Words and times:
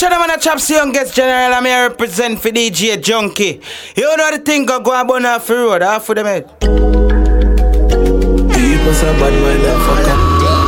Watch 0.00 0.12
out, 0.12 0.26
man, 0.26 0.30
a 0.30 0.40
chop 0.40 0.58
youngest 0.66 1.14
general. 1.14 1.52
I'm 1.52 1.66
here 1.66 1.88
represent 1.90 2.40
for 2.40 2.48
DJ 2.48 2.96
Junky. 2.96 3.62
You 3.94 4.16
know 4.16 4.30
the 4.30 4.38
thing 4.38 4.64
go 4.64 4.80
go 4.80 4.92
on 4.92 5.26
off 5.26 5.46
the 5.46 5.56
road, 5.56 5.82
half 5.82 6.08
of 6.08 6.16
them 6.16 6.24
head. 6.24 6.48
People 6.58 6.78
say 8.94 9.12
bad 9.20 9.34
up. 9.66 9.78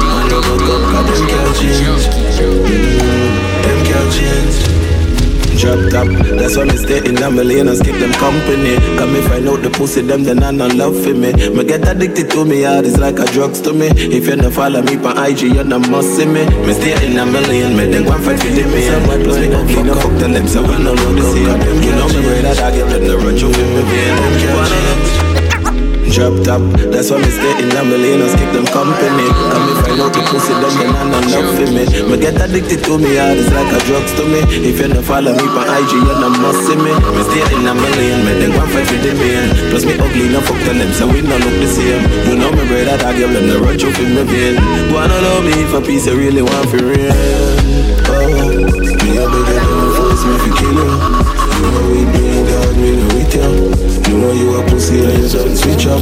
Man, 0.05 0.25
you 0.27 0.33
go 0.33 0.59
go, 0.59 0.75
cause 0.93 1.19
them 1.19 1.29
can't 1.29 1.57
change. 1.57 2.22
Drop 5.63 5.79
top. 5.95 6.09
That's 6.35 6.57
why 6.57 6.65
me 6.65 6.77
stay 6.77 6.99
in 7.07 7.23
a 7.23 7.31
million 7.31 7.69
and 7.69 7.79
skip 7.79 7.95
them 8.03 8.13
company. 8.19 8.75
Come 8.99 9.15
me 9.15 9.21
find 9.23 9.49
out 9.49 9.63
the 9.63 9.71
pussy 9.71 10.03
them, 10.03 10.25
then 10.25 10.43
I 10.43 10.51
no 10.51 10.67
love 10.67 10.99
for 10.99 11.15
me. 11.15 11.33
Me 11.55 11.63
get 11.65 11.87
addicted 11.87 12.31
to 12.31 12.45
me, 12.45 12.63
heart 12.63 12.85
is 12.85 12.99
like 12.99 13.19
a 13.19 13.27
drugs 13.31 13.61
to 13.63 13.73
me. 13.73 13.87
If 13.95 14.27
you 14.27 14.37
no 14.37 14.51
follow 14.51 14.83
me 14.83 14.99
on 14.99 15.15
IG, 15.17 15.55
you 15.55 15.65
no 15.65 15.79
must 15.79 16.17
see 16.17 16.27
me. 16.27 16.45
Me 16.67 16.75
stay 16.75 16.99
in 17.07 17.17
a 17.17 17.25
million, 17.25 17.77
me 17.77 17.87
then 17.87 18.05
go 18.05 18.13
and 18.13 18.25
fight 18.25 18.41
for 18.43 18.51
the 18.51 18.65
me. 18.67 18.89
And 18.91 19.07
my 19.07 19.17
plus 19.23 19.39
me 19.39 19.55
ugly, 19.55 19.83
no 19.83 19.95
fuck 19.95 20.15
the 20.19 20.29
lips, 20.29 20.53
so 20.53 20.63
we 20.63 20.77
no 20.83 20.95
know 20.95 21.13
the 21.15 21.23
see 21.31 21.47
them. 21.47 21.83
You 21.83 21.95
know 21.95 22.09
me 22.11 22.21
ready 22.27 22.43
that 22.43 22.59
I 22.59 22.71
get 22.75 22.89
let 22.91 23.03
the 23.07 23.17
run 23.17 23.39
you 23.39 23.53
feel 23.55 23.69
me, 23.71 23.83
vein. 23.87 24.17
Them 24.19 24.35
can't 24.43 24.69
change 24.69 25.42
drop 26.13 26.37
top. 26.45 26.61
That's 26.93 27.09
why 27.11 27.19
me 27.19 27.31
stay 27.33 27.65
in 27.65 27.73
a 27.73 27.83
million 27.83 28.21
and 28.21 28.37
them 28.53 28.67
company. 28.69 29.27
Come 29.49 29.65
me 29.65 29.73
find 29.81 30.01
out 30.05 30.13
the 30.13 30.21
pussy, 30.29 30.53
them 30.61 30.73
then 30.77 30.93
I 30.93 31.03
not 31.09 31.25
love 31.33 31.49
for 31.57 31.69
me. 31.73 31.89
Me 31.89 32.17
get 32.21 32.37
addicted 32.37 32.85
to 32.85 33.01
me, 33.01 33.17
heart 33.17 33.41
is 33.41 33.49
like 33.49 33.73
a 33.73 33.81
drugs 33.89 34.13
to 34.21 34.25
me. 34.29 34.45
If 34.61 34.79
you 34.79 34.89
no 34.93 35.01
follow 35.01 35.33
me 35.33 35.47
on 35.49 35.67
IG, 35.67 35.93
you 35.97 36.15
no 36.21 36.29
must 36.29 36.69
see 36.69 36.77
me. 36.77 36.93
Me 36.93 37.23
stay 37.33 37.45
in 37.57 37.65
a 37.65 37.73
million, 37.73 38.21
me 38.29 38.33
then 38.39 38.53
go 38.53 38.63
fight 38.69 38.87
for 38.87 39.01
the 39.01 39.13
main. 39.17 39.49
Plus 39.73 39.85
me 39.89 39.97
ugly, 39.97 40.29
no 40.29 40.41
fuck 40.45 40.61
the 40.69 40.73
them, 40.77 40.93
so 40.93 41.09
we 41.09 41.25
no 41.25 41.37
look 41.41 41.57
the 41.65 41.69
same. 41.69 42.05
You 42.29 42.37
know 42.37 42.53
me 42.53 42.63
brother, 42.69 43.01
that 43.01 43.17
give 43.17 43.33
them 43.33 43.49
the 43.49 43.57
run 43.59 43.81
through 43.81 43.97
for 43.97 44.05
me 44.05 44.23
vein. 44.29 44.61
On 44.93 45.11
allow 45.11 45.41
me 45.41 45.57
for 45.73 45.81
peace, 45.81 46.07
I 46.07 46.13
really 46.13 46.43
want 46.43 46.69
for 46.69 46.85
real. 46.85 47.52
Know 54.23 54.33
you 54.33 54.55
a 54.57 54.63
pussy 54.71 55.05
and 55.05 55.19
you 55.19 55.29
don't 55.29 55.57
switch 55.57 55.87
up. 55.87 56.01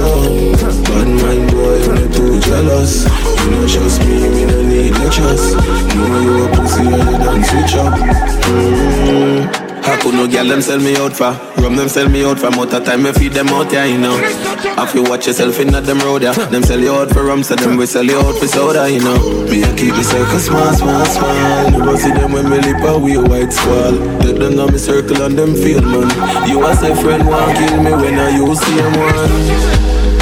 Oh, 0.00 0.54
bad 0.84 1.08
mind 1.08 1.50
boy, 1.50 1.78
you 1.78 2.08
too 2.14 2.40
jealous. 2.40 3.04
You 3.04 3.50
know 3.50 3.66
trust 3.66 4.00
me, 4.02 4.28
me 4.28 4.44
no 4.44 4.62
need 4.62 4.96
your 4.96 5.10
trust. 5.10 5.56
You 5.94 6.08
know 6.08 6.20
you 6.20 6.44
a 6.44 6.48
pussy 6.54 6.86
and 6.86 7.10
you 7.10 7.18
don't 7.18 7.44
switch 7.44 7.74
up. 7.74 7.94
Mm-hmm. 7.98 9.67
I 9.88 9.96
could 10.02 10.14
no 10.14 10.28
girl 10.28 10.46
them 10.46 10.60
sell 10.60 10.78
me 10.78 10.96
out 10.96 11.16
for. 11.16 11.32
Rum 11.62 11.76
them 11.76 11.88
sell 11.88 12.08
me 12.08 12.22
out 12.22 12.38
for. 12.38 12.50
More 12.50 12.66
time 12.66 13.02
me 13.02 13.12
feed 13.12 13.32
them 13.32 13.48
out, 13.48 13.72
yeah, 13.72 13.84
you 13.86 13.96
know. 13.96 14.16
If 14.20 14.94
you 14.94 15.02
watch 15.02 15.26
yourself 15.26 15.58
in 15.60 15.68
that 15.72 15.84
them 15.84 15.98
road, 16.00 16.22
yeah? 16.22 16.32
Them 16.32 16.62
sell 16.62 16.78
you 16.78 16.92
out 16.92 17.10
for 17.10 17.24
rum, 17.24 17.42
so 17.42 17.56
them 17.56 17.76
we 17.76 17.86
sell 17.86 18.04
you 18.04 18.18
out 18.18 18.36
for 18.36 18.46
soda, 18.46 18.90
you 18.90 19.00
know. 19.00 19.16
Me 19.48 19.64
I 19.64 19.72
keep 19.76 19.94
the 19.96 20.04
circle 20.04 20.38
small, 20.38 20.72
small, 20.76 21.04
small. 21.06 21.88
You 21.88 21.96
see 21.96 22.12
them 22.12 22.32
when 22.32 22.50
me 22.50 22.60
lip 22.60 22.84
a 22.84 22.98
we 22.98 23.16
a 23.16 23.22
white 23.22 23.52
squall. 23.52 23.96
Take 24.20 24.36
them 24.38 24.60
on 24.60 24.72
me 24.72 24.78
circle 24.78 25.22
and 25.22 25.38
them 25.38 25.54
feel 25.56 25.80
man 25.80 26.08
You 26.48 26.60
a 26.64 26.76
say 26.76 26.94
friend 27.00 27.26
want 27.26 27.56
kill 27.56 27.82
me 27.82 27.92
when 27.96 28.18
I 28.20 28.28
you 28.36 28.54
see 28.54 28.76
them 28.76 28.92
one. 28.92 29.32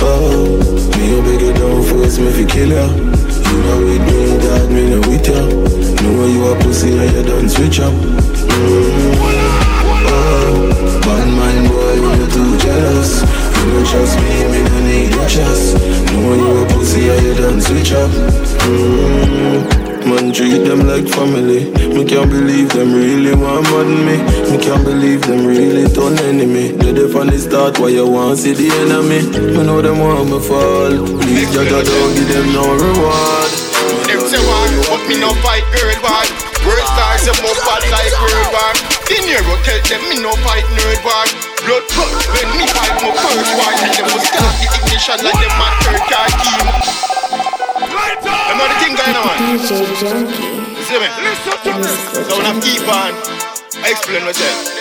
Oh, 0.07 0.63
me 0.95 1.05
a 1.11 1.23
beg 1.27 1.43
you 1.43 1.53
don't 1.53 1.83
force 1.83 2.19
me 2.19 2.31
fi 2.31 2.45
kill 2.47 2.71
ya. 2.71 2.87
You 2.87 3.59
know 3.67 3.79
we 3.83 3.99
doing 3.99 4.39
that, 4.47 4.67
me 4.71 4.83
no 4.95 4.99
with 5.11 5.27
ya. 5.27 5.43
Know 6.07 6.27
you 6.27 6.47
a 6.47 6.55
pussy 6.63 6.97
and 6.97 7.11
you 7.11 7.23
done 7.27 7.49
switch 7.49 7.81
up. 7.81 7.93
Mm-hmm. 7.93 9.36
Jealous 12.77 13.13
You 13.57 13.73
don't 13.73 13.87
trust 13.87 14.15
me, 14.21 14.33
me 14.53 14.61
no 14.69 14.77
need 14.85 15.11
your 15.17 15.29
trust 15.29 15.97
Know 16.13 16.35
you 16.35 16.63
a 16.63 16.67
pussy, 16.73 17.09
and 17.09 17.23
you 17.27 17.35
done 17.35 17.61
switch 17.61 17.93
up. 17.93 18.11
Mm-hmm. 18.65 20.09
Man 20.09 20.33
treat 20.33 20.65
them 20.65 20.87
like 20.87 21.07
family. 21.07 21.71
Me 21.93 22.05
can't 22.05 22.31
believe 22.31 22.71
them 22.71 22.95
really 22.95 23.35
want 23.35 23.67
than 23.69 24.07
me. 24.07 24.17
Me 24.51 24.57
can't 24.57 24.83
believe 24.85 25.21
them 25.23 25.45
really 25.45 25.85
turn 25.93 26.17
enemy. 26.25 26.73
They 26.73 26.93
there 26.93 27.09
from 27.09 27.27
the 27.29 27.39
start, 27.39 27.79
why 27.79 27.89
you 27.89 28.07
want 28.09 28.39
see 28.39 28.55
the 28.55 28.71
enemy? 28.87 29.23
Me 29.55 29.63
know 29.67 29.83
them 29.83 29.99
want 29.99 30.31
me 30.31 30.39
fall. 30.41 30.95
Please, 31.21 31.51
Jaja, 31.53 31.85
don't 31.85 32.13
give 32.17 32.29
them 32.33 32.49
no 32.55 32.65
reward. 32.65 33.51
Them 34.09 34.21
say 34.31 34.41
what, 34.41 34.71
but 34.89 35.03
me 35.07 35.21
no 35.21 35.31
fight 35.45 35.67
girl, 35.75 35.95
why? 36.01 36.25
World 36.65 36.87
stars, 36.97 37.23
them 37.29 37.39
up 37.45 37.59
bad 37.67 37.83
like 37.93 38.15
world 38.19 38.49
war. 38.55 38.73
In 39.15 39.23
Nero 39.27 39.55
tell 39.63 39.83
them 39.85 40.03
me 40.09 40.23
no 40.23 40.33
fight 40.43 40.67
nerd 40.75 41.03
war 41.05 41.46
Blood 41.65 41.85
blood 41.89 42.13
when 42.37 42.49
me 42.59 42.67
fight 42.69 42.95
my 43.01 43.11
first 43.17 43.53
war 43.57 43.73
Tell 43.73 43.95
them 43.97 44.07
to 44.13 44.19
start 44.21 44.55
the 44.61 44.67
ignition 44.77 45.19
like 45.25 45.39
them 45.41 45.57
a 45.57 45.69
third 45.81 46.03
car 46.11 46.29
team 46.43 46.67
I'm 48.51 48.59
not 48.61 48.69
the 48.69 48.77
thing 48.83 48.93
going 48.93 49.17
on 49.17 49.37
DJ 49.57 49.89
Junky 49.97 50.67
See 50.85 50.97
eh? 50.97 51.01
me? 51.01 51.09
So 52.29 52.37
when 52.37 52.47
I 52.47 52.53
keep 52.61 52.85
on 52.85 53.13
I 53.83 53.91
explain 53.91 54.25
myself 54.25 54.77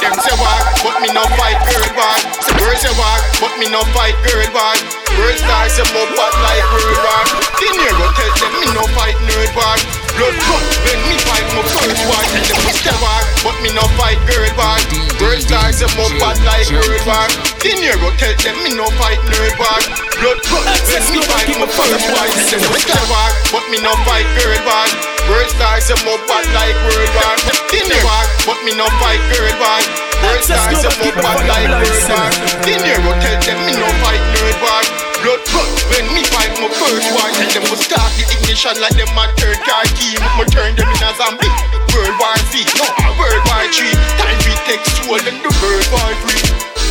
them 0.00 0.16
say 0.16 0.32
walk, 0.40 0.64
but 0.80 0.96
me 1.04 1.12
no 1.12 1.20
fight 1.36 1.60
girl 1.68 1.84
war. 1.92 2.16
Girls 2.56 2.80
say 2.80 2.88
walk, 2.96 3.20
but 3.36 3.52
me 3.60 3.68
no 3.68 3.84
fight 3.92 4.16
girl 4.24 4.48
war. 4.56 4.72
World 5.20 5.36
stars 5.36 5.76
say 5.76 5.84
more 5.92 6.08
bad 6.16 6.32
like 6.40 6.64
world 6.72 7.00
war. 7.04 7.22
The 7.60 7.68
Nero 7.68 8.08
tell 8.16 8.32
them 8.40 8.52
me 8.64 8.68
no 8.72 8.88
fight 8.96 9.12
nerd 9.28 9.52
war. 9.52 9.76
Blood 10.20 10.36
cut 10.36 10.60
when 10.84 11.00
me 11.08 11.16
fight 11.24 11.48
my 11.56 11.64
first 11.64 12.04
war. 12.04 12.20
Tell 12.28 12.44
them 12.44 12.60
me 12.68 12.72
stay 12.76 12.92
walk, 13.00 13.24
but 13.40 13.56
me 13.64 13.72
no 13.72 13.80
fight 13.96 14.20
girl 14.28 14.52
war. 14.52 14.76
World 15.16 15.40
stars 15.40 15.80
say 15.80 15.88
more 15.96 16.12
bad 16.20 16.36
like 16.44 16.68
world 16.68 17.00
war. 17.08 17.24
The 17.64 17.72
Nero 17.80 18.12
tell 18.20 18.36
them 18.36 18.56
me 18.60 18.76
no 18.76 18.84
fight 19.00 19.16
nerd 19.32 19.56
war. 19.56 19.80
Blood 20.20 20.44
cut 20.44 20.68
when 20.92 21.04
me 21.08 21.24
fight 21.24 21.48
my 21.56 21.64
first 21.72 22.04
war. 22.12 22.28
Tell 22.52 22.60
them 22.60 22.68
me 22.68 22.80
stay 22.84 23.00
walk, 23.08 23.32
but 23.48 23.64
me 23.72 23.80
no 23.80 23.96
fight 24.04 24.28
girl 24.36 24.60
war. 24.68 24.88
World 25.24 25.48
stars 25.56 25.88
say 25.88 25.96
more 26.04 26.20
bad 26.28 26.44
like 26.52 26.76
world 26.84 27.10
war. 27.16 27.36
The 27.72 27.80
Nero 27.88 28.20
but 28.44 28.60
me 28.60 28.76
no 28.76 28.92
fight 29.00 29.24
girl 29.32 29.56
war. 29.56 29.80
World 30.20 30.44
stars 30.44 30.84
say 30.84 30.92
more 31.00 31.16
bad 31.16 31.48
like 31.48 31.72
world 31.80 32.04
war. 32.12 32.28
The 32.68 32.76
Nero 32.76 33.12
tell 33.24 33.38
them 33.40 33.58
me 33.64 33.72
no 33.72 33.88
fight 34.04 34.20
nerd 34.36 34.60
war. 34.60 34.99
Blood 35.20 35.44
cut 35.52 35.68
when 35.92 36.08
me 36.16 36.24
fight 36.32 36.48
my 36.56 36.68
first 36.80 37.12
war. 37.12 37.28
Tell 37.36 37.52
them 37.52 37.64
to 37.68 37.76
start 37.76 38.08
the 38.16 38.24
ignition 38.24 38.72
like 38.80 38.96
them 38.96 39.12
a 39.12 39.28
third 39.36 39.60
car 39.68 39.84
team. 40.00 40.16
Me 40.40 40.44
turn 40.48 40.72
them 40.72 40.88
in 40.88 41.02
a 41.04 41.12
zombie. 41.12 41.52
World 41.92 42.16
War 42.16 42.40
Z, 42.48 42.64
no 42.80 42.88
World 43.20 43.44
War 43.52 43.64
Three. 43.68 43.92
Time 44.16 44.40
we 44.48 44.56
take 44.64 44.80
soul 44.96 45.20
and 45.20 45.38
the 45.44 45.50
World 45.60 45.86
War 45.92 46.10
Three. 46.24 46.40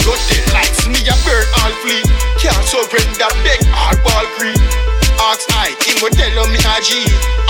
Got 0.05 0.21
the 0.29 0.37
lights, 0.53 0.85
me 0.85 1.01
a 1.09 1.15
burn 1.25 1.41
all 1.57 1.73
flee. 1.81 2.05
Can't 2.37 2.61
surrender, 2.69 3.29
beg 3.41 3.65
hardball 3.73 4.25
creep. 4.37 4.61
Ask 5.25 5.49
I, 5.57 5.73
him 5.81 5.97
will 6.05 6.13
tell 6.13 6.29
me 6.53 6.61
a 6.61 6.75
G. 6.85 7.01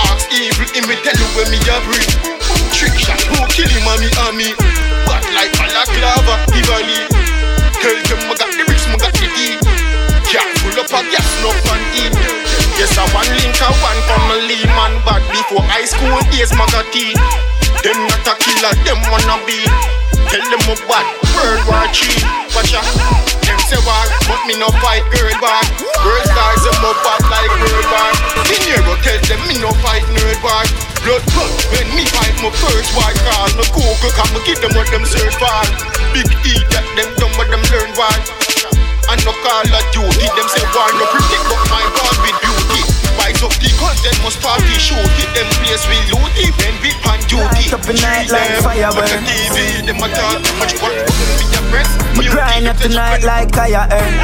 Ask 0.08 0.32
evil, 0.32 0.64
him 0.72 0.88
will 0.88 1.00
tell 1.04 1.12
you 1.12 1.28
when 1.36 1.48
me 1.52 1.60
a 1.60 1.76
breathe. 1.84 2.16
Trick 2.72 2.96
shot, 2.96 3.20
who 3.28 3.36
kill 3.52 3.68
him 3.68 3.84
and 3.84 4.00
me 4.00 4.08
and 4.08 4.32
me. 4.32 4.48
But 5.04 5.28
like 5.36 5.52
balaclava, 5.60 6.40
Ivani. 6.56 7.04
Tell 7.84 7.96
them 8.00 8.32
I 8.32 8.34
got 8.34 8.48
the 8.56 8.64
bricks, 8.64 8.88
I 8.88 8.96
got 8.96 9.12
the 9.12 9.28
deed. 9.36 9.79
Can't 10.30 10.54
pull 10.62 10.78
up 10.78 10.94
a 10.94 11.02
gas, 11.10 11.26
no 11.42 11.50
panty. 11.66 12.06
Yes, 12.78 12.94
I 12.94 13.02
one 13.10 13.26
link, 13.34 13.58
I 13.58 13.66
one 13.82 14.00
family 14.06 14.62
man. 14.78 14.94
But 15.02 15.26
before 15.26 15.58
high 15.66 15.90
school 15.90 16.22
days, 16.30 16.54
tea. 16.94 17.18
Them 17.82 17.98
not 18.06 18.22
a 18.22 18.38
killer, 18.38 18.70
them 18.86 19.02
wanna 19.10 19.42
be. 19.42 19.58
Tell 20.30 20.46
them 20.46 20.62
about 20.70 21.02
World 21.34 21.66
War 21.66 21.82
III. 21.90 22.22
Watch 22.54 22.78
out. 22.78 22.86
Them 23.42 23.58
say 23.66 23.82
war, 23.82 24.06
but 24.30 24.38
me 24.46 24.54
no 24.54 24.70
fight 24.78 25.02
girl 25.10 25.34
war. 25.42 25.62
Girl 25.98 26.22
stars 26.22 26.62
them 26.62 26.78
up 26.86 26.94
bad 27.02 27.26
like 27.26 27.50
World 27.50 27.86
War. 27.90 28.10
In 28.54 28.62
Euro 28.70 28.94
tell 29.02 29.18
them 29.26 29.42
me 29.50 29.58
no 29.58 29.74
fight 29.82 30.06
nerd 30.14 30.38
war. 30.46 30.62
Blood 31.02 31.26
blood 31.34 31.50
when 31.74 31.90
me 31.98 32.06
fight 32.06 32.38
my 32.38 32.54
first 32.62 32.94
war 32.94 33.10
call. 33.26 33.50
No 33.58 33.66
Google 33.74 34.14
come 34.14 34.38
give 34.46 34.62
them 34.62 34.78
what 34.78 34.86
them 34.94 35.02
search 35.10 35.34
for. 35.34 35.58
Big 36.14 36.30
E 36.46 36.54
that 36.70 36.86
them 36.94 37.10
done 37.18 37.34
what 37.34 37.50
them 37.50 37.66
learn 37.74 37.90
war. 37.98 38.14
And 39.10 39.18
no 39.26 39.34
call 39.42 39.66
of 39.66 39.84
duty. 39.90 40.26
Them 40.38 40.46
say 40.46 40.62
war 40.70 40.86
no 40.94 41.02
protect, 41.10 41.42
but 41.50 41.62
my 41.66 41.82
God 41.98 42.14
with 42.22 42.38
beauty. 42.38 42.82
Rise 43.18 43.42
up 43.42 43.50
the 43.58 43.66
then 44.06 44.14
must 44.22 44.38
party 44.38 44.70
shoot 44.78 45.02
it. 45.18 45.30
Them 45.34 45.50
place 45.58 45.82
we 45.90 45.98
loot 46.14 46.30
it, 46.38 46.54
then 46.62 46.78
we 46.78 46.94
pan 47.02 47.18
duty. 47.26 47.42
Light 47.42 47.74
up 47.74 47.82
the 47.82 47.94
night 47.98 48.30
like 48.30 48.62
fireworks. 48.62 49.10
TV, 49.26 49.82
them 49.82 49.98
a 49.98 50.08
talk 50.14 50.38
too 50.38 50.54
much, 50.62 50.78
but 50.78 50.94
me 50.94 51.46
a 51.50 51.60
press. 51.74 51.90
Me 52.14 52.30
grind 52.30 52.66
eh. 52.66 52.70
up 52.70 52.78
the 52.78 52.88
night 52.88 53.26
like 53.26 53.50
fire 53.50 53.82
earn. 53.90 54.14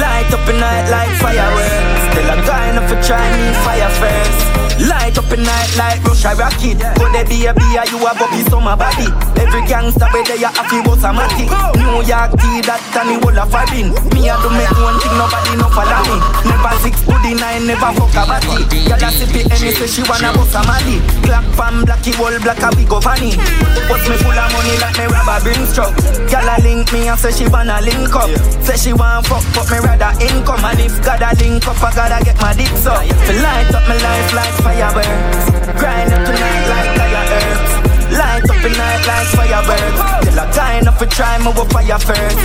Light 0.00 0.32
up 0.32 0.40
the 0.48 0.56
night 0.56 0.88
like 0.88 1.12
fireworks. 1.20 1.76
Still 2.08 2.32
a 2.32 2.36
grind 2.48 2.80
up 2.80 2.88
for 2.88 2.96
try 3.04 3.28
me 3.36 3.52
fire 3.68 3.92
first. 4.00 4.51
Light 4.88 5.14
up 5.14 5.28
the 5.30 5.36
night 5.38 5.70
like 5.78 6.02
Russia 6.02 6.34
rocket. 6.34 6.78
But 6.98 7.14
they 7.14 7.22
be 7.22 7.46
a 7.46 7.54
be 7.54 7.78
a 7.78 7.86
you 7.86 8.02
a 8.02 8.10
bobby 8.18 8.42
summer 8.50 8.74
body. 8.74 9.06
Every 9.38 9.62
gangster 9.70 10.10
where 10.10 10.26
they 10.26 10.42
a 10.42 10.50
happy 10.50 10.82
was 10.82 11.06
a 11.06 11.14
matic. 11.14 11.46
New 11.78 12.02
York 12.02 12.34
tea 12.40 12.60
that 12.66 12.82
and 12.98 13.14
the 13.14 13.16
whole 13.22 13.38
of 13.38 13.46
fabbing. 13.46 13.94
Me 14.10 14.26
a 14.26 14.34
do 14.42 14.50
make 14.50 14.74
one 14.82 14.98
thing 14.98 15.14
nobody 15.14 15.54
no 15.54 15.70
follow 15.70 16.02
me. 16.10 16.16
Never 16.50 16.74
six 16.82 16.98
to 17.06 17.14
the 17.14 17.32
nine, 17.38 17.66
never 17.70 17.90
fuck 17.94 18.16
a 18.18 18.22
body. 18.26 18.66
Y'all 18.90 18.98
a 18.98 19.08
sip 19.14 19.34
it 19.38 19.46
any 19.54 19.70
say 19.70 19.86
she 19.86 20.02
wanna 20.02 20.34
bust 20.34 20.56
a 20.58 20.60
mali. 20.66 20.98
Black 21.22 21.46
fam, 21.54 21.86
blacky 21.86 22.10
wall, 22.18 22.34
black 22.42 22.62
a 22.66 22.68
we 22.74 22.82
go 22.82 22.98
funny. 22.98 23.38
What's 23.86 24.08
me 24.10 24.18
full 24.18 24.34
of 24.34 24.48
money 24.50 24.74
like 24.82 24.98
me 24.98 25.06
rubber 25.06 25.38
bring 25.46 25.62
truck. 25.70 25.94
Girl 26.26 26.48
a 26.48 26.58
link 26.58 26.90
me 26.90 27.06
and 27.06 27.18
say 27.20 27.30
she 27.30 27.46
wanna 27.46 27.78
link 27.86 28.10
up. 28.18 28.30
Say 28.66 28.74
she 28.74 28.92
want 28.92 29.30
fuck, 29.30 29.46
but 29.54 29.70
me 29.70 29.78
rather 29.78 30.10
income. 30.18 30.64
And 30.66 30.82
if 30.82 30.98
gotta 31.06 31.30
link 31.38 31.62
up, 31.70 31.78
I 31.78 31.90
gotta 31.94 32.18
get 32.24 32.38
my 32.42 32.50
dick 32.50 32.72
up. 32.82 33.06
Light 33.30 33.70
up 33.70 33.86
my 33.86 33.94
life 34.02 34.32
like 34.34 34.56
fireworks. 34.72 35.44
Grind 35.78 36.12
up 36.12 36.24
tonight 36.24 36.64
like 36.72 36.90
fire 36.96 37.24
earth. 37.36 38.12
Light 38.12 38.50
up 38.50 38.58
the 38.64 38.70
night 38.72 39.02
like 39.06 39.28
fireworks. 39.36 40.00
Tell 40.24 40.38
a 40.40 40.46
guy 40.54 40.78
enough 40.78 40.98
to 40.98 41.06
try 41.06 41.38
with 41.38 41.70
fire 41.72 41.98
first. 41.98 42.38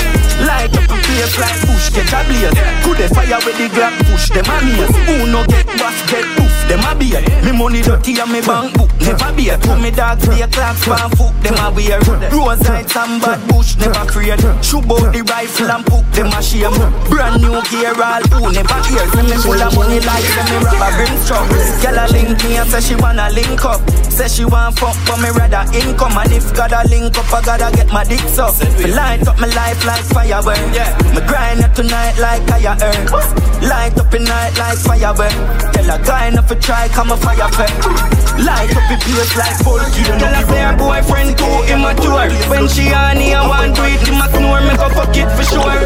Light 0.44 0.76
up 0.76 0.92
a 0.92 0.98
place 1.08 1.36
like 1.40 1.60
bush 1.68 1.90
get 1.96 2.12
a 2.12 2.20
blaze. 2.28 2.56
Could 2.84 2.98
they 2.98 3.08
fire 3.08 3.40
with 3.46 3.58
the 3.58 3.68
Glock 3.72 3.96
push 4.12 4.30
them 4.30 4.48
maze? 4.66 4.96
Who 5.08 5.32
no 5.32 5.46
get 5.48 5.68
bust 5.80 6.02
get 6.10 6.26
poof 6.36 6.57
them 6.68 6.84
a 6.84 6.92
beer. 6.96 7.24
Me 7.44 7.52
money 7.56 7.82
dirty 7.82 8.20
and 8.20 8.32
me 8.32 8.42
bank 8.42 8.76
book 8.78 8.92
never 9.00 9.32
beer. 9.34 9.58
To 9.58 9.76
me 9.80 9.92
dog 9.92 10.20
play 10.20 10.46
clocks 10.48 10.84
fan 10.84 11.10
foot 11.16 11.34
them 11.42 11.58
a 11.64 11.72
wear. 11.72 12.00
Rose 12.32 12.62
lights 12.68 12.96
and 12.96 13.22
bad 13.22 13.40
bush 13.48 13.76
never 13.78 14.04
afraid. 14.04 14.40
Shoot 14.64 14.86
out 14.86 15.12
the 15.16 15.22
rifle 15.24 15.72
and 15.72 15.86
poke 15.86 16.10
them 16.12 16.32
a 16.36 16.40
shame. 16.44 16.76
Brand 17.10 17.42
new 17.42 17.58
gear 17.72 17.96
all 17.96 18.24
who 18.36 18.52
never 18.52 18.80
hear. 18.86 19.06
Me 19.24 19.36
full 19.40 19.62
of 19.62 19.72
money 19.76 20.00
like 20.04 20.28
them 20.36 20.48
me 20.52 20.58
robber 20.64 20.92
bring 20.96 21.16
struck. 21.24 21.48
Girl 21.82 21.98
a 21.98 22.06
link 22.12 22.38
me 22.44 22.58
and 22.58 22.70
say 22.70 22.82
she 22.82 22.96
wanna 22.96 23.30
link 23.32 23.64
up. 23.64 23.82
Say 24.18 24.28
she 24.28 24.46
want 24.46 24.74
fuck 24.80 24.98
but 25.06 25.22
me 25.22 25.30
rather 25.30 25.62
income 25.78 26.18
And 26.18 26.34
if 26.34 26.50
gotta 26.56 26.82
link 26.90 27.16
up 27.16 27.32
I 27.32 27.40
gotta 27.46 27.70
get 27.76 27.94
my 27.94 28.04
dick 28.04 28.26
up 28.42 28.50
light 28.98 29.22
up 29.28 29.38
my 29.40 29.46
life 29.54 29.86
like 29.86 30.02
firework 30.10 30.58
yeah. 30.74 30.90
Me 31.14 31.22
grind 31.30 31.62
up 31.62 31.76
tonight 31.76 32.18
like 32.18 32.42
I 32.50 32.66
earn 32.82 33.06
Light 33.62 33.94
up 34.00 34.10
the 34.10 34.18
night 34.18 34.58
like 34.58 34.80
firework 34.80 35.30
Tell 35.72 35.90
a 35.94 36.02
guy 36.02 36.28
enough 36.30 36.50
try 36.62 36.88
come 36.90 37.12
a 37.12 37.18
fire 37.18 37.50
fair 37.52 38.17
Light 38.38 38.70
up 38.70 38.86
the 38.86 38.98
place 39.02 39.34
like 39.34 39.58
bulky 39.66 40.04
Tell 40.06 40.34
her 40.34 40.46
say 40.46 40.62
her 40.62 40.78
boyfriend 40.78 41.38
too 41.38 41.58
immature. 41.74 42.30
When 42.50 42.70
she 42.70 42.94
on 42.94 43.18
here 43.18 43.42
want 43.42 43.76
to 43.76 43.84
it 43.90 44.06
Him 44.06 44.22
a 44.22 44.30
snore 44.30 44.62
me 44.62 44.74
go 44.78 44.88
fuck 44.94 45.16
it 45.18 45.26
for 45.34 45.44
sure. 45.44 45.78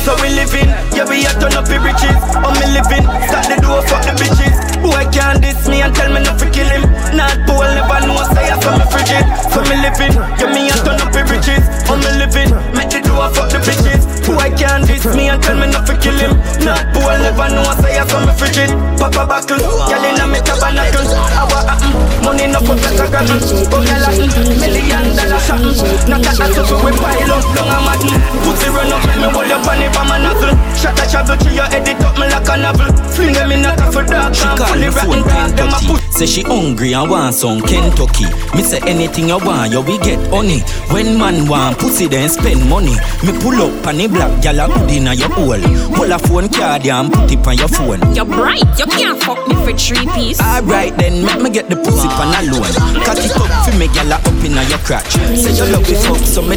So 0.00 0.16
we 0.24 0.32
living. 0.32 0.68
Yeah 0.96 1.04
we 1.04 1.24
a 1.28 1.32
turn 1.36 1.56
up 1.56 1.68
the 1.68 1.76
riches. 1.80 2.16
Oh 2.40 2.52
me 2.56 2.66
living? 2.72 3.04
Start 3.28 3.52
the 3.52 3.56
door 3.60 3.80
fuck 3.84 4.04
the 4.04 4.16
bitches. 4.16 4.56
Boy 4.80 5.04
can't 5.12 5.40
diss 5.44 5.68
me 5.68 5.84
and 5.84 5.92
tell 5.94 6.08
me 6.08 6.24
not 6.24 6.40
to 6.40 6.48
kill 6.48 6.68
him. 6.68 6.88
Not 7.12 7.36
Paul 7.44 7.68
never 7.72 8.00
know 8.08 8.20
say 8.32 8.48
I 8.48 8.56
saw 8.60 8.76
me 8.80 8.84
frigid. 8.88 9.24
So 9.52 9.60
me 9.68 9.76
living. 9.80 10.16
Yeah 10.40 10.48
me 10.52 10.72
a 10.72 10.76
turn 10.80 11.00
up 11.04 11.12
the 11.12 11.20
riches. 11.28 11.64
Oh 11.88 12.00
me 12.00 12.10
living? 12.16 12.48
Make 12.72 12.92
the 12.92 13.00
door 13.04 13.28
fuck 13.32 13.52
the 13.52 13.60
bitches. 13.60 14.00
Boy 14.24 14.48
can't 14.56 14.88
diss 14.88 15.04
me 15.12 15.28
and 15.28 15.40
tell 15.42 15.56
me 15.56 15.68
not 15.68 15.84
to 15.84 15.94
kill 16.00 16.16
him. 16.16 16.36
Not 16.64 16.80
Paul 16.96 17.20
never 17.20 17.48
know 17.52 17.68
say 17.84 18.00
I 18.00 18.04
saw 18.08 18.24
me 18.24 18.32
frigid. 18.36 18.72
Papa 18.96 19.28
buckle. 19.28 19.60
Girl 19.60 20.04
inna 20.04 20.24
me 20.32 20.40
tabernacle 20.40 21.29
Our 21.36 21.60
happen 21.66 21.92
uh, 21.92 22.00
mm. 22.00 22.24
Money 22.24 22.46
no 22.50 22.60
for 22.64 22.76
better 22.78 23.08
gravel 23.10 23.38
But 23.70 23.82
girl 23.86 24.04
a 24.04 24.10
mm. 24.10 24.30
mm. 24.30 24.60
Million 24.60 25.06
dollar 25.14 25.40
something 25.42 25.76
uh, 25.76 26.08
Not 26.10 26.20
that 26.26 26.34
that's 26.38 26.56
so 26.56 26.76
we 26.82 26.90
pile 26.96 27.32
up 27.34 27.44
Long 27.54 27.70
a 27.70 27.78
madden 27.84 28.14
Pussy 28.42 28.68
run 28.70 28.90
up 28.90 29.02
Me 29.18 29.26
hold 29.30 29.50
up 29.50 29.66
on 29.66 29.78
the 29.78 29.86
bomb 29.94 30.12
and 30.14 30.22
knuckle 30.26 30.54
Shot 30.74 30.98
a 30.98 31.04
travel 31.06 31.36
to 31.36 31.48
your 31.54 31.68
head 31.70 31.86
It 31.86 32.00
up 32.02 32.16
me 32.18 32.26
like 32.26 32.48
a 32.48 32.54
novel. 32.58 32.90
Fling 33.14 33.34
them 33.34 33.52
in 33.52 33.64
a 33.64 33.72
for 33.92 34.04
dark 34.04 34.34
She 34.34 34.48
call 34.58 34.74
me 34.76 34.88
phone 34.90 35.22
ten 35.28 35.50
thirty 35.54 36.00
Say 36.20 36.26
she 36.26 36.42
hungry 36.42 36.92
and 36.92 37.08
want 37.08 37.34
some 37.34 37.62
Kentucky. 37.62 38.26
Me 38.54 38.62
say 38.62 38.80
anything 38.86 39.28
you 39.28 39.38
want 39.38 39.72
You 39.72 39.80
we 39.80 39.96
get 39.98 40.20
honey. 40.28 40.60
When 40.92 41.16
man 41.16 41.48
want 41.48 41.78
pussy 41.78 42.08
then 42.08 42.28
spend 42.28 42.68
money. 42.68 42.92
Me 43.24 43.32
pull 43.40 43.56
up 43.56 43.86
on 43.86 43.96
the 43.96 44.06
black 44.06 44.30
Gyal 44.42 44.60
a 44.60 44.68
put 44.68 44.90
inna 44.90 45.14
your 45.14 45.30
hole. 45.30 45.56
Pull 45.94 46.12
a 46.12 46.18
phone 46.18 46.48
card 46.50 46.86
and 46.86 47.10
put 47.10 47.32
it 47.32 47.46
on 47.46 47.56
your 47.56 47.68
phone. 47.68 48.14
You're 48.14 48.26
bright 48.26 48.68
You 48.78 48.84
can't 48.84 49.22
fuck 49.22 49.48
me 49.48 49.54
for 49.64 49.72
three 49.72 50.04
piece. 50.12 50.40
Alright 50.42 50.94
then, 50.98 51.19
make 51.24 51.42
me 51.42 51.50
get 51.50 51.68
the 51.68 51.76
pussy 51.76 52.08
pan 52.08 52.32
alone. 52.48 52.72
Cut 53.04 53.18
it 53.18 53.32
up 53.36 53.50
for 53.64 53.76
me, 53.76 53.86
gyal 53.88 54.12
up 54.12 54.26
inna 54.44 54.62
your 54.68 54.78
crotch. 54.78 55.12
Say 55.36 55.52
you 55.52 55.66
love 55.72 55.88
it 55.88 56.06
up, 56.06 56.18
so 56.24 56.42
me. 56.42 56.56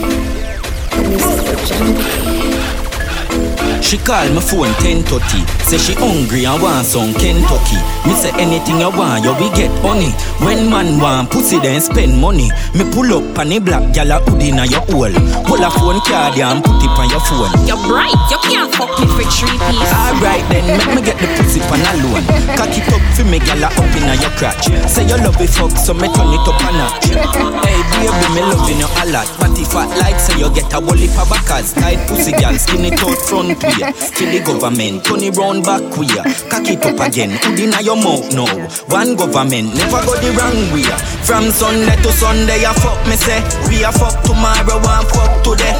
She 3.83 3.97
call 3.97 4.25
my 4.31 4.41
phone 4.41 4.71
1030 4.81 5.43
Say 5.67 5.77
she 5.77 5.93
hungry 5.99 6.45
and 6.45 6.61
want 6.61 6.85
some 6.85 7.13
Kentucky. 7.13 7.79
Me 8.07 8.13
say 8.15 8.31
anything 8.39 8.79
you 8.79 8.89
want, 8.89 9.23
you 9.23 9.35
we 9.35 9.51
get 9.55 9.71
honey 9.83 10.11
When 10.39 10.69
man 10.71 10.99
want 10.99 11.31
pussy 11.31 11.59
then 11.59 11.81
spend 11.81 12.19
money. 12.19 12.49
Me 12.73 12.83
pull 12.91 13.11
up 13.11 13.37
on 13.37 13.49
the 13.49 13.59
black 13.59 13.93
gal 13.93 14.11
a 14.11 14.17
hood 14.23 14.41
inna 14.41 14.65
your 14.65 14.81
hole. 14.89 15.13
Pull 15.45 15.63
a 15.63 15.69
phone 15.77 16.01
card 16.07 16.39
and 16.39 16.63
put 16.63 16.79
it 16.81 16.95
on 16.95 17.07
your 17.11 17.23
phone. 17.27 17.51
You're 17.67 17.79
bright, 17.87 18.15
you 18.31 18.39
can't 18.43 18.71
fuck 18.73 18.91
me 18.99 19.07
for 19.07 19.25
three 19.29 19.55
piece. 19.55 19.93
Alright 19.93 20.43
then, 20.51 20.65
make 20.67 20.91
me 20.95 21.01
get 21.03 21.17
the 21.19 21.27
pussy 21.39 21.59
pan 21.69 21.83
alone 21.95 22.25
Cock 22.55 22.73
it 22.73 22.87
up 22.89 23.03
for 23.15 23.25
me 23.27 23.39
gal 23.39 23.63
a 23.63 23.69
up 23.69 23.95
inna 23.95 24.15
your 24.19 24.33
crotch. 24.39 24.67
Say 24.89 25.07
you 25.07 25.17
love 25.21 25.39
it 25.39 25.51
fuck, 25.51 25.71
so 25.77 25.93
me 25.93 26.07
turn 26.11 26.33
it 26.33 26.47
up 26.47 26.59
a 26.59 26.69
notch. 26.73 27.13
Hey 27.13 27.81
baby, 27.93 28.27
me 28.35 28.41
loving 28.41 28.79
you 28.79 28.89
a 28.89 29.03
lot. 29.11 29.29
But 29.39 29.55
if 29.59 29.75
I 29.75 29.85
like, 29.99 30.19
say 30.19 30.39
you 30.39 30.49
get 30.51 30.71
a 30.73 30.79
heap 30.95 31.15
of 31.19 31.29
backers. 31.29 31.73
Tight 31.73 32.01
pussy 32.07 32.31
gal, 32.31 32.55
skin 32.57 32.85
it 32.85 32.99
out 33.01 33.17
front 33.27 33.52
way 33.61 33.93
Till 34.17 34.31
the 34.31 34.41
government, 34.45 35.03
turn 35.05 35.21
it 35.21 35.35
round 35.37 35.63
back 35.63 35.83
way 35.97 36.09
Cock 36.49 36.67
it 36.69 36.85
up 36.85 36.99
again, 37.01 37.37
put 37.41 37.59
inna 37.59 37.81
your 37.81 37.97
mouth 37.97 38.29
now. 38.33 38.49
One 38.89 39.15
government, 39.15 39.75
never 39.75 40.01
go 40.05 40.13
the 40.17 40.31
wrong 40.33 40.61
way. 40.71 40.87
From 41.25 41.51
Sunday 41.51 41.97
to 42.01 42.11
Sunday, 42.13 42.61
you 42.61 42.73
fuck 42.79 42.99
me 43.05 43.17
say. 43.17 43.41
We 43.69 43.83
a 43.83 43.91
fuck 43.91 44.15
tomorrow, 44.23 44.79
one 44.81 45.05
fuck 45.11 45.33
today. 45.43 45.75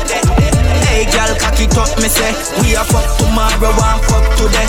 Hey 0.90 1.06
girl, 1.10 1.32
cock 1.40 1.58
it 1.58 1.76
up, 1.78 1.90
me 2.02 2.10
say. 2.10 2.34
We 2.62 2.76
a 2.76 2.84
fuck 2.84 3.08
tomorrow, 3.18 3.72
one 3.74 4.00
fuck 4.06 4.26
today. 4.38 4.68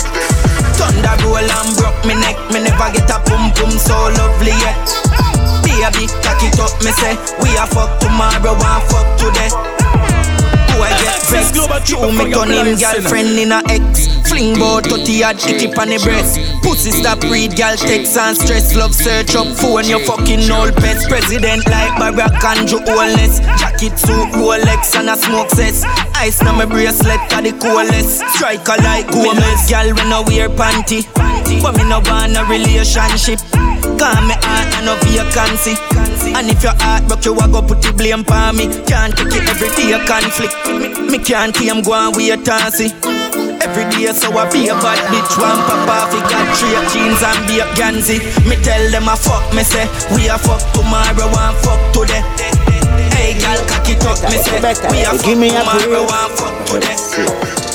Thunder 0.77 1.15
roll 1.25 1.41
and 1.41 1.71
broke 1.75 2.01
me 2.05 2.15
neck. 2.15 2.37
Me 2.51 2.61
never 2.63 2.89
get 2.93 3.09
a 3.09 3.17
pum 3.25 3.51
pum 3.55 3.71
so 3.71 3.95
lovely 4.15 4.53
yet 4.63 4.77
Baby, 5.63 6.07
cock 6.23 6.41
it 6.43 6.59
up, 6.59 6.73
me 6.83 6.91
say. 6.91 7.15
We 7.41 7.55
a 7.57 7.65
fuck 7.67 7.99
tomorrow, 7.99 8.53
one 8.53 8.81
fuck 8.89 9.07
today 9.17 9.74
Boy 10.85 10.93
get 11.01 11.21
vexed 11.33 11.55
True, 11.85 12.11
me 12.13 12.31
turn 12.31 12.53
him 12.53 12.77
girlfriend 12.77 13.39
in 13.39 13.51
a 13.51 13.61
ex 13.69 14.05
Fling 14.29 14.57
bout 14.57 14.85
30 14.85 15.23
odd 15.23 15.37
icky 15.37 15.69
on 15.77 15.89
the 15.89 16.01
breast. 16.01 16.37
Pussy 16.61 16.89
stop 16.89 17.21
read 17.29 17.55
girl 17.55 17.77
text 17.77 18.17
and 18.17 18.35
stress. 18.35 18.75
Love 18.75 18.93
search 18.93 19.35
up 19.35 19.47
phone 19.57 19.85
you 19.85 19.99
fucking 20.05 20.49
old 20.49 20.73
pets. 20.77 21.07
President 21.07 21.65
like 21.69 21.93
Barack 22.01 22.41
and 22.41 22.67
Joe 22.67 22.81
Holness. 22.85 23.39
Jacket 23.61 23.97
suit 23.97 24.29
Rolex 24.33 24.97
and 24.97 25.09
a 25.09 25.15
smoke 25.15 25.49
cess 25.51 25.85
Ice 26.15 26.41
na 26.41 26.53
my 26.53 26.65
bracelet 26.65 27.21
are 27.33 27.41
the 27.41 27.53
coolest. 27.61 28.25
Striker 28.33 28.77
like 28.81 29.09
Gomez. 29.11 29.69
Girl 29.69 29.93
when 29.93 30.11
I 30.11 30.21
wear 30.25 30.49
panty 30.49 31.05
But 31.61 31.77
me 31.77 31.85
no 31.85 32.01
want 32.09 32.37
a 32.37 32.43
relationship. 32.49 33.39
Call 34.01 34.21
me 34.25 34.35
heart 34.41 34.73
and 34.73 34.85
no 34.85 34.97
vacancy 35.05 36.04
And 36.33 36.49
if 36.49 36.63
your 36.63 36.73
heart 36.81 37.05
broke 37.07 37.25
you 37.25 37.37
a 37.37 37.45
go 37.47 37.61
put 37.61 37.81
the 37.81 37.93
blame 37.93 38.25
on 38.31 38.57
me. 38.57 38.65
Can't 38.89 39.13
take 39.15 39.35
it 39.35 39.45
every 39.45 39.69
day 39.77 39.93
a 39.93 39.99
conflict. 40.07 40.55
Me, 40.71 40.87
me 41.11 41.17
can't 41.21 41.53
keep 41.53 41.71
go 41.85 41.93
and 41.93 42.15
wait 42.15 42.41
and 42.47 42.73
see. 42.73 42.89
Every 43.61 43.85
day 43.93 44.09
so 44.13 44.29
I 44.33 44.49
be 44.49 44.67
a 44.69 44.75
bad 44.81 44.99
bitch. 45.09 45.33
One 45.37 45.59
pop 45.69 45.89
off, 45.89 46.13
he 46.13 46.19
got 46.29 46.45
three 46.57 46.75
jeans 46.93 47.21
and 47.21 47.39
be 47.49 47.61
a 47.61 47.67
Ganzi. 47.77 48.17
Me 48.49 48.55
tell 48.61 48.83
them 48.91 49.09
I 49.09 49.15
fuck 49.15 49.41
me 49.53 49.63
say 49.63 49.85
We 50.13 50.29
a 50.29 50.37
fuck 50.37 50.61
tomorrow, 50.73 51.29
one 51.33 51.55
fuck 51.63 51.81
today. 51.93 52.21
Hey 53.15 53.33
girl, 53.41 53.57
cock 53.69 53.87
it 53.89 54.03
up, 54.05 54.19
me 54.29 54.37
say 54.37 54.59
We 54.91 55.01
a 55.05 55.13
fuck 55.13 55.25
Give 55.25 55.37
me 55.39 55.49
tomorrow, 55.49 56.03
break. 56.03 56.09
one 56.09 56.31
fuck 56.37 56.55
today. 56.69 56.95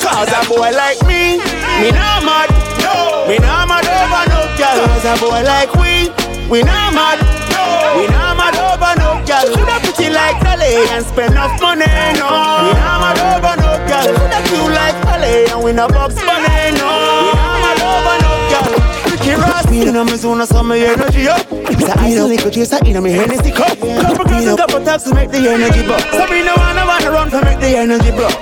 Cause 0.01 0.31
a 0.31 0.41
boy 0.47 0.71
like 0.71 1.01
me, 1.07 1.37
me 1.81 1.89
not 1.91 2.23
mad. 2.23 2.49
Me 3.27 3.37
not 3.37 3.67
mad 3.67 3.85
over 3.85 4.23
no 4.31 4.41
girl. 4.57 4.87
Cause 4.95 5.05
a 5.05 5.13
boy 5.19 5.41
like 5.43 5.71
we, 5.75 6.09
we 6.49 6.63
not 6.63 6.93
mad. 6.93 7.19
We 7.97 8.07
not 8.07 8.20
mad 9.41 9.57
over 9.57 9.57
no 9.57 9.57
girl. 9.57 9.57
Shoulda 9.57 9.77
pretty 9.81 10.09
like 10.13 10.37
Dolly 10.41 10.73
and 10.91 11.05
spend 11.05 11.33
enough 11.33 11.61
money, 11.61 11.85
no. 12.19 12.27
We 12.29 12.71
not 12.77 12.97
mad 13.01 13.19
over 13.21 13.55
no 13.61 13.71
girl. 13.89 14.07
Shoulda 14.13 14.39
cute 14.45 14.73
like 14.73 14.97
Dolly 15.01 15.45
and 15.51 15.63
we 15.63 15.71
no 15.73 15.87
box 15.87 16.15
money, 16.15 16.77
no. 16.77 16.89
We 17.25 17.31
not 17.33 17.57
mad 17.63 17.81
over 17.81 18.17
no 18.21 18.31
girl. 18.51 18.71
Ricky 19.11 19.33
Ross, 19.35 19.65
me 19.69 19.87
and 19.87 20.09
me 20.09 20.17
zone, 20.17 20.45
so 20.45 20.63
my 20.63 20.77
energy 20.77 21.27
up. 21.27 21.47
So 21.49 21.91
I 21.97 22.13
know 22.13 22.27
liquor 22.27 22.51
chase, 22.51 22.73
I 22.73 22.79
know 22.91 23.01
me 23.01 23.11
Hennessy 23.11 23.51
cup. 23.51 23.77
Couple 23.79 24.25
girls 24.25 24.45
and 24.45 24.57
couple 24.57 24.83
taps 24.83 25.03
to 25.05 25.15
make 25.15 25.31
the 25.31 25.37
energy 25.37 25.85
buck. 25.87 26.01
So 26.11 26.27
me 26.27 26.43
no 26.43 26.53
wanna 26.57 26.85
wanna 26.85 27.11
run 27.11 27.29
to 27.31 27.41
make 27.43 27.59
the 27.59 27.77
energy 27.77 28.11
block. 28.11 28.37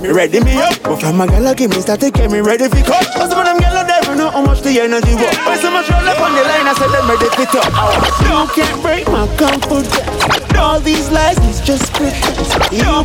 Me 0.00 0.08
ready 0.10 0.40
me 0.40 0.56
up, 0.58 0.82
but 0.82 1.00
from 1.00 1.20
a 1.20 1.26
gal 1.26 1.54
give 1.54 1.70
me 1.70 1.80
start 1.80 2.00
to 2.00 2.10
get 2.10 2.30
me 2.30 2.40
ready 2.40 2.68
for 2.68 2.82
cut. 2.82 3.06
Cause 3.14 3.30
some 3.30 3.38
of 3.38 3.44
them 3.44 3.58
gal 3.58 3.86
never 4.12 4.24
know 4.24 4.30
how 4.30 4.44
much 4.44 4.60
the 4.62 4.80
energy 4.80 5.14
was. 5.14 5.36
When 5.46 5.58
so 5.58 5.70
much 5.70 5.88
roll 5.90 6.08
up 6.08 6.20
on 6.20 6.34
the 6.34 6.42
line, 6.42 6.66
I 6.68 6.74
said 6.74 6.90
them 6.90 7.08
ready 7.08 7.28
fit 7.36 7.54
up. 7.56 7.72
Oh. 7.72 7.96
You 8.28 8.44
can't 8.52 8.82
break 8.82 9.06
my 9.08 9.26
confidence. 9.36 10.56
All 10.56 10.80
these 10.80 11.10
lies 11.10 11.38
is 11.48 11.60
just 11.60 11.92
pretense. 11.94 12.52
You, 12.72 13.04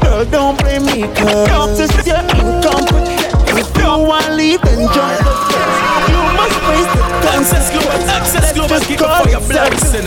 girl, 0.00 0.24
don't 0.26 0.58
blame 0.60 0.86
me, 0.86 1.02
cause 1.14 1.78
you're 2.06 2.16
incompetent. 2.16 3.26
If 3.48 3.56
you 3.56 3.82
don't 3.82 4.06
wanna 4.06 4.34
leave, 4.34 4.60
then 4.62 4.86
join 4.94 5.16
the 5.18 5.34
fence. 5.50 6.10
You 6.10 6.20
must 6.38 6.56
face 6.66 6.90
the 6.94 7.02
consequences. 7.26 8.08
Access 8.10 8.52
Global, 8.52 8.80
kick 8.80 9.00
up 9.02 9.24
for 9.24 9.30
your 9.30 9.40
blessing. 9.40 10.06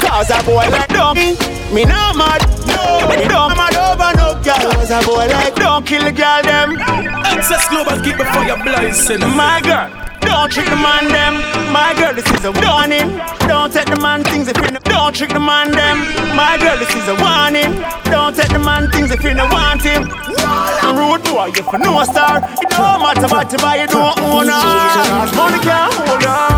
Cause 0.00 0.30
a 0.30 0.42
boy 0.44 0.68
like 0.70 0.88
dummy, 0.88 1.36
me 1.74 1.84
not 1.84 2.14
mad. 2.14 2.40
No, 2.70 3.08
me 3.10 3.26
not 3.26 3.56
mad 3.58 3.74
over 3.74 4.14
no 4.14 4.38
girl. 4.46 4.72
Cause 4.78 4.90
a 4.90 5.02
boy 5.02 5.26
like 5.26 5.54
don't 5.56 5.84
kill 5.84 6.04
the 6.04 6.12
girl 6.12 6.42
them. 6.42 6.78
Access 7.26 7.68
global 7.68 7.98
keep 8.02 8.16
the 8.16 8.24
fire 8.24 8.56
blazing. 8.62 9.20
My 9.34 9.60
girl. 9.60 9.90
Don't 10.20 10.50
trick 10.50 10.66
the 10.66 10.76
man 10.76 11.08
them. 11.08 11.34
My 11.70 11.92
girl, 11.98 12.14
this 12.14 12.24
is 12.30 12.44
a 12.44 12.52
warning. 12.52 13.18
Don't 13.46 13.70
take 13.70 13.86
the 13.86 14.00
man 14.00 14.24
things 14.24 14.48
if 14.48 14.56
you 14.56 14.70
no. 14.70 14.78
Don't 14.84 15.14
trick 15.14 15.30
the 15.30 15.40
man 15.40 15.70
them. 15.70 15.98
My 16.34 16.56
girl, 16.56 16.78
this 16.78 16.94
is 16.94 17.06
a 17.08 17.16
warning. 17.20 17.74
Don't 18.08 18.34
take 18.34 18.48
the 18.48 18.58
man 18.58 18.90
things 18.90 19.10
if 19.10 19.22
you 19.22 19.34
no 19.34 19.44
want 19.46 19.82
him. 19.82 20.08
A 20.08 20.90
rude 20.96 21.24
boy, 21.24 21.52
you 21.54 21.62
for 21.62 21.78
no 21.78 22.02
star. 22.04 22.38
It 22.62 22.70
don't 22.70 23.02
matter 23.02 23.28
what 23.28 23.52
you 23.52 23.58
buy, 23.58 23.82
you 23.82 23.86
don't 23.86 24.18
own 24.20 24.48
her. 24.48 25.36
Money 25.36 25.58
can't 25.60 25.92
hold 25.92 26.22
her. 26.22 26.48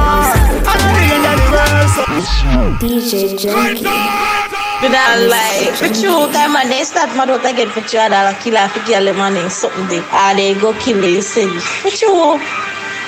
I 0.63 0.75
don't 0.79 0.95
think 1.09 1.23
that 1.27 1.37
the 1.41 1.47
world. 1.57 2.79
DJ 2.79 3.35
Junky. 3.35 4.66
You 4.83 4.91
know, 4.91 5.27
like, 5.31 5.73
for 5.75 5.89
true, 5.89 6.31
time 6.33 6.53
man, 6.53 6.69
they 6.69 6.85
start 6.85 7.09
mad 7.17 7.31
out 7.31 7.45
again 7.47 7.71
for 7.71 7.81
true, 7.81 7.99
and 7.99 8.13
I'll 8.13 8.35
kill 8.43 8.57
her 8.57 8.69
for 8.69 8.85
girl, 8.87 9.05
man, 9.15 9.37
and 9.37 9.51
something 9.51 10.03
ah, 10.13 10.35
they, 10.37 10.51
and 10.51 10.57
they 10.57 10.61
go 10.61 10.75
kill 10.75 11.01
the 11.01 11.23
city. 11.23 11.59
For 11.59 11.89
true, 11.89 12.39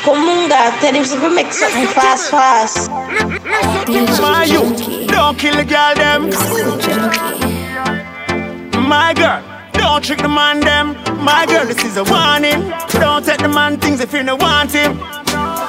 Kumunga, 0.02 0.80
tell 0.80 0.94
him 0.94 1.04
to 1.04 1.34
make 1.34 1.52
something 1.52 1.86
fast, 1.88 2.30
fast. 2.30 2.88
My 2.88 4.44
you, 4.44 5.06
don't 5.08 5.38
kill 5.38 5.56
the 5.56 5.64
girl 5.64 5.94
them. 5.94 6.30
My 8.88 9.12
girl, 9.12 9.42
don't 9.72 10.02
trick 10.02 10.22
the 10.22 10.28
man 10.28 10.60
them. 10.60 10.96
My 11.22 11.44
girl, 11.44 11.66
this 11.66 11.84
is 11.84 11.98
a 11.98 12.04
warning. 12.04 12.72
Don't 12.92 13.24
take 13.24 13.40
the 13.40 13.48
man 13.48 13.78
things 13.78 14.00
if 14.00 14.14
you 14.14 14.22
don't 14.22 14.40
want 14.40 14.72
him. 14.72 14.98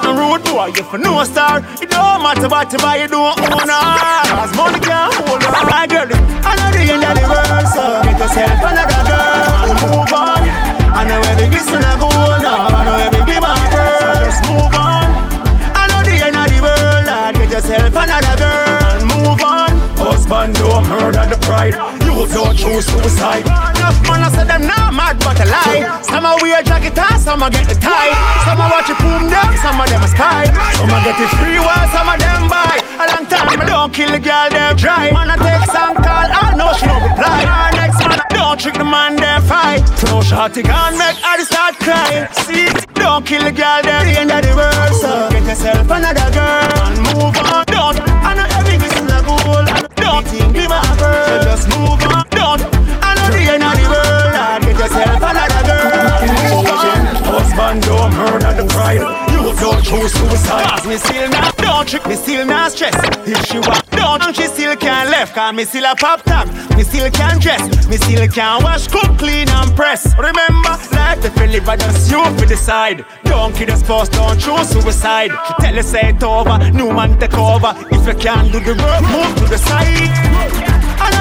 A 0.09 0.11
rude 0.11 0.43
boy, 0.43 0.73
you 0.75 0.81
for 0.81 0.97
no 0.97 1.23
star. 1.23 1.59
It 1.77 1.91
don't 1.91 2.23
matter 2.23 2.49
what 2.49 2.73
you 2.73 2.79
buy, 2.79 2.95
you 2.97 3.07
don't 3.07 3.37
own 3.45 3.69
her. 3.69 4.25
Cause 4.25 4.55
money 4.57 4.79
can't 4.81 5.13
hold 5.13 5.43
her. 5.43 5.65
My 5.69 5.85
girl, 5.85 6.09
I 6.41 6.57
know 6.57 6.69
the 6.73 6.81
end 6.81 7.05
of 7.05 7.13
the 7.13 7.25
world, 7.29 7.67
so 7.69 8.01
get 8.01 8.17
yourself 8.17 8.57
another 8.57 9.05
girl 9.05 9.69
and 9.69 9.77
move 9.85 10.09
on. 10.09 10.41
I 10.97 11.05
know 11.05 11.21
every 11.29 11.45
glisten 11.53 11.85
I 11.85 11.93
go 12.01 12.09
on, 12.09 12.41
I 12.41 12.81
know 12.89 12.97
every 13.05 13.21
give 13.29 13.37
my 13.37 13.53
girl. 13.69 14.17
Just 14.25 14.41
move 14.49 14.73
on. 14.81 15.13
I 15.77 15.85
know 15.93 16.01
the 16.01 16.15
end 16.25 16.37
of 16.41 16.47
the 16.49 16.57
world, 16.57 17.05
lad. 17.05 17.37
Get 17.37 17.51
yourself 17.53 17.93
another 17.93 18.33
girl 18.41 18.81
and 18.97 19.05
move 19.13 19.41
on. 19.45 19.77
Husband 19.93 20.57
don't 20.57 20.89
murder 20.89 21.29
the 21.29 21.37
pride. 21.45 21.77
You 22.01 22.25
don't 22.33 22.57
choose 22.57 22.89
suicide. 22.89 23.45
Enough 23.45 24.01
man, 24.09 24.25
I 24.25 24.29
said 24.33 24.47
them 24.49 24.65
not 24.65 24.89
mad, 24.89 25.21
but 25.21 25.37
a 25.37 25.45
lie. 25.45 25.68
Some 26.19 26.35
a 26.35 26.35
wear 26.43 26.61
jacket, 26.61 26.99
and 26.99 27.15
some 27.15 27.41
a 27.41 27.49
get 27.49 27.63
the 27.63 27.79
tie. 27.79 28.11
Some 28.43 28.59
a 28.59 28.67
watch 28.67 28.91
it 28.91 28.99
boom 28.99 29.31
down, 29.31 29.55
some 29.55 29.79
of 29.79 29.87
them 29.87 30.03
a 30.03 30.07
spy. 30.11 30.51
Some 30.75 30.91
a 30.91 30.99
get 30.99 31.15
it 31.15 31.31
free 31.39 31.63
while 31.63 31.87
some 31.95 32.11
of 32.11 32.19
them 32.19 32.51
buy. 32.51 32.75
A 32.99 33.07
long 33.07 33.23
time, 33.31 33.55
don't 33.63 33.93
kill 33.93 34.11
the 34.11 34.19
girl, 34.19 34.49
them 34.51 34.75
dry. 34.75 35.15
Man, 35.15 35.31
I 35.31 35.39
take 35.39 35.71
some 35.71 35.95
call, 35.95 36.27
I 36.27 36.59
know 36.59 36.75
she 36.75 36.91
don't 36.91 37.07
reply. 37.07 37.47
Our 37.47 37.71
next 37.71 38.03
man, 38.03 38.19
don't 38.35 38.59
trick 38.59 38.75
the 38.75 38.83
man, 38.83 39.15
them 39.15 39.41
fight. 39.47 39.87
Throw 39.95 40.19
shotty 40.19 40.59
gun, 40.67 40.99
make 40.99 41.15
her 41.23 41.39
start 41.47 41.79
crying. 41.79 42.27
See, 42.43 42.67
don't 42.99 43.25
kill 43.25 43.47
the 43.47 43.55
girl, 43.55 43.79
them 43.79 44.03
the 44.03 44.19
end 44.19 44.31
of 44.35 44.43
the 44.43 44.51
world. 44.59 44.91
So 44.99 45.31
get 45.31 45.47
yourself 45.47 45.87
another 45.87 46.27
girl 46.35 46.67
and 46.83 46.99
move 47.15 47.31
on. 47.47 47.63
Don't, 47.71 47.95
I 48.27 48.35
know 48.35 48.47
everything 48.59 48.91
is 48.91 49.07
a 49.07 49.23
goal. 49.23 49.63
Don't 49.95 50.27
think 50.27 50.51
be 50.51 50.67
my 50.67 50.83
girl, 50.99 51.15
so 51.31 51.47
just 51.47 51.71
move 51.71 52.03
on. 52.11 52.28
Don't 57.89 58.13
murder 58.13 58.53
the 58.53 58.65
pride. 58.69 59.01
You 59.33 59.49
don't 59.57 59.81
choose 59.83 60.13
suicide. 60.13 60.69
Cause 60.69 60.85
me 60.85 60.97
still 60.97 61.27
not, 61.29 61.57
don't 61.57 61.87
trick 61.87 62.05
me 62.05 62.15
still 62.15 62.45
not 62.45 62.71
stress. 62.71 62.93
If 63.25 63.45
she 63.47 63.57
want, 63.57 63.83
don't, 63.89 64.35
she 64.35 64.45
still 64.45 64.75
can't 64.75 65.09
left. 65.09 65.33
Cause 65.33 65.55
me 65.55 65.65
still 65.65 65.85
a 65.85 65.95
pop 65.95 66.21
top, 66.21 66.47
me 66.77 66.83
still 66.83 67.09
can 67.09 67.39
dress. 67.39 67.63
Me 67.89 67.97
still 67.97 68.27
can 68.27 68.61
wash, 68.63 68.87
cook, 68.87 69.17
clean 69.17 69.49
and 69.49 69.75
press. 69.75 70.05
Remember, 70.17 70.73
life 70.93 71.25
if 71.25 71.35
you 71.37 71.47
live, 71.47 71.65
just 71.65 72.11
you 72.11 72.23
for 72.37 72.45
decide. 72.45 73.03
Don't 73.23 73.55
kill 73.55 73.71
us 73.71 73.79
spouse, 73.79 74.09
don't 74.09 74.39
choose 74.39 74.69
suicide. 74.69 75.31
She 75.47 75.53
tell 75.59 75.75
you 75.75 75.83
say 75.83 76.09
it 76.09 76.23
over, 76.23 76.57
new 76.71 76.93
man 76.93 77.17
take 77.17 77.37
over. 77.37 77.73
If 77.89 78.05
you 78.05 78.13
can't 78.13 78.51
do 78.51 78.59
the 78.59 78.75
work, 78.77 79.01
move 79.09 79.33
to 79.39 79.45
the 79.49 79.57
side. 79.57 80.59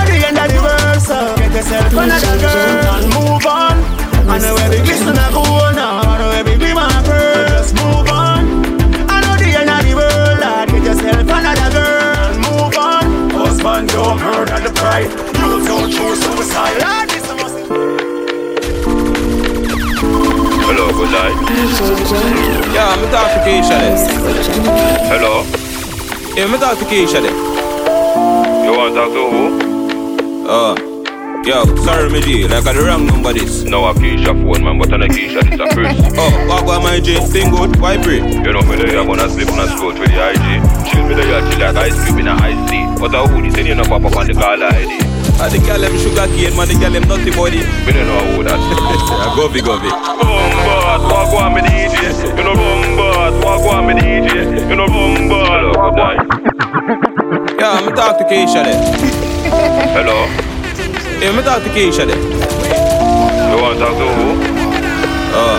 The 0.09 0.27
end 0.27 0.39
of 0.39 0.49
the 0.49 1.01
so 1.01 1.37
get 1.37 1.53
yourself 1.53 1.93
another 1.93 2.39
girl 2.41 2.95
and 2.95 3.07
move 3.15 3.47
on. 3.47 4.08
I 4.31 4.39
know 4.39 4.55
every 4.57 4.81
glisten 4.85 5.17
I 5.17 5.31
go 5.33 5.43
now, 5.73 6.01
I 6.05 6.19
know 6.19 6.31
every 6.31 6.57
be 6.59 6.73
my 6.75 6.89
pearl. 7.05 7.49
Just 7.49 7.75
move 7.75 8.09
on. 8.13 8.45
I 9.09 9.21
know 9.25 9.35
the 9.41 9.49
end 9.57 9.71
of 9.73 9.81
the 9.83 9.95
world, 9.97 10.39
Lord, 10.45 10.69
get 10.69 10.85
yourself 10.85 11.25
another 11.25 11.71
girl 11.73 12.29
and 12.29 12.39
move 12.45 12.77
on. 12.77 13.31
Husband 13.31 13.89
don't 13.89 14.21
murder 14.21 14.61
the 14.61 14.73
pride. 14.77 15.11
You 15.41 15.65
don't 15.65 15.91
choose 15.91 16.21
suicide. 16.23 16.77
Lord, 16.85 17.09
this 17.09 17.27
must 17.41 17.57
Hello, 20.69 20.87
good 20.93 21.11
night. 21.11 21.37
DJ 21.49 21.81
Junky. 22.07 22.47
Yeah, 22.77 22.95
me 23.01 23.07
talk 23.11 23.29
to 23.33 23.41
Keisha 23.49 23.77
then. 23.81 23.97
Hello. 25.09 25.43
Yeah, 26.37 26.47
me 26.53 26.59
talk 26.59 26.79
to 26.79 26.85
Keisha 26.85 27.21
then. 27.25 27.35
You 28.65 28.77
want 28.77 28.95
to 28.95 29.01
talk 29.01 29.11
to 29.17 29.23
who? 29.33 29.43
Uh, 30.49 30.88
yo, 31.49 31.65
sorry 31.81 32.13
me 32.13 32.21
G, 32.21 32.47
like 32.47 32.67
I 32.67 32.77
the 32.77 32.85
wrong 32.85 33.07
number 33.07 33.33
this. 33.33 33.65
No, 33.65 33.89
a 33.89 33.95
Keisha 33.95 34.37
phone, 34.37 34.63
man, 34.63 34.77
but 34.79 34.93
on 34.93 35.03
a 35.03 35.09
Keisha, 35.09 35.41
this 35.41 35.57
a 35.57 35.67
Chris. 35.73 35.97
Oh, 36.21 36.29
what 36.45 36.63
about 36.63 36.83
my 36.85 37.01
G? 37.01 37.17
Thing 37.33 37.49
good, 37.51 37.75
vibrate. 37.77 38.21
You 38.45 38.53
know 38.53 38.61
me 38.69 38.77
there, 38.77 38.93
you 38.93 39.05
gonna 39.09 39.29
slip 39.33 39.49
on 39.49 39.65
a 39.65 39.67
scroll 39.73 39.97
with 39.97 40.13
the 40.13 40.21
IG. 40.21 40.47
Chill 40.85 41.09
me 41.09 41.17
there, 41.17 41.25
you 41.25 41.41
chill 41.49 41.61
like 41.65 41.89
ice 41.89 41.97
cube 42.05 42.21
in 42.21 42.29
a 42.29 42.37
ice 42.37 42.61
tea. 42.69 42.85
But 43.01 43.17
a 43.17 43.25
hoodie, 43.25 43.49
then 43.49 43.65
you 43.65 43.75
know 43.75 43.89
pop 43.89 44.05
up 44.05 44.17
on 44.17 44.29
the 44.29 44.35
call 44.37 44.61
ID. 44.61 45.01
Ah, 45.41 45.49
the 45.49 45.57
girl 45.65 45.81
them 45.81 45.97
sugar 45.97 46.29
cane, 46.37 46.53
man, 46.53 46.69
the 46.69 46.77
girl 46.77 46.93
them 46.93 47.09
nutty 47.09 47.33
body. 47.33 47.65
Me 47.89 47.97
don't 47.97 48.05
know 48.05 48.21
who 48.37 48.45
that. 48.45 48.61
Yeah, 48.61 49.33
govy, 49.33 49.65
govy. 49.65 49.89
Bombard, 49.89 51.01
walk 51.09 51.33
on 51.33 51.57
me 51.57 51.65
DJ. 51.65 52.29
You 52.37 52.45
know 52.45 52.53
bombard, 52.53 53.33
walk 53.41 53.65
on 53.73 53.89
me 53.89 53.97
DJ. 53.97 54.69
You 54.69 54.77
know 54.77 54.87
bombard. 54.87 55.49
Hello, 55.49 55.73
good 55.73 55.97
night. 55.97 56.21
Yeah, 57.57 57.81
me 57.89 57.93
talk 57.97 58.21
to 58.21 58.25
Keisha 58.29 58.69
then. 58.69 58.77
Hello. 59.97 60.29
Yeah, 61.21 61.35
me 61.37 61.43
talk 61.43 61.63
to 61.65 61.69
Keisha 61.71 62.07
then. 62.07 62.21
You 63.51 63.57
want 63.63 63.79
to 63.79 63.85
talk 63.85 63.95
to 63.99 64.07
who? 64.07 64.27
Uh, 65.35 65.59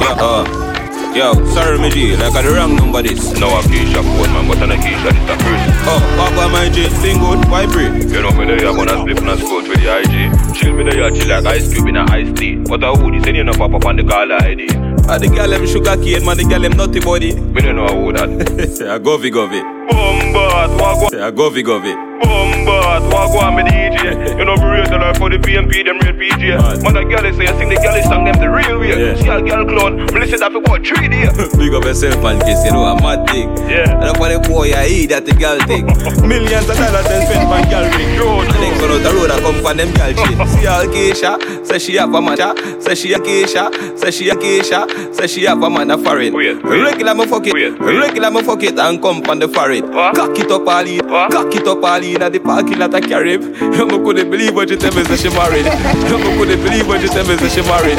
yeah, 0.00 0.16
uh, 0.16 1.14
yo, 1.14 1.34
sorry 1.52 1.78
me 1.78 1.90
G, 1.90 2.16
like 2.16 2.34
I 2.34 2.42
the 2.42 2.52
wrong 2.54 2.74
number 2.76 3.02
this. 3.02 3.32
No, 3.38 3.48
a 3.58 3.60
Keisha 3.62 4.00
phone, 4.02 4.32
man, 4.32 4.48
but 4.48 4.62
on 4.62 4.72
a 4.72 4.76
Keisha, 4.76 5.12
this 5.12 5.28
a 5.28 5.36
Chris. 5.44 5.60
Oh, 5.84 6.00
what 6.16 6.32
about 6.32 6.50
my 6.52 6.68
G? 6.70 6.88
Thing 7.04 7.18
good, 7.18 7.44
vibrate. 7.46 8.08
You 8.10 8.22
know 8.22 8.32
me 8.32 8.46
there, 8.46 8.56
you 8.56 8.72
gonna 8.74 8.96
slip 9.04 9.20
on 9.20 9.28
a 9.28 9.36
scroll 9.36 9.62
with 9.62 9.80
the 9.82 9.98
IG. 10.00 10.56
Chill 10.56 10.72
me 10.72 10.84
there, 10.84 10.96
you 11.10 11.20
chill 11.20 11.28
like 11.28 11.44
ice 11.46 11.72
cube 11.72 11.88
in 11.88 11.96
a 11.96 12.04
ice 12.10 12.32
tea. 12.38 12.56
But 12.56 12.82
a 12.82 12.92
hoodie, 12.96 13.20
then 13.20 13.34
you 13.34 13.44
know 13.44 13.52
pop 13.52 13.74
up 13.74 13.84
on 13.84 13.96
the 13.96 14.04
call 14.04 14.32
ID. 14.32 14.68
Ah, 15.08 15.18
the 15.18 15.28
girl 15.28 15.48
them 15.48 15.66
sugar 15.66 15.96
cane, 15.96 16.24
man, 16.24 16.36
the 16.38 16.44
girl 16.44 16.60
them 16.60 16.72
nutty 16.76 17.00
body. 17.00 17.34
Me 17.34 17.60
don't 17.60 17.76
know 17.76 17.86
who 17.88 18.12
that. 18.12 18.28
Yeah, 18.80 18.98
govy, 18.98 19.30
govy. 19.30 19.77
Bombard, 19.88 20.70
walk 20.80 21.02
on. 21.02 21.18
Yeah, 21.18 21.30
govy, 21.30 21.62
govy. 21.64 21.94
Bombard, 22.20 23.02
walk 23.12 23.34
on 23.42 23.56
me 23.56 23.62
DJ. 23.62 24.36
You 24.38 24.44
know, 24.44 24.54
real 24.56 24.84
life 24.98 25.16
for 25.18 25.30
the 25.30 25.38
PMP, 25.38 25.84
them 25.84 25.98
real 26.00 26.14
PJ. 26.14 26.82
Man. 26.82 26.96
A 26.96 27.04
girl 27.04 27.24
is 27.24 27.36
say, 27.36 27.46
I 27.46 27.56
sing 27.58 27.68
the 27.68 27.76
girl 27.76 28.02
song, 28.02 28.24
them 28.24 28.36
the 28.38 28.50
real 28.50 28.78
way. 28.80 28.88
Yeah. 28.90 29.14
See 29.16 29.28
a 29.28 29.40
girl 29.40 29.64
clown, 29.66 29.96
me 29.96 30.20
listen 30.20 30.40
that 30.40 30.52
for 30.52 30.58
about 30.58 30.84
three 30.84 31.08
days. 31.08 31.30
Big 31.58 31.72
up 31.74 31.84
yourself 31.84 32.22
and 32.24 32.40
kiss, 32.42 32.64
you 32.64 32.72
know, 32.72 32.84
a 32.84 33.00
mad 33.00 33.26
thing. 33.30 33.48
Yeah. 33.68 34.02
And 34.04 34.16
for 34.16 34.28
the 34.28 34.38
boy, 34.48 34.72
I 34.74 34.86
eat 34.86 35.06
that 35.08 35.24
the 35.26 35.32
girl 35.32 35.58
thing. 35.66 35.86
Millions 36.28 36.68
of 36.68 36.76
dollars 36.76 37.06
they 37.08 37.24
spend 37.24 37.48
on 37.48 37.64
girl 37.70 37.86
ring. 37.96 38.10
True, 38.18 38.40
And 38.44 38.60
then 38.60 38.72
go 38.78 38.86
out 38.92 39.02
the 39.02 39.10
road 39.14 39.30
and 39.30 39.40
come 39.42 39.58
for 39.62 39.74
them 39.74 39.90
girl 39.94 40.12
shit. 40.12 40.36
See 40.58 40.66
all 40.66 40.86
Keisha, 40.90 41.66
say 41.66 41.78
she 41.78 41.96
have 41.96 42.12
a 42.14 42.20
man, 42.20 42.36
say 42.82 42.94
she 42.94 43.12
a 43.14 43.18
Keisha, 43.18 43.70
say 43.98 44.10
she 44.10 44.28
a 44.28 44.34
Keisha, 44.34 45.14
say 45.14 45.26
she 45.26 45.44
have 45.44 45.62
a 45.62 45.70
man 45.70 45.90
a 45.90 45.98
foreign. 45.98 46.34
Oh, 46.34 46.38
wait. 46.38 46.60
Regular 46.62 47.14
me 47.14 47.26
fuck 47.26 47.46
it, 47.46 47.54
oh, 47.54 47.84
wait. 47.86 47.98
regular 47.98 48.30
me 48.30 48.42
fuck 48.42 48.62
it 48.62 48.78
and 48.78 49.00
come 49.00 49.22
on 49.30 49.38
the 49.38 49.48
foreign. 49.48 49.77
What? 49.84 50.14
Cock 50.16 50.38
it 50.38 50.50
up 50.50 50.64
What? 50.64 51.30
cock 51.32 51.54
it 51.54 51.66
up 51.66 51.82
all 51.82 52.02
in 52.02 52.20
the 52.32 52.40
parking 52.40 52.78
lot 52.78 52.94
of 52.94 53.02
Carib. 53.02 53.42
You 53.42 53.86
me 53.86 53.98
couldn't 54.04 54.30
believe 54.30 54.54
what 54.54 54.68
you 54.70 54.76
tell 54.76 54.94
me 54.94 55.04
say 55.04 55.16
she 55.16 55.30
married. 55.30 55.66
You 56.10 56.18
me 56.18 56.36
couldn't 56.38 56.62
believe 56.62 56.86
what 56.88 57.00
you 57.02 57.08
tell 57.08 57.26
me 57.26 57.36
say 57.36 57.48
she 57.48 57.62
married. 57.62 57.98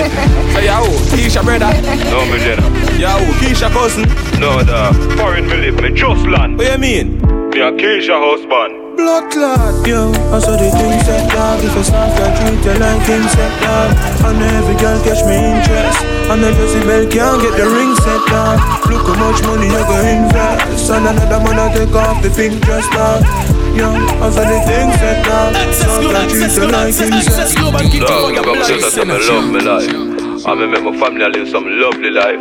Say 0.53 0.65
yo, 0.65 0.83
Keisha 1.12 1.43
brother, 1.43 1.71
No, 2.09 2.25
me 2.31 2.38
Jenna. 2.39 2.63
yo, 2.98 3.17
Keisha 3.39 3.69
cousin. 3.71 4.03
No, 4.39 4.63
the 4.63 5.15
foreign 5.17 5.48
me 5.48 5.57
live, 5.57 5.81
me 5.81 5.89
just 5.93 6.25
land. 6.27 6.57
What 6.57 6.71
you 6.71 6.77
mean? 6.77 7.17
Me 7.50 7.59
a 7.62 7.71
Keisha 7.71 8.15
husband. 8.19 8.78
Blood 8.99 9.31
clot, 9.31 9.87
yo. 9.87 10.11
I 10.35 10.43
saw 10.43 10.59
the 10.59 10.67
thing 10.75 10.99
set 11.07 11.31
dog. 11.31 11.63
If 11.63 11.71
it's 11.71 11.87
not 11.87 12.11
fair, 12.19 12.35
treat 12.35 12.59
you 12.59 12.75
like 12.83 12.99
king 13.07 13.23
set 13.31 13.53
dog. 13.63 13.95
And 14.27 14.43
every 14.43 14.75
girl 14.75 14.99
catch 15.07 15.23
me 15.23 15.39
interest. 15.39 16.03
And 16.27 16.43
the 16.43 16.51
Jezebel 16.51 17.07
can't 17.07 17.39
get 17.39 17.55
the 17.55 17.63
ring 17.63 17.95
set 18.03 18.19
dog. 18.27 18.59
Look 18.91 19.07
how 19.07 19.15
much 19.23 19.39
money 19.47 19.71
you're 19.71 19.87
going 19.87 20.03
to 20.03 20.11
invest. 20.19 20.91
And 20.91 21.07
another 21.07 21.39
man 21.39 21.63
I 21.63 21.71
take 21.71 21.95
off 21.95 22.19
the 22.19 22.27
pink 22.27 22.59
dress 22.59 22.83
dog. 22.91 23.23
Yo, 23.71 23.87
I 24.19 24.27
saw 24.35 24.43
the 24.43 24.59
thing 24.67 24.91
set 24.99 25.23
dog. 25.23 25.55
So 25.71 25.87
I 26.11 26.27
treat 26.27 26.51
you 26.59 26.67
like 26.67 26.91
king 26.91 27.23
set 27.23 27.55
global 27.55 27.79
keep 27.87 28.03
the 28.03 28.11
Dog, 28.11 28.35
fire 28.35 28.43
come 28.43 28.51
to 28.51 28.67
blazing. 28.67 29.07
me 29.07 29.15
love 29.15 29.47
me 29.47 29.59
life. 29.63 30.18
I 30.46 30.55
my 30.55 30.98
family 30.98 31.27
live 31.27 31.50
some 31.50 31.65
lovely 31.67 32.10
life. 32.12 32.39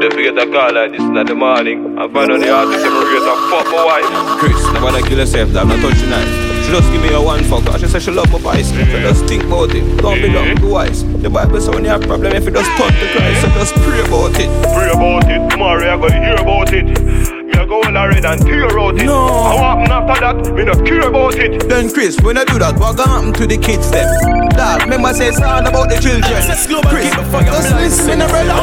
They 0.00 0.10
forget 0.10 0.38
a 0.38 0.46
call 0.46 0.72
like 0.74 0.92
this 0.92 1.00
in 1.02 1.14
the 1.14 1.34
morning. 1.34 1.98
I 1.98 2.06
find 2.06 2.30
out 2.30 2.38
the 2.38 2.54
artist 2.54 2.84
them 2.84 2.94
rate 2.94 3.18
a 3.18 3.34
fuck 3.50 3.66
my 3.66 3.84
wife. 3.84 4.38
Chris, 4.38 4.62
nobody 4.72 5.02
kill 5.08 5.18
yourself, 5.18 5.52
dog. 5.52 5.66
Not 5.66 5.80
touch 5.80 5.98
the 5.98 6.62
She 6.64 6.70
just 6.70 6.92
give 6.92 7.02
me 7.02 7.12
a 7.12 7.20
one 7.20 7.42
fuck. 7.44 7.80
She 7.80 7.88
say 7.88 7.98
she 7.98 8.12
love 8.12 8.30
my 8.30 8.38
voice. 8.38 8.68
So 8.68 8.76
mm-hmm. 8.76 9.02
just 9.02 9.24
think 9.26 9.42
about 9.44 9.74
it. 9.74 9.82
Don't 9.98 10.22
be 10.22 10.28
mm-hmm. 10.28 10.34
long, 10.34 10.54
be 10.54 10.68
wise. 10.68 11.04
The 11.20 11.30
Bible 11.30 11.60
say 11.60 11.70
when 11.70 11.84
you 11.84 11.90
have 11.90 12.02
problem, 12.02 12.32
if 12.32 12.44
you 12.44 12.52
just 12.52 12.70
turn 12.78 12.92
to 12.92 13.06
Christ, 13.10 13.42
so 13.42 13.48
just 13.58 13.74
pray 13.74 14.00
about 14.06 14.38
it. 14.38 14.50
Pray 14.70 14.90
about 14.94 15.26
it. 15.28 15.50
Tomorrow 15.50 15.82
you're 15.82 15.98
gonna 15.98 16.24
hear 16.24 16.36
about 16.36 16.72
it. 16.72 17.41
Me 17.52 17.60
a 17.60 17.66
go 17.66 17.82
all 17.82 18.08
red 18.08 18.24
and 18.24 18.40
tear 18.40 18.78
out 18.78 18.96
it. 18.96 19.04
No. 19.04 19.26
What 19.26 19.58
happen 19.58 19.92
after 19.92 20.20
that? 20.20 20.54
Me 20.54 20.64
not 20.64 20.84
care 20.86 21.08
about 21.08 21.34
it. 21.36 21.68
Then 21.68 21.92
Chris, 21.92 22.18
when 22.20 22.38
I 22.38 22.44
do 22.44 22.58
that, 22.58 22.78
what 22.78 22.96
gonna 22.96 23.10
happen 23.10 23.32
to 23.34 23.46
the 23.46 23.58
kids 23.58 23.90
them? 23.90 24.08
Dad, 24.50 24.82
remember 24.82 25.12
say 25.12 25.30
something 25.32 25.66
about 25.68 25.88
the 25.88 26.00
children. 26.00 26.32
Let's 26.48 26.66
go 26.66 26.80
Chris, 26.82 27.08
keep 27.14 27.24
just 27.44 27.74
listen, 27.76 28.18
blazing. 28.18 28.28
brother. 28.28 28.56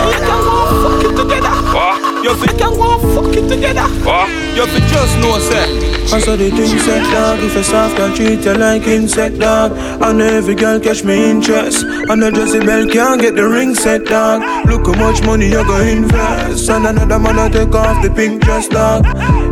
You 0.00 0.20
can 0.20 0.40
go 0.44 0.56
fuck 0.84 1.04
it 1.04 1.14
together. 1.16 1.54
What? 1.72 2.24
You 2.24 2.34
fi 2.36 2.46
can 2.56 2.72
go 2.76 2.98
fuck 3.14 3.36
it 3.36 3.48
together. 3.48 3.88
What? 4.04 4.28
You 4.56 4.66
fi 4.66 4.80
just 4.88 5.16
know 5.18 5.38
say. 5.38 5.89
I 6.12 6.18
saw 6.18 6.36
the 6.36 6.50
thing 6.50 6.78
set 6.80 7.04
dog. 7.12 7.38
If 7.40 7.56
a 7.56 7.62
soft 7.62 7.96
girl 7.96 8.14
treat 8.14 8.44
you 8.44 8.54
like 8.54 8.86
insect 8.86 9.38
dog. 9.38 9.72
And 10.02 10.20
every 10.20 10.54
girl 10.54 10.80
catch 10.80 11.04
me 11.04 11.30
interest. 11.30 11.84
And 11.84 12.22
the 12.22 12.32
Jezebel 12.32 12.88
can't 12.88 13.20
get 13.20 13.34
the 13.36 13.46
ring 13.48 13.74
set 13.74 14.06
dog. 14.06 14.42
Look 14.66 14.86
how 14.86 14.94
much 14.94 15.22
money 15.22 15.48
you 15.48 15.64
go 15.64 15.80
invest. 15.80 16.68
And 16.68 16.86
another 16.86 17.18
man 17.18 17.38
a 17.38 17.50
take 17.50 17.74
off 17.74 18.02
the 18.02 18.10
pink 18.10 18.42
dress 18.42 18.68
dog. 18.68 19.04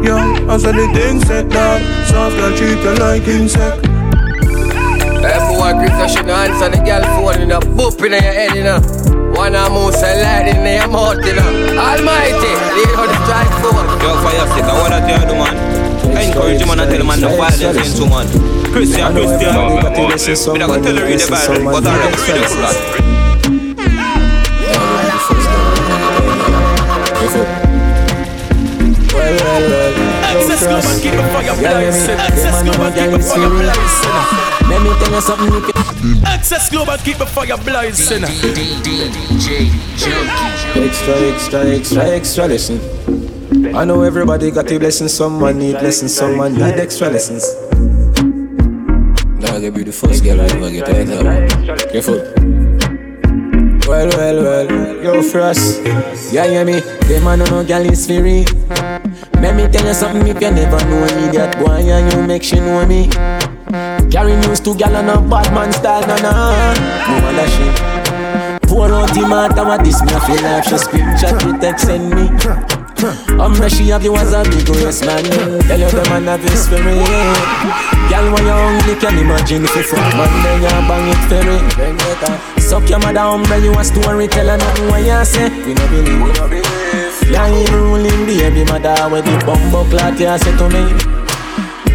Yo, 0.04 0.16
I 0.48 0.56
saw 0.58 0.72
the 0.72 0.88
thing 0.94 1.20
set 1.20 1.48
dog. 1.48 1.80
Soft 2.06 2.36
girl 2.36 2.56
treat 2.56 2.78
you 2.78 2.94
like 2.96 3.28
insect. 3.28 3.86
Hey 5.18 5.38
boy, 5.50 5.74
Chris, 5.78 5.90
I 5.90 6.06
should 6.06 6.30
answer 6.30 6.70
the 6.70 6.78
girl 6.84 7.02
phone 7.18 7.42
in 7.42 7.50
a 7.50 7.60
boop 7.60 7.98
in 8.04 8.12
your 8.12 8.22
head, 8.22 8.54
you 8.54 8.62
know. 8.62 8.80
One 9.34 9.54
of 9.54 9.72
moose 9.72 10.02
and 10.02 10.22
light 10.22 10.48
in 10.54 10.64
your 10.64 10.88
mouth, 10.88 11.24
you 11.26 11.34
know. 11.34 11.78
Almighty, 11.78 12.52
lead 12.74 12.94
on 12.94 13.06
the 13.06 13.18
strike 13.26 13.54
phone. 13.62 13.86
Yo, 14.00 14.14
fire 14.22 14.46
stick, 14.50 14.64
I 14.64 14.74
wanna 14.80 15.00
tell 15.06 15.26
the 15.26 15.34
man. 15.34 15.56
I 15.56 15.87
encourage 16.22 16.60
him 16.60 16.70
and 16.70 16.80
I 16.80 16.86
tell 16.86 17.00
him 17.00 17.10
and 17.10 17.22
the 17.22 17.28
violence 17.28 17.62
into 17.62 18.06
man 18.08 18.26
Christian, 18.72 19.12
Christian 19.12 20.52
We 20.52 20.58
don't 20.58 20.82
tell 20.82 20.96
her 20.96 21.04
read 21.04 21.20
the 21.20 21.28
Bible 21.30 21.70
But 21.72 21.86
I 21.86 21.96
read 21.98 22.14
the 22.14 22.20
Quran 22.22 23.08
Well, 29.18 29.34
well, 29.34 29.70
well. 29.70 30.08
Access 30.28 30.62
Global, 30.66 30.96
keep 31.00 31.12
the 31.12 31.22
fire 31.32 31.56
blazing. 31.56 32.18
Access 32.18 32.62
Global, 32.62 32.90
keep 32.92 33.10
the 33.10 33.18
fire 33.18 33.50
blazing. 33.50 34.22
Let 34.68 34.80
me 34.82 34.90
tell 34.98 35.12
you 35.12 35.20
something 35.20 35.52
you 35.52 35.60
can 35.60 36.26
Access 36.26 36.70
Global, 36.70 36.96
keep 36.98 37.18
the 37.18 37.26
fire 37.26 37.56
blazing. 37.58 38.24
Extra, 40.74 41.14
extra, 41.32 41.60
extra, 41.66 42.04
extra 42.04 42.46
lesson. 42.46 42.97
I 43.78 43.84
know 43.84 44.02
everybody 44.02 44.50
got 44.50 44.68
a 44.72 44.76
blessing, 44.76 45.06
someone 45.06 45.60
need 45.60 45.74
lessons, 45.74 46.12
someone 46.12 46.54
need 46.54 46.80
extra 46.82 47.10
lessons. 47.10 47.46
Dog, 49.38 49.62
you 49.62 49.70
be 49.70 49.84
the 49.84 49.92
first 49.94 50.24
girl 50.24 50.40
I 50.40 50.46
ever 50.46 50.68
get 50.68 50.88
head 50.88 51.08
up. 51.14 51.92
Careful. 51.92 52.18
Well, 53.86 54.08
well, 54.18 54.42
well, 54.42 55.04
yo, 55.04 55.22
Frost. 55.22 55.80
Yeah, 56.32 56.48
hear 56.48 56.64
me? 56.64 56.80
Them 57.06 57.22
man 57.22 57.38
no 57.38 57.62
gal 57.62 57.86
is 57.86 58.04
free. 58.04 58.44
Let 59.38 59.54
me 59.54 59.68
tell 59.70 59.86
you 59.86 59.94
something 59.94 60.26
if 60.26 60.42
you 60.42 60.50
never 60.50 60.84
know 60.90 61.06
me 61.14 61.30
That 61.38 61.56
boy 61.60 61.78
and 61.78 62.12
you 62.12 62.26
make 62.26 62.42
she 62.42 62.56
know 62.56 62.84
me 62.84 63.06
Carry 64.10 64.34
news 64.42 64.58
to 64.66 64.74
gal 64.74 64.96
on 64.96 65.08
a 65.08 65.22
bad 65.22 65.54
man 65.54 65.72
style, 65.72 66.02
na 66.02 66.16
na 66.18 66.74
No 67.22 67.30
that 67.30 67.46
shit 67.46 68.68
Pour 68.68 68.90
out 68.90 69.14
the 69.14 69.20
matter 69.20 69.64
what 69.64 69.84
this 69.84 70.02
me 70.02 70.10
I 70.10 70.18
feel 70.26 70.42
like 70.42 70.64
She 70.64 70.78
scream 70.78 71.16
chat 71.16 71.46
me 71.46 71.56
text 71.60 71.86
send 71.86 72.10
me 72.10 72.77
I'm 72.98 73.54
she 73.68 73.88
have 73.90 74.02
you 74.02 74.16
as 74.16 74.32
a 74.32 74.42
big 74.42 74.68
waist 74.68 75.06
man. 75.06 75.22
Tell 75.22 75.78
you 75.78 75.86
the 75.86 76.02
man 76.10 76.26
have 76.26 76.42
his 76.42 76.66
spirit 76.66 76.98
Girl 78.10 78.26
when 78.34 78.42
you 78.42 78.58
hungry 78.58 78.94
can 78.98 79.18
imagine 79.18 79.64
if 79.64 79.76
you 79.76 79.82
fuck 79.84 80.02
man 80.18 80.26
Then 80.42 80.62
you 80.66 80.74
bang 80.90 81.06
it 81.06 81.30
me. 81.46 82.60
Suck 82.60 82.90
your 82.90 82.98
mother 82.98 83.20
umbrella 83.20 83.62
you 83.62 83.78
a 83.78 83.84
story 83.84 84.26
Tell 84.26 84.48
her 84.48 84.58
nothing 84.58 84.88
what 84.90 85.06
you 85.06 85.24
say. 85.24 85.48
We 85.62 85.74
no 85.74 85.86
believe, 85.86 86.22
we 86.22 86.32
no 86.32 86.48
believe. 86.48 87.30
Yeah, 87.30 87.46
ain't 87.46 87.70
ruling 87.70 88.26
baby 88.26 88.64
mother 88.64 89.08
with 89.10 89.24
the 89.24 89.44
bumbo 89.46 89.84
clot 89.84 90.18
you 90.18 90.36
say 90.38 90.56
to 90.58 90.66
me. 90.68 90.82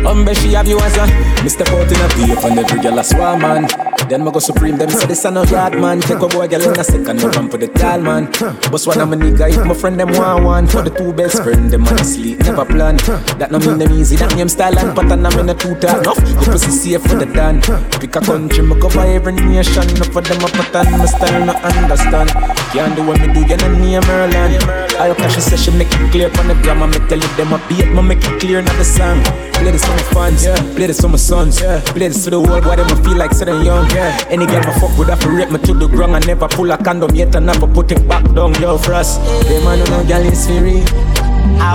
Umbe 0.07 0.33
she 0.35 0.53
have 0.53 0.67
you 0.67 0.79
as 0.79 0.95
a 0.95 1.05
Mr. 1.43 1.67
Out 1.67 1.91
in 1.91 1.99
a 1.99 2.07
beef 2.15 2.43
and 2.45 2.59
every 2.59 2.79
girl 2.79 2.99
a 2.99 3.03
swarm 3.03 3.41
man 3.41 3.92
Then 4.09 4.23
me 4.23 4.31
go 4.31 4.39
supreme 4.39 4.77
them 4.77 4.89
say 4.89 5.07
this 5.07 5.25
a 5.25 5.31
no 5.31 5.43
yard 5.43 5.79
man. 5.79 5.99
Take 6.01 6.19
a 6.19 6.27
boy 6.27 6.47
girl 6.47 6.61
in 6.61 6.79
a 6.79 6.83
second 6.83 7.17
no 7.21 7.29
run 7.29 7.49
for 7.49 7.57
the 7.57 7.67
tall 7.67 8.01
man. 8.01 8.25
But 8.71 8.83
one 8.85 9.01
of 9.01 9.09
my 9.09 9.15
nigga 9.15 9.49
if 9.49 9.65
my 9.65 9.73
friend 9.73 9.99
them 9.99 10.11
want 10.13 10.43
one. 10.43 10.67
For 10.67 10.81
the 10.81 10.89
two 10.89 11.13
best 11.13 11.41
friend 11.43 11.71
them 11.71 11.83
man 11.83 12.03
sleep 12.03 12.39
never 12.39 12.65
plan. 12.65 12.97
That 13.39 13.49
no 13.51 13.59
mean 13.59 13.77
them 13.77 13.91
easy 13.93 14.15
that 14.17 14.35
name 14.35 14.49
style 14.49 14.77
and 14.77 14.95
pattern 14.95 15.25
I'm 15.25 15.39
in 15.39 15.49
a 15.49 15.53
two 15.55 15.75
talk 15.75 16.03
enough 16.03 16.17
The 16.17 16.51
pussy 16.51 16.71
safe 16.71 17.01
for 17.01 17.15
the 17.15 17.25
done. 17.25 17.61
Pick 17.99 18.15
a 18.15 18.21
country 18.21 18.63
me 18.63 18.79
cover 18.79 19.01
every 19.01 19.33
nation. 19.33 19.89
Enough 19.89 20.11
for 20.13 20.21
them 20.21 20.43
a 20.43 20.49
pattern 20.49 20.97
my 20.97 21.05
style 21.05 21.45
no 21.45 21.53
understand. 21.53 22.29
Can't 22.73 22.95
do 22.95 23.05
what 23.05 23.19
me 23.21 23.33
do 23.33 23.41
you 23.41 23.57
no 23.57 23.67
name 23.79 24.01
Merlin 24.07 24.53
I 24.99 25.13
cash 25.15 25.37
say 25.37 25.57
she 25.57 25.71
make 25.71 25.93
it 25.93 26.11
clear 26.11 26.29
from 26.29 26.47
the 26.47 26.55
grammar 26.55 26.87
Me 26.87 26.97
tell 27.07 27.19
you 27.19 27.27
them 27.37 27.53
a 27.53 27.61
beat 27.69 27.87
me 27.87 28.01
make 28.01 28.23
it 28.25 28.39
clear 28.39 28.61
not 28.61 28.75
the 28.77 28.83
song 28.83 29.52
Play 29.63 29.71
this 29.71 29.85
for 29.85 29.95
my 29.95 30.03
fans, 30.11 30.43
yeah. 30.43 30.75
play 30.75 30.87
this 30.87 30.99
for 30.99 31.07
my 31.07 31.15
sons, 31.15 31.61
yeah. 31.61 31.79
play 31.95 32.09
this 32.09 32.25
for 32.25 32.31
the 32.31 32.37
world, 32.37 32.65
why 32.65 32.75
them 32.75 32.85
a 32.91 32.95
feel 33.01 33.15
like 33.15 33.31
sitting 33.31 33.63
young. 33.63 33.89
Yeah. 33.91 34.11
Any 34.27 34.45
girl 34.45 34.59
my 34.59 34.77
fuck 34.77 34.91
would 34.97 35.07
have 35.07 35.21
to 35.21 35.29
rape 35.31 35.51
me 35.51 35.57
to 35.59 35.73
the 35.73 35.87
ground. 35.87 36.17
I 36.17 36.19
never 36.19 36.49
pull 36.49 36.69
a 36.69 36.77
condom 36.77 37.15
yet, 37.15 37.33
and 37.33 37.45
never 37.45 37.65
put 37.65 37.89
it 37.93 38.05
back 38.05 38.25
down. 38.35 38.53
Yo, 38.59 38.77
frost, 38.77 39.23
them 39.47 39.63
man 39.63 39.79
no 39.87 40.03
girl 40.03 40.27
is 40.27 40.43
free. 40.47 40.83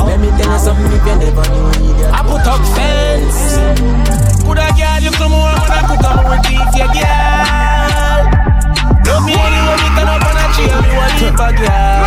Let 0.05 0.21
me 0.21 0.29
tell 0.37 0.53
you 0.53 0.59
something 0.61 0.85
if 0.85 1.01
you 1.01 1.17
never 1.17 1.49
knew 1.49 1.65
me. 1.81 2.05
I 2.13 2.21
put 2.29 2.45
up 2.45 2.61
fence. 2.77 3.57
Put 4.45 4.61
a 4.61 4.69
girl 4.77 5.01
you 5.01 5.13
come 5.17 5.33
on 5.33 5.57
when 5.57 5.73
I 5.73 5.81
put 5.89 6.05
on 6.05 6.29
repeat 6.29 6.69
your 6.77 6.93
girl. 6.93 8.21
Love 9.01 9.25
me 9.25 9.33
anyway, 9.33 9.81
me 9.81 9.89
turn 9.97 10.13
up 10.13 10.29
on 10.29 10.37
a 10.37 10.45
chair, 10.53 10.77
me 10.77 10.93
want 10.93 11.17
keep 11.17 11.41
a 11.41 11.49
girl. 11.57 12.05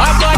I 0.00 0.33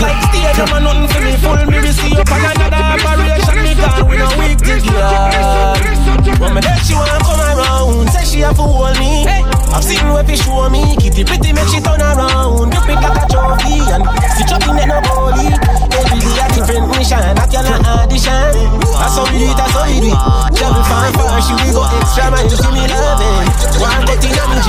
Like 0.00 0.16
stadium 0.32 0.72
and 0.72 0.84
nothing 0.84 1.08
for 1.12 1.20
me 1.20 1.36
full. 1.36 1.60
Me 1.68 1.78
we 1.84 1.92
see 1.92 2.16
up 2.16 2.32
on 2.32 2.40
another 2.40 2.80
operation, 2.80 3.56
me 3.60 3.72
gone 3.76 4.08
with 4.08 4.24
a 4.24 4.28
to 4.64 4.76
girl. 4.88 6.00
When 6.40 6.54
me 6.56 6.60
dead, 6.64 6.80
she 6.80 6.96
wanna 6.96 7.20
come 7.20 7.36
around. 7.36 8.08
Say 8.08 8.24
she 8.24 8.38
have 8.40 8.56
to 8.56 8.64
hold 8.64 8.96
me. 8.96 9.28
I've 9.28 9.84
seen 9.84 10.00
where 10.08 10.24
she 10.24 10.40
show 10.40 10.72
me. 10.72 10.96
Kitty 10.96 11.20
pretty 11.20 11.52
make 11.52 11.68
she 11.68 11.84
turn 11.84 12.00
around. 12.00 12.72
You 12.72 12.80
pick 12.80 12.96
like 12.96 13.12
a 13.12 13.24
trophy 13.28 13.76
and 13.92 14.08
stitch 14.32 14.52
up 14.56 14.64
in 14.72 14.88
no 14.88 14.98
goalie. 15.04 15.52
Every 15.92 16.16
day 16.16 16.40
a 16.40 16.46
different 16.48 16.88
mission. 16.96 17.20
I 17.20 17.44
can 17.44 17.68
audition. 17.84 18.56
That's 18.80 19.20
how 19.20 19.28
we 19.28 19.36
do 19.36 19.52
it. 19.52 19.56
That's 19.60 19.76
how 19.76 19.84
we 19.84 20.00
do 20.00 20.08
it. 20.08 20.56
Travel 20.56 20.84
far 20.88 21.12
far, 21.12 21.36
she 21.44 21.52
we 21.60 21.76
go 21.76 21.84
extra 21.84 22.32
mile. 22.32 22.48
Give 22.48 22.72
me 22.72 22.88
loving. 22.88 23.46
One 23.76 24.00
get 24.08 24.24
in 24.24 24.32
on 24.40 24.48
me 24.48 24.56
G. 24.64 24.68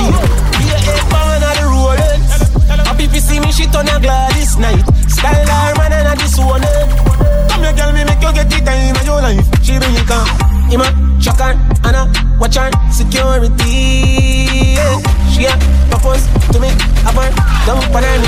Be 0.60 0.76
a 0.76 1.00
born 1.08 1.40
on 1.40 1.56
the 1.56 1.64
rollers. 1.72 2.52
Happy 2.84 3.08
see 3.16 3.40
me 3.40 3.50
shit 3.50 3.74
on 3.74 3.88
a 3.88 3.96
Gladys 3.96 4.58
night. 4.60 5.01
Style 5.22 5.46
her 5.46 5.74
man 5.78 5.92
and 5.94 6.08
a 6.10 6.14
disown 6.18 6.66
it. 6.66 6.90
Come 7.46 7.62
here, 7.62 7.70
girl, 7.78 7.94
me 7.94 8.02
make 8.02 8.18
you 8.18 8.32
get 8.34 8.50
the 8.50 8.58
time 8.66 8.96
of 8.98 9.06
your 9.06 9.22
life. 9.22 9.46
She 9.62 9.78
bring 9.78 9.94
it 9.94 10.02
come. 10.02 10.26
Ima, 10.66 10.90
shock 11.22 11.38
her, 11.38 11.54
Anna, 11.86 12.10
watch 12.40 12.56
her, 12.58 12.66
security. 12.90 14.74
Yeah. 14.74 14.98
She 15.30 15.46
a 15.46 15.54
propose 15.94 16.26
to 16.50 16.58
me, 16.58 16.74
up 17.06 17.14
her, 17.14 17.30
dump 17.62 17.94
on 17.94 18.02
her. 18.02 18.18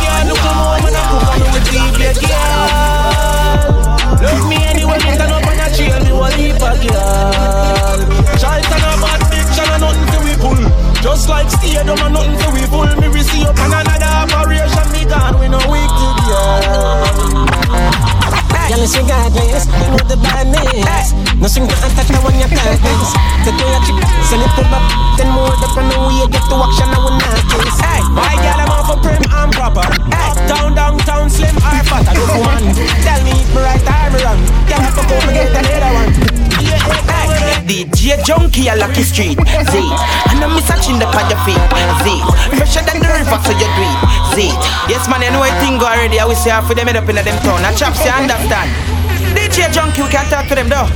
Yeah, 0.00 0.24
look 0.32 0.40
at 0.40 0.56
me, 0.64 0.88
man, 0.88 0.96
I 0.96 1.04
cook 1.12 1.28
on 1.28 1.44
with 1.52 1.68
deep, 1.68 1.92
yeah, 2.00 2.16
girl. 2.24 3.04
Love 4.24 4.48
me 4.48 4.64
anyway, 4.64 4.96
me 4.96 5.12
turn 5.12 5.28
up 5.28 5.44
on 5.44 5.60
a 5.60 5.68
trail, 5.76 6.00
me 6.08 6.12
want 6.16 6.32
leave 6.40 6.56
a 6.56 6.72
girl. 6.88 8.00
Child 8.40 8.64
turn 8.64 8.80
up 8.80 8.96
bad 8.96 9.20
bitch 9.28 9.60
and 9.60 9.76
a 9.76 9.78
nothing 9.84 10.08
to 10.08 10.18
we. 10.24 10.73
Just 11.04 11.28
like 11.28 11.52
stadium 11.52 12.00
and 12.00 12.16
nothing 12.16 12.32
to 12.32 12.48
we 12.56 12.64
pull. 12.64 12.88
Me 12.96 13.12
we 13.12 13.20
see 13.20 13.44
up 13.44 13.52
on 13.60 13.76
another 13.76 14.08
operation, 14.24 14.88
me 14.88 15.04
gone, 15.04 15.36
we 15.36 15.52
no 15.52 15.60
weak 15.68 15.84
to 15.84 16.08
girl. 16.24 17.44
Girl, 18.72 18.80
it's 18.80 18.96
regardless, 18.96 19.68
you 19.68 19.92
know 19.92 20.00
the 20.08 20.16
badness 20.24 21.12
Nothing 21.36 21.68
to 21.68 21.76
attack 21.76 22.08
now 22.08 22.24
when 22.24 22.40
you're 22.40 22.48
darkness 22.48 23.12
Take 23.44 23.60
your 23.60 23.76
chick, 23.84 24.00
send 24.24 24.40
it 24.40 24.48
to 24.56 24.64
back 24.72 24.88
Then 25.20 25.28
more 25.36 25.52
up 25.52 25.76
on 25.76 25.92
the 25.92 25.96
way, 26.08 26.24
get 26.32 26.40
to 26.48 26.56
action 26.56 26.88
now 26.88 27.04
when 27.04 27.20
not 27.20 27.36
kiss 27.52 27.76
Hey, 27.84 28.00
my 28.08 28.32
girl, 28.40 28.64
I'm 28.64 28.72
off 28.72 28.88
for 28.88 28.96
prim 29.04 29.20
and 29.20 29.52
proper. 29.52 29.84
Uptown, 29.84 30.72
downtown, 30.72 31.28
slim 31.28 31.52
or 31.60 31.84
fat 31.84 32.08
I 32.08 32.16
do 32.16 32.24
woman 32.32 32.72
Tell 33.04 33.20
me 33.28 33.44
if 33.44 33.52
me 33.52 33.60
right 33.60 33.84
or 33.84 34.08
me 34.08 34.18
wrong. 34.24 34.40
Girl, 34.64 34.80
I 34.80 34.88
fuck 34.96 35.12
up, 35.12 35.20
me 35.28 35.36
get 35.36 35.52
another 35.52 35.92
one 35.92 37.13
DJ 37.64 38.20
Junky 38.22 38.68
a 38.72 38.76
Lucky 38.76 39.02
Street, 39.02 39.38
Z. 39.40 39.72
And 40.30 40.44
I'm 40.44 40.56
searching 40.68 40.98
the 40.98 41.06
on 41.08 41.26
your 41.28 41.40
feet, 41.48 41.60
Z. 42.04 42.06
Fresher 42.56 42.84
than 42.84 43.00
the 43.00 43.08
river 43.08 43.38
so 43.40 43.52
you 43.56 43.66
it, 43.66 43.98
Z. 44.36 44.52
Yes 44.88 45.08
man, 45.08 45.22
you 45.22 45.30
know 45.30 45.42
I 45.42 45.50
think 45.60 45.80
already 45.80 46.20
I 46.20 46.24
will 46.24 46.36
say 46.36 46.50
half 46.50 46.68
of 46.68 46.76
them 46.76 46.86
head 46.86 46.96
up 46.96 47.08
in 47.08 47.16
them 47.16 47.38
town. 47.42 47.64
I 47.64 47.72
chaps 47.72 48.04
you 48.04 48.10
understand. 48.10 48.68
DJ 49.32 49.72
Junky, 49.72 50.04
we 50.04 50.10
can 50.10 50.28
talk 50.28 50.46
to 50.48 50.54
them 50.54 50.68
though. 50.68 50.88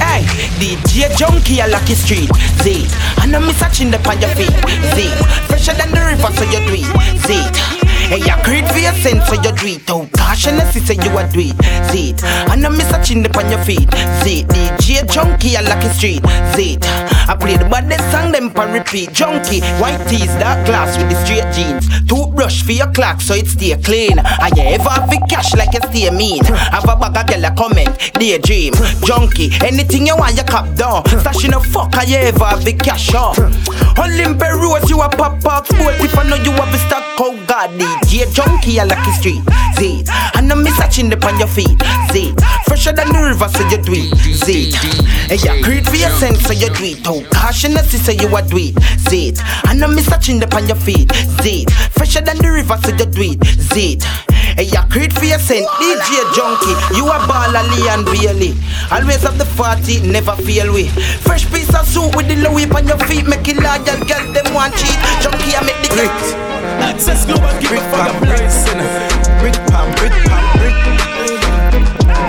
Hey, 0.00 0.24
DJ 0.56 1.12
Junky 1.16 1.64
a 1.64 1.68
Lucky 1.68 1.94
Street, 1.94 2.30
Z. 2.64 2.88
And 3.22 3.36
I'm 3.36 3.52
searching 3.54 3.90
the 3.90 3.98
on 4.08 4.20
your 4.20 4.30
feet, 4.34 4.56
Z. 4.96 5.12
Fresher 5.48 5.74
than 5.76 5.92
the 5.92 6.00
river 6.00 6.32
so 6.32 6.44
you 6.48 6.60
it, 6.72 6.88
Z 7.26 7.79
Hey, 8.10 8.18
you 8.18 8.34
creed 8.42 8.66
for 8.66 8.78
your 8.78 8.92
sense 8.94 9.24
so 9.28 9.34
you 9.34 9.52
it. 9.76 9.88
Oh, 9.88 10.04
caution 10.16 10.56
us, 10.56 10.74
say 10.74 10.94
you 10.94 11.16
a 11.16 11.30
do 11.30 11.38
it. 11.38 11.54
See 11.92 12.10
it. 12.10 12.24
And 12.50 12.66
I 12.66 12.68
miss 12.68 12.90
a 12.92 13.00
chin 13.04 13.24
upon 13.24 13.48
your 13.48 13.62
feet. 13.62 13.88
See 14.24 14.40
it. 14.40 14.48
DJ 14.48 15.06
Junky, 15.06 15.54
I 15.54 15.60
like 15.60 15.84
a 15.84 15.94
street. 15.94 16.26
See 16.56 16.74
it. 16.74 17.19
I 17.30 17.36
play 17.36 17.56
the 17.56 17.64
baddest 17.64 18.10
song, 18.10 18.32
them 18.32 18.50
for 18.50 18.66
repeat. 18.66 19.10
Junky, 19.10 19.62
white 19.80 20.02
tees, 20.08 20.34
dark 20.42 20.66
glass 20.66 20.98
with 20.98 21.10
the 21.10 21.16
straight 21.22 21.46
jeans. 21.54 21.86
Toothbrush 22.08 22.64
for 22.64 22.72
your 22.72 22.90
clock 22.90 23.20
so 23.20 23.34
it 23.34 23.46
stay 23.46 23.76
clean. 23.76 24.18
I 24.18 24.50
ever 24.58 24.90
have 24.90 25.08
the 25.08 25.24
cash 25.30 25.54
like 25.54 25.72
you 25.72 25.80
stay 25.94 26.10
mean. 26.10 26.42
Have 26.74 26.90
a 26.90 26.96
bag 26.98 27.14
of 27.14 27.26
girl 27.30 27.44
a 27.44 27.54
comment, 27.54 27.94
daydream. 28.18 28.74
Junky, 29.06 29.54
anything 29.62 30.08
you 30.08 30.16
want, 30.16 30.36
you 30.36 30.42
cop 30.42 30.74
down. 30.74 31.04
Stashing 31.22 31.54
a 31.54 31.60
fuck, 31.62 31.94
I 31.94 32.04
ever 32.18 32.46
have 32.46 32.64
the 32.64 32.72
cash 32.72 33.14
on. 33.14 33.38
Olympic 33.94 34.50
Rose, 34.50 34.90
you 34.90 35.00
a 35.00 35.08
pop 35.08 35.38
up 35.46 35.70
sport. 35.70 36.02
If 36.02 36.18
I 36.18 36.26
know 36.26 36.34
you 36.34 36.50
have 36.50 36.74
a 36.74 36.78
stock, 36.78 37.04
oh 37.20 37.38
god, 37.46 37.70
DJ 37.78 38.26
Junky, 38.34 38.80
I 38.80 38.90
like 38.90 39.14
street. 39.14 39.42
It. 39.78 40.10
And 40.34 40.50
I 40.50 40.54
miss 40.56 40.78
a 40.80 40.90
chin 40.90 41.12
upon 41.12 41.38
your 41.38 41.48
feet. 41.48 41.78
It. 42.10 42.34
Fresher 42.70 42.92
than 42.92 43.10
the 43.10 43.18
river, 43.18 43.50
so 43.50 43.66
you 43.66 43.82
do 43.82 43.98
it. 43.98 44.14
See 44.46 44.70
it. 44.70 44.78
Hey, 45.26 45.42
yeah, 45.42 45.58
create 45.58 45.90
for 45.90 45.98
your 45.98 46.14
sense, 46.22 46.38
so 46.46 46.54
you 46.54 46.70
do 46.70 46.94
it. 46.94 47.02
Oh, 47.02 47.26
caution 47.34 47.74
us, 47.74 47.90
so 47.90 48.14
you 48.14 48.30
a 48.30 48.46
do 48.46 48.62
it. 48.62 48.78
See 49.10 49.34
it. 49.34 49.42
And 49.66 49.82
I 49.82 49.90
miss 49.90 50.06
a 50.06 50.16
chin 50.22 50.40
upon 50.40 50.70
your 50.70 50.78
feet. 50.78 51.10
See 51.42 51.66
it. 51.66 51.70
Fresher 51.98 52.22
than 52.22 52.38
the 52.38 52.46
river, 52.46 52.78
so 52.78 52.94
you 52.94 53.10
do 53.10 53.34
it. 53.34 53.42
See 53.74 53.98
it. 53.98 54.06
Hey, 54.54 54.70
yeah, 54.70 54.86
create 54.86 55.12
for 55.18 55.26
your 55.26 55.42
sense, 55.42 55.66
DJ 55.82 56.22
Junky. 56.30 56.70
You 56.94 57.10
a 57.10 57.18
baller, 57.26 57.66
Lee 57.74 57.90
and 57.90 58.06
Bailey. 58.06 58.54
Always 58.94 59.26
have 59.26 59.34
the 59.34 59.50
party, 59.58 59.98
never 60.06 60.38
fail 60.46 60.70
we. 60.72 60.94
Fresh 61.26 61.50
piece 61.50 61.74
of 61.74 61.90
suit 61.90 62.14
with 62.14 62.30
the 62.30 62.38
Louis 62.38 62.70
on 62.70 62.86
your 62.86 63.02
feet, 63.10 63.26
make 63.26 63.50
it 63.50 63.58
large 63.58 63.82
and 63.90 64.06
girl 64.06 64.22
them 64.30 64.46
want 64.54 64.78
cheat. 64.78 64.94
Junky, 65.26 65.58
I 65.58 65.66
make 65.66 65.82
the 65.82 65.90
brick. 65.90 66.18
Access 66.86 67.26
global, 67.26 67.50
give 67.58 67.74
brick 67.74 67.82
for 67.90 67.98
the 67.98 68.14
blessing. 68.22 68.78
Brick 69.42 69.58
pam, 69.66 69.90
brick 69.98 70.29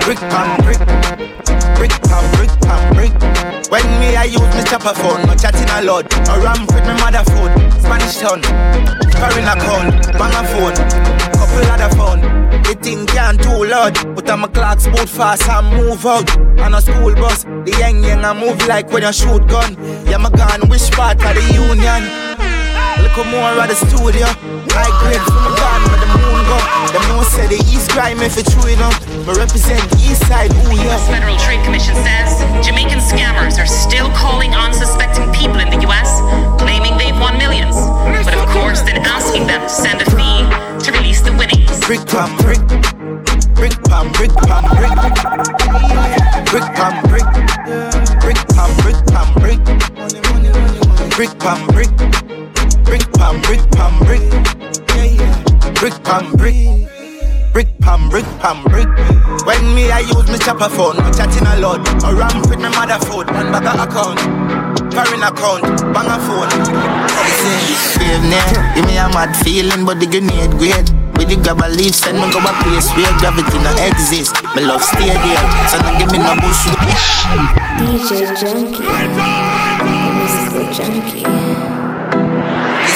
brick. 0.04 0.18
Pam, 0.18 0.60
brick. 0.62 0.78
Brick 1.76 1.94
pam, 2.02 2.24
brick 2.36 2.50
pam, 2.62 2.94
brick. 2.94 3.12
When 3.70 3.84
me 4.00 4.14
I 4.16 4.24
use 4.24 4.40
me 4.54 4.62
chopper 4.64 4.94
phone, 4.94 5.22
no 5.26 5.34
chatting 5.34 5.68
a 5.70 5.82
lot. 5.82 6.10
No 6.26 6.38
ram 6.42 6.66
with 6.66 6.86
me 6.86 6.94
mother 7.00 7.24
phone, 7.30 7.52
Spanish 7.80 8.18
town, 8.18 8.42
foreign 9.18 9.48
account, 9.48 10.12
bang 10.18 10.34
a 10.36 10.42
phone, 10.52 10.76
couple 11.32 11.64
other 11.72 11.90
phone. 11.96 12.20
The 12.62 12.74
thing 12.80 13.06
can't 13.06 13.42
too 13.42 13.64
loud, 13.64 13.94
but 14.14 14.30
I'm 14.30 14.44
a 14.44 14.48
clocks 14.48 14.86
boot 14.86 15.08
fast 15.08 15.48
and 15.48 15.76
move 15.76 16.04
out. 16.06 16.28
On 16.60 16.74
a 16.74 16.80
school 16.80 17.14
bus, 17.14 17.44
the 17.44 17.74
young 17.78 18.04
young 18.04 18.24
I 18.24 18.32
move 18.34 18.64
like 18.66 18.90
when 18.92 19.02
you 19.02 19.12
shoot 19.12 19.46
gun. 19.48 19.76
Yeah, 20.06 20.18
my 20.18 20.30
gun, 20.30 20.68
which 20.68 20.90
part 20.92 21.24
of 21.24 21.34
the 21.34 21.54
union? 21.54 22.51
Look 23.12 23.28
more 23.28 23.60
at 23.60 23.68
the 23.68 23.76
studio. 23.76 24.24
High 24.72 24.88
grade 25.04 25.20
from 25.20 25.44
the 25.44 25.52
gun 25.52 25.80
where 25.84 26.00
the 26.00 26.08
moon 26.16 26.40
go. 26.48 26.56
Them 26.96 27.04
no 27.12 27.20
say 27.20 27.44
the 27.44 27.60
east 27.68 27.92
crime 27.92 28.24
if 28.24 28.40
it's 28.40 28.48
true 28.48 28.72
enough. 28.72 28.96
But 29.28 29.36
represent 29.36 29.84
the 29.92 30.00
east 30.00 30.24
side, 30.24 30.48
ooh 30.48 30.72
yeah. 30.72 30.96
U.S. 30.96 31.12
Federal 31.12 31.36
Trade 31.36 31.60
Commission 31.60 31.92
says 32.00 32.40
Jamaican 32.64 33.04
scammers 33.04 33.60
are 33.60 33.68
still 33.68 34.08
calling 34.16 34.56
unsuspecting 34.56 35.28
people 35.36 35.60
in 35.60 35.68
the 35.68 35.84
U.S., 35.84 36.08
claiming 36.56 36.96
they've 36.96 37.12
won 37.20 37.36
millions. 37.36 37.76
But 38.24 38.32
of 38.32 38.48
course, 38.48 38.80
then 38.80 39.04
asking 39.04 39.44
them 39.44 39.60
to 39.60 39.68
send 39.68 40.00
a 40.00 40.08
fee 40.16 40.48
to 40.80 40.88
release 40.96 41.20
the 41.20 41.36
winnings. 41.36 41.68
Brick 41.84 42.00
pam 42.08 42.32
brick. 42.40 42.64
Brick 43.52 43.76
pam 43.92 44.08
brick 44.16 44.32
pam 44.48 44.64
brick. 44.72 44.96
Brick 46.48 46.64
pam 46.80 46.96
brick. 47.12 47.28
Brick 48.24 48.40
pam 48.56 48.72
brick 48.80 48.98
pam 49.12 49.28
brick. 49.36 49.60
Brick 51.12 51.32
pam 51.36 51.60
brick. 51.76 51.92
Brick 51.92 52.08
pam 52.08 52.08
brick 52.32 52.41
pam 53.12 53.40
brick. 53.42 53.60
Pam 53.72 53.98
brick 54.04 54.22
Brick 55.80 56.04
pam 56.04 56.32
brick. 56.36 56.54
Brick 57.52 57.68
pam 57.80 58.08
brick 58.08 58.24
pam 58.38 58.62
brick. 58.64 58.86
When 59.46 59.74
me 59.74 59.90
I 59.90 60.00
use 60.00 60.28
me 60.30 60.38
chopper 60.38 60.68
phone, 60.68 60.96
me 60.96 61.10
chatting 61.10 61.46
a 61.46 61.58
lot. 61.58 61.82
I 62.04 62.12
ramp 62.12 62.48
with 62.48 62.60
me 62.60 62.68
mother 62.70 62.98
phone, 63.04 63.26
one 63.34 63.50
bag 63.50 63.66
account. 63.66 64.20
Foreign 64.94 65.22
account, 65.24 65.64
bang 65.92 66.06
a 66.06 66.18
phone. 66.22 66.52
Brave 67.98 68.24
now, 68.30 68.74
give 68.74 68.86
me 68.86 68.96
a 68.96 69.08
mad 69.10 69.34
feeling, 69.42 69.84
but 69.84 69.98
the 69.98 70.06
grenade 70.06 70.52
great. 70.52 70.86
With 71.18 71.28
the 71.28 71.36
grab 71.42 71.60
a 71.64 71.68
leaf, 71.68 71.94
send 71.94 72.18
me 72.18 72.30
go 72.30 72.38
a 72.38 72.52
place 72.62 72.88
where 72.94 73.12
gravity 73.18 73.58
no 73.58 73.72
exist. 73.82 74.36
Me 74.54 74.62
love 74.62 74.82
stay 74.82 75.10
there, 75.10 75.44
so 75.66 75.82
don't 75.82 75.98
give 75.98 76.12
me 76.12 76.18
no 76.18 76.36
bush. 76.38 76.70
DJ 77.74 78.32
Junky. 78.38 78.86
Mr. 79.82 80.62
Junky. 80.70 82.01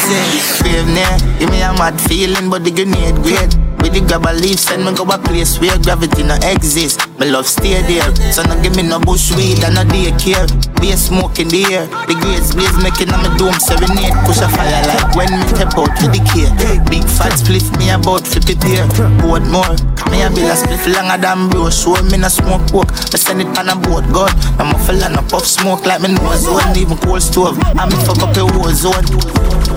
Brave 0.07 0.87
now, 0.95 1.19
give 1.39 1.51
me 1.51 1.63
a 1.63 1.73
mad 1.75 2.01
feeling, 2.01 2.49
but 2.49 2.63
the 2.63 2.71
grenade 2.71 3.17
great. 3.27 3.51
With 3.83 3.91
the 3.91 4.03
grab 4.07 4.27
a 4.27 4.33
leaf, 4.33 4.59
send 4.63 4.87
me 4.87 4.95
go 4.95 5.03
a 5.03 5.19
place 5.19 5.59
where 5.59 5.75
gravity 5.83 6.23
no 6.23 6.39
exist. 6.47 7.03
Me 7.19 7.27
love 7.27 7.47
stay 7.47 7.83
there, 7.91 8.07
so 8.31 8.43
don't 8.47 8.63
give 8.63 8.75
me 8.79 8.83
no 8.87 8.99
bush 9.03 9.35
weed 9.35 9.59
and 9.67 9.75
no 9.75 9.83
daycare. 9.83 10.47
Be 10.79 10.95
a 10.95 10.97
smoke 10.97 11.43
in 11.43 11.51
the 11.51 11.67
air, 11.75 11.87
the 12.07 12.15
grades 12.23 12.55
blaze 12.55 12.79
making 12.83 13.11
on 13.11 13.19
my 13.27 13.31
dome 13.35 13.59
serenade. 13.59 14.15
Push 14.23 14.43
a 14.43 14.49
fire 14.55 14.79
like 14.87 15.11
when 15.19 15.31
me 15.35 15.43
step 15.51 15.75
out 15.75 15.91
to 15.99 16.07
the 16.07 16.23
care. 16.23 16.51
Big 16.87 17.03
fat 17.03 17.35
split 17.35 17.67
me 17.75 17.91
about 17.91 18.23
to 18.31 18.39
prepare. 18.39 18.87
Board 19.19 19.43
more, 19.51 19.75
me 20.15 20.23
a 20.23 20.31
bill 20.31 20.51
a 20.51 20.55
split 20.55 20.83
longer 20.95 21.19
than 21.19 21.51
bro. 21.51 21.67
Show 21.71 21.99
me 22.07 22.19
no 22.19 22.31
smoke 22.31 22.63
coke, 22.71 22.95
me 23.11 23.19
send 23.19 23.43
it 23.43 23.51
on 23.59 23.71
a 23.71 23.75
boat 23.75 24.07
god. 24.15 24.31
I'm 24.63 24.71
a 24.71 24.79
fella 24.87 25.11
no 25.11 25.23
puff 25.27 25.47
smoke 25.47 25.83
like 25.83 25.99
me 25.99 26.15
nose 26.15 26.47
zone, 26.47 26.79
even 26.79 26.95
cold 27.03 27.23
stove. 27.23 27.59
I'm 27.75 27.91
a 27.91 27.99
fuck 28.07 28.23
up 28.23 28.39
a 28.39 28.47
war 28.55 28.71
zone. 28.71 29.03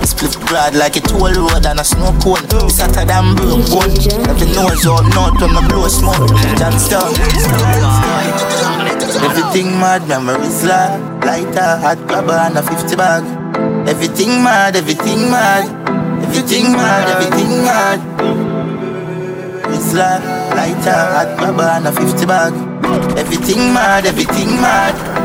Split 0.04 0.34
broad 0.46 0.74
like 0.74 0.96
a 0.96 1.00
toll 1.00 1.32
road 1.32 1.66
and 1.66 1.80
a 1.80 1.84
snow 1.84 2.12
cone. 2.22 2.44
It's 2.64 2.80
hotter 2.80 3.04
than 3.04 3.36
broke 3.36 3.68
bone. 3.70 3.92
Every 4.28 4.48
nose 4.52 4.86
out 4.86 5.06
north 5.14 5.40
when 5.40 5.54
me 5.54 5.62
blow 5.68 5.88
smoke. 5.88 6.28
Johnstown. 6.58 7.12
Everything 9.20 9.78
mad, 9.78 10.06
memories 10.08 10.64
like 10.64 11.24
lighter, 11.24 11.76
hot 11.82 11.98
grabber 12.06 12.32
and 12.32 12.56
a 12.56 12.62
50 12.62 12.96
bag. 12.96 13.22
Everything 13.88 14.42
mad, 14.42 14.76
everything 14.76 15.30
mad. 15.30 15.68
Everything 16.24 16.72
mad, 16.72 17.08
everything 17.08 17.50
mad. 17.64 18.00
It's 19.74 19.92
like 19.94 20.22
lighter, 20.56 21.00
hot 21.14 21.38
grabber 21.38 21.62
and 21.62 21.86
a 21.86 21.92
50 21.92 22.26
bag. 22.26 22.52
Everything 23.18 23.72
mad, 23.74 24.06
everything 24.06 24.48
mad. 24.60 25.19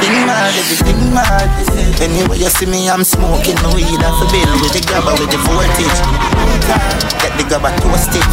Everything 0.00 0.26
mad, 0.26 0.54
everything 0.56 1.12
mad. 1.12 2.00
Anyway, 2.00 2.38
you 2.38 2.48
see 2.48 2.64
me, 2.64 2.88
I'm 2.88 3.04
smoking 3.04 3.60
weed 3.76 4.00
off 4.00 4.24
a 4.24 4.26
bill 4.32 4.48
with 4.64 4.72
the 4.72 4.80
grabber 4.88 5.12
with 5.20 5.28
the 5.28 5.36
voltage. 5.44 6.00
Get 7.20 7.36
the 7.36 7.44
grabber 7.44 7.68
toasted. 7.84 8.24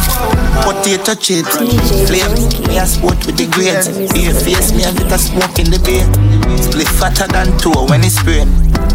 Potato 0.64 1.12
chips, 1.14 1.60
flames. 2.08 2.56
Me 2.66 2.78
a 2.78 2.86
sport 2.86 3.20
with 3.26 3.36
the 3.36 3.46
grades. 3.52 3.92
Beer 4.16 4.32
face, 4.32 4.72
me 4.72 4.84
a 4.84 4.92
bit 4.96 5.12
of 5.12 5.20
smoke 5.20 5.58
in 5.58 5.68
the 5.68 5.78
beer. 5.84 6.08
Split 6.56 6.88
fatter 6.88 7.28
than 7.28 7.52
two 7.58 7.76
when 7.92 8.00
it's 8.02 8.16
spraying. 8.16 8.48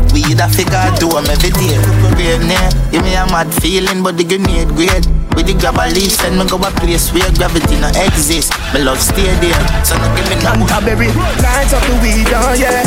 Weed 0.10 0.42
a 0.42 0.50
figure 0.50 0.90
do 0.98 1.14
'em 1.14 1.30
every 1.30 1.54
day. 1.54 1.78
Brave 2.18 2.42
near, 2.42 2.70
give 2.90 3.04
me 3.06 3.14
a 3.14 3.26
mad 3.30 3.54
feeling, 3.62 4.02
but 4.02 4.18
the 4.18 4.24
grenade 4.24 4.74
great. 4.74 5.06
With 5.34 5.50
the 5.50 5.56
grab 5.58 5.78
a 5.82 5.90
leaf, 5.90 6.14
send 6.14 6.38
me 6.38 6.46
go 6.46 6.62
a 6.62 6.70
place 6.78 7.10
where 7.12 7.30
gravity 7.34 7.82
no 7.82 7.90
exist. 8.06 8.54
Me 8.74 8.86
love 8.86 9.02
stay 9.02 9.30
there, 9.42 9.58
so 9.82 9.98
no 9.98 10.08
give 10.14 10.30
me 10.30 10.38
no 10.46 10.54
Canterbury, 10.70 11.10
lights 11.42 11.74
up 11.74 11.82
the 11.90 11.94
weed, 12.02 12.30
oh 12.34 12.54
yeah. 12.54 12.86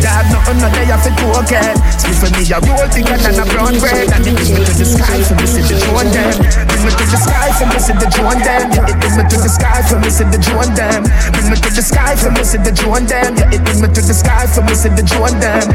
Dad, 0.00 0.26
nothing 0.32 0.58
no 0.58 0.68
day 0.72 0.88
off 0.90 1.04
the 1.04 1.12
cocaine. 1.20 1.78
Split 1.94 2.16
for 2.18 2.30
me 2.34 2.42
a 2.48 2.58
roll 2.64 2.88
bigger 2.90 3.18
than 3.20 3.38
a 3.38 3.44
brown 3.52 3.76
bread, 3.78 4.08
and 4.10 4.24
it 4.24 4.34
bring 4.34 4.56
me 4.56 4.64
to 4.64 4.74
the 4.74 4.86
sky 4.88 5.20
for 5.22 5.36
me 5.36 5.46
see 5.46 5.62
the 5.62 5.76
drone 5.84 6.10
them. 6.10 6.34
Bring 6.66 6.82
me 6.82 6.90
to 6.90 7.04
the 7.06 7.18
sky 7.20 7.48
for 7.54 7.66
me 7.70 7.78
see 7.78 7.94
the 7.94 8.08
drone 8.10 8.40
them. 8.40 8.64
Yeah, 8.72 8.90
it 8.90 8.96
bring 8.98 9.14
me 9.14 9.22
to 9.28 9.36
the 9.36 9.50
sky 9.52 9.80
for 9.86 9.98
me 10.00 10.10
see 10.10 10.26
the 10.26 10.38
drone 10.42 10.72
them. 10.74 11.00
Bring 11.32 11.48
me 11.52 11.56
to 11.60 11.70
the 11.70 11.82
sky 11.84 12.12
for 12.16 12.30
me 12.32 12.42
see 12.42 12.58
the 12.58 12.72
drone 12.72 13.04
them. 13.06 13.30
Yeah, 13.36 13.54
it 13.54 13.60
bring 13.62 13.80
me 13.84 13.88
to 13.92 14.00
the 14.00 14.16
sky 14.16 14.44
for 14.48 14.62
me 14.64 14.74
see 14.74 14.90
the 14.90 15.04
drone 15.04 15.36
them. 15.38 15.66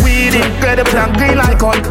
Weed 0.00 0.34
incredible 0.38 0.94
and 0.94 1.12
green 1.18 1.36
like 1.36 1.58
gold. 1.58 1.84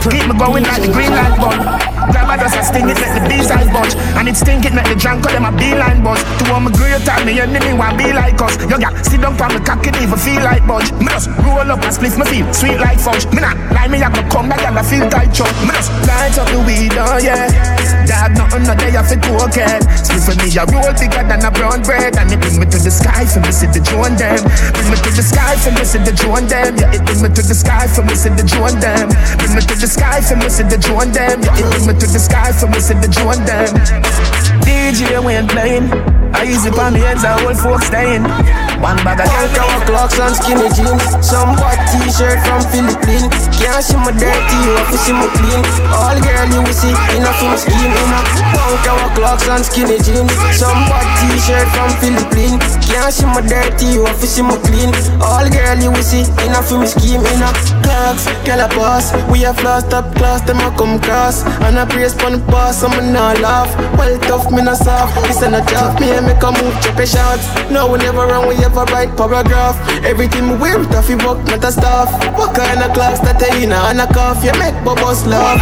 Keep 0.00 0.26
me 0.26 0.34
going 0.38 0.64
like 0.64 0.80
the 0.80 0.90
green 0.90 1.12
light 1.12 1.36
bulb. 1.38 1.60
Grab 2.08 2.32
a 2.32 2.34
dust 2.40 2.56
and 2.56 2.66
sting 2.66 2.88
it, 2.88 2.96
make 2.96 3.12
the 3.12 3.22
B-side 3.28 3.68
bunch. 3.68 3.94
And 4.16 4.28
it 4.28 4.36
stink 4.36 4.64
it, 4.64 4.72
make 4.72 4.88
the 4.88 4.96
drunk 4.96 5.24
call 5.24 5.32
them 5.32 5.44
a 5.44 5.52
beeline 5.52 6.00
buzz. 6.00 6.22
To 6.40 6.42
all 6.52 6.60
my 6.60 6.72
great 6.72 7.04
time, 7.04 7.26
me 7.26 7.40
enemy 7.40 7.76
want 7.76 7.98
be 8.00 8.12
like 8.12 8.40
us. 8.40 8.56
Yo, 8.70 8.80
yeah, 8.80 8.94
sit 9.02 9.20
down 9.20 9.36
on 9.40 9.52
the 9.52 9.60
cock, 9.60 9.84
it 9.86 9.96
even 10.00 10.18
feel 10.18 10.42
like 10.42 10.64
budge. 10.66 10.92
Me 10.96 11.12
just 11.12 11.28
roll 11.44 11.68
up 11.68 11.84
and 11.84 11.92
split 11.92 12.16
my 12.16 12.24
feel 12.24 12.46
sweet 12.52 12.80
like 12.80 12.98
fudge. 12.98 13.26
Me 13.36 13.40
not 13.44 13.56
lie, 13.76 13.88
me 13.88 13.98
have 14.00 14.14
to 14.16 14.24
come 14.32 14.48
back 14.48 14.64
and 14.64 14.78
I 14.78 14.82
feel 14.82 15.04
tight 15.10 15.32
chop. 15.34 15.52
Me 15.66 15.72
just 15.76 15.92
light 16.08 16.36
up 16.40 16.48
the 16.48 16.60
weed, 16.64 16.96
oh 16.96 17.18
yeah. 17.20 17.48
Dad, 18.08 18.34
nothing 18.34 18.64
no 18.66 18.74
day 18.74 18.96
off 18.96 19.06
the 19.06 19.16
cocaine. 19.20 19.82
Split 19.94 20.22
for 20.24 20.34
me 20.40 20.50
a 20.58 20.64
roll 20.66 20.90
bigger 20.98 21.22
than 21.22 21.44
a 21.46 21.50
brown 21.50 21.82
bread. 21.82 22.16
And 22.16 22.32
it 22.32 22.40
bring 22.40 22.58
me 22.58 22.66
to 22.66 22.78
the 22.78 22.90
sky 22.90 23.22
for 23.26 23.38
me 23.38 23.52
see 23.52 23.70
the 23.70 23.78
drone 23.80 24.16
them. 24.18 24.42
Bring 24.74 24.88
me 24.90 24.96
to 24.98 25.10
the 25.14 25.22
sky 25.22 25.54
for 25.62 25.70
me 25.70 25.84
see 25.86 26.02
the 26.02 26.10
drone 26.10 26.46
them. 26.50 26.74
Yeah, 26.74 26.96
it 26.96 27.02
bring 27.06 27.22
me 27.22 27.28
to 27.30 27.42
the 27.42 27.54
sky 27.54 27.86
for 27.86 28.02
me 28.02 28.14
see 28.18 28.34
the 28.34 28.42
drone 28.42 28.78
them. 28.82 29.08
Bring 29.38 29.54
me 29.54 29.62
to 29.62 29.74
the 29.78 29.86
sky 29.86 30.18
for 30.20 30.36
me 30.36 30.48
see 30.50 30.66
the 30.66 30.78
drone 30.78 31.14
them. 31.14 31.38
Yeah, 31.38 31.60
it 31.60 31.66
bring 31.70 31.86
me 31.86 31.89
to 31.98 32.06
the 32.06 32.18
sky 32.18 32.52
for 32.52 32.66
me 32.68 32.78
see 32.80 32.94
the 32.94 33.08
them. 33.46 33.74
DJ 34.62 35.22
went 35.24 35.50
playing. 35.50 36.19
I 36.32 36.44
use 36.44 36.64
it 36.64 36.78
on 36.78 36.94
me 36.94 37.00
heads, 37.00 37.24
I 37.24 37.36
old 37.44 37.58
folks 37.58 37.90
dying. 37.90 38.22
One 38.80 38.96
bag 39.04 39.20
of 39.20 39.28
girl 39.28 39.48
Power 39.52 39.80
clocks 39.84 40.16
and 40.16 40.34
skinny 40.34 40.68
jeans. 40.72 41.04
Some 41.20 41.52
white 41.60 41.80
t-shirt 41.92 42.40
from 42.48 42.64
Philippines. 42.72 43.28
Can't 43.52 43.84
see 43.84 43.98
my 44.00 44.08
dirty, 44.14 44.58
you 44.64 44.76
to 44.88 44.96
see 44.96 45.12
my 45.12 45.28
clean. 45.36 45.60
All 45.92 46.16
girl 46.16 46.46
you 46.48 46.60
will 46.64 46.72
see 46.72 46.94
in 47.12 47.22
a 47.26 47.32
film 47.36 47.56
scheme. 47.60 47.92
In 47.92 48.08
a 48.08 48.20
punk 48.56 48.84
our 48.88 49.08
clocks 49.12 49.46
and 49.52 49.64
skinny 49.64 50.00
jeans. 50.00 50.32
Some 50.56 50.80
white 50.88 51.10
t-shirt 51.20 51.68
from 51.76 51.92
Philippines. 52.00 52.64
Can't 52.88 53.12
see 53.12 53.28
my 53.28 53.44
dirty, 53.44 54.00
you 54.00 54.06
to 54.08 54.26
see 54.26 54.42
my 54.42 54.56
clean. 54.64 54.90
All 55.20 55.44
girl 55.44 55.76
you 55.76 55.92
will 55.92 56.06
see 56.06 56.24
in 56.46 56.56
a 56.56 56.62
film 56.64 56.86
scheme. 56.88 57.20
In 57.20 57.40
a 57.44 57.52
clocks, 57.84 58.24
girl 58.48 58.64
a 58.64 58.68
boss 58.72 59.12
We 59.28 59.44
have 59.44 59.60
lost 59.62 59.92
up 59.92 60.14
class, 60.16 60.40
them 60.48 60.56
a 60.64 60.72
come 60.78 60.96
cross. 61.04 61.44
And 61.68 61.76
I 61.76 61.84
praise 61.84 62.14
pon 62.14 62.32
the 62.32 62.38
boss, 62.48 62.82
I'm 62.82 63.12
not 63.12 63.40
laugh. 63.44 63.70
Well 64.00 64.16
tough, 64.24 64.50
me 64.50 64.62
not 64.62 64.80
soft. 64.80 65.14
This 65.28 65.42
ain't 65.42 65.54
a 65.54 65.62
job, 65.68 66.00
me 66.00 66.08
and 66.20 66.26
make 66.28 66.42
a 66.42 66.50
move, 66.52 66.76
chop 66.82 66.98
a 66.98 67.06
shots 67.06 67.48
No, 67.70 67.90
we 67.90 67.98
never 67.98 68.26
wrong, 68.28 68.46
we 68.46 68.54
ever 68.64 68.84
write 68.92 69.16
paragraph. 69.16 69.76
Everything 70.04 70.50
we 70.50 70.56
wear, 70.56 70.80
it 70.80 70.94
off, 70.94 71.08
work, 71.08 71.40
not 71.48 71.64
a 71.64 71.72
staff. 71.72 72.08
What 72.36 72.54
kind 72.54 72.80
of 72.82 72.92
clocks 72.92 73.20
that 73.20 73.40
they 73.40 73.64
in 73.64 73.72
and 73.72 74.00
a 74.00 74.06
cough? 74.06 74.44
You 74.44 74.52
make 74.60 74.76
bubbles 74.84 75.26
laugh. 75.26 75.60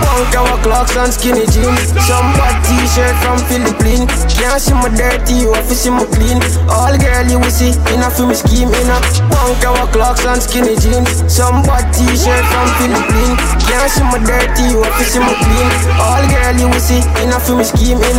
Punk 0.00 0.34
our 0.36 0.56
clocks 0.64 0.96
and 0.96 1.12
skinny 1.12 1.44
jeans 1.52 1.92
Some 2.08 2.32
bad 2.40 2.56
t-shirt 2.64 3.14
from 3.20 3.36
Philippines 3.52 4.08
Can't 4.32 4.56
see 4.56 4.72
my 4.72 4.88
dirty, 4.88 5.44
you 5.44 5.52
have 5.52 5.68
see 5.68 5.92
my 5.92 6.08
clean 6.08 6.40
All 6.72 6.96
girl 6.96 7.24
you 7.28 7.38
will 7.38 7.52
see 7.52 7.76
in 7.92 8.00
a 8.00 8.08
film 8.08 8.32
scheme 8.32 8.72
a 8.72 8.98
punk 9.28 9.60
our 9.68 9.86
clocks 9.92 10.24
and 10.24 10.40
skinny 10.40 10.74
jeans 10.80 11.20
Some 11.28 11.62
bad 11.68 11.92
t-shirt 11.92 12.44
from 12.48 12.68
Philippines 12.80 13.44
Can't 13.70 13.86
see 13.86 14.02
my 14.02 14.18
dirty, 14.18 14.66
you 14.66 14.82
have 14.82 14.98
to 14.98 15.04
see 15.06 15.22
my 15.22 15.30
clean. 15.30 15.70
All 16.02 16.24
girl 16.26 16.54
you 16.58 16.66
will 16.66 16.82
see 16.82 17.06
in 17.22 17.30
a 17.30 17.38
film 17.38 17.62
scheme 17.62 18.02
a 18.02 18.10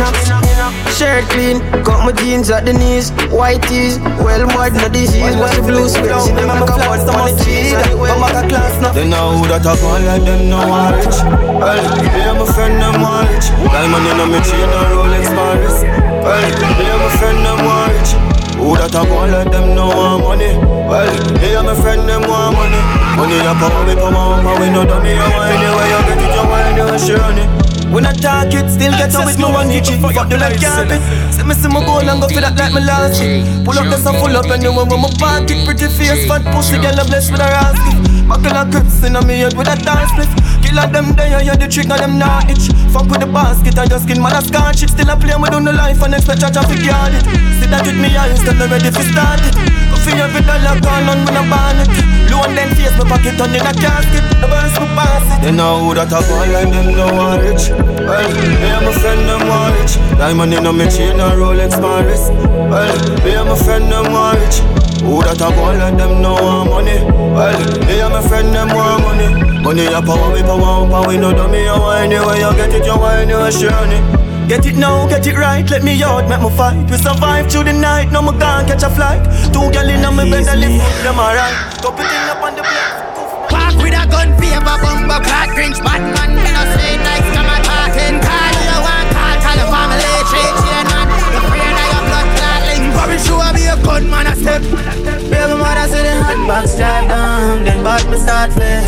shirt 0.96 1.28
clean, 1.28 1.60
got 1.84 2.08
my 2.08 2.12
jeans 2.16 2.48
at 2.48 2.64
the 2.64 2.72
knees. 2.72 3.12
White 3.28 3.60
tees, 3.68 4.00
well 4.24 4.46
mud 4.48 4.72
no 4.72 4.88
disease. 4.88 5.36
The 5.36 5.60
blue 5.60 5.92
sweats 5.92 6.28
in 6.28 6.36
them 6.36 6.48
like 6.48 6.64
a 6.64 6.72
flat 6.72 7.04
on 7.04 7.28
the 7.28 7.44
cheese. 7.44 7.76
I'm 7.76 8.24
a 8.24 8.48
class 8.48 8.80
now 8.80 8.92
They 8.96 9.04
know 9.04 9.36
who 9.36 9.44
that 9.52 9.68
I 9.68 9.76
call 9.76 10.00
like 10.00 10.24
them 10.24 10.48
know 10.48 10.64
I'm 10.64 10.96
rich. 10.96 11.20
Hey, 11.20 11.84
me 12.00 12.20
and 12.24 12.38
my 12.40 12.46
friend 12.48 12.80
them 12.80 12.96
want 13.04 13.28
rich. 13.28 13.52
Diamond 13.52 14.08
in 14.08 14.20
my 14.32 14.40
chain 14.40 14.72
and 14.72 14.88
Rolex 14.88 15.26
Paris. 15.36 15.84
Hey, 15.84 16.48
me 16.80 16.84
and 16.88 17.00
my 17.04 17.10
friend 17.20 17.38
them 17.44 17.60
want 17.60 17.92
rich. 17.92 18.12
Who 18.56 18.72
that 18.80 18.96
a 18.96 19.04
go 19.04 19.28
let 19.28 19.52
them 19.52 19.76
know 19.76 19.92
want 19.92 20.24
money. 20.24 20.56
Well, 20.88 21.12
me 21.36 21.52
and 21.52 21.66
my 21.68 21.76
friend 21.76 22.08
them 22.08 22.24
want 22.24 22.56
money 22.56 23.01
Money 23.16 23.38
a 23.40 23.52
power, 23.54 23.84
we 23.86 23.94
power, 23.94 24.42
power 24.42 24.60
We 24.60 24.70
know 24.70 24.84
that 24.84 25.02
me 25.02 25.12
a 25.12 25.26
want 25.28 25.52
anywhere 25.52 25.88
you 25.92 26.00
get 26.08 26.20
it, 26.22 26.32
you 26.32 26.44
want 26.48 26.66
anywhere, 26.66 26.98
sure 26.98 27.72
when 27.92 28.08
I 28.08 28.16
talk 28.16 28.48
it, 28.56 28.72
still 28.72 28.88
get 28.96 29.12
up 29.12 29.28
with 29.28 29.36
me 29.36 29.44
one 29.44 29.68
digit. 29.68 30.00
Fuck 30.00 30.32
the 30.32 30.40
like 30.40 30.56
carpet. 30.56 30.96
Say 31.28 31.44
me 31.44 31.52
see 31.52 31.68
my 31.68 31.84
goal 31.84 32.00
and 32.00 32.24
go 32.24 32.26
for 32.32 32.40
that 32.40 32.56
like 32.56 32.72
my 32.72 32.80
last 32.80 33.20
shit 33.20 33.44
Pull 33.68 33.76
up 33.76 33.84
this 33.92 34.08
and 34.08 34.16
full 34.16 34.32
up 34.32 34.48
and 34.48 34.64
you 34.64 34.72
want 34.72 34.88
my 34.88 35.12
pocket 35.20 35.60
Pretty 35.68 35.92
face, 35.92 36.24
fat 36.24 36.40
pussy, 36.56 36.80
girl 36.80 36.96
a 36.96 37.04
blessed 37.04 37.36
with 37.36 37.44
a 37.44 37.52
rascal. 37.52 38.00
Buckle 38.24 38.56
a 38.56 38.64
grips 38.64 39.04
in 39.04 39.12
me 39.28 39.44
head 39.44 39.52
with 39.52 39.68
a 39.68 39.76
dance 39.76 40.08
split 40.08 40.32
Kill 40.64 40.80
of 40.80 40.88
them 40.88 41.12
there, 41.20 41.44
yeah, 41.44 41.52
the 41.52 41.68
trick 41.68 41.92
of 41.92 42.00
them 42.00 42.16
not 42.16 42.48
itch. 42.48 42.72
Fuck 42.96 43.12
with 43.12 43.20
the 43.20 43.28
basket 43.28 43.76
and 43.76 43.92
just 43.92 44.08
skin 44.08 44.24
man 44.24 44.32
a 44.32 44.40
scotch. 44.40 44.80
It 44.80 44.88
Still 44.88 45.12
a 45.12 45.14
play 45.20 45.36
me 45.36 45.52
down 45.52 45.68
the 45.68 45.76
life 45.76 46.00
and 46.00 46.16
expect 46.16 46.40
charge 46.40 46.56
of 46.56 46.72
guard 46.72 47.12
it 47.12 47.28
See 47.60 47.68
that 47.68 47.84
with 47.84 48.00
me 48.00 48.16
eyes, 48.16 48.40
them 48.40 48.56
ready 48.56 48.88
for 48.88 49.04
start 49.04 49.44
it 49.44 49.91
For 50.02 50.10
every 50.18 50.42
dollar 50.42 50.80
gone 50.82 51.08
on 51.08 51.24
when 51.24 51.36
I 51.38 51.42
ban 51.46 51.78
it 51.82 51.94
Loan 52.30 52.54
then 52.56 52.74
face 52.74 52.96
my 52.98 53.04
pocket 53.06 53.40
on 53.40 53.54
in 53.54 53.62
a 53.62 53.72
casket 53.72 54.24
The 54.42 54.46
verse 54.50 54.76
me 54.82 54.86
pass 54.98 55.22
it 55.30 55.44
They 55.46 55.52
know 55.52 55.78
who 55.84 55.94
that 55.94 56.10
a 56.10 56.20
go 56.26 56.42
like 56.50 56.70
them 56.74 56.96
no 56.96 57.06
want 57.14 57.42
rich 57.42 57.92
well, 58.02 58.28
me 58.34 58.66
and 58.66 58.84
my 58.84 58.92
friend 58.92 59.28
them 59.28 59.46
want 59.46 59.78
rich. 59.78 59.94
Diamond 60.18 60.54
in 60.54 60.64
my 60.64 60.86
chain 60.88 61.20
and 61.20 61.38
Rolex 61.38 61.70
Paris. 61.78 62.28
Well, 62.28 62.98
me 63.24 63.34
and 63.34 63.48
my 63.48 63.56
friend 63.56 63.86
them 63.90 64.12
want 64.12 64.38
rich. 64.42 64.58
Who 65.06 65.22
that 65.22 65.38
a 65.38 65.54
go 65.54 65.70
let 65.70 65.96
them 65.96 66.20
know 66.20 66.34
want 66.34 66.70
money? 66.70 66.98
Well, 67.06 67.54
me 67.86 68.00
and 68.00 68.12
my 68.12 68.26
friend 68.26 68.52
them 68.52 68.74
want 68.74 69.06
money. 69.06 69.62
Money 69.62 69.86
a 69.86 70.02
power, 70.02 70.34
we 70.34 70.42
power 70.42 70.82
up, 70.82 70.92
and 70.92 71.06
we 71.06 71.16
know 71.16 71.32
dummy. 71.32 71.62
You 71.62 71.78
anywhere 71.94 72.42
you 72.42 72.52
get 72.58 72.74
it, 72.74 72.84
you 72.84 72.98
anywhere 72.98 73.50
journey. 73.50 74.31
Get 74.48 74.66
it 74.66 74.76
now, 74.76 75.08
get 75.08 75.26
it 75.26 75.36
right, 75.36 75.68
let 75.70 75.82
me 75.82 76.02
out, 76.02 76.28
make 76.28 76.42
me 76.42 76.50
fight. 76.56 76.90
We 76.90 76.98
survive 76.98 77.50
through 77.50 77.64
the 77.64 77.72
night, 77.72 78.12
no 78.12 78.20
more 78.20 78.36
gone 78.36 78.66
catch 78.66 78.82
a 78.82 78.90
flight. 78.90 79.22
Two 79.52 79.70
gal 79.72 79.88
in 79.88 80.02
my 80.02 80.28
bed, 80.28 80.46
I 80.48 80.56
live 80.56 80.76
them 81.02 81.18
alright. 81.18 81.56
Cup 81.80 81.96
it 81.96 82.04
in 82.04 82.28
up 82.28 82.42
on 82.42 82.52
the 82.56 82.62
plate. 82.62 83.12
Walk 83.48 83.76
with 83.80 83.96
a 83.96 84.04
gun, 84.12 84.36
fever, 84.36 84.60
bumbo, 84.60 85.24
crack, 85.24 85.56
grinch, 85.56 85.80
bad 85.80 86.02
man, 86.04 86.36
no 86.36 86.62
say 86.76 87.00
nice, 87.00 87.28
come 87.32 87.48
on 87.48 87.62
talking. 87.64 88.16
Call 88.20 88.52
you 88.60 88.76
one 88.82 89.08
call, 89.14 89.36
call 89.40 89.56
your 89.56 89.70
family, 89.72 90.10
three 90.28 90.52
children. 90.60 91.06
You're 91.32 91.44
afraid 91.48 91.76
of 91.80 91.88
your 91.88 92.04
blood 92.12 92.28
clot 92.36 92.60
link. 92.68 92.84
Bobby 92.92 93.16
sure 93.24 93.50
be 93.56 93.64
a 93.72 93.76
gunman 93.80 94.26
I 94.26 94.34
step. 94.36 94.62
Baby 95.32 95.54
mother 95.56 95.86
say 95.88 96.02
the 96.04 96.36
box 96.44 96.76
drive 96.76 97.08
down, 97.08 97.64
then 97.64 97.80
bought 97.80 98.04
me 98.10 98.18
start 98.18 98.52
flip. 98.52 98.84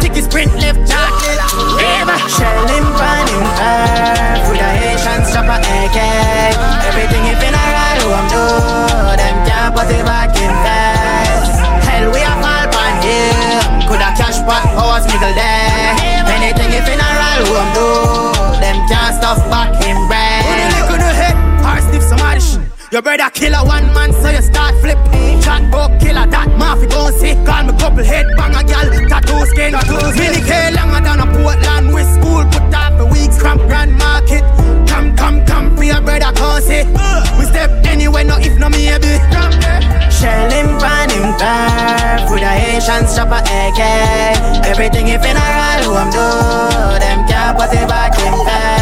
I 0.00 0.20
sprint 0.20 0.52
left 0.56 0.80
chocolate. 0.88 1.40
Ever 1.76 2.18
shelling 2.28 2.72
in 2.72 2.84
earth 3.60 4.48
with 4.48 4.60
a 4.60 4.70
Haitian 4.80 5.24
strap 5.28 5.48
a 5.48 5.56
AK. 5.60 5.98
Everything 6.88 7.24
if 7.28 7.36
in 7.36 7.36
funeral, 7.40 7.96
who 8.00 8.08
I'm 8.16 8.26
do, 8.32 8.44
them 9.20 9.36
can't 9.48 9.72
put 9.76 9.88
it 9.92 10.04
back 10.04 10.32
in 10.36 10.52
fast. 10.64 11.60
Hell, 11.84 12.12
we 12.12 12.20
are 12.20 12.38
fall 12.40 12.66
pan 12.72 12.94
here. 13.04 13.88
Coulda 13.88 14.12
cash 14.16 14.40
pot 14.48 14.64
house 14.76 15.04
middle 15.08 15.34
there. 15.36 15.92
Anything 16.32 16.72
in 16.72 16.82
funeral, 16.84 17.40
who 17.44 17.52
oh, 17.52 17.60
I'm 17.60 17.70
do, 17.76 17.88
them 18.60 18.76
can't 18.88 19.16
stuff 19.16 19.40
back 19.48 19.79
Your 22.90 23.02
brother 23.02 23.30
kill 23.30 23.54
a 23.54 23.62
one 23.64 23.86
man, 23.94 24.12
so 24.12 24.30
you 24.30 24.42
start 24.42 24.74
flip. 24.82 24.98
Chat 25.46 25.70
book 25.70 25.94
killer, 26.02 26.26
that 26.26 26.50
mafia 26.58 26.90
gon' 26.90 27.12
see. 27.14 27.38
Call 27.46 27.62
me 27.62 27.72
couple 27.78 28.02
head 28.02 28.26
bang 28.34 28.50
a 28.50 28.66
gal, 28.66 28.90
tattoo 29.06 29.46
skin. 29.46 29.70
tattoos. 29.78 30.18
Mini 30.18 30.42
K 30.42 30.74
longer 30.74 30.98
than 30.98 31.22
a 31.22 31.26
Portland 31.30 31.94
with 31.94 32.10
school. 32.18 32.42
Put 32.50 32.74
off 32.74 32.98
a 32.98 33.06
weeks, 33.06 33.38
cramp 33.38 33.62
grand 33.70 33.94
market. 33.94 34.42
Come, 34.90 35.14
come, 35.14 35.46
come, 35.46 35.76
for 35.76 35.86
your 35.86 36.02
brother 36.02 36.34
cause 36.34 36.66
it. 36.66 36.90
We 37.38 37.46
step 37.46 37.70
anywhere, 37.86 38.26
no 38.26 38.42
if 38.42 38.58
no 38.58 38.66
maybe. 38.66 39.22
Shell 40.10 40.50
him, 40.50 40.74
pan 40.82 41.14
him, 41.14 41.30
turf 41.38 42.26
with 42.26 42.42
a 42.42 42.52
Haitian 42.58 43.06
strap 43.06 43.30
a 43.30 43.38
AK. 43.38 44.66
Everything 44.66 45.06
in 45.06 45.22
funeral, 45.22 45.78
who 45.86 45.94
I'm 45.94 46.10
do, 46.10 46.26
them 46.98 47.22
can't 47.30 47.54
put 47.54 47.70
it 47.70 47.86
back 47.86 48.18
in 48.18 48.34
fast. 48.42 48.79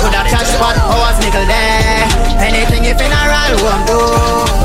Here. 0.00 0.08
Could 0.08 0.16
a 0.16 0.22
cash 0.24 0.56
pot, 0.56 0.76
hours 0.80 1.18
nickel 1.20 1.44
there. 1.44 2.08
Anything 2.40 2.84
if 2.88 2.96
in 2.96 3.12
funeral, 3.12 3.52
who 3.60 3.68
I'm 3.68 3.84
do, 3.84 4.00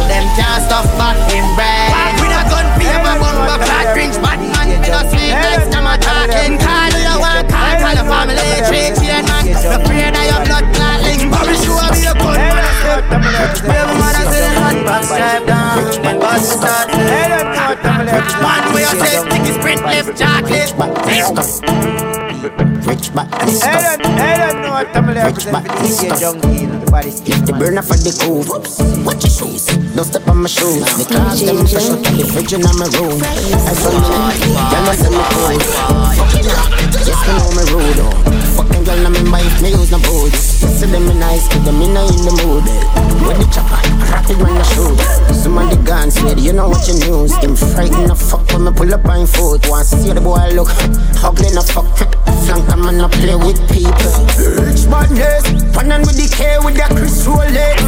them 0.08 0.24
can't 0.40 0.64
stuff 0.64 0.88
back 0.96 1.20
in 1.32 1.44
bread. 1.60 1.92
With 2.24 2.32
a 2.32 2.44
gun, 2.48 2.68
paper, 2.80 3.16
bumper, 3.20 3.60
flat 3.68 3.92
drinks, 3.94 4.18
bad 4.18 4.40
man, 4.40 4.72
me 4.72 4.88
no 4.88 5.04
sleep, 5.12 5.36
next 5.36 5.72
time 5.72 5.88
I 5.88 5.98
talking. 6.00 6.56
Call 6.56 6.96
you 6.96 7.20
one, 7.20 7.44
call, 7.52 7.76
call 7.84 7.94
your 8.00 8.08
family, 8.08 8.64
three 8.72 8.96
children. 8.96 9.28
Man. 9.28 9.44
The 9.76 9.80
prayer 9.84 10.12
that 10.16 10.26
your 10.32 10.42
blood 10.48 10.66
clot 10.72 11.04
link, 11.04 11.28
Bobby 11.28 11.56
sure 11.60 11.84
be 11.92 12.08
a 12.08 12.16
gun 12.16 12.40
man. 12.40 12.64
Baby 13.66 13.94
mother 14.00 14.26
say 14.32 14.40
the 14.40 14.52
hot 14.56 14.78
box 14.88 15.04
drive 15.12 15.44
down, 15.44 15.84
then 16.00 16.16
bus 16.20 16.48
start. 16.48 16.88
Man, 18.40 18.64
where 18.72 18.88
you 18.88 18.96
say 19.04 19.20
sticky 19.20 19.52
sprint 19.60 19.84
left 19.84 20.16
chocolate. 20.16 20.72
Rich 22.46 23.10
but 23.16 23.32
this 23.42 23.60
stuff. 23.60 23.98
Rich 25.26 25.48
but 25.52 25.66
this 25.82 25.98
stuff. 25.98 26.20
The 27.46 27.56
burner 27.58 27.82
for 27.82 27.98
the 27.98 28.14
cove, 28.22 28.50
watch 29.04 29.24
your 29.24 29.34
shoes. 29.34 29.66
Don't 29.96 30.06
step 30.06 30.28
on 30.28 30.44
my 30.44 30.48
shoes. 30.48 30.86
The 30.98 31.06
cars 31.10 31.42
them 31.42 31.66
fresh 31.66 31.90
out 31.90 32.06
of 32.06 32.18
the 32.18 32.24
fridge 32.24 32.54
in 32.54 32.62
my 32.62 32.70
room. 32.94 33.18
I 33.22 33.74
saw 33.74 33.90
you, 33.90 34.00
y'all 34.70 34.86
know 34.86 34.94
me 35.10 35.18
up, 35.18 35.34
yes 37.06 37.20
me 37.26 37.34
know 37.34 37.50
me 37.50 37.64
rude. 37.74 38.45
Girl, 38.86 39.02
I'm 39.02 39.16
in 39.16 39.26
me 39.64 39.70
use 39.74 39.90
no 39.90 39.98
boots. 39.98 40.62
See 40.78 40.86
them 40.86 41.10
in 41.10 41.20
nice, 41.20 41.48
but 41.50 41.66
them 41.66 41.82
in 41.82 41.98
in 41.98 42.22
the 42.22 42.34
mood. 42.46 42.62
With 43.26 43.42
the 43.42 43.50
chopper, 43.50 43.82
rapid 44.14 44.38
when 44.38 44.54
I 44.54 44.62
shoot. 44.62 45.02
Some 45.34 45.58
of 45.58 45.74
the 45.74 45.78
guns 45.82 46.14
said, 46.14 46.40
you 46.40 46.54
know 46.54 46.70
what 46.70 46.86
you 46.88 46.94
news. 47.02 47.34
Them 47.42 47.56
frightened 47.56 48.12
the 48.12 48.16
fuck 48.16 48.46
when 48.54 48.66
me 48.66 48.72
pull 48.72 48.94
up 48.94 49.06
on 49.06 49.26
foot. 49.26 49.66
Want 49.68 49.88
see 49.88 50.14
the 50.14 50.22
boy 50.22 50.54
look 50.54 50.70
ugly 51.26 51.50
no 51.58 51.66
fuck. 51.66 51.90
Flank 52.46 52.70
a 52.70 52.78
man 52.78 53.02
a 53.02 53.10
play 53.10 53.34
with 53.34 53.58
people. 53.74 54.14
Rich 54.62 54.86
madness, 54.86 55.50
panning 55.74 56.06
with 56.06 56.22
the 56.22 56.30
K 56.30 56.62
with 56.62 56.78
the 56.78 56.86
Chris 56.94 57.26
Rolex. 57.26 57.82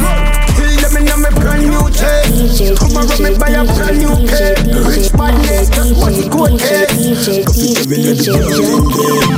Kill 0.58 0.74
them 0.82 0.98
in 0.98 1.06
my 1.14 1.30
brand 1.30 1.62
new 1.62 1.86
chest. 1.94 2.74
Come 2.74 2.98
around 2.98 3.22
me 3.22 3.38
buy 3.38 3.54
a 3.54 3.62
brand 3.62 4.02
new 4.02 4.18
cake. 4.26 4.66
Rich 4.66 5.14
madness, 5.14 5.70
that's 5.70 5.94
what 5.94 6.10
the 6.10 6.26
code 6.26 6.58
is. 6.58 7.22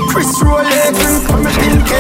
Chris 0.09 0.33
Rolex 0.41 1.30
a 1.47 1.53
bill 1.57 1.79
K. 1.87 1.93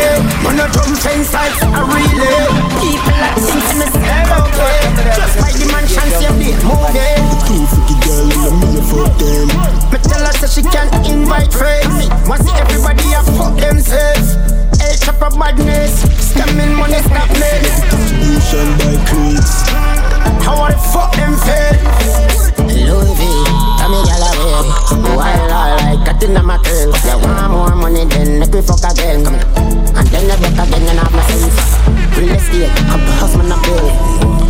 On 0.46 0.59
a 0.59 0.66
drum 0.72 0.92
fence 0.96 1.33
like 1.33 1.57
a 1.62 1.83
relay. 1.85 2.46
People 2.81 3.16
like 3.20 3.38
to 3.40 3.59
me 3.79 3.87
say 3.88 4.22
okay. 4.40 4.79
Just 5.16 5.35
by 5.40 5.50
the 5.53 5.66
mansion, 5.72 6.09
see 6.16 6.26
a 6.26 6.33
big 6.37 6.59
movie. 6.64 7.16
Two 7.46 7.64
freaky 7.68 7.96
girl 8.05 8.29
in 8.29 8.40
the 8.44 8.53
mirror 8.61 8.85
for 8.88 9.07
them. 9.20 9.48
Me 9.90 9.98
tell 10.00 10.22
her 10.24 10.35
so 10.38 10.46
she 10.46 10.62
can't 10.62 10.92
invite 11.07 11.53
friends. 11.53 12.09
Want 12.29 12.42
see 12.44 12.55
everybody 12.55 13.12
a 13.12 13.20
fuck 13.37 13.57
themselves. 13.59 14.38
El 14.81 14.97
Chapo 14.99 15.37
madness. 15.37 16.03
Stemming 16.31 16.75
money 16.75 16.99
stop 17.03 17.29
madness 17.38 18.21
distribution 18.51 18.75
by 18.79 18.95
creeds 19.09 19.62
How 20.45 20.61
are 20.62 20.73
the 20.73 20.79
fuck 20.93 21.12
them 21.14 21.35
fed? 21.47 21.79
Louis 22.59 23.14
V, 23.14 23.21
Tommy 23.79 24.03
Galloway 24.07 24.66
Wild 25.16 25.51
all 25.51 25.77
like 25.79 26.03
cut 26.07 26.23
in 26.23 26.35
my 26.45 26.59
curls 26.59 27.03
They 27.03 27.14
want 27.14 27.51
more 27.51 27.75
money 27.77 28.05
then 28.07 28.38
make 28.38 28.53
me 28.53 28.61
fuck 28.62 28.83
again. 28.90 29.25
Come 29.25 29.35
And 29.97 30.07
then 30.09 30.29
they 30.29 30.37
back 30.40 30.59
again 30.69 30.88
and 30.88 30.99
have 30.99 31.12
my 31.12 31.23
sense. 31.29 31.61
Real 32.16 32.35
estate, 32.35 32.71
I'm 32.90 33.01
the 33.05 33.12
husband 33.21 33.53
of 33.53 33.62
Bill 33.62 33.90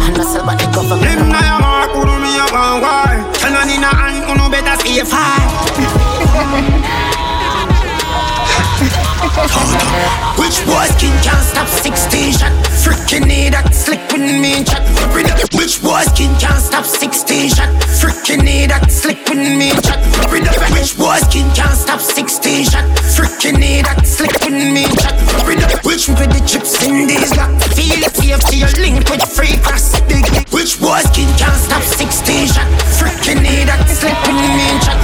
And 0.05 0.17
I 0.17 0.19
sell 0.25 0.45
by 0.47 0.55
the 0.57 0.67
government 0.73 1.11
Him 1.11 1.29
na 1.29 1.41
ya 1.41 1.59
mark, 1.61 1.93
unu 1.95 2.19
mi 2.21 2.37
ya 2.37 2.47
wan 2.53 2.81
Tell 3.35 3.51
me, 3.53 3.59
on 3.59 3.71
in 3.71 3.85
a 3.85 3.87
hand, 3.91 4.25
unu 4.31 4.49
better 4.51 4.77
stay 4.81 5.05
far 5.05 5.39
which 9.41 10.61
boy 10.67 10.85
skin 10.97 11.17
can't 11.25 11.41
stop 11.41 11.69
16 11.69 12.33
shot? 12.33 12.53
Freaking 12.85 13.27
need 13.27 13.55
that 13.55 13.73
slick 13.73 14.01
with 14.13 14.21
me 14.21 14.65
chat. 14.65 14.85
Which 15.57 15.81
boy 15.81 16.03
skin 16.13 16.29
can't 16.37 16.61
stop 16.61 16.85
16 16.85 17.49
shot? 17.49 17.69
Freaking 17.89 18.45
need 18.45 18.69
that 18.69 18.91
slick 18.91 19.25
with 19.29 19.41
me 19.41 19.73
chat. 19.81 19.97
Which 20.29 20.93
boy 20.99 21.17
skin 21.25 21.49
can't 21.57 21.73
stop 21.73 22.01
16 22.01 22.69
shot? 22.69 22.85
Freaking 23.17 23.57
need 23.57 23.89
that 23.89 24.05
slick 24.05 24.37
with 24.45 24.61
me 24.61 24.85
chat. 25.01 25.17
Which 25.89 26.09
with 26.09 26.29
the 26.29 26.43
chips 26.45 26.77
in 26.85 27.09
these 27.09 27.33
lock? 27.37 27.57
Feel 27.73 27.97
it 28.05 28.13
safe 28.13 28.45
to 28.45 28.57
your 28.61 28.73
link 28.77 29.09
with 29.09 29.25
free 29.25 29.57
cross. 29.65 29.97
Which 30.53 30.77
boy 30.81 31.01
skin 31.09 31.29
can't 31.41 31.57
stop 31.57 31.81
16 31.81 32.49
shot? 32.49 32.69
Freaking 33.01 33.41
need 33.41 33.73
that 33.73 33.89
slick 33.89 34.17
with 34.29 34.37
me 34.37 34.69
chat. 34.85 35.01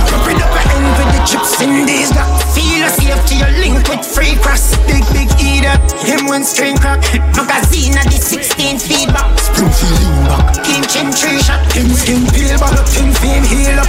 End 0.77 0.93
with 1.01 1.09
the 1.17 1.23
chips 1.25 1.57
in 1.63 1.87
these 1.87 2.13
lock. 2.13 2.29
Feel 2.53 2.85
it 2.85 2.93
safe 2.93 3.23
to 3.31 3.35
your 3.37 3.53
link 3.61 3.81
with 3.89 4.05
free 4.05 4.26
cross. 4.35 4.75
Big, 4.91 5.07
big 5.15 5.31
eater. 5.39 5.79
Him 6.03 6.27
when 6.27 6.43
string 6.43 6.75
crack. 6.77 6.99
Magazine 7.37 7.95
at 7.95 8.11
the 8.11 8.19
16 8.19 8.79
feedback. 8.79 9.39
Springfield 9.39 10.01
lean 10.03 10.27
back. 10.27 10.59
King 10.67 10.83
chin 10.91 11.15
tree 11.15 11.39
shot. 11.39 11.63
Him 11.71 11.87
skin 11.95 12.27
peel 12.35 12.59
back. 12.59 12.75
Him 12.91 13.15
fame 13.15 13.47
heal 13.47 13.79
up. 13.79 13.87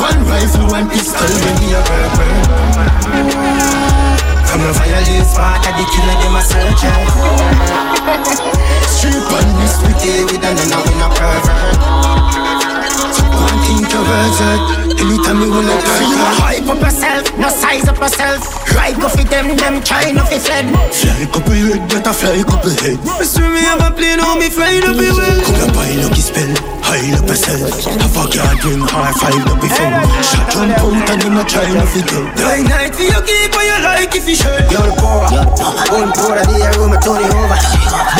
One 0.00 0.24
rifle, 0.30 0.64
one 0.72 0.88
pistol 0.88 1.28
when 1.44 1.56
me 1.60 1.76
a 1.76 1.84
burn. 1.84 2.08
From 4.48 4.64
a 4.64 4.72
violin 4.72 5.24
spot 5.26 5.60
at 5.66 5.74
the 5.76 5.84
killer, 5.90 6.16
them 6.22 6.38
a 6.38 6.42
search 6.46 6.78
Strip 8.94 9.26
on 9.34 9.46
this 9.58 9.74
with 9.82 9.98
David 10.00 10.38
and 10.44 10.58
now 10.70 10.84
in 10.86 11.02
a 11.02 11.08
pervert 11.10 12.43
one 13.22 13.60
introverted. 13.74 14.60
Anytime 14.98 15.38
you 15.42 15.50
wanna 15.50 15.76
turn 15.82 16.02
You 16.08 16.18
hype 16.40 16.68
up 16.68 16.80
yourself, 16.80 17.24
no 17.38 17.48
size 17.48 17.88
up 17.88 17.98
yourself. 17.98 18.40
Right 18.74 18.96
go 18.98 19.08
for 19.08 19.24
them, 19.24 19.56
them 19.56 19.82
trying 19.82 20.16
to 20.16 20.24
fi 20.24 20.38
fled. 20.38 20.66
Fly 20.92 21.26
couple 21.30 21.54
head, 21.54 21.82
better 21.88 22.12
fly 22.12 22.42
couple 22.42 22.74
head. 22.82 22.98
Mister 23.18 23.48
me 23.50 23.60
have 23.60 23.80
a 23.80 23.90
plane, 23.94 24.20
on 24.20 24.38
me 24.38 24.48
flying 24.50 24.82
up 24.84 24.96
well. 24.96 25.40
Come 25.44 25.70
up 25.70 25.76
high 25.76 25.94
lucky 26.02 26.20
spell, 26.20 26.54
high 26.84 27.16
up 27.16 27.24
yourself. 27.24 27.72
Have 27.88 28.12
a 28.12 28.24
guard 28.28 28.60
ring, 28.64 28.84
high 28.84 29.12
five 29.16 29.40
up 29.48 29.58
before. 29.58 29.92
Shot 30.20 30.46
jump 30.52 30.76
out 30.76 31.10
and 31.10 31.20
them 31.24 31.40
a 31.40 31.42
trying 31.48 31.80
to 31.80 31.86
fi 31.88 32.00
get. 32.04 32.24
Night 32.36 32.64
night 32.68 32.92
for 32.92 33.08
your 33.08 33.22
keep 33.24 33.50
what 33.56 33.64
you 33.64 33.78
like 33.80 34.12
if 34.12 34.28
you 34.28 34.36
should. 34.36 34.64
You're 34.68 34.84
the 34.84 34.94
poor, 35.00 35.24
one 35.96 36.12
poor, 36.12 36.36
the 36.36 36.54
air 36.60 36.76
room, 36.76 36.92
Tony 37.00 37.24
over. 37.32 37.58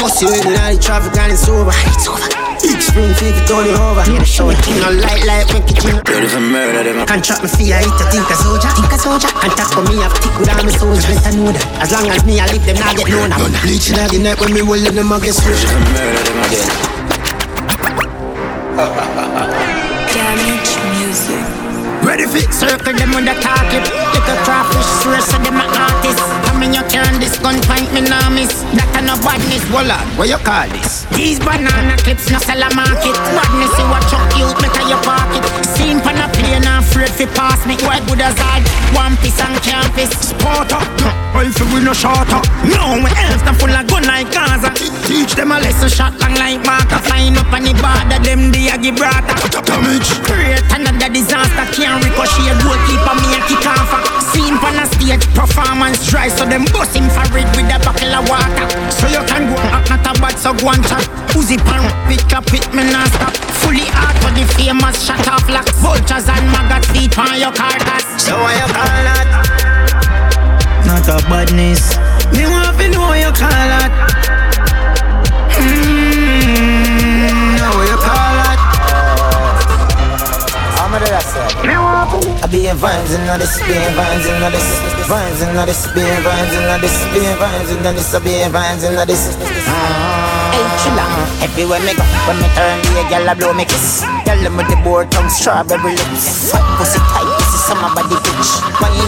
Boss 0.00 0.16
you 0.24 0.32
in 0.32 0.48
the 0.48 0.80
traffic 0.80 1.12
and 1.20 1.32
it's 1.32 1.44
over. 1.48 1.72
It's 1.92 2.08
over. 2.08 2.24
Big 2.64 2.80
spring 2.80 3.12
feet, 3.20 3.36
turn 3.44 3.68
it 3.68 3.76
over. 3.76 4.00
Yeah, 4.08 4.24
show 4.24 4.48
it 4.48 4.56
in 4.64 4.80
a 4.80 4.88
light, 4.96 5.20
light, 5.28 5.44
make 5.52 5.68
it 5.68 5.84
in. 5.84 6.00
Ready 6.00 6.28
for 6.32 6.40
murder, 6.40 6.80
them. 6.80 7.04
Contract 7.04 7.44
me 7.44 7.48
fee, 7.52 7.72
I 7.76 7.84
eat 7.84 8.00
a 8.00 8.04
think 8.08 8.24
a 8.24 8.36
soldier, 8.40 8.72
think 8.72 8.88
a 8.88 8.96
soldier. 8.96 9.28
Contact 9.28 9.74
for 9.76 9.84
me, 9.84 10.00
I've 10.00 10.16
tick 10.16 10.32
with 10.40 10.48
all 10.48 10.64
my 10.64 10.72
soldiers. 10.72 11.04
Better 11.04 11.36
know 11.36 11.52
that. 11.52 11.84
As 11.84 11.92
long 11.92 12.08
as 12.08 12.24
me, 12.24 12.40
I 12.40 12.48
live 12.48 12.64
them, 12.64 12.80
now 12.80 12.96
get 12.96 13.12
known. 13.12 13.32
I'm 13.36 13.52
bleaching 13.60 14.00
at 14.00 14.08
the 14.08 14.18
night 14.18 14.40
when 14.40 14.54
me 14.56 14.62
will 14.64 14.80
let 14.80 14.94
them, 14.96 15.12
I 15.12 15.20
get 15.20 15.36
switch. 15.36 15.60
Ready 15.60 15.68
for 15.68 15.84
murder, 15.92 16.22
them 16.24 16.40
again. 16.48 16.93
Ready 22.14 22.30
fit 22.30 22.54
circle 22.54 22.94
them 22.94 23.10
with 23.10 23.26
the 23.26 23.34
target. 23.42 23.82
Get 23.82 24.22
a 24.22 24.36
crawfish, 24.46 24.86
rest 25.02 25.34
of 25.34 25.42
them 25.42 25.58
a 25.58 25.66
artist. 25.66 26.22
I 26.46 26.54
mean 26.54 26.70
you 26.70 26.86
can't 26.86 27.18
this 27.18 27.34
gun 27.42 27.58
point 27.66 27.90
me 27.90 28.06
now 28.06 28.30
miss. 28.30 28.62
That 28.78 28.86
a 28.94 29.02
no 29.02 29.18
badness, 29.18 29.66
voila. 29.66 29.98
What 30.14 30.30
you 30.30 30.38
call 30.38 30.70
this? 30.70 31.10
These 31.10 31.42
banana 31.42 31.98
clips 31.98 32.30
no 32.30 32.38
sell 32.38 32.62
a 32.62 32.70
market. 32.70 33.18
Badness 33.18 33.74
you 33.74 33.86
watch 33.90 34.14
up 34.14 34.30
you 34.38 34.46
better 34.62 34.86
your 34.86 35.02
pocket. 35.02 35.42
Seen 35.74 35.98
pan 35.98 36.22
a 36.22 36.30
plane 36.30 36.62
afraid 36.62 37.10
fi 37.10 37.26
pass 37.34 37.66
me. 37.66 37.74
Why 37.82 37.98
good 38.06 38.22
as 38.22 38.38
all? 38.38 38.62
One 38.94 39.18
piece 39.18 39.42
on 39.42 39.58
campus. 39.66 40.14
Sport 40.14 40.70
up, 40.70 40.86
rifle 41.34 41.66
we 41.74 41.82
uh, 41.82 41.90
no 41.90 41.92
short 41.92 42.30
up. 42.30 42.46
No, 42.62 43.02
we 43.02 43.10
else 43.10 43.42
them 43.42 43.58
full 43.58 43.74
of 43.74 43.84
gun 43.90 44.06
like 44.06 44.30
Gaza. 44.30 44.70
Teach 45.04 45.34
them 45.34 45.50
a 45.50 45.58
lesson 45.58 45.90
shot 45.90 46.14
long 46.22 46.38
like 46.38 46.62
marker. 46.62 47.02
Find 47.10 47.36
up 47.36 47.50
on 47.50 47.66
the 47.66 47.74
border 47.82 48.22
them 48.22 48.54
the 48.54 48.70
Gibraltar. 48.78 49.34
Uh, 49.34 49.60
damage. 49.66 50.08
Create 50.24 50.64
another 50.70 51.10
disaster. 51.10 51.66
Can't 51.74 51.98
ricochet 52.00 52.54
goalkeeper 52.62 53.14
me 53.18 53.34
a 53.34 53.40
kick 53.50 53.66
off. 53.66 53.90
Uh, 53.90 54.00
seen 54.30 54.54
pan 54.62 54.78
a 54.78 54.86
stage 54.86 55.26
performance 55.34 56.06
dry 56.08 56.30
so 56.30 56.46
them 56.46 56.64
bust 56.70 56.94
him 56.94 57.10
for 57.10 57.26
it 57.34 57.50
with 57.58 57.68
a 57.74 57.78
buckle 57.82 58.14
of 58.14 58.24
water. 58.30 58.66
So 58.94 59.10
you 59.10 59.22
can 59.26 59.50
go 59.50 59.58
up, 59.74 59.84
not 59.90 60.06
a 60.06 60.12
bad, 60.22 60.38
so 60.38 60.54
go 60.54 60.70
and 60.70 60.82
chat. 60.86 61.04
Uzi 61.34 61.58
pan, 61.58 61.82
pick 62.06 62.30
up 62.30 62.46
it, 62.54 62.64
me 62.70 62.86
not 62.94 63.10
stop. 63.10 63.34
Fully 63.60 63.90
out 63.98 64.14
for 64.22 64.30
the 64.32 64.46
famous 64.54 65.02
shut 65.02 65.26
off 65.26 65.48
like 65.50 65.68
vultures 65.82 66.30
and 66.30 66.46
maggot 66.54 66.86
feet 66.94 67.18
on 67.18 67.34
your 67.42 67.52
carcass. 67.52 68.22
So 68.22 68.38
why 68.38 68.54
you 68.54 68.68
call 68.70 69.02
that? 69.02 69.63
Not 70.86 71.08
a 71.08 71.16
badness. 71.28 71.96
Me 72.32 72.44
want 72.44 72.76
to 72.78 72.88
know 72.88 73.00
what 73.08 73.18
you 73.18 73.32
call 73.32 73.48
that. 73.50 73.92
Mmm, 75.56 77.24
know 77.56 77.72
what 77.76 77.88
you 77.88 77.96
call 77.96 78.34
that. 78.38 78.58
I'm 80.76 80.92
a 80.92 80.98
I 82.44 82.46
be 82.46 82.68
in 82.68 82.76
vines 82.76 83.10
and 83.12 83.24
all 83.30 83.38
this, 83.38 83.56
be 83.64 83.72
in 83.72 83.94
vines 83.96 84.26
and 84.28 84.44
all 84.44 84.50
this, 84.52 84.68
vines 85.08 85.40
and 85.40 85.56
all 85.56 85.64
this, 85.64 85.88
be 85.96 86.00
in 86.04 86.22
vines 86.22 86.52
and 86.52 86.68
all 86.68 86.78
this, 86.78 86.92
be 87.08 87.24
in 87.24 87.36
vines 87.40 87.70
and 87.72 87.86
all 87.86 87.94
this, 87.94 88.14
I 88.14 88.18
be 88.20 88.34
in 88.42 88.52
vines 88.52 88.84
and 88.84 88.98
all 88.98 89.06
this. 89.06 89.32
Hey, 89.34 90.60
chilla, 90.84 91.08
everywhere 91.40 91.80
me 91.80 91.96
go, 91.96 92.04
when 92.28 92.36
me 92.36 92.48
turn 92.52 92.84
the 92.84 93.02
girl 93.08 93.28
a 93.28 93.34
blow 93.34 93.52
me 93.56 93.64
kiss. 93.64 94.04
Girl 94.28 94.36
them 94.44 94.56
with 94.60 94.68
the 94.68 94.76
board 94.84 95.10
tongue, 95.10 95.30
strawberry 95.32 95.96
lips, 95.96 96.52
fat 96.52 96.60
pussy 96.76 97.00
tight, 97.00 97.32
pussy 97.40 97.58
summer 97.64 97.88
body 97.96 98.20
bitch. 98.20 98.52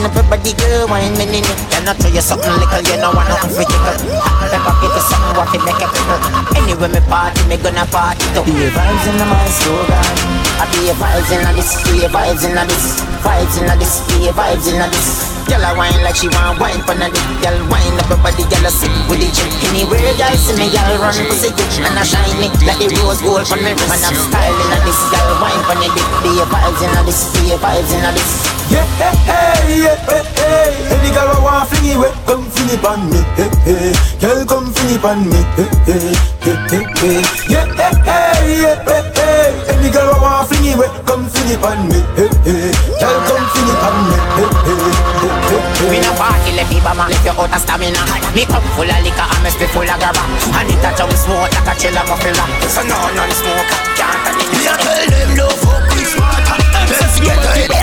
Everybody 0.07 0.55
girl, 0.55 0.87
wine 0.87 1.19
me 1.19 1.27
in 1.27 1.42
it. 1.42 1.59
Can 1.66 1.83
I 1.83 1.92
tell 1.99 2.14
you 2.14 2.23
something 2.23 2.47
little, 2.47 2.79
you 2.87 2.95
know 3.03 3.11
want 3.11 3.27
nothing 3.27 3.51
for 3.51 3.66
tickle. 3.66 4.07
Pepper 4.55 4.75
get 4.79 4.95
you 4.95 5.03
something 5.03 5.35
what 5.35 5.51
fi 5.51 5.59
make 5.66 5.83
a 5.83 5.88
pickle. 5.90 6.23
Anyway 6.55 6.88
me 6.95 7.01
party, 7.11 7.42
me 7.51 7.57
gonna 7.59 7.83
party 7.90 8.23
too. 8.31 8.47
Be 8.47 8.71
vibes 8.71 9.07
in 9.11 9.19
my 9.19 9.47
slogan. 9.51 10.14
I 10.62 10.71
be 10.71 10.95
vibes 10.95 11.31
in 11.35 11.42
this, 11.59 11.75
be 11.90 12.07
vibes 12.07 12.47
in 12.47 12.55
this, 12.55 13.03
vibes 13.27 13.59
in 13.59 13.66
this, 13.81 13.99
be 14.07 14.31
vibes 14.31 14.71
in 14.71 14.79
this. 14.95 15.36
Girl 15.47 15.63
a 15.63 15.71
wine 15.79 16.03
like 16.03 16.19
she 16.19 16.27
want 16.29 16.59
wine 16.59 16.83
pon 16.83 17.03
a 17.03 17.07
dick. 17.11 17.29
Girl 17.43 17.59
wine 17.71 17.97
up 18.03 18.11
her 18.11 18.19
body, 18.19 18.45
girl 18.51 18.67
a 18.67 18.71
sit 18.71 18.91
with 19.07 19.23
the 19.23 19.29
chick. 19.31 19.51
Anywhere 19.71 20.15
girl 20.19 20.35
see 20.35 20.59
me, 20.59 20.67
girl 20.75 20.99
run 20.99 21.15
pussy 21.31 21.51
good 21.55 21.71
and 21.87 21.99
a 21.99 22.05
shiny 22.05 22.51
like 22.67 22.83
the 22.83 22.91
rose 23.03 23.23
gold 23.23 23.47
pon 23.47 23.63
me 23.63 23.73
wrist. 23.73 23.91
Man 23.91 24.03
I'm 24.03 24.17
styling 24.19 24.73
a 24.75 24.79
this, 24.83 25.01
girl 25.11 25.31
wine 25.39 25.63
pon 25.71 25.79
a 25.83 25.89
dick. 25.95 26.09
Be 26.23 26.31
vibes 26.43 26.83
in 26.83 26.93
a 26.95 27.01
this, 27.07 27.21
be 27.35 27.55
vibes 27.55 27.91
in 27.95 28.05
a 28.05 28.11
this. 28.11 28.33
Yeah, 28.67 28.83
hey, 28.99 29.15
hey, 29.31 29.87
yeah, 29.87 29.95
hey, 30.11 30.27
hey. 30.35 30.75
Any 30.91 31.15
girl 31.15 31.31
who 31.39 31.47
want 31.47 31.71
fling 31.71 32.03
it, 32.03 32.15
come 32.27 32.43
fling 32.51 32.75
it 32.75 32.83
on 32.83 32.99
me, 33.07 33.23
hey, 33.39 33.47
hey. 33.63 33.95
Girl, 34.19 34.43
come 34.43 34.67
fling 34.75 34.99
it 34.99 35.05
on 35.07 35.23
me, 35.23 35.39
hey, 35.55 35.71
hey, 35.87 36.11
hey, 36.43 36.59
hey, 36.67 36.83
hey. 36.99 37.23
Yeah, 37.47 37.63
hey, 37.79 37.95
hey, 38.03 38.36
yeah, 38.47 38.79
hey, 38.87 39.03
hey. 39.17 39.51
Any 39.75 39.91
girl 39.91 40.15
who 40.15 40.23
want 40.23 40.49
fling 40.49 40.79
it, 40.79 40.93
come 41.07 41.27
fling 41.27 41.51
it 41.55 41.63
on 41.63 41.81
me, 41.91 41.99
hey, 42.15 42.31
hey. 42.47 42.71
Girl, 43.01 43.19
come 43.27 43.47
fling 43.53 43.71
it 43.71 43.81
on 43.83 43.97
me, 44.07 44.17
hey, 44.37 44.51
hey, 44.67 44.79
hey, 45.19 45.35
hey. 45.51 45.91
We 45.91 45.99
no 46.03 46.11
party, 46.19 46.51
let 46.59 46.67
people 46.67 46.95
man, 46.95 47.11
if 47.13 47.23
you 47.23 47.31
out 47.31 47.47
of 47.47 47.61
stamina 47.63 48.03
Me 48.35 48.43
cup 48.45 48.63
full 48.75 48.89
of 48.89 48.99
liquor, 49.07 49.23
and 49.23 49.41
me 49.45 49.51
spit 49.51 49.71
full 49.71 49.87
of 49.87 49.99
grabber. 50.03 50.25
And 50.59 50.67
it 50.67 50.83
a 50.83 50.91
jump 50.99 51.13
smoke 51.15 51.53
like 51.55 51.71
a 51.71 51.75
chiller 51.79 52.03
muffler 52.11 52.47
So 52.67 52.83
no 52.83 52.97
non-smoker 53.15 53.79
can't 53.95 54.19
turn 54.27 54.41
it 54.43 54.49
Me. 54.51 54.67
A 54.67 54.75
tell 54.75 55.07
them 55.07 55.31
no 55.39 55.47
fuck 55.63 55.87
with 55.95 56.11
smarter 56.11 56.59
Let's 56.91 57.19
get 57.23 57.39
to 57.39 57.51
it 57.55 57.77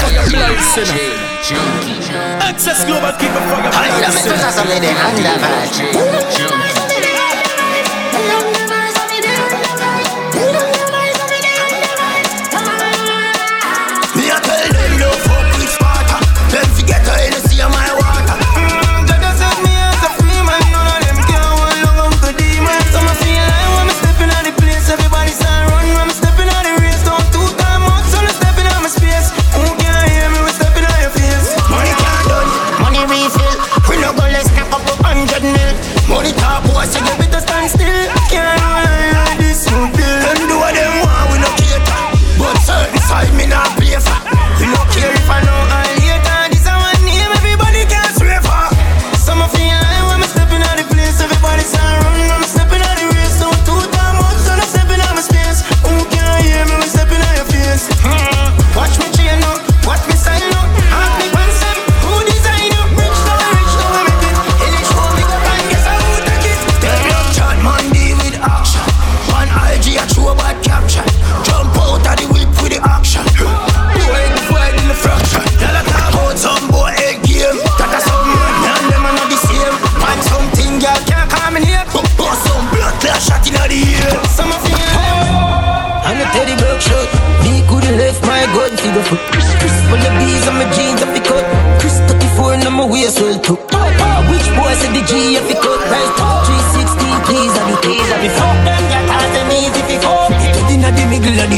Access 2.43 2.83
Global, 2.85 3.13
keep 3.15 3.31
it 3.31 3.43
fucking 3.47 3.73
Ay, 3.73 4.01
la 4.01 4.09
me 4.11 4.21
toca 4.21 4.51
sobre 4.51 4.79
de 4.79 4.91
anda, 4.91 5.33
Me 5.39 6.52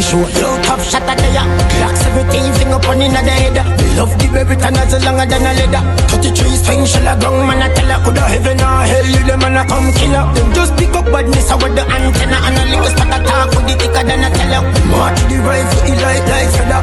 show. 0.05 0.21
Low 0.21 0.55
top 0.61 0.79
shot 0.85 1.01
at 1.09 1.17
the 1.17 1.29
ya. 1.33 1.43
Clocks 1.73 2.05
everything, 2.05 2.45
finger 2.53 2.79
pun 2.79 3.01
in 3.01 3.11
the 3.11 3.21
head. 3.25 3.57
We 3.81 3.87
Love 3.97 4.13
the 4.21 4.27
baby 4.29 4.55
tan 4.61 4.77
as 4.77 4.93
longer 5.01 5.25
than 5.25 5.41
a 5.41 5.51
leather. 5.57 5.81
33 6.13 6.61
swing, 6.61 6.85
shell 6.85 7.09
a 7.09 7.13
gong, 7.17 7.41
man, 7.49 7.63
I 7.65 7.73
tell 7.73 7.89
her, 7.89 7.99
coulda 8.05 8.21
heaven 8.21 8.61
or 8.61 8.85
hell, 8.85 9.07
you 9.09 9.23
them 9.25 9.39
man, 9.41 9.57
I 9.57 9.65
come 9.65 9.89
killer. 9.97 10.23
Them 10.37 10.47
just 10.53 10.77
pick 10.77 10.93
up 10.93 11.09
badness, 11.09 11.49
I 11.49 11.55
with 11.57 11.73
the 11.73 11.83
antenna, 11.89 12.37
and 12.45 12.57
a 12.61 12.63
little 12.69 12.91
start 12.93 13.15
a 13.15 13.19
talk 13.25 13.49
with 13.57 13.65
the 13.65 13.75
thicker 13.81 14.03
than 14.05 14.21
a 14.21 14.29
teller. 14.29 14.61
March 14.93 15.19
the 15.25 15.37
rifle, 15.41 15.81
it 15.89 15.97
like, 16.05 16.25
like 16.29 16.49
feather. 16.53 16.81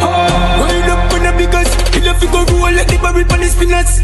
Wind 0.00 0.88
up 0.88 1.12
on 1.12 1.22
the 1.28 1.32
biggest, 1.36 1.74
in 1.98 2.08
a 2.08 2.12
figure 2.16 2.44
roll 2.48 2.72
like 2.72 2.88
the 2.88 2.96
barrel 3.02 3.24
pan 3.28 3.40
the 3.44 3.48
spinners. 3.52 4.00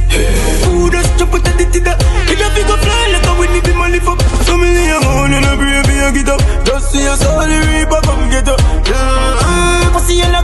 Food 0.60 0.94
us 0.98 1.08
jump 1.16 1.32
out 1.32 1.46
of 1.46 1.54
the 1.56 1.64
tidda. 1.72 1.94
In 2.26 2.42
a 2.42 2.46
figure 2.52 2.80
fly 2.84 3.02
like 3.14 3.26
a 3.26 3.32
winnie 3.38 3.62
be 3.64 3.72
my 3.72 3.88
lift 3.88 4.08
up. 4.10 4.20
So 4.44 4.58
many 4.58 4.90
a 4.92 4.98
moan 5.00 5.32
and 5.32 5.46
a 5.46 5.54
baby 5.56 5.85
a 6.00 6.12
get 6.12 6.28
up. 6.28 6.40
Just 6.64 6.92
see 6.92 7.04
the 7.04 7.58
reaper 7.70 8.00
come 8.04 8.28
get 8.30 8.48
up. 8.48 8.60
Pussy 9.92 10.20
get 10.20 10.34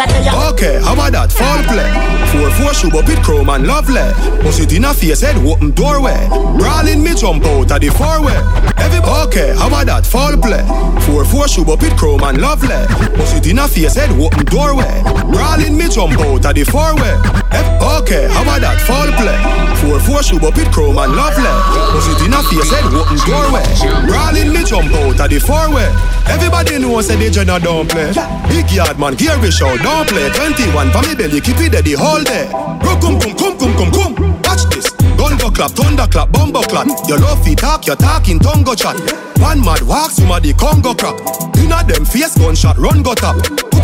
at 0.00 0.08
the. 0.08 0.32
Okay, 0.52 0.80
how 0.82 0.94
about 0.94 1.12
that? 1.12 1.32
Fall 1.32 1.62
play. 1.68 1.90
Four 2.32 2.50
four 2.58 2.74
shoe 2.74 2.90
up 2.98 3.08
it 3.08 3.22
chrome 3.22 3.48
and 3.48 3.66
lovely. 3.66 4.02
Bust 4.42 4.60
it 4.60 4.72
in 4.72 4.84
a 4.84 4.94
face 4.94 5.20
head 5.20 5.36
open 5.46 5.70
doorway. 5.72 6.26
Brawling 6.58 7.02
me 7.02 7.14
jump 7.14 7.44
out 7.44 7.70
of 7.70 7.80
the 7.80 7.90
four 7.90 8.22
way. 8.24 8.36
Everybody, 8.76 9.28
okay, 9.28 9.54
how 9.56 9.68
about 9.68 9.86
that? 9.86 10.06
Fall 10.06 10.36
play. 10.38 10.64
Four 11.06 11.24
four 11.24 11.48
shoe 11.48 11.64
up 11.70 11.82
it 11.82 11.96
chrome 11.96 12.22
and 12.22 12.40
lovely. 12.40 12.80
Bust 13.16 13.36
it 13.36 13.46
in 13.46 13.58
a 13.58 13.68
face 13.68 13.94
head 13.94 14.10
open 14.18 14.44
doorway. 14.46 15.02
Brawling 15.30 15.76
me 15.76 15.88
jump 15.88 16.18
out 16.20 16.44
of 16.44 16.54
the 16.54 16.64
four 16.64 16.94
way. 16.96 17.45
Okay, 17.50 18.28
how 18.28 18.42
about 18.42 18.60
that? 18.60 18.78
Fall 18.82 19.10
play. 19.18 19.38
Four 19.82 19.98
four 20.00 20.22
shoe 20.22 20.38
up 20.42 20.58
it 20.58 20.70
chrome 20.72 20.98
and 20.98 21.14
lovely. 21.14 21.46
Bust 21.94 22.10
it 22.12 22.26
in 22.26 22.34
a 22.34 22.40
face 22.42 22.70
head 22.70 22.86
open 22.92 23.18
doorway. 23.26 23.64
Brawling 24.06 24.50
me 24.52 24.62
jump 24.62 24.92
out 24.94 25.18
of 25.18 25.28
the 25.30 25.38
four 25.38 25.70
way. 25.70 25.88
Everybody 26.26 26.78
knows 26.78 27.06
say 27.06 27.16
the 27.16 27.30
Jenna 27.30 27.58
don't 27.58 27.88
play. 27.88 28.10
Big 28.50 28.70
yard 28.70 28.98
man, 28.98 29.14
gear 29.14 29.38
we 29.40 29.50
show 29.50 29.76
don't 29.78 30.06
play. 30.08 30.28
21 30.30 30.90
for 30.90 31.02
me 31.02 31.14
belly, 31.14 31.40
keep 31.40 31.58
it 31.58 31.72
the 31.72 31.94
whole 31.94 32.22
day. 32.22 32.46
Bro, 32.82 32.98
come, 33.00 33.18
come, 33.18 33.34
come, 33.34 33.54
come, 33.58 33.74
come, 33.74 33.92
come. 33.94 34.14
Watch 34.42 34.66
this. 34.70 34.90
Gun 35.16 35.38
go 35.38 35.50
clap, 35.50 35.72
thunder 35.72 36.06
clap, 36.06 36.30
bumbo 36.30 36.62
clap. 36.62 36.86
Your 37.08 37.18
love 37.18 37.42
feet 37.44 37.58
talk, 37.58 37.86
your 37.86 37.96
talking 37.96 38.38
tongue 38.38 38.62
go 38.62 38.74
chat. 38.74 38.98
One 39.38 39.60
mad 39.64 39.82
walk, 39.82 40.10
somebody 40.10 40.52
Congo 40.52 40.94
crap. 40.94 41.16
Inna 41.56 41.82
them 41.86 42.04
face 42.04 42.36
gunshot, 42.36 42.76
run 42.78 43.02
go 43.02 43.14
tap. 43.14 43.36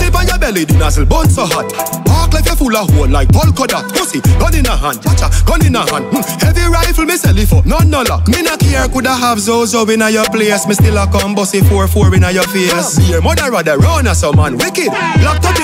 It 0.03 0.15
on 0.15 0.27
your 0.27 0.39
belly, 0.39 0.65
the 0.65 0.75
nozzle 0.75 1.07
bun 1.07 1.31
so 1.31 1.47
hot. 1.47 1.71
Walk 2.07 2.35
like 2.35 2.47
you 2.47 2.57
full 2.57 2.77
of 2.77 2.91
hole 2.91 3.09
like 3.09 3.31
polka 3.33 3.67
dot. 3.67 3.87
Pussy, 3.95 4.21
gun 4.39 4.55
in 4.55 4.67
a 4.67 4.75
hand, 4.77 4.99
yacha, 5.01 5.31
gun 5.47 5.65
in 5.65 5.77
a 5.77 5.83
hand. 5.87 6.07
Hmm. 6.11 6.23
Heavy 6.43 6.67
rifle, 6.67 7.05
me 7.07 7.17
sell 7.17 7.37
it 7.37 7.49
for 7.49 7.63
none 7.65 7.89
no 7.89 8.03
lock. 8.03 8.27
Me 8.29 8.43
not 8.43 8.59
care, 8.61 8.89
coulda 8.89 9.15
have 9.15 9.39
Zozo 9.39 9.87
in 9.89 10.03
a 10.03 10.11
your 10.11 10.27
place. 10.27 10.67
Me 10.67 10.75
still 10.75 10.99
a 10.99 11.07
come 11.07 11.35
bossy 11.35 11.61
four 11.61 11.87
four 11.87 12.15
in 12.15 12.25
a 12.25 12.31
your 12.31 12.47
face. 12.51 12.99
Your 13.09 13.23
mother 13.23 13.51
rather 13.51 13.79
run 13.79 14.07
as 14.07 14.21
some 14.21 14.37
man 14.37 14.59
wicked. 14.59 14.91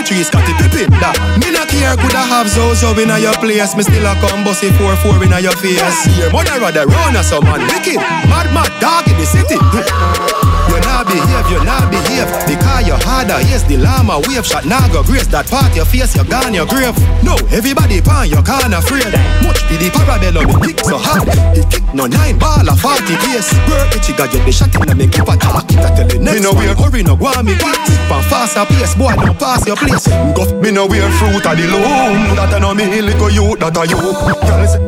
Trees, 0.09 0.31
got 0.31 0.41
the 0.47 0.55
pippin. 0.57 0.89
That 1.05 1.13
me 1.37 1.53
not 1.53 1.69
care, 1.69 1.93
coulda 1.97 2.23
have 2.23 2.49
Zozo 2.49 2.97
in 2.97 3.11
a 3.11 3.19
your 3.19 3.35
place. 3.35 3.77
Me 3.77 3.83
still 3.83 4.07
a 4.07 4.15
come 4.25 4.45
bossy 4.45 4.71
four 4.81 4.97
four 5.05 5.21
in 5.23 5.33
a 5.33 5.41
your 5.41 5.57
face. 5.61 6.07
Your 6.17 6.33
mother 6.33 6.57
rather 6.57 6.87
run 6.87 7.17
as 7.17 7.29
some 7.29 7.45
man 7.45 7.61
wicked. 7.69 8.01
Mad 8.31 8.49
mad 8.55 8.73
dog 8.81 9.05
in 9.09 9.17
the 9.19 9.27
city. 9.27 10.58
Not 10.99 11.07
behave, 11.07 11.47
you 11.47 11.63
not 11.63 11.87
behave. 11.95 12.27
Because 12.43 12.83
you're 12.83 12.99
harder, 12.99 13.39
uh, 13.39 13.47
yes, 13.47 13.63
the 13.63 13.79
llama 13.79 14.19
wave. 14.27 14.43
Shot 14.43 14.67
Now 14.67 14.83
go 14.91 15.07
grace 15.07 15.31
that 15.31 15.47
part 15.47 15.71
your 15.71 15.87
face, 15.87 16.11
you 16.19 16.27
gone 16.27 16.51
your 16.51 16.67
grave. 16.67 16.99
No, 17.23 17.39
everybody 17.55 18.03
pan 18.03 18.27
your 18.27 18.43
can 18.43 18.75
afraid. 18.75 19.07
Much 19.47 19.63
be 19.71 19.79
the 19.79 19.95
parabellum, 19.95 20.51
it 20.51 20.75
kick 20.75 20.83
so 20.83 20.99
hard. 20.99 21.23
It 21.55 21.71
kick 21.71 21.87
no 21.95 22.11
nine 22.11 22.35
ball 22.35 22.67
of 22.67 22.83
40 22.83 23.15
pace. 23.15 23.47
Work 23.71 23.95
it, 23.95 24.11
you 24.11 24.19
got 24.19 24.35
shot 24.51 24.75
in 24.75 24.91
and 24.91 24.99
make 24.99 25.15
you 25.15 25.23
It 25.23 25.39
a 25.79 25.87
tell 25.95 26.03
the 26.03 26.19
next 26.19 26.35
Me 26.35 26.43
no 26.43 26.51
wear 26.51 26.75
hurry, 26.75 27.07
no 27.07 27.15
go 27.15 27.31
on 27.31 27.47
me 27.47 27.55
quick 27.55 27.79
Pan 28.11 28.23
faster 28.27 28.67
pace, 28.67 28.99
boy, 28.99 29.15
don't 29.23 29.39
pass 29.39 29.63
your 29.71 29.79
place. 29.79 30.11
Go, 30.35 30.51
me 30.59 30.75
no 30.75 30.91
wear 30.91 31.07
fruit 31.23 31.47
of 31.47 31.55
the 31.55 31.63
loom. 31.63 32.35
That 32.35 32.51
I 32.51 32.59
know 32.59 32.75
me 32.75 32.91
little 33.07 33.31
you, 33.31 33.55
that 33.63 33.79
I 33.79 33.87
you 33.87 34.03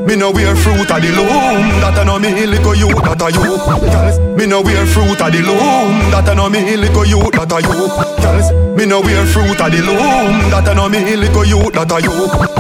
me 0.07 0.17
no 0.17 0.31
wear 0.31 0.57
fruit 0.57 0.91
of 0.91 1.01
the 1.03 1.11
loom 1.13 1.81
That 1.81 1.99
I 1.99 2.05
know 2.05 2.19
me 2.19 2.47
little 2.47 2.75
you, 2.75 2.89
that 2.89 3.23
I 3.23 3.29
you 3.29 3.59
Girls, 3.91 4.19
me 4.37 4.47
no 4.47 4.63
wear 4.63 4.87
fruit 4.87 5.21
of 5.21 5.33
the 5.33 5.41
loom 5.43 6.11
that 6.11 6.29
I 6.29 6.35
know 6.35 6.49
me 6.49 6.77
little 6.77 7.07
you, 7.07 7.19
that 7.31 7.53
are 7.53 7.61
you. 7.61 7.89
Girls, 8.21 8.53
me 8.77 8.85
no 8.85 9.01
wear 9.01 9.25
fruit 9.27 9.61
of 9.61 9.71
the 9.71 9.81
loom. 9.81 10.51
That 10.51 10.69
I 10.69 10.75
know 10.75 10.89
me 10.89 11.17
little 11.17 11.45
you, 11.45 11.71
that 11.71 11.91
are 11.93 12.01
you. 12.01 12.11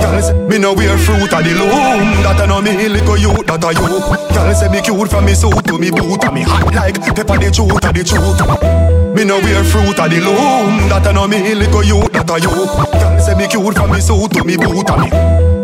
Girls, 0.00 0.32
me 0.48 0.58
no 0.58 0.72
wear 0.72 0.96
fruit 0.96 1.32
of 1.32 1.44
the 1.44 1.52
loom. 1.54 2.22
That 2.22 2.40
I 2.40 2.46
know 2.46 2.62
me 2.62 2.88
little 2.88 3.18
you, 3.18 3.32
that 3.44 3.64
are 3.64 3.72
you. 3.72 4.00
Girls, 4.34 4.60
say 4.60 4.68
me 4.68 4.80
cute 4.80 5.10
from 5.10 5.24
me 5.24 5.34
suit 5.34 5.64
to 5.66 5.78
me 5.78 5.90
boot 5.90 6.24
and 6.24 6.34
me 6.34 6.42
hot 6.42 6.72
like 6.74 7.00
pepper 7.14 7.38
the 7.38 7.50
truth 7.50 7.84
of 7.84 7.94
the 7.94 8.04
truth. 8.04 8.89
Me 9.14 9.24
no 9.24 9.40
wear 9.40 9.64
fruit 9.64 9.98
of 9.98 10.10
the 10.10 10.20
loom. 10.20 10.88
That 10.88 11.06
I 11.06 11.12
know 11.12 11.26
me 11.26 11.54
little 11.54 11.82
you, 11.82 12.00
that 12.14 12.30
are 12.30 12.38
you. 12.38 12.48
Girls, 12.48 13.26
say 13.26 13.34
me 13.34 13.48
cute 13.48 13.74
from 13.74 13.90
me 13.90 14.00
suit 14.00 14.30
to 14.32 14.44
me 14.44 14.56
boot 14.56 14.88
and 14.88 15.02
me. 15.02 15.10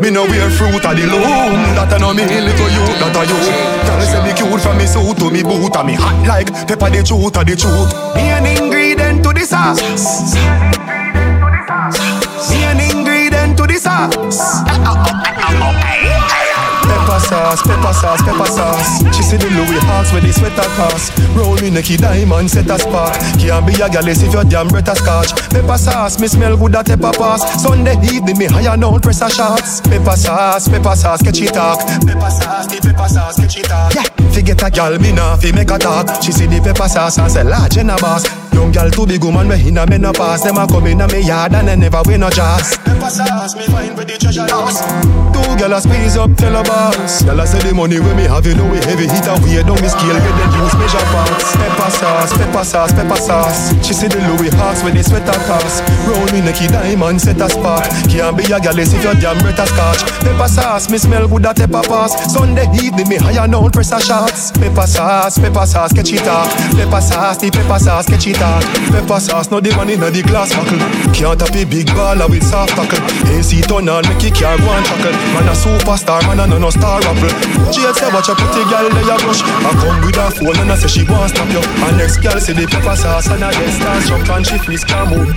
Me 0.03 0.11
no 0.11 0.26
wear 0.26 0.51
fruit 0.51 0.84
of 0.84 0.94
the 0.99 1.07
loom. 1.07 1.55
That 1.78 1.92
I 1.94 1.99
know 1.99 2.12
me 2.12 2.26
little 2.26 2.70
you, 2.74 2.84
that 2.99 3.14
I 3.14 3.22
you 3.22 3.38
Girl 3.86 4.03
say 4.03 4.20
me 4.26 4.32
cute 4.34 4.61
from 4.61 4.78
me 4.78 4.86
suit 4.86 5.16
to 5.18 5.30
me 5.30 5.42
boot 5.42 5.76
And 5.76 5.86
me 5.86 5.94
hot 5.94 6.26
like 6.26 6.51
pepper 6.66 6.90
the 6.90 7.03
truth 7.07 7.36
of 7.36 7.47
the 7.47 7.55
truth. 7.55 7.94
Me 8.18 8.30
an 8.34 8.47
ingredient 8.47 9.22
to 9.22 9.32
the 9.32 9.47
sauce. 9.47 10.34
Me 12.51 12.64
an 12.64 12.80
ingredient 12.80 13.57
to 13.57 13.66
the 13.66 13.78
sauce 13.78 14.66
Pepper 17.07 17.20
sauce, 17.20 17.62
pepper 17.62 17.92
sauce, 17.92 18.22
pepper 18.22 18.46
sauce. 18.46 19.16
She 19.16 19.22
see 19.22 19.36
the 19.36 19.46
Louis 19.46 19.78
Hawks 19.86 20.12
with 20.12 20.24
the 20.24 20.32
sweater 20.32 20.66
cost. 20.74 21.14
Roll 21.38 21.54
me 21.62 21.70
necky 21.70 21.96
diamond, 21.96 22.50
set 22.50 22.66
a 22.66 22.78
spark. 22.80 23.14
Can't 23.38 23.62
be 23.62 23.78
a 23.78 23.86
gal 23.86 24.09
if 24.09 24.18
your 24.32 24.42
damn 24.42 24.66
breath 24.66 24.88
a 24.88 24.96
scotch. 24.96 25.30
Pepper 25.54 25.78
sauce, 25.78 26.18
me 26.18 26.26
smell 26.26 26.57
good 26.57 26.74
at 26.74 26.86
pepper 26.86 27.12
pass. 27.14 27.62
Sunday 27.62 27.94
evening, 28.11 28.36
me 28.36 28.46
higher 28.46 28.76
now 28.76 28.98
press 28.98 29.22
a 29.22 29.30
shots. 29.30 29.80
Pepper 29.82 30.16
sauce, 30.16 30.66
pepper 30.66 30.96
sauce, 30.96 31.22
catch 31.22 31.40
it 31.40 31.54
talk. 31.54 31.78
Pepper 31.78 32.30
sauce, 32.30 32.66
the 32.66 32.80
pepper 32.82 33.09
sauce, 33.09 33.38
catch 33.38 33.57
it 33.57 33.66
talk. 33.70 33.94
Yeah, 33.94 34.11
forget 34.34 34.62
a 34.66 34.70
gal, 34.70 34.98
me 34.98 35.12
nah 35.12 35.36
fi 35.36 35.52
make 35.52 35.70
a 35.70 35.78
talk. 35.78 36.11
She 36.24 36.32
see 36.32 36.46
the 36.46 36.59
pepper 36.59 36.88
sauce 36.88 37.18
and 37.18 37.30
say 37.30 37.44
large 37.44 37.76
in 37.76 37.88
a 37.88 37.96
boss. 38.02 38.26
Young 38.52 38.72
gal 38.72 38.90
too 38.90 39.07
big 39.07 39.22
woman 39.22 39.46
we 39.46 39.68
in 39.68 39.78
a 39.78 39.86
menopause. 39.86 40.42
Them 40.42 40.57
a 40.59 40.66
come 40.66 40.86
in 40.88 41.00
a 41.00 41.07
me 41.07 41.20
yard 41.20 41.54
and 41.54 41.68
they 41.68 41.76
never 41.76 42.02
win 42.04 42.20
no 42.20 42.30
jazz. 42.30 42.76
Pepper 42.78 43.11
sauce, 43.11 43.54
me 43.54 43.62
find 43.66 43.94
where 43.94 44.04
the 44.04 44.18
treasure 44.18 44.48
house. 44.48 44.80
Two 45.30 45.54
gal 45.61 45.72
a 45.72 45.80
squeeze 45.80 46.16
up, 46.16 46.34
tell 46.34 46.57
a 46.57 46.64
boss. 46.64 46.95
Gal 46.97 47.40
a 47.40 47.44
say 47.44 47.61
the 47.61 47.76
money 47.76 48.01
when 48.01 48.16
me 48.16 48.24
have 48.24 48.49
know 48.57 48.64
we 48.72 48.80
heavy 48.88 49.05
hit 49.05 49.28
and 49.28 49.44
down 49.44 49.76
the 49.76 49.90
scale 49.92 50.16
with 50.16 50.36
them 50.40 50.51
use 50.57 50.74
measure 50.80 51.07
parts. 51.12 51.53
Pepper 51.61 51.90
sauce, 51.92 52.32
pepper 52.32 52.64
sauce, 52.64 52.92
pepper 52.97 53.20
sauce. 53.20 53.61
She 53.84 53.92
see 53.92 54.09
the 54.09 54.16
Louis 54.32 54.49
Hawks 54.57 54.80
with 54.80 54.97
the 54.97 55.05
sweater 55.05 55.36
cost. 55.44 55.84
Roll 56.09 56.24
me 56.32 56.40
necky 56.40 56.72
diamond, 56.72 57.20
set 57.20 57.36
a 57.36 57.53
spark. 57.53 57.84
Can't 58.09 58.32
be 58.32 58.49
a 58.49 58.57
gal 58.57 58.78
if 58.80 58.88
your 59.05 59.12
damn 59.20 59.36
breath 59.44 59.61
a 59.61 59.66
scotch. 59.68 60.01
Pepper 60.24 60.49
sauce, 60.49 60.88
me 60.88 60.97
smell 60.97 61.28
good 61.28 61.44
at 61.44 61.61
pepper 61.61 61.84
pass. 61.84 62.16
Sunday 62.32 62.64
evening 62.80 63.09
me 63.12 63.16
higher 63.20 63.44
now 63.44 63.68
press 63.68 63.92
a 63.92 64.01
shots. 64.01 64.57
Pepper 64.57 64.88
sauce, 64.88 65.36
pepper 65.36 65.66
sauce, 65.68 65.92
catch 65.92 66.12
it 66.16 66.24
up. 66.24 66.49
Pepper 66.80 67.05
sauce, 67.05 67.36
the 67.36 67.53
pepper 67.53 67.76
sauce, 67.76 68.09
catch 68.09 68.26
it 68.26 68.40
up. 68.40 68.64
Pepper 68.88 69.20
sauce, 69.20 69.51
no 69.53 69.61
the 69.61 69.68
money, 69.76 69.94
in 69.94 70.01
the 70.01 70.22
glass 70.24 70.49
buckle. 70.57 70.80
Can't 71.12 71.36
tap 71.36 71.53
a 71.53 71.62
big 71.68 71.92
baller 71.92 72.24
with 72.24 72.42
soft 72.42 72.72
tackle. 72.72 73.05
AC 73.36 73.61
turn 73.68 73.84
on, 73.92 74.01
make 74.09 74.24
it 74.24 74.32
car 74.32 74.57
go 74.57 74.72
and 74.72 74.86
chuckle. 74.88 75.12
Man 75.36 75.45
superstar, 75.66 76.22
man 76.26 76.40
a 76.40 76.46
no 76.46 76.58
no 76.58 76.70
star 76.70 77.02
apple. 77.02 77.30
Jade 77.74 77.94
say 77.98 78.08
watch 78.14 78.28
a 78.30 78.34
pretty 78.38 78.62
girl 78.70 78.86
they 78.86 79.02
a 79.02 79.16
brush. 79.18 79.42
I 79.42 79.70
come 79.74 79.98
with 80.06 80.16
her 80.16 80.30
phone 80.30 80.58
and 80.62 80.70
I 80.70 80.76
say 80.78 80.88
she 80.88 81.02
want 81.10 81.30
stop 81.34 81.50
you. 81.50 81.62
And 81.82 81.98
next 81.98 82.18
girl 82.22 82.38
say 82.38 82.54
the 82.54 82.66
pepper 82.66 82.94
sauce 82.94 83.26
and 83.26 83.42
I 83.42 83.50
get 83.50 83.74
stars 83.74 84.06
jump 84.08 84.28
and 84.30 84.46
she 84.46 84.58
freeze 84.58 84.84
can 84.84 85.10
move. 85.10 85.34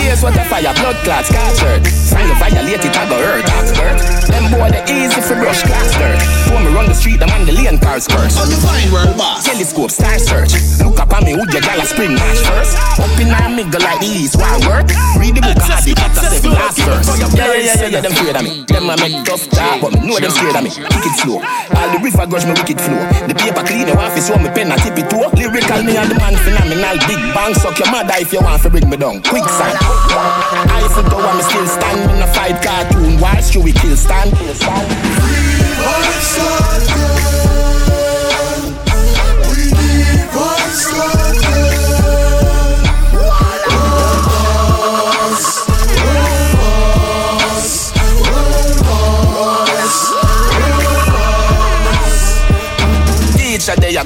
Here's 0.00 0.22
what 0.22 0.36
a 0.36 0.44
fire, 0.48 0.72
blood 0.80 0.96
clots, 1.04 1.28
catch 1.28 1.60
hurt. 1.60 1.84
Sign 1.86 2.30
of 2.30 2.38
violate 2.38 2.80
it, 2.80 2.96
I 2.96 3.04
go 3.08 3.16
hurt, 3.20 3.44
expert. 3.44 3.98
Them 4.32 4.48
boy 4.50 4.70
they 4.72 4.82
easy 4.88 5.20
for 5.20 5.36
brush 5.36 5.62
class 5.62 5.92
dirt. 5.98 6.20
When 6.52 6.64
me 6.64 6.70
run 6.72 6.86
the 6.88 6.94
street, 6.94 7.20
them 7.20 7.30
on 7.30 7.44
the 7.44 7.52
lane 7.52 7.78
cars 7.78 8.08
curse. 8.08 8.40
On 8.40 8.48
the 8.48 8.56
fine 8.56 8.88
world 8.92 9.16
boss. 9.16 9.44
Telescope, 9.44 9.90
star 9.90 10.18
search. 10.18 10.54
Look 10.80 10.98
up 11.00 11.12
at 11.12 11.22
me, 11.24 11.36
would 11.36 11.52
your 11.52 11.62
gal 11.62 11.80
a 11.80 11.86
spring 11.86 12.14
match 12.14 12.40
first? 12.46 12.78
Up 12.98 13.12
in 13.20 13.28
my 13.28 13.48
middle 13.52 13.82
like 13.82 14.00
the 14.00 14.06
east, 14.06 14.36
wild 14.38 14.64
work. 14.66 14.88
Read 15.18 15.36
the 15.36 15.42
book, 15.42 15.58
I 15.60 15.78
had 15.78 15.84
the 15.84 15.94
chapter 15.94 16.22
seven 16.22 16.52
last 16.54 16.78
verse. 16.82 17.06
Yeah, 17.18 17.26
yeah, 17.26 17.54
yeah, 17.56 17.74
yeah, 17.74 17.86
yeah, 17.86 18.00
them 18.00 18.12
afraid 18.12 18.36
of 18.36 18.42
me. 18.42 18.64
Them 18.66 18.90
a 18.90 18.94
make 18.96 19.25
tough 19.26 19.50
talk, 19.50 19.82
but 19.82 19.90
me 19.98 20.06
know 20.06 20.18
them 20.22 20.30
scared 20.30 20.54
of 20.54 20.62
me. 20.62 20.70
Wicked 20.70 21.14
slow. 21.18 21.42
All 21.42 21.88
the 21.90 21.98
river 21.98 22.24
grudge 22.30 22.46
me 22.46 22.54
wicked 22.54 22.78
flow. 22.78 23.02
The 23.26 23.34
paper 23.34 23.66
clean, 23.66 23.90
you 23.90 23.98
want 23.98 24.14
fi 24.14 24.22
show 24.22 24.38
me 24.38 24.48
pen 24.54 24.70
and 24.70 24.80
tip 24.80 24.94
it 24.94 25.10
too. 25.10 25.26
Lyrical 25.34 25.82
me 25.82 25.98
and 25.98 26.06
the 26.06 26.14
man 26.14 26.38
phenomenal. 26.38 26.96
Big 27.10 27.18
bang, 27.34 27.52
suck 27.58 27.76
your 27.82 27.90
mother 27.90 28.14
if 28.22 28.32
you 28.32 28.40
want 28.40 28.62
to 28.62 28.70
bring 28.70 28.88
me 28.88 28.96
down. 28.96 29.20
Quick 29.26 29.44
sand. 29.50 29.74
I 29.74 29.82
Quicksand. 29.82 30.70
Eiffel 30.70 31.04
Tower, 31.10 31.34
me 31.34 31.42
still 31.42 31.66
stand 31.66 32.06
in 32.06 32.22
a 32.22 32.28
fight 32.30 32.62
cartoon. 32.62 33.18
Why 33.18 33.42
should 33.42 33.64
we 33.66 33.72
kill 33.74 33.96
stand? 33.98 34.30
We 34.38 34.54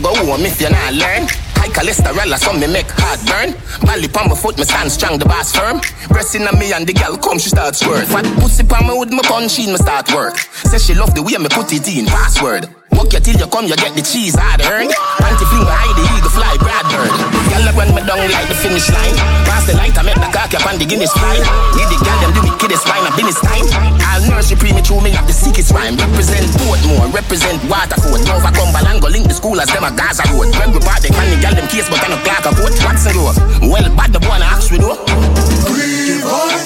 go 0.00 0.14
home 0.14 0.44
if 0.44 0.60
you 0.60 0.70
not 0.70 0.94
learn. 0.94 1.28
High 1.60 1.68
cholesterol, 1.68 2.36
so 2.38 2.52
me 2.52 2.66
make 2.66 2.88
heartburn. 2.88 3.54
Bally 3.86 4.08
pon 4.08 4.28
my 4.28 4.34
foot, 4.34 4.56
me 4.58 4.64
stand 4.64 4.90
strong, 4.90 5.18
the 5.18 5.26
boss 5.26 5.54
firm. 5.54 5.80
Pressing 6.08 6.46
on 6.46 6.58
me 6.58 6.72
and 6.72 6.86
the 6.86 6.92
girl, 6.92 7.16
come, 7.16 7.38
she 7.38 7.50
start 7.50 7.76
squirt. 7.76 8.06
Fat 8.06 8.24
pussy 8.40 8.64
pon 8.64 8.86
me 8.86 8.98
with 8.98 9.12
my 9.12 9.22
punch, 9.22 9.58
me 9.58 9.76
start 9.76 10.12
work. 10.12 10.38
Say 10.38 10.78
she 10.78 10.94
love 10.94 11.14
the 11.14 11.22
way 11.22 11.36
me 11.36 11.48
put 11.48 11.72
it 11.72 11.86
in, 11.88 12.06
password. 12.06 12.79
Walk 12.92 13.12
you 13.12 13.20
till 13.20 13.38
you 13.38 13.46
come, 13.46 13.66
you 13.66 13.76
get 13.76 13.94
the 13.94 14.02
cheese 14.02 14.34
hard 14.34 14.62
earned. 14.66 14.90
Panty 15.22 15.46
finger 15.46 15.70
hide 15.70 15.94
the 15.94 16.04
eagle 16.14 16.32
fly, 16.32 16.54
Brad 16.58 16.84
bird. 16.90 17.10
Girl, 17.50 17.62
I 17.62 17.72
run 17.74 17.90
me 17.94 18.02
down 18.02 18.26
like 18.30 18.48
the 18.50 18.56
finish 18.58 18.90
line. 18.90 19.16
Pass 19.46 19.66
the 19.66 19.74
light, 19.78 19.94
I 19.94 20.02
make 20.02 20.18
the 20.18 20.30
cock 20.30 20.52
up 20.54 20.66
on 20.66 20.78
the 20.78 20.86
Guinness 20.86 21.12
fly. 21.14 21.38
Need 21.78 21.88
the 21.90 21.98
girl, 22.02 22.18
them 22.22 22.30
do 22.34 22.40
me 22.42 22.52
kiddies 22.58 22.82
wine, 22.86 23.06
I've 23.06 23.16
time. 23.16 23.66
I'll 24.02 24.24
nurse 24.26 24.50
you 24.50 24.58
premature, 24.58 25.00
me 25.00 25.10
have 25.14 25.26
the 25.26 25.34
sickest 25.34 25.70
rhyme. 25.70 25.96
Represent 25.96 26.46
Portmore, 26.62 27.10
represent 27.14 27.62
Waterford. 27.70 28.26
Nova 28.26 28.50
Cumberland, 28.50 29.00
go 29.02 29.08
link 29.08 29.26
the 29.26 29.34
school 29.34 29.60
as 29.60 29.70
them 29.70 29.86
a 29.86 29.90
Gaza 29.94 30.26
road. 30.34 30.50
When 30.58 30.74
we 30.74 30.80
they 30.80 31.10
can 31.14 31.26
the 31.30 31.38
girl, 31.38 31.54
them 31.54 31.68
case, 31.70 31.88
but 31.88 32.02
I 32.02 32.10
no 32.10 32.18
clock 32.26 32.46
a 32.46 32.50
coat. 32.54 32.74
What's 32.82 33.06
the 33.06 33.14
door? 33.14 33.32
Well, 33.70 33.86
bad 33.94 34.10
the 34.12 34.20
boy, 34.20 34.38
I 34.38 34.58
ask 34.58 34.70
we 34.70 34.78
do. 34.78 34.90
We 35.70 36.22
want 36.22 36.60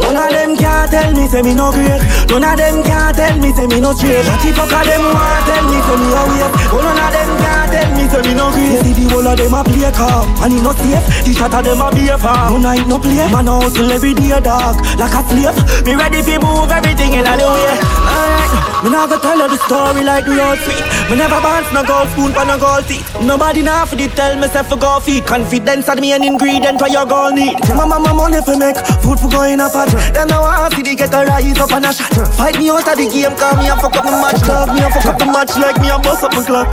None 0.00 0.16
of 0.16 0.30
them 0.30 0.56
can't 0.56 0.90
tell 0.90 1.12
me 1.12 1.26
say 1.28 1.42
me 1.42 1.54
no 1.54 1.72
great. 1.72 2.00
None 2.28 2.44
of 2.44 2.56
them 2.56 2.82
can't 2.82 3.16
tell 3.16 3.36
me 3.38 3.52
say 3.52 3.66
me 3.66 3.80
no 3.80 3.92
straight. 3.92 4.24
Natty 4.26 4.52
fuck 4.52 4.72
of 4.72 4.84
them 4.84 5.02
want 5.12 5.42
tell 5.46 5.64
me 5.68 5.78
say 5.80 5.96
me 5.96 6.08
a. 6.14 6.48
Oh, 6.72 6.80
none 6.84 7.00
of 7.00 7.10
them 7.12 7.30
can't 7.40 7.66
tell 7.72 7.90
me 7.96 8.04
say 8.08 8.22
me 8.26 8.32
no 8.34 8.46
great. 8.52 8.80
See 8.84 8.92
the 8.92 9.04
whole 9.12 9.26
of 9.26 9.36
them 9.36 9.54
a 9.54 9.60
play 9.64 9.90
calm 9.92 10.26
and 10.42 10.52
he 10.52 10.60
no 10.60 10.72
safe. 10.76 11.04
The 11.24 11.32
shot 11.32 11.54
of 11.54 11.64
them 11.64 11.80
a 11.80 11.88
be 11.94 12.08
a 12.08 12.16
farm. 12.18 12.52
No 12.52 12.58
night 12.58 12.86
no 12.86 12.98
play. 12.98 13.26
Man 13.32 13.48
a 13.48 13.52
hustle 13.60 13.90
every 13.90 14.14
day 14.14 14.36
dog 14.40 14.76
like 14.98 15.14
a 15.16 15.20
slave. 15.28 15.58
Me 15.84 15.94
ready 15.94 16.22
fi 16.22 16.38
move 16.38 16.70
everything 16.70 17.14
in 17.14 17.24
the 17.24 17.46
way. 17.46 18.05
Alright, 18.16 18.84
me 18.84 18.88
not 18.90 19.10
go 19.10 19.20
tell 19.20 19.36
you 19.36 19.48
the 19.48 19.58
story 19.68 20.02
like 20.02 20.24
the 20.24 20.40
old 20.40 20.58
sweet. 20.64 20.80
Me 21.10 21.16
never 21.20 21.38
bounce 21.44 21.68
no 21.72 21.84
gold 21.84 22.08
spoon 22.10 22.32
for 22.32 22.44
no 22.48 22.56
gold 22.58 22.88
teeth. 22.88 23.04
Nobody 23.20 23.62
now 23.62 23.84
for 23.84 23.96
the 23.96 24.08
tell 24.08 24.34
myself 24.40 24.68
for 24.68 24.76
go 24.76 24.98
feet. 25.00 25.26
Confidence 25.26 25.88
are 25.88 26.00
me 26.00 26.12
an 26.12 26.24
ingredient 26.24 26.80
for 26.80 26.88
your 26.88 27.04
goal 27.04 27.30
need. 27.30 27.60
My 27.76 27.84
mama 27.84 28.14
money 28.14 28.40
for 28.40 28.56
make 28.56 28.80
food 29.04 29.20
for 29.20 29.28
going 29.28 29.60
up 29.60 29.76
at. 29.76 29.92
Them 30.14 30.28
now 30.28 30.42
want 30.42 30.72
see 30.74 30.82
the 30.82 30.94
get 30.96 31.12
a 31.12 31.24
rise 31.28 31.58
up 31.60 31.72
and 31.72 31.84
a 31.84 31.92
shot. 31.92 32.16
Fight 32.34 32.58
me 32.58 32.70
out 32.70 32.88
of 32.88 32.96
the 32.96 33.06
game, 33.06 33.36
call 33.36 33.54
me 33.60 33.68
a 33.68 33.76
fuck 33.76 33.96
up 33.96 34.04
my 34.04 34.16
match. 34.16 34.40
Love 34.48 34.72
me 34.72 34.80
a 34.80 34.88
fuck 34.88 35.06
up 35.12 35.18
the 35.18 35.26
match 35.26 35.52
like 35.60 35.78
me 35.80 35.88
a 35.92 35.98
bust 35.98 36.24
up 36.24 36.32
my 36.32 36.42
clock. 36.42 36.68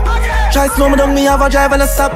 Try 0.51 0.67
slow 0.73 0.89
me 0.89 0.95
down, 0.95 1.13
me 1.13 1.23
have 1.27 1.41
a 1.41 1.49
drive 1.49 1.73
and 1.73 1.83
a 1.83 1.87
stop. 1.87 2.11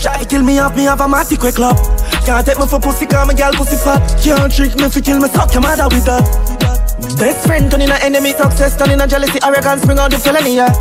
Try 0.00 0.16
to 0.18 0.24
kill 0.24 0.42
me 0.42 0.58
off, 0.58 0.76
me 0.76 0.84
have 0.84 1.00
a 1.00 1.06
matic 1.10 1.40
quick 1.40 1.56
club. 1.56 1.76
Can't 2.24 2.46
take 2.46 2.58
me 2.58 2.66
for 2.66 2.78
pussy, 2.78 3.06
call 3.06 3.26
me 3.26 3.34
girl 3.34 3.52
pussy 3.52 3.76
fat. 3.76 4.00
Can't 4.22 4.52
trick 4.52 4.76
me 4.76 4.88
for 4.88 5.00
kill 5.00 5.18
me, 5.18 5.28
suck 5.28 5.52
your 5.52 5.62
mother 5.62 5.88
with 5.88 6.04
that. 6.06 6.57
Best 7.18 7.46
friend 7.46 7.70
turning 7.70 7.90
a 7.90 7.94
enemy, 8.02 8.32
success 8.32 8.76
turning 8.76 9.00
a 9.00 9.06
jealousy, 9.06 9.38
arrogance, 9.42 9.84
bring 9.86 9.98
out 9.98 10.10
the 10.10 10.18
felony, 10.18 10.56
yeah. 10.56 10.72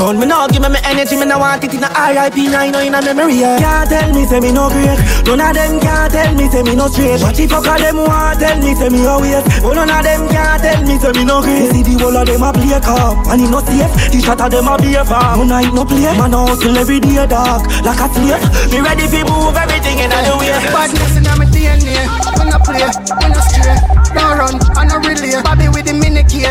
Me 0.00 0.24
now, 0.24 0.48
give 0.48 0.62
me 0.62 0.68
my 0.72 0.80
energy, 0.88 1.16
me 1.16 1.26
now 1.28 1.40
want 1.40 1.60
it 1.64 1.74
in 1.76 1.84
a 1.84 1.88
RIP, 1.88 2.48
now 2.48 2.64
you 2.64 2.72
know 2.72 2.80
in 2.80 2.94
a 2.94 3.02
memory, 3.04 3.36
yeah. 3.36 3.58
Can't 3.60 3.90
tell 3.90 4.08
me, 4.16 4.24
say 4.24 4.40
me 4.40 4.52
no 4.52 4.72
great. 4.72 4.96
None 5.28 5.40
of 5.40 5.52
them 5.52 5.76
can't 5.80 6.08
tell 6.12 6.32
me, 6.36 6.48
say 6.48 6.62
me 6.62 6.72
no 6.72 6.88
straight. 6.88 7.20
What 7.20 7.36
the 7.36 7.44
fuck 7.44 7.68
of 7.68 7.76
them 7.76 8.00
want 8.00 8.40
tell 8.40 8.56
me, 8.64 8.72
say 8.80 8.88
me 8.88 9.04
always. 9.04 9.44
Oh, 9.60 9.76
none 9.76 9.92
of 9.92 10.00
them 10.00 10.24
can't 10.32 10.62
tell 10.62 10.80
me, 10.88 10.96
say 10.96 11.12
me 11.12 11.24
no 11.28 11.44
great. 11.44 11.68
See 11.72 11.84
the 11.84 12.00
whole 12.00 12.16
of 12.16 12.24
them 12.24 12.40
a 12.40 12.48
play 12.48 12.80
calm, 12.80 13.20
and 13.28 13.40
he 13.44 13.46
no 13.50 13.60
safe. 13.60 13.92
The 14.08 14.18
shot 14.24 14.40
of 14.40 14.48
them 14.48 14.68
a 14.72 14.76
be 14.80 14.94
a 14.96 15.04
farm. 15.04 15.44
No 15.44 15.44
night 15.44 15.72
no 15.74 15.84
play, 15.84 16.08
man 16.16 16.32
hustle 16.32 16.76
every 16.80 17.00
day, 17.00 17.20
dog, 17.28 17.60
like 17.84 18.00
a 18.00 18.06
slave. 18.08 18.40
Me 18.72 18.80
ready 18.80 19.04
fi 19.04 19.20
move 19.28 19.52
everything 19.52 20.00
in 20.00 20.08
the 20.08 20.32
way. 20.40 20.48
Badness 20.72 21.16
in 21.20 21.28
my 21.28 21.44
DNA. 21.44 22.08
When 22.40 22.48
I 22.48 22.56
play, 22.64 22.88
when 23.20 23.36
I 23.36 23.40
stray, 23.44 23.99
don't 24.14 24.38
run, 24.38 24.54
I 24.76 24.84
no 24.86 24.98
relay. 24.98 25.42
Bobby 25.42 25.68
with 25.68 25.86
the 25.86 25.94
mini 25.94 26.22
key, 26.24 26.44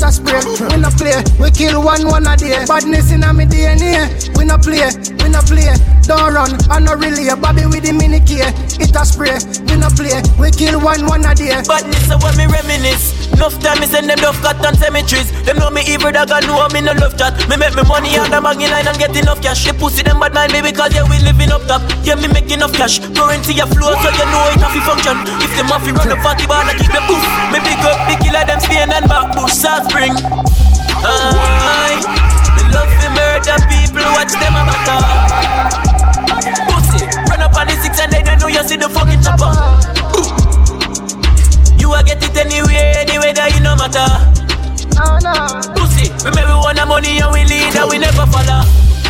it 0.00 0.08
a 0.08 0.12
spray. 0.12 0.40
When 0.68 0.84
I 0.84 0.90
play, 0.90 1.16
we 1.38 1.50
kill 1.50 1.82
one 1.84 2.06
one 2.08 2.26
a 2.26 2.36
day. 2.36 2.64
Badness 2.64 3.12
in 3.12 3.20
my 3.20 3.44
DNA. 3.44 4.36
We 4.36 4.44
no 4.44 4.56
play, 4.56 4.88
we 5.20 5.28
no 5.28 5.40
play, 5.44 5.68
don't 6.08 6.32
run, 6.32 6.56
I 6.70 6.80
no 6.80 6.94
relay. 6.96 7.28
Bobby 7.36 7.66
with 7.68 7.84
the 7.84 7.92
mini 7.92 8.20
key, 8.24 8.40
it 8.40 8.96
a 8.96 9.04
spray. 9.04 9.36
We 9.68 9.76
no 9.76 9.92
play, 9.92 10.16
we 10.40 10.50
kill 10.50 10.80
one 10.80 11.04
one 11.06 11.24
a 11.24 11.34
day. 11.34 11.60
Badness 11.68 12.08
is 12.08 12.16
what 12.24 12.36
me 12.36 12.48
reminisce. 12.48 13.28
Enough 13.36 13.60
time 13.60 13.80
me 13.80 13.86
send 13.86 14.08
them 14.08 14.18
cut 14.18 14.60
and 14.64 14.76
cemeteries. 14.76 15.30
Them 15.44 15.58
know 15.58 15.70
me 15.70 15.84
evil 15.86 16.12
dog 16.12 16.30
and 16.32 16.46
know 16.46 16.66
me 16.72 16.80
no 16.80 16.92
love 16.96 17.16
chat. 17.16 17.36
Me 17.48 17.56
make 17.56 17.76
me 17.76 17.84
money 17.84 18.16
on 18.16 18.30
the 18.32 18.40
baggy 18.40 18.68
line 18.68 18.88
and 18.88 18.98
get 18.98 19.16
enough 19.16 19.40
cash. 19.40 19.64
She 19.64 19.72
pussy 19.72 20.02
them 20.02 20.20
bad 20.20 20.34
mind 20.34 20.52
me 20.52 20.60
because 20.60 20.92
yeah 20.92 21.04
we 21.08 21.20
living 21.20 21.52
up 21.52 21.64
top. 21.68 21.84
Yeah 22.04 22.16
me 22.16 22.28
make 22.28 22.50
enough 22.50 22.72
cash. 22.72 23.00
Currency 23.16 23.56
a 23.60 23.66
flow 23.68 23.92
so 24.00 24.08
you 24.12 24.26
know 24.28 24.44
it 24.52 24.60
have 24.60 24.72
to 24.72 24.80
function. 24.84 25.16
If 25.40 25.52
them 25.56 25.68
have 25.72 25.84
to 25.84 25.92
run 25.92 26.08
the 26.08 26.16
party 26.20 26.44
bar, 26.48 26.64
I 26.64 26.72
keep 26.76 26.90
the 26.92 27.00
boost. 27.04 27.28
Me 27.52 27.60
big 27.60 27.80
up 27.84 28.00
the 28.08 28.16
killer 28.20 28.44
them 28.44 28.60
Spain 28.60 28.92
and 28.92 29.06
back 29.08 29.32
bush 29.36 29.56
Spring. 29.90 30.14
Aye, 31.02 31.98
the 32.54 32.62
love 32.70 32.86
to 33.02 33.08
murder 33.10 33.58
people, 33.66 34.06
watch 34.14 34.30
them 34.38 34.54
a 34.54 34.62
matter. 34.62 35.02
Pussy, 36.70 37.10
run 37.26 37.42
up 37.42 37.58
on 37.58 37.66
the 37.66 37.74
six 37.82 37.98
and 37.98 38.12
they 38.14 38.22
don't 38.22 38.38
know 38.38 38.46
you 38.46 38.62
see 38.62 38.78
the 38.78 38.86
fucking 38.86 39.18
chopper. 39.18 39.50
You 41.74 41.90
a 41.90 42.06
get 42.06 42.22
it 42.22 42.38
anywhere, 42.38 43.02
anyway 43.02 43.34
that 43.34 43.50
you 43.50 43.66
no 43.66 43.74
matter. 43.74 44.06
Oh, 44.94 45.18
Pussy, 45.74 46.06
remember 46.22 46.54
we 46.54 46.62
want 46.62 46.78
the 46.78 46.86
money 46.86 47.18
and 47.18 47.34
we 47.34 47.42
lead 47.50 47.74
and 47.74 47.90
we 47.90 47.98
never 47.98 48.30
follow. 48.30 48.62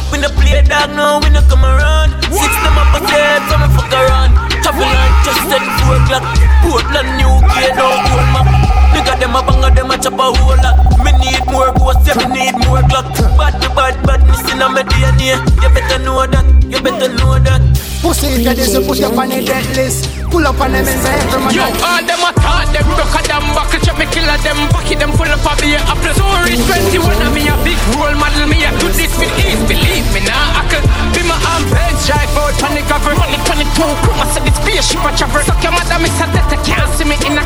We 0.08 0.16
no 0.16 0.32
play 0.32 0.64
dog, 0.64 0.96
no, 0.96 1.20
we 1.20 1.28
no 1.28 1.44
come 1.44 1.68
around. 1.68 2.16
Six 2.32 2.52
them 2.64 2.80
up 2.80 2.96
a 2.96 3.04
step, 3.04 3.44
so 3.52 3.60
me 3.60 3.68
fuck 3.76 3.92
around. 3.92 4.32
Travel 4.64 4.88
on 4.88 5.12
just 5.28 5.44
at 5.44 5.60
four 5.84 6.00
o'clock. 6.00 6.24
Portland, 6.64 7.20
UK, 7.20 7.76
no 7.76 8.00
map. 8.32 8.49
Nigga 8.92 9.14
them 9.20 9.36
a 9.36 9.40
bang 9.42 9.74
them 9.74 9.90
a 9.90 9.96
chop 9.98 10.18
a 10.18 10.26
whole 10.34 10.58
lot. 10.58 10.76
Me 11.04 11.12
need 11.22 11.44
more 11.46 11.70
ghosts, 11.78 12.06
yeah, 12.06 12.18
me 12.18 12.26
need 12.34 12.54
more 12.66 12.82
Glock. 12.90 13.06
Bad, 13.38 13.54
bad, 13.74 13.94
bad, 14.06 14.20
missing 14.26 14.62
on 14.62 14.74
my 14.74 14.82
DNA. 14.82 15.38
You 15.62 15.70
better 15.70 15.98
know 16.02 16.26
that, 16.26 16.46
you 16.66 16.80
better 16.82 17.08
know 17.14 17.38
that. 17.38 17.62
Pussy, 18.02 18.42
that 18.42 18.58
is 18.58 18.72
to 18.72 18.80
put 18.80 19.00
up 19.04 19.14
on 19.14 19.28
the 19.28 19.44
dead 19.44 19.62
list. 19.76 20.10
Pull 20.32 20.46
up 20.46 20.58
on 20.58 20.72
them 20.72 20.86
and 20.86 21.00
say 21.04 21.14
every 21.22 21.40
man. 21.42 21.52
Yo, 21.54 21.62
all 21.62 22.02
them 22.02 22.22
a 22.24 22.30
talk, 22.34 22.66
them 22.74 22.86
broke 22.96 23.14
a 23.14 23.20
damn 23.28 23.46
buckle, 23.54 23.78
chop 23.82 23.98
me 23.98 24.06
killer 24.08 24.38
them, 24.40 24.58
pocket 24.74 24.98
them 24.98 25.12
full 25.14 25.28
of 25.28 25.42
a 25.42 25.52
beer. 25.62 25.78
After 25.84 26.14
so 26.18 26.26
rich, 26.46 26.62
21 26.64 27.18
of 27.22 27.30
me 27.30 27.46
a 27.46 27.54
big 27.62 27.78
role 27.94 28.16
model, 28.18 28.48
me 28.48 28.64
a 28.66 28.70
do 28.82 28.88
this 28.96 29.12
with 29.20 29.30
ease. 29.38 29.62
Believe 29.70 30.06
me 30.10 30.26
now, 30.26 30.58
I 30.58 30.66
could 30.66 30.86
be 31.14 31.22
my 31.26 31.38
arm 31.54 31.62
page, 31.70 32.00
drive 32.10 32.34
out 32.34 32.58
on 32.62 32.72
the 32.74 32.82
cover. 32.90 33.14
Money 33.14 33.38
22, 33.46 33.68
crew, 33.74 34.16
I 34.18 34.26
said 34.34 34.48
it's 34.48 34.58
spaceship 34.58 35.04
a 35.06 35.10
travel. 35.14 35.44
Suck 35.46 35.62
your 35.62 35.74
mother, 35.76 35.98
miss 36.02 36.16
a 36.18 36.26
death, 36.34 36.50
can't 36.50 36.66
in 36.66 36.78
a 36.82 36.89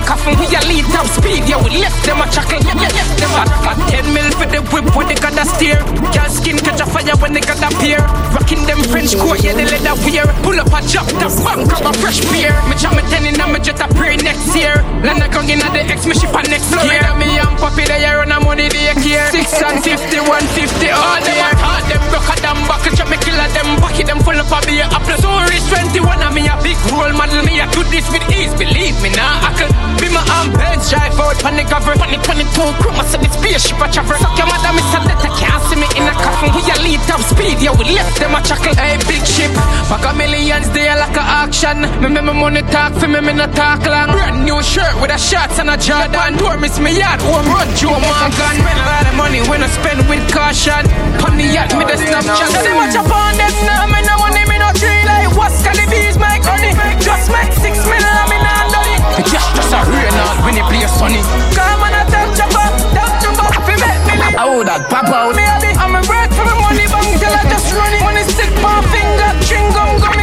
coffin. 0.05 0.37
We 0.39 0.47
a 0.53 0.61
lead 0.69 0.87
top 0.93 1.09
speed, 1.09 1.49
yeah, 1.49 1.61
we 1.61 1.81
left 1.81 1.99
them 2.05 2.21
a 2.21 2.27
chuckle. 2.29 2.61
Yeah, 2.61 2.77
yeah, 2.77 3.07
them 3.19 3.35
a, 3.35 3.45
a 3.45 3.73
10 3.91 4.15
mil 4.15 4.29
for 4.37 4.47
the 4.47 4.61
whip 4.71 4.87
when 4.95 5.09
they 5.09 5.19
got 5.19 5.37
a 5.37 5.45
steer. 5.57 5.81
Girl 6.13 6.31
skin 6.31 6.61
catch 6.61 6.81
a 6.81 6.87
fire 6.87 7.17
when 7.19 7.33
they 7.33 7.41
got 7.41 7.61
a 7.61 7.69
peer. 7.81 8.01
Rocking 8.33 8.63
them 8.69 8.81
French 8.93 9.17
coat, 9.17 9.41
yeah, 9.43 9.57
the 9.57 9.65
leather 9.65 9.97
wear. 10.05 10.29
Pull 10.45 10.61
up 10.61 10.73
a 10.73 10.81
job, 10.87 11.09
the 11.19 11.29
bank, 11.43 11.69
grab 11.69 11.89
a 11.89 11.93
fresh 11.99 12.21
beer. 12.31 12.53
Me 12.69 12.77
chop 12.77 12.95
me 12.95 13.03
ten 13.09 13.25
in, 13.25 13.37
me 13.37 13.59
jet 13.61 13.81
a 13.81 13.89
pray 13.97 14.17
next 14.21 14.53
year. 14.55 14.77
Land 15.03 15.25
a 15.25 15.29
gun 15.29 15.49
in 15.49 15.59
the 15.59 15.83
X, 15.89 16.07
me 16.07 16.15
ship 16.15 16.33
a 16.33 16.41
next 16.47 16.71
year. 16.85 17.03
Me 17.17 17.41
and 17.41 17.57
Poppy, 17.59 17.85
they 17.89 18.05
run 18.05 18.31
a 18.31 18.39
money 18.41 18.69
they 18.69 18.93
care. 19.01 19.29
Six 19.33 19.57
and 19.65 19.81
fifty, 19.83 20.21
one 20.21 20.45
fifty, 20.53 20.93
all 20.93 21.21
them 21.21 21.41
a 21.41 21.49
hard, 21.57 21.85
them 21.89 22.03
broke 22.13 22.29
a 22.29 22.37
damn 22.45 22.61
buckle, 22.69 22.93
chop 22.93 23.09
me 23.09 23.17
killer 23.25 23.49
them, 23.57 23.81
bucket 23.81 24.07
them 24.07 24.21
full 24.21 24.37
of 24.37 24.53
a 24.53 24.59
beer. 24.69 24.87
After 24.93 25.17
so 25.21 25.31
rich, 25.49 25.65
21 25.73 26.23
of 26.23 26.33
me 26.35 26.47
a 26.47 26.55
big 26.63 26.79
role 26.93 27.13
model, 27.17 27.43
me 27.47 27.61
a 27.61 27.67
do 27.73 27.83
this 27.89 28.07
with 28.13 28.25
ease. 28.31 28.53
Believe 28.55 28.97
me 29.03 29.11
now, 29.15 29.41
I 29.41 29.51
could 29.57 29.94
be 30.01 30.09
my 30.11 30.23
page, 30.57 30.85
drive 30.91 31.19
out 31.19 31.39
on 31.45 31.55
the 31.57 31.65
cover. 31.65 31.95
2022 31.95 32.51
crew, 32.81 32.95
I 32.95 33.05
said 33.07 33.23
it's 33.23 33.37
spaceship 33.37 33.81
a 33.81 33.87
travel. 33.91 34.17
Suck 34.19 34.37
your 34.39 34.49
mother, 34.49 34.73
miss 34.75 34.89
a 34.95 35.01
letter, 35.05 35.33
can't 35.39 35.63
see 35.69 35.79
me 35.79 35.89
in 35.99 36.07
a 36.07 36.15
coffin. 36.15 36.51
We 36.55 36.63
a 36.67 36.77
lead 36.83 37.01
top 37.07 37.23
speed, 37.23 37.61
yeah, 37.61 37.75
we 37.77 37.85
left 37.95 38.19
them 38.19 38.35
a 38.35 38.41
chuckle. 38.43 38.75
Hey, 38.75 38.99
big 39.07 39.25
ship, 39.25 39.53
pack 39.91 40.05
a 40.07 40.13
millions 40.17 40.69
there 40.71 40.97
like 40.97 41.17
a 41.17 41.25
auction. 41.25 41.85
Me 42.03 42.09
me 42.09 42.21
me 42.21 42.35
money 42.35 42.63
talk 42.73 42.93
for 42.99 43.09
me, 43.09 43.21
me 43.21 43.33
no 43.33 43.47
talk 43.53 43.85
long. 43.87 44.11
Brand 44.11 44.45
new 44.45 44.61
shirt 44.63 44.95
with 45.01 45.13
a 45.13 45.19
shots 45.19 45.59
and 45.59 45.71
a 45.71 45.77
Jordan. 45.77 46.39
Door 46.39 46.59
miss 46.59 46.79
me 46.79 46.97
yard, 46.97 47.21
home 47.23 47.47
run 47.51 47.69
Joe 47.77 47.99
Morgan. 47.99 48.33
Spend 48.33 48.81
a 48.81 48.87
lot 48.87 49.07
of 49.07 49.15
money 49.15 49.41
when 49.47 49.63
I 49.63 49.69
spend 49.69 50.01
with 50.09 50.25
caution. 50.33 50.83
On 51.25 51.35
the 51.37 51.47
yacht, 51.47 51.71
me 51.77 51.85
the 51.85 51.97
Snapchat. 51.99 52.51
See 52.63 52.75
much 52.75 52.97
upon 52.97 53.37
them 53.39 53.55
now, 53.69 53.87
me 53.91 54.01
no 54.03 54.15
money, 54.19 54.45
me 54.49 54.57
no 54.59 54.71
tree 54.77 55.03
like 55.05 55.31
what's 55.37 55.63
Cali 55.63 55.87
bees, 55.91 56.17
my 56.19 56.41
honey. 56.43 56.73
Just 57.01 57.31
make 57.31 57.53
six 57.59 57.79
million, 57.85 58.25
me 58.31 58.39
not 58.43 58.75
it. 58.75 58.84
The 59.15 59.23
cash 59.23 59.47
just 59.55 59.71
a 59.71 59.79
rain 59.87 60.11
out 60.11 60.43
when 60.45 60.57
you 60.59 60.65
play 60.67 60.83
sunny. 60.91 61.23
Come 61.55 61.87
on, 61.87 61.95
I 61.95 62.03
tell 62.11 62.27
chopper, 62.35 62.67
tell 62.91 63.11
chopper, 63.23 63.47
fi 63.63 63.75
make 63.79 64.03
me 64.11 64.15
live. 64.19 64.35
I 64.35 64.45
would 64.51 64.67
have 64.67 64.91
pop 64.91 65.07
out. 65.07 65.37
Me 65.39 65.45
I'm 65.79 65.95
a 65.95 66.03
bread 66.03 66.35
for 66.35 66.43
my 66.43 66.55
money, 66.59 66.87
till 66.91 67.31
I 67.31 67.47
just 67.47 67.71
run 67.71 67.95
it. 67.95 68.03
Money 68.03 68.27
stick, 68.27 68.51
my 68.59 68.83
finger, 68.91 69.31
chewing 69.47 69.71
gum, 69.71 70.03
gummy. 70.03 70.14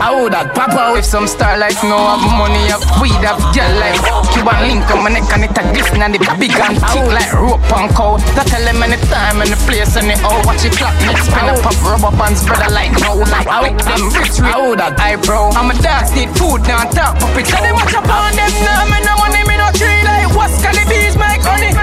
I 0.00 0.10
would 0.10 0.34
have 0.34 0.54
pop 0.54 0.74
out 0.74 0.98
if 0.98 1.04
some 1.04 1.26
star 1.26 1.58
like 1.58 1.76
no 1.84 1.96
have 1.96 2.24
money, 2.38 2.70
have 2.70 2.84
weed, 3.00 3.14
have 3.22 3.40
girl 3.54 3.72
like 3.78 4.00
Cuban 4.34 4.58
link 4.66 4.86
on 4.90 5.04
my 5.04 5.10
neck 5.10 5.28
and 5.32 5.44
it 5.46 5.54
a 5.54 5.62
this 5.70 5.88
and 5.94 6.14
the 6.14 6.18
big 6.38 6.54
and 6.58 6.78
thick 6.90 7.06
like 7.10 7.32
rope 7.32 7.62
and 7.74 7.90
cow. 7.94 8.18
That 8.34 8.46
tell 8.50 8.64
them 8.64 8.82
any 8.82 8.98
time, 9.08 9.40
any 9.40 9.58
place, 9.66 9.94
any 9.96 10.18
oh 10.26 10.42
watch 10.44 10.64
it 10.64 10.74
clock 10.74 10.94
next 11.06 11.30
spin 11.30 11.46
a 11.46 11.54
pop 11.62 11.78
rubber 11.84 12.14
bands, 12.16 12.42
brother 12.44 12.70
like 12.74 12.92
no. 13.00 13.22
I 13.46 13.70
make 13.70 13.78
them 13.82 14.10
rich, 14.14 14.40
I 14.42 14.58
would 14.58 14.80
have 14.80 14.98
eyebrow. 14.98 15.54
I'm 15.54 15.70
a 15.70 15.74
dog, 15.78 16.10
need 16.14 16.30
food, 16.34 16.66
now 16.66 16.84
talk 16.90 17.18
puppet. 17.20 17.46
Tell 17.46 17.62
them 17.62 17.74
watch 17.78 17.94
up 17.94 18.08
on 18.08 18.34
them 18.34 18.52
now, 18.66 18.84
me 18.90 18.98
no 19.04 19.14
money, 19.20 19.42
me 19.46 19.56
no 19.56 19.68
tree 19.74 20.02
like 20.02 20.30
what's 20.34 20.58
Cali 20.62 20.84
bees, 20.90 21.16
my 21.16 21.38
honey. 21.42 21.74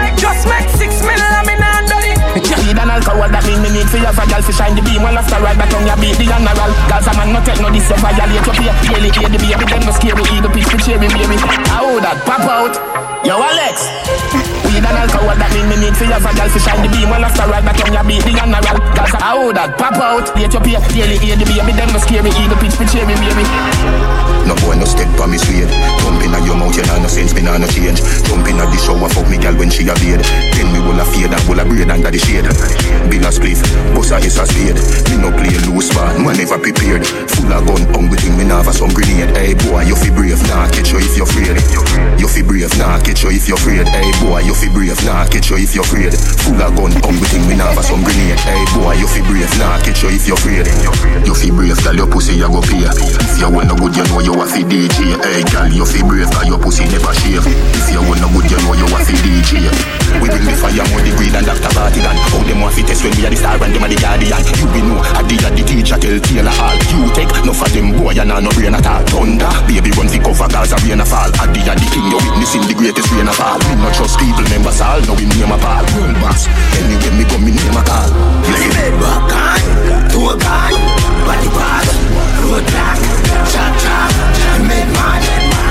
Need 2.64 2.80
and 2.80 2.92
alcohol 2.92 3.28
that 3.28 3.44
mean 3.44 3.60
me 3.60 3.70
need 3.76 3.90
for 3.92 4.00
your 4.00 4.16
girl 4.16 4.40
to 4.40 4.54
shine 4.56 4.72
the 4.72 4.82
beam. 4.82 5.04
While 5.04 5.20
after 5.20 5.36
ride 5.44 5.60
back 5.60 5.74
on 5.76 5.84
your 5.84 6.00
beat, 6.00 6.16
the 6.16 6.24
general. 6.24 6.72
Girls 6.88 7.08
a 7.08 7.12
man 7.20 7.36
no 7.36 7.40
take 7.44 7.60
no 7.60 7.68
this, 7.68 7.90
you 7.92 8.00
violate 8.00 8.46
your 8.48 8.56
peer 8.56 8.74
Daily 8.88 9.12
aid 9.12 9.32
the 9.36 9.40
baby, 9.40 9.66
them 9.68 9.84
no 9.84 9.92
scary, 9.92 10.24
eat 10.32 10.40
the 10.40 10.50
pitch, 10.50 10.72
the 10.72 10.78
cherry, 10.80 11.08
baby. 11.12 11.36
How 11.68 12.00
that 12.00 12.24
pop 12.24 12.48
out? 12.48 12.74
Yo 13.26 13.36
Alex. 13.36 14.51
Weed 14.82 14.90
and 14.90 14.98
alcohol 14.98 15.38
that 15.38 15.54
mean 15.54 15.70
me 15.70 15.78
need 15.78 15.94
for 15.94 16.10
have 16.10 16.26
a 16.26 16.34
girl 16.34 16.50
fi 16.50 16.58
shine 16.58 16.82
the 16.82 16.90
beam. 16.90 17.14
While 17.14 17.22
after 17.22 17.46
ride 17.46 17.62
back 17.62 17.78
on 17.86 17.94
your 17.94 18.02
beat 18.02 18.26
the 18.26 18.34
general. 18.34 18.82
Gaza 18.98 19.22
how 19.22 19.54
that 19.54 19.78
pop 19.78 19.94
out. 20.02 20.26
Date 20.34 20.58
your 20.58 20.64
pay 20.66 20.82
Daily 20.90 21.22
hear 21.22 21.38
the 21.38 21.46
baby 21.46 21.72
Them 21.78 21.94
no 21.94 22.00
scary 22.02 22.34
Eat 22.34 22.50
the 22.50 22.58
pitch 22.58 22.74
for 22.74 22.90
cherry 22.90 23.14
baby. 23.14 23.46
No 24.50 24.58
boy 24.66 24.74
no 24.74 24.90
step 24.90 25.08
on 25.22 25.30
me 25.30 25.38
suede 25.38 25.70
Jump 26.02 26.18
in 26.26 26.34
your 26.42 26.58
mouth, 26.58 26.74
you 26.74 26.82
know 26.90 26.98
no 26.98 27.08
sense, 27.08 27.34
me 27.38 27.46
nah 27.46 27.62
no 27.62 27.68
change. 27.70 28.02
Jump 28.26 28.48
in 28.50 28.58
the 28.58 28.78
shower, 28.82 29.06
fuck 29.06 29.30
me 29.30 29.38
gal 29.38 29.54
when 29.54 29.70
she 29.70 29.86
a 29.86 29.94
bed 30.02 30.26
Then 30.58 30.74
me 30.74 30.82
will 30.82 30.98
a 30.98 31.06
fade 31.06 31.30
and 31.30 31.44
will 31.46 31.62
a 31.62 31.64
braid 31.64 31.94
under 31.94 32.10
the 32.10 32.18
shade. 32.18 32.50
Bill 33.06 33.22
a 33.22 33.30
spliff, 33.30 33.62
boss 33.94 34.10
a 34.10 34.18
hiss 34.18 34.42
a 34.42 34.46
spade. 34.50 34.82
Me 35.14 35.22
no 35.22 35.30
play 35.30 35.54
loose 35.70 35.94
man, 35.94 36.26
man 36.26 36.36
never 36.42 36.58
prepared. 36.58 37.06
Full 37.06 37.54
of 37.54 37.62
gun, 37.70 37.86
hungry 37.94 38.18
thing, 38.18 38.34
me 38.34 38.50
have 38.50 38.66
some 38.74 38.90
grenade. 38.90 39.30
Hey 39.38 39.54
boy, 39.54 39.86
you 39.86 39.96
fi 39.96 40.10
brave, 40.10 40.42
nah 40.50 40.66
catch 40.74 40.90
you 40.90 41.00
if 41.00 41.14
you're 41.14 41.30
afraid. 41.30 41.56
You 42.18 42.28
fi 42.28 42.42
brave, 42.42 42.74
nah 42.82 42.98
catch 43.06 43.22
you 43.22 43.30
if 43.30 43.46
you're 43.46 43.62
afraid. 43.62 43.86
Hey 43.94 44.10
boy, 44.26 44.42
you 44.42 44.58
fi 44.58 44.71
brave, 44.72 44.98
nah 45.06 45.28
catch 45.28 45.52
you 45.52 45.58
if 45.60 45.76
you're 45.76 45.84
afraid. 45.84 46.16
Full 46.44 46.58
of 46.58 46.72
gun, 46.76 46.92
hungry 47.04 47.28
thing, 47.28 47.46
me 47.48 47.56
nah 47.56 47.72
have 47.76 47.86
some 47.86 48.04
grenade. 48.04 48.40
Hey 48.42 48.64
boy, 48.74 48.96
you 48.96 49.08
fi 49.08 49.22
brave, 49.28 49.52
nah 49.60 49.78
catch 49.84 50.04
you 50.04 50.10
if 50.10 50.26
you're 50.28 50.40
afraid. 50.40 50.68
You 51.28 51.36
fi 51.36 51.52
brave, 51.52 51.78
gal 51.84 51.96
your 51.96 52.08
pussy 52.08 52.40
you 52.40 52.50
go 52.50 52.62
pay. 52.64 52.88
If 52.88 53.38
you 53.40 53.50
want 53.52 53.68
no 53.68 53.76
good, 53.76 53.96
you 53.96 54.06
know 54.10 54.24
you 54.24 54.34
a 54.40 54.46
fi 54.48 54.64
DJ 54.64 55.20
Hey 55.22 55.44
gal, 55.52 55.70
you 55.70 55.86
fi 55.86 56.02
brave 56.02 56.32
cause 56.32 56.48
your 56.48 56.60
pussy 56.60 56.88
never 56.88 57.14
shave. 57.22 57.44
If 57.46 57.88
you 57.92 58.02
want 58.02 58.24
no 58.24 58.28
good, 58.32 58.48
you 58.50 58.60
know 58.64 58.74
you 58.74 58.88
a 58.88 58.98
fi 59.04 59.16
DJ 59.22 59.52
We 60.22 60.28
bring 60.32 60.46
the 60.48 60.56
fire, 60.56 60.86
more 60.90 61.04
the 61.04 61.12
greed 61.20 61.36
and 61.36 61.46
Dr. 61.46 61.72
Bartigan 61.76 62.16
How 62.32 62.42
them 62.44 62.62
want 62.62 62.74
fi 62.74 62.82
test 62.82 63.04
when 63.04 63.14
we 63.18 63.26
are 63.28 63.32
the 63.32 63.38
star 63.38 63.60
and 63.60 63.72
them 63.74 63.84
are 63.84 63.92
the 63.92 63.98
guardian? 64.00 64.42
You 64.58 64.68
be 64.72 64.82
know, 64.82 65.00
I 65.02 65.22
did 65.28 65.44
the 65.44 65.64
teacher 65.64 65.98
tell 66.00 66.18
Taylor 66.22 66.56
all. 66.62 66.78
You 66.94 67.10
take, 67.12 67.32
no 67.44 67.54
for 67.54 67.70
them 67.70 67.94
boy, 67.98 68.14
you 68.16 68.26
nah 68.26 68.40
no 68.40 68.50
brain 68.56 68.76
at 68.76 68.86
all. 68.88 69.04
Thunder, 69.10 69.50
baby 69.68 69.92
run 69.98 70.08
fi 70.08 70.20
cover 70.22 70.48
Gaza 70.48 70.78
rain 70.86 71.02
a 71.02 71.06
fall 71.06 71.32
I 71.42 71.50
did 71.50 71.66
the 71.66 71.88
king, 71.90 72.08
you 72.12 72.20
witnessing 72.22 72.66
the 72.70 72.76
greatest 72.78 73.10
rain 73.14 73.28
a 73.28 73.34
fall 73.34 73.58
Me 73.72 73.76
no 73.82 73.90
trust 73.94 74.20
people, 74.20 74.46
members 74.62 74.82
all, 74.82 75.02
know 75.02 75.16
we 75.18 75.26
name 75.26 75.50
a 75.50 75.58
pal 75.58 75.82
World 75.98 76.16
boss, 76.22 76.46
anyway 76.78 77.10
me 77.18 77.26
go 77.26 77.38
me 77.42 77.52
name 77.52 77.74
a 77.74 77.82
call 77.82 78.10
Play 78.46 78.70
bedrock 78.70 79.34
on, 79.34 79.62
two 80.14 80.22
gun, 80.38 80.74
body 81.26 81.50
bag, 81.50 81.88
road 82.46 82.66
black, 82.70 82.98
chop 83.50 83.74
chop, 83.82 84.12
make 84.70 84.86
mad. 84.94 85.22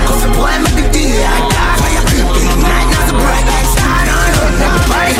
Cause 0.07 0.22
the 0.26 0.30
boy 0.34 0.55
make 0.64 0.74
the 0.74 0.86
day 0.91 1.22
I 1.22 1.38
die. 1.51 1.76
Fire 1.78 2.05
creeping, 2.09 2.51
night 2.62 2.88
not 2.91 3.11
a 3.11 3.14
bright 3.14 3.47
like 3.47 3.68
star. 3.68 4.01
No, 4.07 4.43
never 4.59 4.82
buy. 4.91 5.11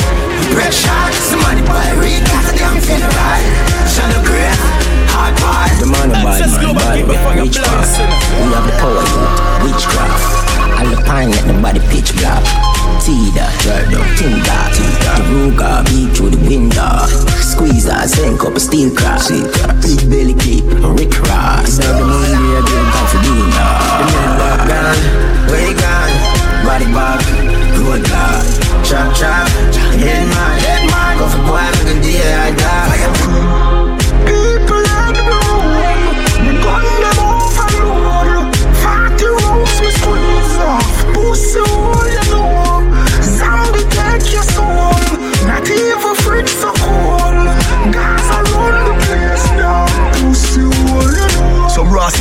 Break 0.55 0.73
shot, 0.73 1.13
somebody 1.31 1.63
buy, 1.63 1.91
read 2.01 2.23
got 2.27 2.49
a 2.49 2.53
damn 2.57 2.79
funeral. 2.81 3.43
Shadow 3.87 4.23
grave, 4.25 4.63
hard 5.15 5.35
boy. 5.39 5.69
The 5.79 5.87
man 5.91 6.11
of 6.11 6.23
bad 6.25 6.41
man, 6.49 6.75
bad 6.75 7.07
man, 7.07 7.37
witchcraft. 7.45 7.95
We 8.01 8.47
have 8.51 8.67
the 8.67 8.75
power, 8.81 9.05
youth, 9.05 9.63
witchcraft. 9.69 10.23
All 10.81 10.89
the 10.89 10.99
pine 11.05 11.31
let 11.31 11.45
the 11.45 11.55
body 11.61 11.81
pitch 11.93 12.15
black. 12.17 12.43
Down, 13.11 13.91
Tinder, 14.15 14.63
The 14.71 15.23
Ruger, 15.27 15.83
beat 15.91 16.17
through 16.17 16.31
the 16.31 16.39
window. 16.49 17.07
Squeeze 17.43 17.91
her, 17.91 18.07
sink 18.07 18.45
up 18.45 18.55
a 18.55 18.61
steel 18.61 18.95
crack. 18.95 19.27
Big 19.83 19.99
belly 20.09 20.35
keep, 20.35 20.63
Rick 20.95 21.19
Ross. 21.27 21.79
Now 21.79 21.99
the 21.99 22.07
moon, 22.07 22.31
we 22.39 22.55
are 22.55 22.63
doing 22.63 22.91
Pasadena. 22.95 23.67
The 23.99 24.07
men 24.15 24.31
walk 24.39 24.63
where 25.51 25.69
you 25.69 25.75
gone? 25.75 26.15
Body 26.63 26.87
back, 26.95 27.19
road 27.83 28.03
block. 28.07 28.47
Chop, 28.87 29.11
chop, 29.19 29.49
head 29.99 30.29
man. 30.31 31.19
Go 31.19 31.27
for 31.27 31.43
boy, 31.43 31.67
make 31.85 32.07
a 32.15 32.55
die. 32.55 33.30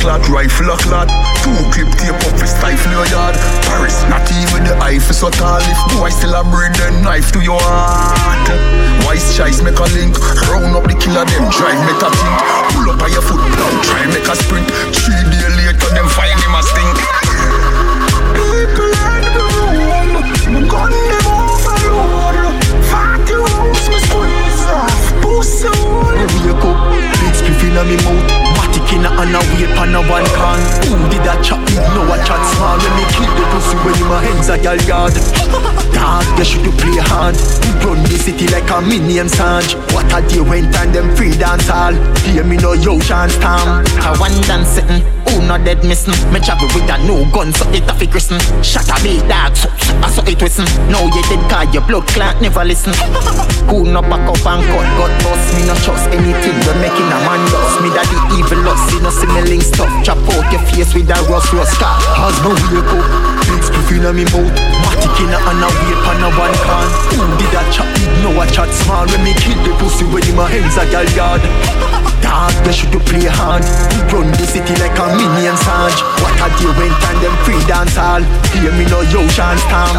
Rascal 0.00 0.32
rifle 0.32 0.72
a 0.72 0.76
clot 0.80 1.08
Two 1.44 1.52
clip 1.76 1.92
tape 2.00 2.16
up 2.16 2.32
fi 2.40 2.46
stifle 2.48 2.92
your 2.92 3.06
yard 3.12 3.36
Paris, 3.68 4.00
not 4.08 4.24
even 4.32 4.64
the 4.64 4.72
eye 4.80 4.98
fi 4.98 5.12
so 5.12 5.28
tall. 5.28 5.60
If 5.60 5.76
boy 5.92 6.08
still 6.08 6.32
a 6.32 6.42
bring 6.42 6.72
the 6.72 6.88
knife 7.04 7.32
to 7.32 7.40
your 7.40 7.60
heart. 7.60 8.48
Wise 9.04 9.36
choice 9.36 9.60
make 9.60 9.76
a 9.76 9.88
link. 9.92 10.16
Round 10.48 10.72
up 10.72 10.88
the 10.88 10.96
killer 10.96 11.24
them 11.28 11.44
drive 11.52 11.80
me 11.84 11.92
to 12.00 12.08
think 12.16 12.36
Pull 12.72 12.88
up 12.88 13.02
on 13.04 13.12
your 13.12 13.20
foot 13.20 13.44
down 13.44 13.76
try 13.84 14.06
make 14.08 14.24
a 14.24 14.34
sprint. 14.36 14.68
Three 14.96 15.20
city 38.80 38.96
like 38.96 39.00
a 39.00 39.06
minion 39.06 39.26
Sanj 39.26 39.74
What 39.92 40.12
a 40.12 40.26
day 40.28 40.40
when 40.40 40.72
time 40.72 40.92
them 40.92 41.14
free 41.16 41.36
dance 41.36 41.68
all 41.68 41.94
Hear 42.24 42.44
me 42.44 42.56
no 42.56 42.72
yo 42.72 42.98
chance 43.00 43.36
time 43.38 43.84
I 44.00 44.16
one 44.18 44.32
dance 44.42 44.68
sitting, 44.68 45.02
who 45.28 45.46
not 45.46 45.64
dead 45.64 45.84
missing? 45.84 46.14
Me 46.32 46.40
travel 46.40 46.66
with 46.74 46.88
a 46.88 46.96
no 47.06 47.24
gun, 47.32 47.52
so 47.52 47.68
it 47.70 47.88
a 47.88 47.94
fi 47.94 48.06
christen. 48.06 48.40
Shot 48.62 48.88
a 48.88 48.96
big 49.02 49.20
dog, 49.28 49.56
so, 49.56 49.68
I 50.02 50.10
saw 50.10 50.22
it 50.24 50.38
twisten 50.38 50.64
Now 50.90 51.04
you 51.04 51.22
dead 51.28 51.42
cause 51.50 51.72
your 51.74 51.84
blood 51.86 52.06
clot 52.08 52.40
never 52.40 52.64
listen. 52.64 52.94
Who 53.68 53.84
no 53.84 54.02
back 54.02 54.24
up 54.26 54.46
and 54.46 54.62
cut, 54.64 54.86
God 54.98 55.12
boss 55.22 55.42
Me 55.54 55.66
no 55.66 55.74
trust 55.84 56.08
anything, 56.10 56.56
we 56.56 56.72
making 56.80 57.10
a 57.10 57.18
man 57.26 57.42
lost. 57.52 57.80
Me 57.82 57.88
that 57.94 58.06
the 58.08 58.18
evil 58.38 58.60
lost, 58.64 58.82
see 58.90 59.00
no 59.00 59.10
me 59.34 59.42
link 59.48 59.62
stuff. 59.62 59.90
Chop 60.04 60.18
out 60.18 60.46
your 60.52 60.62
face 60.72 60.92
with 60.94 61.10
a 61.10 61.18
rust 61.28 61.52
rust. 61.52 61.76
Car 61.78 61.98
me 62.42 62.66
wake 62.72 62.90
up, 62.90 63.06
big 63.46 63.62
spliff 63.62 63.90
inna 63.92 64.12
me 64.12 64.24
mouth 64.24 64.89
Inna 65.20 65.36
and 65.36 65.60
a 65.60 65.68
wait 65.68 65.98
pan 66.00 66.24
a 66.24 66.28
one 66.32 66.56
can. 66.64 66.88
Did 67.36 67.50
that 67.52 67.68
chat 67.68 67.88
big, 67.92 68.08
no 68.24 68.32
a 68.40 68.44
chat 68.48 68.72
small 68.72 69.04
When 69.04 69.20
me 69.20 69.36
kill 69.36 69.60
the 69.64 69.76
pussy 69.76 70.08
when 70.08 70.24
in 70.24 70.36
my 70.36 70.48
hands 70.48 70.80
a 70.80 70.88
gal 70.88 71.04
yard. 71.12 71.44
Dog, 72.24 72.52
you 72.64 72.72
should 72.72 72.92
you 72.92 73.00
play 73.04 73.28
hard. 73.28 73.64
Run 74.10 74.26
the 74.34 74.42
city 74.42 74.74
like 74.82 74.98
a 74.98 75.06
minion 75.14 75.54
Sanj 75.54 75.94
What 76.18 76.34
a 76.42 76.50
day 76.58 76.66
when 76.74 76.90
time 76.98 77.18
them 77.22 77.30
free 77.46 77.62
dance 77.70 77.94
all 77.94 78.18
Hear 78.50 78.74
me 78.74 78.82
no 78.90 79.06
yo 79.06 79.22
chance 79.30 79.62
time 79.70 79.94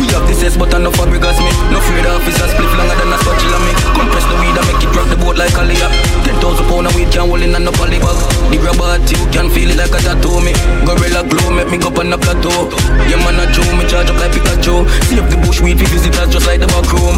We 0.00 0.08
have 0.16 0.24
the 0.24 0.32
sense 0.32 0.56
but 0.56 0.72
I 0.72 0.80
no 0.80 0.88
fabricas 0.88 1.36
me 1.44 1.52
No 1.68 1.76
afraid 1.76 2.08
of 2.08 2.24
officers 2.24 2.56
split 2.56 2.72
longer 2.72 2.96
than 2.96 3.12
a 3.12 3.18
spatula 3.20 3.58
me 3.68 3.72
Compress 3.92 4.24
the 4.32 4.36
weed 4.40 4.56
and 4.56 4.64
make 4.64 4.80
it 4.80 4.96
rock 4.96 5.08
the 5.12 5.18
boat 5.20 5.36
like 5.36 5.52
a 5.60 5.64
layup 5.68 6.23
thousand 6.40 6.66
pound 6.66 6.86
of 6.86 6.94
weed 6.94 7.10
can't 7.10 7.28
hold 7.28 7.42
in 7.42 7.54
and 7.54 7.64
no 7.64 7.72
poly 7.72 7.98
bag 7.98 8.18
The 8.50 8.58
at 8.62 9.06
you 9.10 9.20
can 9.34 9.50
feel 9.50 9.70
it 9.70 9.78
like 9.78 9.94
a 9.94 10.00
tattoo 10.00 10.40
me 10.40 10.52
Gorilla 10.86 11.22
glow 11.26 11.50
make 11.52 11.70
me 11.70 11.78
go 11.78 11.88
up 11.88 11.98
on 11.98 12.10
the 12.10 12.18
plateau 12.18 12.70
Yeah 13.10 13.20
man 13.22 13.40
a 13.40 13.44
Joe 13.52 13.66
me 13.76 13.84
charge 13.86 14.10
up 14.10 14.18
like 14.18 14.32
Pikachu 14.32 14.86
Save 15.10 15.28
the 15.30 15.36
bush 15.44 15.60
weed 15.60 15.78
for 15.78 15.88
visitors 15.90 16.30
just 16.32 16.46
like 16.46 16.60
the 16.60 16.68
back 16.68 16.86
room 16.92 17.16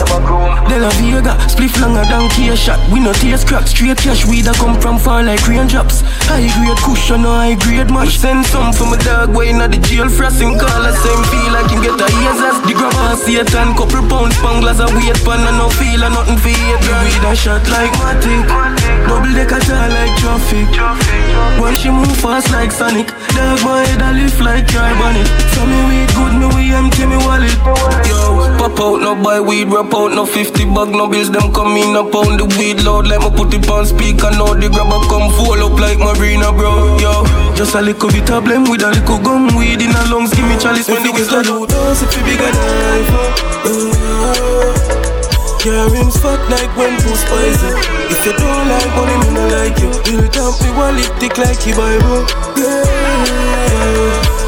De 0.69 0.79
La 0.79 0.91
Vega, 0.99 1.39
spliff 1.47 1.79
longer 1.81 2.05
than 2.11 2.29
key 2.31 2.55
shot. 2.57 2.81
We 2.91 3.01
no 3.01 3.13
taste 3.13 3.47
crack, 3.47 3.67
straight 3.67 3.99
cash 3.99 4.27
weed 4.27 4.45
that 4.45 4.57
come 4.57 4.75
from 4.81 4.99
far 4.99 5.23
like 5.23 5.47
raindrops. 5.47 6.03
High 6.27 6.51
grade 6.59 6.81
cushion 6.83 7.23
high 7.23 7.55
grade 7.55 7.91
mash. 7.91 8.19
Send 8.19 8.45
some 8.47 8.73
for 8.73 8.85
my 8.85 8.99
dog 8.99 9.31
way 9.31 9.51
in 9.51 9.59
the 9.59 9.79
jail 9.87 10.09
frosting 10.09 10.59
collar. 10.59 10.91
Same 10.91 11.25
feel 11.31 11.51
like 11.55 11.71
him 11.71 11.81
get 11.87 11.95
a 11.95 12.09
ears 12.19 12.41
as 12.43 12.59
the 12.67 12.75
grabber 12.75 13.15
Satan. 13.15 13.79
Couple 13.79 14.03
pounds 14.11 14.35
spanglers 14.37 14.83
a 14.83 14.87
weight 14.99 15.21
pan 15.23 15.47
and 15.47 15.59
no 15.59 15.71
feel 15.71 16.03
a 16.03 16.09
nothing 16.11 16.39
for 16.43 16.51
it. 16.51 16.81
The 16.83 16.93
weed 17.07 17.25
a 17.25 17.33
shot 17.39 17.63
like 17.71 17.95
Matic. 18.03 19.06
Double 19.07 19.33
deck 19.33 19.53
a 19.53 19.59
jar 19.65 19.89
like 19.89 20.15
traffic. 20.19 20.67
When 21.61 21.75
she 21.77 21.91
move 21.91 22.17
fast 22.19 22.51
like 22.53 22.73
Sonic. 22.73 23.09
Dog 23.35 23.63
my 23.65 23.85
head 23.85 24.03
a 24.03 24.13
lift 24.13 24.41
like 24.41 24.67
carbonic. 24.69 25.27
So 25.55 25.65
me 25.67 25.79
weed 25.89 26.09
good, 26.15 26.35
me 26.41 26.47
we 26.55 26.75
empty 26.75 27.07
me 27.07 27.17
wallet. 27.17 27.57
Yo, 28.09 28.57
pop 28.59 28.79
out, 28.81 29.01
no 29.01 29.15
buy 29.15 29.41
weed, 29.41 29.69
rap 29.69 29.95
out, 29.95 30.13
no 30.13 30.27
50 30.27 30.65
bag, 30.75 30.89
no 30.91 31.07
bills, 31.09 31.31
them 31.31 31.53
come 31.53 31.77
in 31.77 31.97
up 31.97 32.15
on 32.15 32.37
the 32.37 32.45
weed 32.59 32.81
loud, 32.83 33.07
let 33.07 33.21
me 33.21 33.31
put 33.31 33.55
it 33.55 33.69
on 33.69 33.87
speaker, 33.87 34.31
now 34.31 34.55
the 34.55 34.69
grabber 34.69 35.01
come 35.09 35.31
full 35.37 35.63
up 35.63 35.79
like 35.79 35.99
Marina, 35.99 36.53
bro, 36.53 36.99
yo. 36.99 37.25
Just 37.55 37.75
a 37.75 37.81
little 37.83 38.11
bit 38.11 38.31
of 38.31 38.45
blame 38.45 38.65
with 38.65 38.83
a 38.83 38.91
little 38.91 39.19
gum 39.21 39.55
weed 39.57 39.81
in 39.81 39.91
a 39.91 40.05
lungs, 40.11 40.35
give 40.35 40.47
me 40.47 40.57
chalice 40.59 40.89
when 40.89 41.03
the 41.03 41.13
load 41.49 41.73
us 41.73 42.03
if 42.03 42.15
you 42.17 42.23
bigger 42.25 42.51
than 42.51 42.79
life, 42.85 43.11
Yeah, 45.65 45.89
fat 46.23 46.39
like 46.49 46.71
when 46.77 46.95
too 47.01 47.15
spicy 47.17 47.71
If 48.13 48.25
you 48.27 48.33
don't 48.39 48.69
like 48.69 48.91
money, 48.95 49.17
me 49.27 49.35
no 49.35 49.49
like 49.49 49.79
you. 49.81 49.91
Build 50.05 50.37
up 50.37 50.61
me 50.63 50.71
wallet 50.77 51.11
thick 51.19 51.39
like 51.39 51.67
you 51.67 51.75
Bible 51.75 52.25
Yeah 52.57 52.96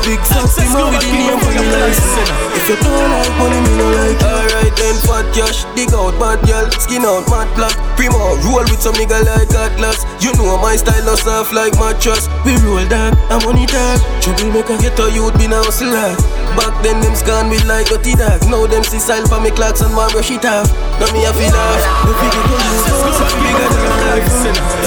Big 0.08 0.24
fat 0.24 0.48
man 0.72 0.88
with 0.88 1.04
the 1.04 1.12
name 1.12 1.36
for 1.36 1.52
me 1.52 1.68
license. 1.68 2.32
If 2.56 2.64
you 2.64 2.80
don't 2.80 3.12
like 3.12 3.28
money, 3.36 3.60
me 3.60 3.76
no 3.76 3.92
like 3.92 4.16
it. 4.16 4.24
Alright 4.24 4.72
then, 4.72 4.96
fat 5.04 5.28
cash, 5.36 5.68
dig 5.76 5.92
out 5.92 6.16
bad 6.16 6.40
girl, 6.48 6.64
skin 6.80 7.04
out 7.04 7.28
mad 7.28 7.44
black. 7.52 7.76
Primo, 7.92 8.40
roll 8.40 8.64
with 8.72 8.80
some 8.80 8.96
nigga 8.96 9.20
like 9.20 9.52
Atlas. 9.52 10.08
You 10.24 10.32
know 10.40 10.56
my 10.56 10.80
style 10.80 11.04
no 11.04 11.12
soft 11.12 11.52
like 11.52 11.76
mattress. 11.76 12.24
We 12.40 12.56
roll 12.64 12.88
that, 12.88 13.12
I'm 13.28 13.44
money 13.44 13.68
tag. 13.68 14.00
Troublemaker, 14.24 14.80
get 14.80 14.96
a 14.96 15.12
youth, 15.12 15.36
be 15.36 15.44
now 15.44 15.60
hustler. 15.60 16.16
Back 16.56 16.72
then, 16.80 17.04
them 17.04 17.12
scan 17.12 17.52
me 17.52 17.60
like 17.68 17.92
a 17.92 18.00
T-Dog. 18.00 18.48
Now 18.48 18.64
them 18.64 18.88
see 18.88 19.04
style 19.04 19.28
for 19.28 19.44
me 19.44 19.52
clocks 19.52 19.84
and 19.84 19.92
my 19.92 20.08
brush 20.08 20.32
it 20.32 20.40
off. 20.48 20.72
Now 20.96 21.12
me 21.12 21.28
a 21.28 21.36
feel 21.36 21.52
off. 21.52 21.84
The 22.08 22.16
bigger 22.16 22.48
than 22.48 22.64
you, 22.64 22.96
bigger 23.44 23.68
than 23.76 23.92
life. 24.08 24.24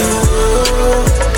Yeah, 0.02 1.31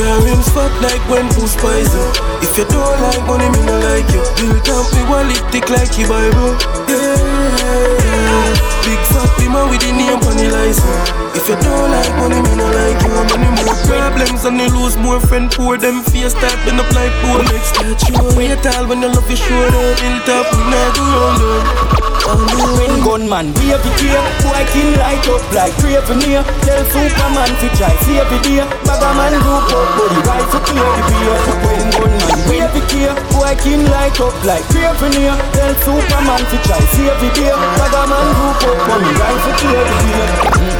rims 0.00 0.48
fat 0.52 0.72
like 0.80 1.02
when 1.10 1.28
push 1.36 1.56
poison. 1.60 2.08
If 2.40 2.56
you 2.56 2.64
don't 2.64 2.96
like 3.00 3.22
money, 3.26 3.48
me 3.52 3.60
no 3.66 3.76
like 3.80 4.08
you. 4.12 4.24
Built 4.40 4.68
up 4.72 4.88
me 4.94 5.02
wallet 5.10 5.42
thick 5.52 5.68
like 5.68 5.92
your 5.98 6.08
Bible. 6.08 6.56
Yeah, 6.88 8.48
big 8.84 9.02
fat 9.12 9.32
man 9.52 9.68
with 9.68 9.84
the 9.84 9.92
name 9.92 10.16
on 10.16 10.36
the 10.36 10.48
license. 10.48 11.12
If 11.36 11.48
you 11.48 11.56
don't 11.60 11.90
like 11.92 12.12
money, 12.16 12.40
me 12.40 12.56
no 12.56 12.66
like 12.72 13.00
you. 13.04 13.12
Money 13.28 13.50
more 13.60 13.76
problems 13.84 14.44
and 14.44 14.56
you 14.56 14.72
lose 14.72 14.96
more 14.96 15.20
friend 15.20 15.50
poor. 15.50 15.76
Them 15.76 16.02
face 16.02 16.32
start 16.32 16.56
been 16.64 16.80
up 16.80 16.88
like 16.96 17.12
poor. 17.20 17.44
Next 17.52 17.76
that 17.76 18.00
show, 18.00 18.24
wait 18.36 18.64
all 18.72 18.88
when 18.88 19.02
you 19.02 19.12
love 19.12 19.28
your 19.28 19.36
shoulder. 19.36 19.84
Built 20.00 20.28
up, 20.32 20.48
we 20.56 20.62
not 20.72 20.96
go 20.96 21.04
them. 21.36 22.01
When 22.22 23.02
gunman, 23.02 23.50
be 23.58 23.74
every 23.74 23.90
day 23.98 24.14
Boy 24.46 24.62
king 24.70 24.94
light 24.94 25.26
up 25.26 25.42
like 25.50 25.74
craven 25.82 26.22
near 26.22 26.46
Tell 26.62 26.82
Superman 26.94 27.50
to 27.58 27.66
try 27.74 27.90
see 28.06 28.18
every 28.22 28.38
day. 28.46 28.62
Bag 28.86 29.02
a 29.02 29.10
man 29.18 29.34
group 29.42 29.66
up, 29.74 29.88
body 29.98 30.22
right 30.22 30.46
to 30.54 30.58
clear 30.62 30.86
the 30.86 31.02
beer. 31.10 31.34
When 31.66 31.82
gunman, 31.90 32.38
be 32.46 32.62
every 32.62 32.82
day 32.86 33.10
Boy 33.34 33.54
king 33.58 33.82
light 33.90 34.20
up 34.22 34.34
like 34.46 34.62
craven 34.70 35.10
near 35.18 35.34
Tell 35.50 35.74
Superman 35.82 36.42
to 36.46 36.56
try 36.62 36.78
see 36.94 37.10
every 37.10 37.30
day. 37.34 37.50
Bag 37.50 37.90
a 37.90 38.02
man 38.06 38.26
group 38.38 38.70
up, 38.70 38.78
body 38.86 39.10
mm. 39.10 39.18
right 39.18 39.40
to 39.42 39.52
clear 39.58 39.82
the 39.82 39.94
beer. 40.06 40.72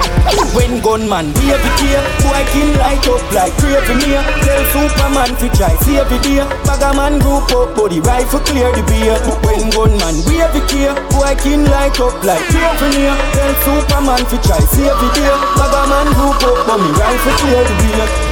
When 0.55 0.81
gunman, 0.81 1.33
be 1.35 1.51
every 1.51 1.73
day 1.81 1.99
Boy 2.23 2.43
king 2.55 2.71
light 2.79 3.03
up 3.09 3.23
like 3.33 3.53
craven 3.59 3.99
near 4.05 4.23
Tell 4.47 4.63
Superman 4.71 5.35
to 5.43 5.47
try 5.59 5.75
see 5.83 5.99
every 5.99 6.19
day. 6.23 6.45
Bag 6.63 6.83
a 6.87 6.95
man 6.95 7.19
group 7.19 7.51
up, 7.51 7.75
body 7.75 7.99
right 8.01 8.29
to 8.31 8.39
clear 8.47 8.71
the 8.71 8.83
beer. 8.87 9.19
When 9.43 9.71
gunman, 9.75 10.23
be 10.29 10.39
every 10.39 10.63
day 10.71 10.93
Boy 11.11 11.32
king 11.35 11.65
light 11.65 11.99
up 12.01 12.17
like 12.25 12.45
Tiffany. 12.49 13.09
Tell 13.33 13.55
Superman 13.65 14.23
to 14.27 14.37
try 14.43 14.61
save 14.61 14.97
the 14.97 15.09
day. 15.15 15.33
Bag 15.57 15.73
a 15.73 15.83
man 15.89 16.09
group 16.17 16.43
up 16.43 16.67
but 16.67 16.79
me 16.79 16.91
rifle 16.99 17.33
clear 17.41 17.65
the 17.65 17.75
beer 17.83 18.32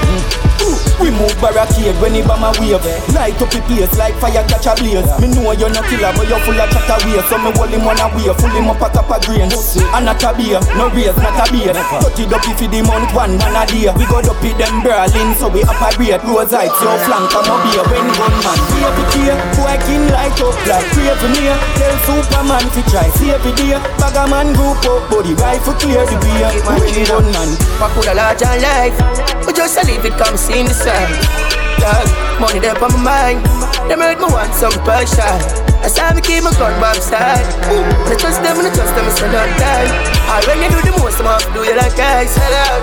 we 1.00 1.10
move 1.10 1.32
barricade 1.40 1.96
when 1.98 2.12
he 2.12 2.22
bomb 2.22 2.44
a 2.44 2.52
wave 2.60 2.84
eh. 2.84 3.00
Light 3.16 3.40
up 3.40 3.48
the 3.48 3.60
place 3.64 3.96
like 3.96 4.14
fire 4.20 4.44
catch 4.46 4.68
a 4.68 4.72
blaze. 4.76 5.08
Me 5.18 5.32
know 5.32 5.50
you're 5.56 5.72
not 5.72 5.88
killer 5.88 6.12
but 6.12 6.28
you're 6.28 6.40
full 6.44 6.60
of 6.60 6.68
chatter 6.68 7.00
waste 7.08 7.28
So 7.32 7.40
me 7.40 7.50
hold 7.56 7.72
him 7.72 7.88
on 7.88 7.98
a 7.98 8.06
way, 8.12 8.28
full 8.36 8.52
him 8.52 8.68
up 8.68 8.84
a 8.84 8.88
top 8.92 9.08
of 9.08 9.20
grain 9.24 9.48
And 9.48 10.04
not 10.04 10.20
a 10.20 10.30
beer, 10.36 10.60
no 10.76 10.92
race, 10.92 11.16
not 11.16 11.40
a 11.40 11.44
beer. 11.48 11.72
Cut 11.72 12.20
it 12.20 12.30
up 12.30 12.44
if 12.44 12.60
the 12.60 12.80
month 12.84 13.10
one 13.16 13.40
man 13.40 13.56
a 13.56 13.64
day. 13.64 13.88
We 13.96 14.04
go 14.06 14.20
up 14.20 14.38
with 14.44 14.56
them 14.60 14.84
Berlin 14.84 15.32
so 15.40 15.48
we 15.48 15.64
operate 15.64 16.20
Rose 16.28 16.52
heights, 16.52 16.76
your 16.84 16.96
flank 17.08 17.32
up 17.32 17.48
here 17.48 17.84
When 17.88 18.06
gunman, 18.14 18.58
baby 18.68 19.04
care 19.16 19.38
Boy 19.56 19.76
king 19.88 20.04
light 20.12 20.36
up 20.36 20.56
like 20.68 20.86
craven 20.92 21.32
here. 21.40 21.56
Tell 21.80 21.96
Superman 22.04 22.64
to 22.76 22.80
try 22.92 23.08
save 23.16 23.40
the 23.40 23.52
day. 23.56 23.76
Bag 23.96 24.16
a 24.20 24.24
man 24.28 24.52
group 24.52 24.84
up 24.84 25.08
the 25.08 25.32
rifle 25.40 25.74
clear 25.80 26.04
the 26.04 26.16
beer. 26.20 26.48
When 26.68 26.84
gunman 27.08 27.50
What 27.80 27.90
could 27.96 28.12
a 28.12 28.14
large 28.14 28.44
life. 28.44 28.96
We 29.46 29.52
just 29.56 29.80
a 29.80 29.82
leave 29.86 30.04
it 30.04 30.12
come 30.20 30.36
see 30.36 30.62
the 30.62 30.74
sun 30.74 30.89
Dog, 31.80 32.06
money 32.40 32.58
there 32.58 32.76
on 32.76 32.92
my 32.92 33.02
mind. 33.02 33.40
Them 33.90 34.00
hurt 34.00 34.22
me 34.22 34.26
want 34.30 34.54
some 34.54 34.70
passion 34.86 35.26
I 35.82 35.88
saw 35.90 36.14
me 36.14 36.22
keep 36.22 36.44
my 36.44 36.52
gun 36.54 36.70
by 36.78 36.92
my 36.92 37.00
side 37.00 37.42
When 38.06 38.12
I 38.12 38.14
trust 38.14 38.38
them, 38.38 38.54
when 38.54 38.66
I 38.66 38.70
trust 38.70 38.94
them, 38.94 39.02
it's 39.08 39.18
a 39.18 39.26
long 39.26 39.50
time. 39.58 39.90
I 40.30 40.38
when 40.46 40.62
you 40.62 40.70
do 40.70 40.78
the 40.78 40.94
most, 40.94 41.18
I'm 41.18 41.26
off 41.26 41.42
do 41.50 41.64
you 41.66 41.74
like 41.74 41.96
guys 41.96 42.30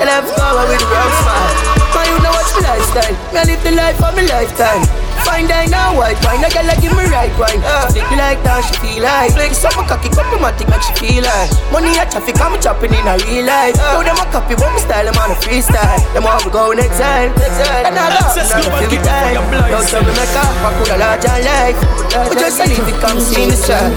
And 0.03 0.09
I've 0.09 0.27
power 0.35 0.67
with 0.67 0.83
the 0.83 0.87
wrong 0.91 1.13
smile. 1.23 1.53
Man, 1.95 2.05
you 2.11 2.19
know 2.19 2.33
what's 2.35 2.51
my 2.59 2.75
lifestyle? 2.75 3.15
I 3.39 3.43
live 3.47 3.63
the 3.63 3.71
life 3.71 4.03
of 4.03 4.15
my 4.19 4.23
lifetime 4.27 5.06
Fine 5.25 5.47
dine 5.47 5.69
now, 5.71 5.97
white 5.97 6.19
wine, 6.25 6.43
a 6.43 6.49
girl 6.49 6.69
give 6.81 6.93
me 6.93 7.05
right 7.09 7.31
wine. 7.39 7.61
Uh, 7.63 7.87
like 8.17 8.41
that, 8.43 8.61
she 8.67 8.75
feel 8.81 9.03
like. 9.03 9.33
Flex 9.33 9.63
up 9.65 9.73
my 9.77 9.85
cocky, 9.87 10.09
thing, 10.53 10.69
make 10.69 10.83
she 10.83 10.93
feel 10.99 11.23
like. 11.23 11.49
Money 11.71 11.95
a 11.97 12.05
traffic, 12.09 12.37
I'm 12.41 12.57
chopping 12.61 12.93
in 12.93 13.05
a 13.07 13.15
real 13.25 13.45
life. 13.45 13.75
Uh, 13.77 13.97
Now 13.97 14.03
them 14.05 14.19
a 14.19 14.25
copy, 14.29 14.53
but 14.55 14.69
my 14.71 14.79
style, 14.81 15.07
I'm 15.07 15.17
on 15.17 15.31
a 15.33 15.37
freestyle. 15.39 16.01
Them 16.13 16.25
all 16.27 16.43
go 16.49 16.71
next 16.73 16.99
time, 16.99 17.33
next 17.37 17.57
time 17.63 17.85
And 17.89 17.95
I 17.97 18.07
love, 18.17 18.37
and 18.37 18.65
I 18.65 18.69
feel 18.85 19.01
time. 19.01 19.41
Don't 19.71 19.87
tell 19.87 20.03
me 20.03 20.11
make 20.13 20.35
up, 20.37 20.53
I 20.63 20.69
could 20.77 20.91
a 20.93 20.97
larger 21.01 21.37
life. 21.41 21.77
But 22.13 22.37
just 22.39 22.59
a 22.61 22.65
leave 22.67 22.87
it, 22.87 22.97
come 23.01 23.19
see 23.19 23.45
the 23.49 23.57
sun 23.57 23.93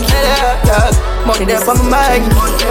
Money 1.26 1.44
there 1.44 1.60
for 1.60 1.74
my 1.74 2.20
mind. 2.20 2.24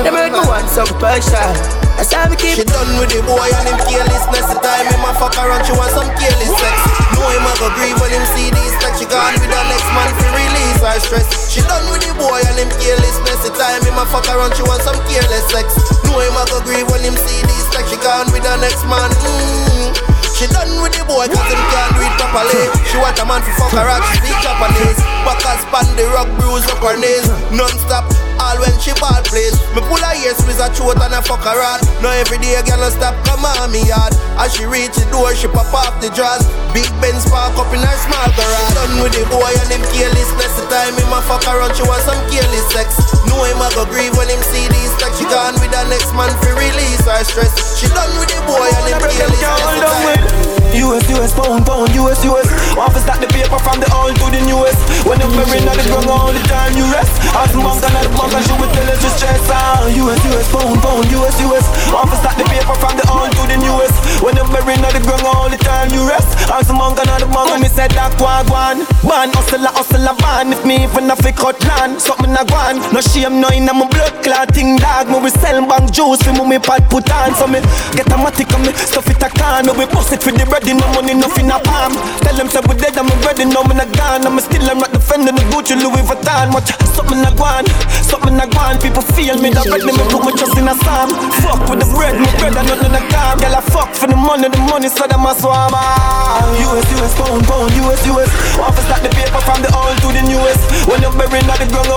Them 0.05 0.13
make 0.13 0.33
me 0.33 0.39
want 0.45 0.69
some 0.69 0.89
passion 0.99 1.79
that's 1.99 2.15
how 2.15 2.31
we 2.31 2.39
keep 2.39 2.55
She 2.55 2.63
done 2.63 2.95
with 2.95 3.11
the 3.11 3.19
boy 3.27 3.43
and 3.43 3.67
him 3.67 3.75
carelessness 3.83 4.47
The 4.47 4.55
time 4.63 4.87
him 4.87 5.03
a 5.03 5.11
fuck 5.19 5.35
around 5.35 5.67
she 5.67 5.75
want 5.75 5.91
some 5.91 6.07
careless 6.15 6.55
sex. 6.55 6.75
Know 7.11 7.27
him 7.27 7.43
a 7.43 7.51
go 7.59 7.67
grieve 7.75 7.99
when 7.99 8.15
him 8.15 8.23
see 8.31 8.47
this 8.55 8.71
Like 8.79 8.95
she 8.95 9.03
gone 9.03 9.35
with 9.35 9.51
the 9.51 9.61
next 9.67 9.83
man 9.91 10.07
to 10.07 10.25
release 10.31 10.79
her 10.79 10.95
stress. 11.03 11.27
She 11.51 11.59
done 11.67 11.83
with 11.91 11.99
the 11.99 12.15
boy 12.15 12.39
and 12.39 12.55
him 12.55 12.71
carelessness 12.79 13.43
The 13.43 13.51
time 13.51 13.83
him 13.83 13.99
a 13.99 14.07
fuck 14.07 14.31
around 14.31 14.55
she 14.55 14.63
want 14.63 14.79
some 14.79 14.95
careless 15.11 15.43
sex. 15.51 15.75
Know 16.07 16.23
him 16.23 16.39
a 16.39 16.47
go 16.47 16.63
grieve 16.63 16.87
when 16.87 17.03
him 17.03 17.19
see 17.19 17.43
this 17.51 17.67
Like 17.75 17.91
she 17.91 17.99
gone 17.99 18.31
with 18.31 18.47
the 18.47 18.55
next 18.63 18.87
man. 18.87 19.11
Mm. 19.19 19.91
She 20.39 20.47
done 20.55 20.71
with 20.79 20.95
the 20.95 21.03
boy 21.03 21.27
cause 21.27 21.51
him 21.51 21.59
can't 21.67 21.99
do 21.99 22.07
it 22.07 22.15
properly. 22.15 22.63
She 22.87 22.95
want 22.95 23.19
a 23.19 23.27
man 23.27 23.43
to 23.43 23.51
fuck 23.59 23.75
her 23.75 23.91
out, 23.91 24.07
she 24.07 24.23
speak 24.23 24.39
Japanese 24.39 25.03
Backers 25.27 25.67
span 25.67 25.83
the 25.99 26.07
rock 26.15 26.31
bruise 26.39 26.63
up 26.71 26.79
her 26.79 26.95
knees 26.95 27.27
Non-stop 27.51 28.28
all 28.49 28.57
when 28.57 28.73
she 28.81 28.93
ball 28.97 29.21
plays 29.29 29.53
Me 29.77 29.81
pull 29.85 30.01
her 30.01 30.15
ears 30.25 30.41
with 30.49 30.57
a 30.57 30.67
throat 30.73 30.97
and 30.97 31.13
I 31.13 31.21
fuck 31.21 31.45
her 31.45 31.53
hard 31.53 31.85
Now 32.01 32.13
every 32.17 32.41
day 32.41 32.57
girl 32.65 32.81
no 32.81 32.89
stop 32.89 33.13
come 33.29 33.45
on 33.45 33.69
me 33.69 33.85
yard. 33.85 34.13
As 34.41 34.55
she 34.57 34.65
reach 34.65 34.97
the 34.97 35.05
door 35.13 35.29
she 35.37 35.45
pop 35.47 35.69
off 35.69 36.01
the 36.01 36.09
drawers. 36.17 36.41
Big 36.73 36.89
Benz 36.97 37.25
park 37.29 37.53
up 37.59 37.69
in 37.69 37.81
her 37.81 37.97
small 38.01 38.29
garage. 38.33 38.73
Done 38.73 38.95
with 39.05 39.13
the 39.13 39.23
boy 39.29 39.53
and 39.61 39.69
him 39.69 39.83
carelessness 39.93 40.53
The 40.57 40.65
time 40.73 40.95
him 40.97 41.13
a 41.13 41.21
fuck 41.29 41.45
around 41.45 41.77
she 41.77 41.85
want 41.85 42.01
some 42.01 42.19
careless 42.33 42.67
sex. 42.73 42.97
Know 43.29 43.45
him 43.45 43.61
a 43.61 43.69
go 43.77 43.85
grieve 43.85 44.15
when 44.17 44.27
him 44.31 44.41
see 44.49 44.65
this 44.73 44.93
Like 44.97 45.13
she 45.19 45.25
gone 45.29 45.55
with 45.61 45.69
the 45.69 45.83
next 45.91 46.09
man 46.17 46.33
for 46.41 46.57
release 46.57 47.05
her 47.05 47.21
stress. 47.21 47.53
She 47.77 47.87
done 47.93 48.11
with 48.17 48.33
the 48.33 48.39
boy 48.49 48.65
and 48.65 48.85
him 48.89 48.99
carelessness 49.13 49.77
the 49.77 49.85
time 49.85 50.48
US, 50.77 51.09
US, 51.09 51.33
pound, 51.33 51.65
pound, 51.65 51.89
US, 51.95 52.23
US 52.25 52.47
to 52.93 52.99
start 53.01 53.19
the 53.21 53.27
paper 53.27 53.59
from 53.59 53.79
the 53.79 53.89
old 53.95 54.15
to 54.15 54.25
the 54.29 54.41
newest. 54.45 54.79
When 55.05 55.19
you're 55.19 55.33
married 55.33 55.65
on 55.65 55.75
the 55.77 55.85
ground 55.89 56.09
all 56.09 56.31
the 56.31 56.43
time 56.45 56.77
you 56.77 56.85
rest. 56.93 57.11
The 57.49 57.57
monk 57.57 57.81
and 57.81 57.95
the 57.97 58.09
monk 58.13 58.33
and 58.33 58.43
she 58.45 58.53
will 58.53 58.69
tell 58.71 58.89
us 58.89 58.99
to 59.01 59.09
stress. 59.17 59.41
Ah, 59.49 59.87
US, 59.87 60.19
US, 60.29 60.47
pound, 60.53 60.77
pound, 60.83 61.09
US, 61.09 61.35
US 61.41 61.65
to 61.65 62.15
start 62.21 62.35
the 62.37 62.45
paper 62.45 62.75
from 62.77 62.93
the 62.97 63.05
old 63.09 63.31
to 63.33 63.43
the 63.49 63.57
newest. 63.57 63.97
When 64.21 64.35
you're 64.35 64.47
married 64.51 64.83
on 64.83 64.93
the 64.93 65.01
ground 65.01 65.25
all 65.25 65.49
the 65.49 65.57
time 65.57 65.89
you 65.93 66.05
rest. 66.07 66.39
The 66.69 66.75
monk 66.75 66.99
and 66.99 67.09
the 67.23 67.25
monk 67.33 67.49
and 67.49 67.61
me 67.63 67.69
said 67.69 67.89
that 67.97 68.13
wagwan 68.21 68.85
Man, 69.01 69.31
hustle 69.33 70.05
a 70.05 70.13
van 70.21 70.53
If 70.53 70.61
me 70.67 70.85
even 70.85 71.09
a 71.09 71.15
fi 71.15 71.31
cut 71.31 71.57
land 71.65 71.97
Something 71.97 72.35
a 72.35 72.45
gwan 72.45 72.77
No 72.93 73.01
shame 73.01 73.41
no 73.41 73.49
in 73.49 73.65
my 73.65 73.87
blood 73.89 74.13
clotting 74.21 74.77
dog. 74.77 75.09
Me 75.09 75.17
we 75.17 75.29
sell 75.33 75.65
bank 75.65 75.89
juice 75.89 76.21
We 76.27 76.45
me 76.45 76.59
pot 76.59 76.85
put 76.91 77.09
on. 77.09 77.33
So 77.33 77.47
me 77.47 77.63
get 77.97 78.11
a 78.11 78.17
matic 78.21 78.53
and 78.53 78.69
me 78.69 78.73
stuff 78.75 79.09
it 79.09 79.23
a 79.23 79.29
can. 79.33 79.65
Me 79.65 79.73
we 79.73 79.85
bust 79.89 80.13
it 80.13 80.21
for 80.21 80.29
the 80.29 80.45
ready, 80.59 80.75
no 80.75 80.87
money, 80.93 81.13
nothing 81.13 81.47
a 81.47 81.57
palm. 81.63 81.95
Tell 82.19 82.35
them 82.35 82.49
say 82.51 82.59
we 82.67 82.75
dead, 82.75 82.97
I'm 82.97 83.07
ready, 83.23 83.45
no 83.45 83.63
man 83.63 83.79
a 83.79 83.87
gone. 83.95 84.27
I'm 84.27 84.39
still, 84.39 84.63
I'm 84.67 84.79
not 84.79 84.91
defending 84.91 85.35
the 85.35 85.43
Gucci 85.51 85.79
Louis 85.79 86.03
Vuitton. 86.03 86.51
Watch 86.53 86.71
something 86.95 87.23
a 87.23 87.31
gone, 87.35 87.67
something 88.03 88.35
a 88.35 88.45
gone. 88.47 88.77
People 88.83 89.03
feel 89.15 89.39
me, 89.39 89.51
direct 89.55 89.85
me, 89.87 89.95
put 89.95 90.21
my 90.23 90.31
trust 90.35 90.57
in 90.59 90.67
a 90.67 90.75
psalm. 90.75 91.15
Fuck 91.39 91.63
with 91.71 91.79
the 91.79 91.87
bread, 91.95 92.15
my 92.19 92.29
bread, 92.39 92.55
I 92.59 92.63
nothing 92.67 92.95
a 92.95 93.01
calm. 93.07 93.39
Girl, 93.39 93.55
I 93.55 93.61
fuck 93.71 93.95
for 93.95 94.07
the 94.07 94.17
money, 94.19 94.49
the 94.51 94.59
money, 94.67 94.89
so 94.91 95.07
them 95.07 95.23
a 95.23 95.31
swam. 95.35 95.71
Ah, 95.71 96.43
US, 96.43 96.87
US, 96.99 97.13
pound, 97.15 97.43
pound, 97.47 97.71
US, 97.79 98.01
US. 98.11 98.29
Office 98.59 98.85
start 98.85 99.01
the 99.03 99.11
paper 99.15 99.39
from 99.47 99.63
the 99.63 99.71
old 99.71 99.95
to 100.03 100.07
the 100.11 100.23
newest. 100.27 100.59
When 100.91 100.99
you're 100.99 101.15
buried 101.15 101.47
on 101.47 101.57
the 101.59 101.67
ground 101.71 101.89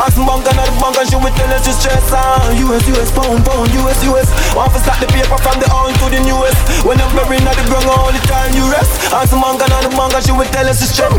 you 0.00 0.16
rest. 0.16 0.16
Ask 0.16 0.16
some 0.16 0.26
bank 0.26 0.48
and 0.48 0.56
the 0.56 0.72
bank 0.80 0.96
and 0.96 1.08
she 1.08 1.16
will 1.16 1.34
tell 1.36 1.52
us 1.52 1.62
to 1.64 1.72
stress. 1.72 2.08
Uh. 2.12 2.56
US, 2.56 2.84
US, 2.88 3.10
pound, 3.12 3.44
pound, 3.44 3.68
US, 3.84 4.00
US. 4.08 4.28
Want 4.56 4.72
to 4.72 4.80
start 4.80 5.00
the 5.00 5.08
paper 5.12 5.36
from 5.44 5.56
the 5.60 5.68
old 5.72 5.94
to 6.00 6.06
the 6.08 6.20
newest. 6.24 6.56
When 6.86 6.96
you're 6.96 7.12
buried 7.12 7.44
on 7.44 7.54
the 7.56 7.64
ground 7.68 7.88
all 7.92 8.12
the 8.12 8.22
time, 8.24 8.52
you 8.56 8.64
rest. 8.72 9.12
Ask 9.12 9.30
some 9.30 9.44
bank 9.44 9.60
and 9.60 9.72
the 9.84 9.90
bank 9.92 10.14
and 10.16 10.24
she 10.24 10.32
will 10.32 10.48
tell 10.48 10.68
us 10.68 10.80
to 10.80 10.86
stress. 10.88 11.12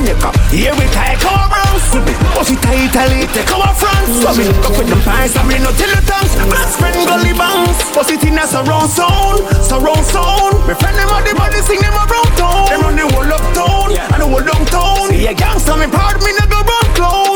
Here 0.49 0.73
we 0.73 0.85
take 0.89 1.21
our 1.29 1.51
but 1.91 2.49
we 2.49 2.55
take 2.57 2.89
Italy, 2.89 3.27
take 3.35 3.51
our 3.53 3.69
France. 3.75 4.23
So 4.23 4.31
we 4.33 4.49
go 4.63 4.69
with 4.73 4.89
them 4.89 5.01
pies 5.05 5.35
and 5.35 5.45
we 5.45 5.59
no 5.59 5.69
tell 5.75 5.91
the 5.91 6.01
tongues. 6.07 6.33
Best 6.49 6.79
friend 6.79 6.97
gully 7.05 7.33
bounce, 7.37 7.77
but 7.93 8.09
it 8.09 8.23
in 8.23 8.39
a 8.39 8.47
surround 8.47 8.89
sound, 8.89 9.45
surround 9.61 10.05
sound. 10.07 10.57
We 10.65 10.73
friend 10.73 10.95
them 10.97 11.09
all 11.11 11.21
the 11.21 11.35
body 11.35 11.59
sing 11.61 11.81
them 11.83 11.93
around 11.93 12.31
town. 12.33 12.65
Them 12.71 12.81
run 12.81 12.95
the 12.95 13.05
whole 13.05 13.29
uptown 13.29 13.93
and 13.93 14.21
the 14.21 14.27
whole 14.27 14.41
downtown. 14.41 15.09
See 15.09 15.27
a 15.27 15.33
gangster 15.33 15.77
me 15.77 15.87
part 15.91 16.17
me 16.23 16.31
no 16.33 16.45
go 16.47 16.59
run 16.63 16.87
clown. 16.95 17.30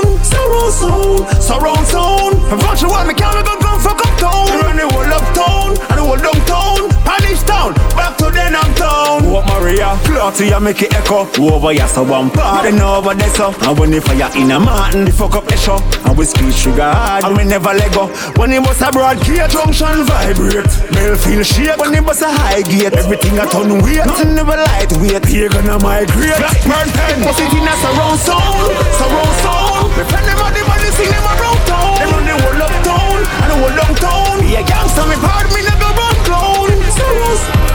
Surround 0.45 0.73
sound, 0.73 1.43
surround 1.43 1.87
sound. 1.87 2.61
Function 2.61 2.89
one 2.89 3.07
me 3.07 3.15
can't 3.15 3.45
go 3.45 3.59
gun 3.59 3.79
fuck 3.79 3.97
up 4.05 4.19
town. 4.19 4.45
We 4.45 4.61
run 4.61 4.77
the 4.77 4.87
whole 4.87 5.13
uptown 5.17 5.69
and 5.89 5.97
the 5.97 6.03
whole 6.03 6.17
downtown. 6.17 7.14
Punish 7.25 7.41
town, 7.41 7.73
back 7.97 8.17
to 8.17 8.25
them. 8.25 8.35
then 8.35 8.55
I'm 8.55 8.69
down. 8.77 9.31
What 9.33 9.49
Maria, 9.49 9.97
I 9.97 10.59
make 10.59 10.81
it 10.81 10.93
echo. 10.93 11.25
Over 11.41 11.73
here, 11.73 11.87
so 11.87 12.03
one 12.03 12.29
part 12.29 12.65
and 12.69 12.79
over 12.79 13.15
there, 13.15 13.33
so. 13.33 13.49
And 13.65 13.79
when 13.79 13.89
the 13.89 13.99
fire 14.01 14.29
in 14.37 14.51
a 14.51 14.59
mountain, 14.59 15.05
the 15.05 15.11
fuck 15.11 15.33
up 15.33 15.49
echo. 15.49 15.81
And 16.05 16.13
we 16.17 16.25
squeeze 16.25 16.53
sugar 16.53 16.85
hard, 16.85 17.25
and 17.25 17.33
we 17.37 17.43
never 17.45 17.73
let 17.73 17.89
go. 17.93 18.13
When 18.37 18.53
it 18.53 18.61
was 18.61 18.77
a 18.81 18.91
broad 18.91 19.17
gate, 19.25 19.49
junction 19.49 20.05
vibrate. 20.05 20.69
Male 20.93 21.17
feel 21.17 21.41
shake 21.41 21.77
when 21.81 21.97
it 21.97 22.05
was 22.05 22.21
a 22.21 22.29
high 22.29 22.61
gate. 22.61 22.93
Everything 22.93 23.39
I 23.41 23.49
turn 23.49 23.73
weight, 23.81 24.05
nothing 24.05 24.35
never 24.35 24.53
lightweight. 24.53 25.25
Here 25.25 25.49
gonna 25.49 25.81
migrate. 25.81 26.37
Blackburn 26.37 26.89
pen, 26.93 27.25
what's 27.25 27.41
it 27.41 27.49
in 27.49 27.65
a 27.65 27.73
surround 27.81 28.19
sound? 28.21 28.69
Surround 29.01 29.35
sound. 29.41 29.89
Me 29.97 30.03
friend 30.05 30.25
them 30.29 30.37
the 30.53 30.61
money, 30.69 30.89
sing 30.93 31.09
them 31.09 31.25
around 31.25 31.61
town. 31.65 31.97
Them 31.97 32.09
run 32.13 32.25
the 32.29 32.35
whole 32.37 32.61
up 32.61 32.75
town, 32.85 33.17
and 33.41 33.49
the 33.49 33.55
whole 33.57 33.73
downtown. 33.73 34.37
Be 34.45 34.53
a 34.53 34.61
gangster, 34.61 35.05
me 35.09 35.17
part 35.17 35.49
me 35.49 35.65
never. 35.65 35.84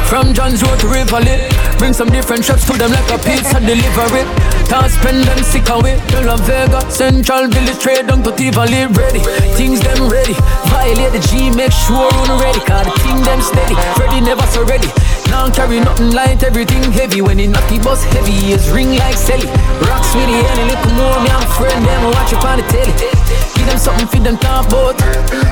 From 0.07 0.35
John's 0.35 0.63
Road 0.63 0.81
to 0.81 0.89
Rivoli 0.89 1.49
Bring 1.81 1.95
some 1.95 2.11
different 2.11 2.45
shots 2.45 2.67
to 2.69 2.77
them 2.77 2.93
like 2.93 3.09
a 3.09 3.17
pizza 3.25 3.57
delivery. 3.57 4.29
Toss 4.69 4.93
spend 5.01 5.25
them 5.25 5.41
sick 5.43 5.67
away. 5.71 5.97
To 6.13 6.21
La 6.21 6.37
Vega, 6.37 6.85
Central 6.91 7.49
Village 7.49 7.79
Trade 7.81 8.07
down 8.07 8.23
to 8.23 8.33
Tivoli 8.37 8.85
Ready, 8.93 9.21
things 9.57 9.81
them 9.81 10.11
ready. 10.13 10.35
Violate 10.69 11.17
the 11.17 11.25
G, 11.25 11.49
make 11.49 11.73
sure 11.73 12.05
on 12.05 12.37
ready. 12.37 12.61
Cause 12.69 12.85
the 12.85 12.93
thing 13.01 13.17
them 13.25 13.41
steady, 13.41 13.75
Ready, 13.97 14.21
never 14.21 14.45
so 14.53 14.63
ready. 14.63 14.93
Now 15.33 15.49
carry 15.49 15.81
nothing 15.81 16.13
light, 16.13 16.43
everything 16.45 16.83
heavy. 16.93 17.23
When 17.23 17.39
the 17.39 17.49
knocky 17.49 17.83
bus 17.83 18.05
heavy, 18.05 18.53
it's 18.53 18.69
ring 18.69 18.99
like 19.01 19.17
Sally. 19.17 19.49
Rocks 19.89 20.13
with 20.13 20.29
the 20.29 20.37
any 20.37 20.69
little 20.69 20.93
more, 21.01 21.17
me 21.25 21.31
I'm 21.33 21.41
a 21.41 21.51
friend, 21.57 21.81
them 21.81 22.13
watch 22.13 22.35
up 22.35 22.45
on 22.45 22.59
the 22.61 22.65
telly 22.69 23.60
them 23.71 23.79
something 23.79 24.07
for 24.09 24.19
them 24.19 24.37
talk 24.39 24.67
about. 24.67 25.01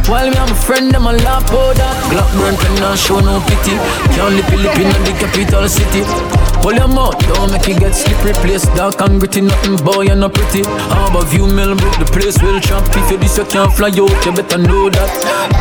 While 0.08 0.30
me 0.30 0.36
I'm 0.36 0.50
a 0.50 0.54
friend, 0.54 0.90
them 0.90 1.06
a 1.06 1.12
laugh 1.12 1.48
about 1.48 1.76
that. 1.76 1.94
Glock 2.10 2.30
burn 2.38 2.56
cannot 2.56 2.98
show 2.98 3.20
no 3.20 3.40
pity. 3.46 3.78
Can't 4.14 4.34
lip 4.34 4.50
lip 4.50 4.78
in 4.78 4.90
the 5.06 5.12
capital 5.20 5.68
city 5.68 6.47
Pull 6.62 6.74
your 6.74 6.88
mouth, 6.88 7.18
don't 7.30 7.52
make 7.52 7.68
it 7.68 7.78
get 7.78 7.94
slippery. 7.94 8.32
Place 8.42 8.66
Dark 8.74 9.00
and 9.00 9.18
gritty, 9.20 9.42
nothing 9.42 9.76
boy 9.84 10.06
and 10.10 10.20
not 10.20 10.34
pretty. 10.34 10.62
Harbor 10.92 11.24
view, 11.26 11.46
Millbrook, 11.46 11.96
the 11.98 12.06
place? 12.10 12.36
Will 12.42 12.60
chop 12.60 12.84
If 12.94 13.10
you 13.10 13.18
this, 13.18 13.38
you 13.38 13.44
can't 13.46 13.72
fly 13.72 13.88
out, 13.88 14.12
you 14.26 14.32
better 14.32 14.58
know 14.58 14.90
that. 14.90 15.10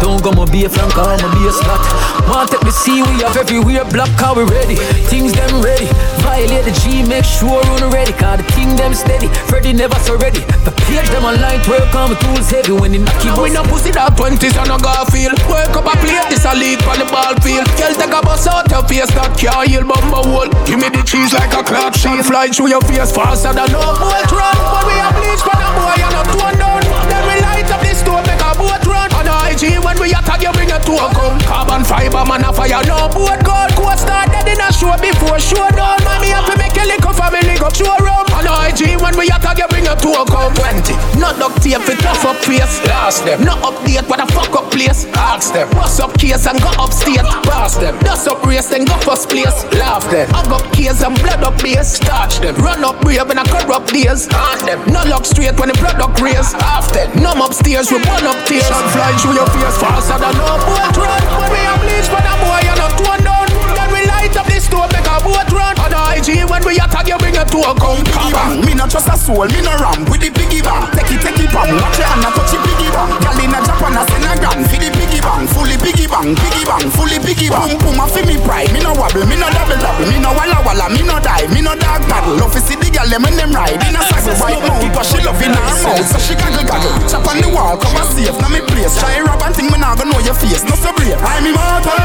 Don't 0.01 0.21
go, 0.21 0.31
my 0.31 0.45
be 0.49 0.65
a 0.65 0.69
flank, 0.69 0.97
I'm 0.97 1.21
a 1.21 1.27
be 1.37 1.47
a 1.47 1.51
slot 1.53 1.81
Want 2.27 2.51
take 2.51 2.61
the 2.61 2.71
sea, 2.71 3.01
we 3.01 3.23
have 3.23 3.37
everywhere 3.37 3.85
Black 3.87 4.11
car, 4.17 4.35
we 4.35 4.43
ready, 4.43 4.75
things 5.07 5.33
them 5.33 5.61
ready. 5.61 5.87
Violate 6.25 6.65
the 6.65 6.73
G, 6.83 7.05
make 7.07 7.23
sure 7.23 7.63
on 7.63 7.87
ready. 7.93 8.11
Cause 8.11 8.41
the 8.41 8.45
king 8.51 8.75
them 8.75 8.93
steady, 8.93 9.31
Freddy 9.47 9.71
never 9.71 9.95
so 10.03 10.17
ready. 10.17 10.43
The 10.67 10.73
page 10.89 11.07
them 11.13 11.23
online, 11.23 11.63
work 11.69 11.87
on 11.95 12.11
my 12.11 12.17
tools 12.19 12.49
heavy 12.51 12.75
When 12.75 12.91
they 12.91 12.99
the 12.99 13.07
knocky 13.07 13.31
We 13.39 13.49
no 13.55 13.63
pussy 13.63 13.91
that 13.95 14.17
20s 14.19 14.59
on 14.59 14.73
a 14.73 14.77
feel. 15.07 15.31
Work 15.47 15.77
up 15.77 15.87
a 15.87 15.95
plate, 16.03 16.27
this 16.27 16.43
a 16.43 16.51
lead 16.51 16.83
on 16.83 16.99
the 16.99 17.07
ball 17.07 17.31
field. 17.39 17.63
Girl 17.79 17.93
take 17.95 18.11
a 18.11 18.19
bus 18.19 18.47
out 18.47 18.67
your 18.67 18.83
face, 18.83 19.11
that 19.15 19.31
car, 19.39 19.63
heal 19.63 19.87
bumper 19.87 20.23
hole 20.27 20.51
Give 20.67 20.79
me 20.79 20.86
me 20.91 20.97
the 20.97 21.03
cheese 21.03 21.33
like 21.33 21.53
a 21.53 21.63
clock 21.63 21.95
shot 21.95 22.23
Fly 22.25 22.47
through 22.47 22.69
your 22.69 22.81
face 22.81 23.11
faster 23.11 23.53
than 23.53 23.71
no 23.71 23.81
boat 23.99 24.31
run. 24.31 24.55
But 24.55 24.83
we 24.87 24.95
a 24.95 25.09
bleach 25.15 25.43
for 25.43 25.55
the 25.55 25.69
boy 25.75 25.99
and 25.99 26.15
a 26.15 26.23
tone 26.31 26.57
down 26.59 26.81
Then 27.11 27.23
we 27.27 27.35
light 27.43 27.69
up 27.71 27.81
the 27.81 27.93
stove 27.93 28.23
make 28.27 28.41
a 28.41 28.51
boat 28.55 28.83
run. 28.87 29.09
On 29.19 29.27
IG 29.51 29.83
when 29.83 29.99
we 29.99 30.11
attack 30.11 30.41
you 30.41 30.51
bring 30.53 30.69
to 30.69 30.93
a 30.95 31.07
come. 31.11 31.39
Carbon 31.41 31.83
fiber 31.83 32.23
man 32.25 32.43
a 32.43 32.51
fire 32.53 32.83
no 32.87 33.09
boat 33.11 33.41
gold. 33.43 33.71
Coast 33.75 34.07
start 34.07 34.31
dead 34.31 34.47
in 34.47 34.61
a 34.61 34.71
show 34.71 34.95
before 34.99 35.39
show 35.39 35.67
down 35.75 35.99
Man 36.03 36.21
me 36.21 36.31
have 36.31 36.47
to 36.47 36.55
make 36.57 36.77
a 36.77 36.83
liquor 36.87 37.13
family 37.13 37.57
go 37.59 37.69
show 37.73 37.95
rum 38.03 38.26
On 38.37 38.45
IG 38.45 39.01
when 39.01 39.17
we 39.17 39.25
attack 39.33 39.57
you 39.57 39.67
bring 39.67 39.89
it 39.89 39.97
to 40.05 40.09
a 40.13 40.23
come 40.29 40.53
20 40.53 40.93
Not 41.17 41.41
duct 41.41 41.57
tape 41.65 41.81
it 41.89 41.99
tough 42.05 42.25
up 42.25 42.37
face 42.45 42.77
Last 42.85 43.25
them 43.25 43.41
No 43.43 43.57
update 43.65 44.05
what 44.05 44.21
a 44.21 44.27
fuck 44.29 44.53
up 44.53 44.69
place 44.69 45.05
Ask 45.17 45.53
them 45.53 45.69
Bust 45.73 45.99
up 45.99 46.13
case 46.17 46.45
and 46.45 46.61
go 46.61 46.69
upstate 46.77 47.25
Pass 47.49 47.77
them 47.77 47.97
Dust 47.99 48.27
up 48.27 48.45
race 48.45 48.69
then 48.69 48.85
go 48.85 48.95
first 49.01 49.29
place 49.29 49.65
Laugh 49.73 50.05
them 50.11 50.29
Hug 50.29 50.51
up 50.53 50.65
case 50.73 51.01
and 51.01 51.15
blood 51.19 51.43
up 51.43 51.57
base. 51.61 51.99
Starch 51.99 52.39
them. 52.39 52.55
Run 52.55 52.83
up 52.83 53.01
brave 53.01 53.29
in 53.29 53.37
a 53.37 53.45
corrupt 53.45 53.91
days. 53.91 54.27
On 54.31 54.59
them. 54.65 54.79
No 54.87 55.01
lock 55.09 55.25
straight 55.25 55.57
when 55.59 55.69
the 55.69 55.77
product 55.77 56.21
raise. 56.21 56.53
Half 56.53 56.93
them. 56.93 57.09
Numb 57.21 57.41
upstairs 57.41 57.91
we 57.91 57.97
burn 58.05 58.25
up 58.27 58.39
tears. 58.45 58.67
Shot 58.67 58.85
fly 58.93 59.11
through 59.19 59.35
your 59.35 59.49
face 59.51 59.77
faster 59.81 60.17
than 60.21 60.35
no 60.37 60.47
boat 60.67 60.95
run. 60.95 61.21
When 61.39 61.49
we 61.51 61.61
have 61.65 61.81
bleach 61.81 62.07
for 62.07 62.21
the 62.21 62.33
boy 62.43 62.61
and 62.61 62.77
not 62.79 62.93
torn 62.99 63.21
down. 63.23 63.47
Then 63.75 63.89
we 63.91 64.01
light 64.05 64.35
up 64.37 64.47
the 64.47 64.59
stove 64.59 64.91
make 64.93 65.07
a 65.07 65.17
boat 65.25 65.49
run. 65.51 65.56
On 65.75 65.89
the 65.91 65.99
IG 66.15 66.47
when 66.47 66.63
we 66.63 66.79
attack 66.79 67.07
you 67.07 67.19
bring 67.19 67.35
it 67.35 67.47
to 67.51 67.59
a 67.67 67.75
come. 67.75 68.03
Bang. 68.31 68.63
Me 68.63 68.73
not 68.73 68.87
trust 68.87 69.11
a 69.11 69.15
soul. 69.19 69.47
Me 69.51 69.59
no 69.59 69.75
ram 69.83 70.07
with 70.07 70.23
the 70.23 70.31
piggy 70.31 70.63
bank. 70.63 70.95
Take 70.95 71.11
it, 71.15 71.21
take 71.21 71.39
it, 71.43 71.51
pam. 71.51 71.75
Watch 71.75 71.99
your 71.99 72.07
hand 72.07 72.23
and 72.23 72.33
touch 72.33 72.51
the 72.55 72.59
piggy 72.63 72.87
bank. 72.91 73.11
Girl 73.21 73.39
in 73.43 73.55
a 73.55 73.59
Japan 73.63 73.95
a 73.99 74.03
Senegal. 74.07 74.57
For 74.67 74.79
the 74.79 74.89
piggy 74.91 75.19
bank. 75.19 75.45
Fully 75.51 75.77
piggy 75.79 76.07
bank. 76.07 76.37
Piggy 76.39 76.63
bank. 76.63 76.87
Fully 76.95 77.19
piggy 77.19 77.51
bank. 77.51 77.75
Boom 77.83 77.95
boom 77.95 77.99
a 77.99 78.05
fi 78.07 78.23
me 78.23 78.39
pride. 78.43 78.71
Me 78.71 78.79
no 78.79 78.95
wobble. 78.95 79.27
Me 79.27 79.35
no 79.35 79.47
double 79.51 79.79
double. 79.79 80.07
Me 80.07 80.17
no 80.19 80.31
walla 80.31 80.59
walla. 80.63 80.87
Me 80.87 81.03
no 81.03 81.19
die, 81.19 81.47
me 81.51 81.59
no 81.61 81.75
dog 81.75 82.01
paddle. 82.07 82.37
Love 82.37 82.53
to 82.53 82.61
see 82.61 82.75
the 82.75 82.87
girl 82.87 83.07
them 83.09 83.23
when 83.23 83.35
them 83.35 83.51
ride 83.51 83.75
in 83.83 83.95
a 83.95 84.01
saddle 84.07 84.35
right 84.39 84.61
now. 84.61 84.79
But 84.93 85.03
she 85.03 85.19
love 85.25 85.41
in 85.41 85.51
her 85.51 85.75
mouth, 85.83 86.05
so 86.05 86.17
she 86.21 86.33
gaggle 86.35 86.63
gaggle. 86.63 86.95
Chop 87.09 87.27
on 87.27 87.41
the 87.41 87.49
wall, 87.49 87.75
cover 87.75 88.05
safe, 88.13 88.37
now 88.39 88.47
me 88.47 88.61
place. 88.61 88.93
Try 88.99 89.19
rob 89.25 89.41
and 89.41 89.55
think 89.55 89.71
me 89.71 89.77
not 89.79 89.97
gonna 89.97 90.11
know 90.13 90.21
your 90.21 90.37
face, 90.37 90.63
no 90.63 90.75
so 90.77 90.93
brave. 90.93 91.17
I'm 91.19 91.43
immortal, 91.43 91.97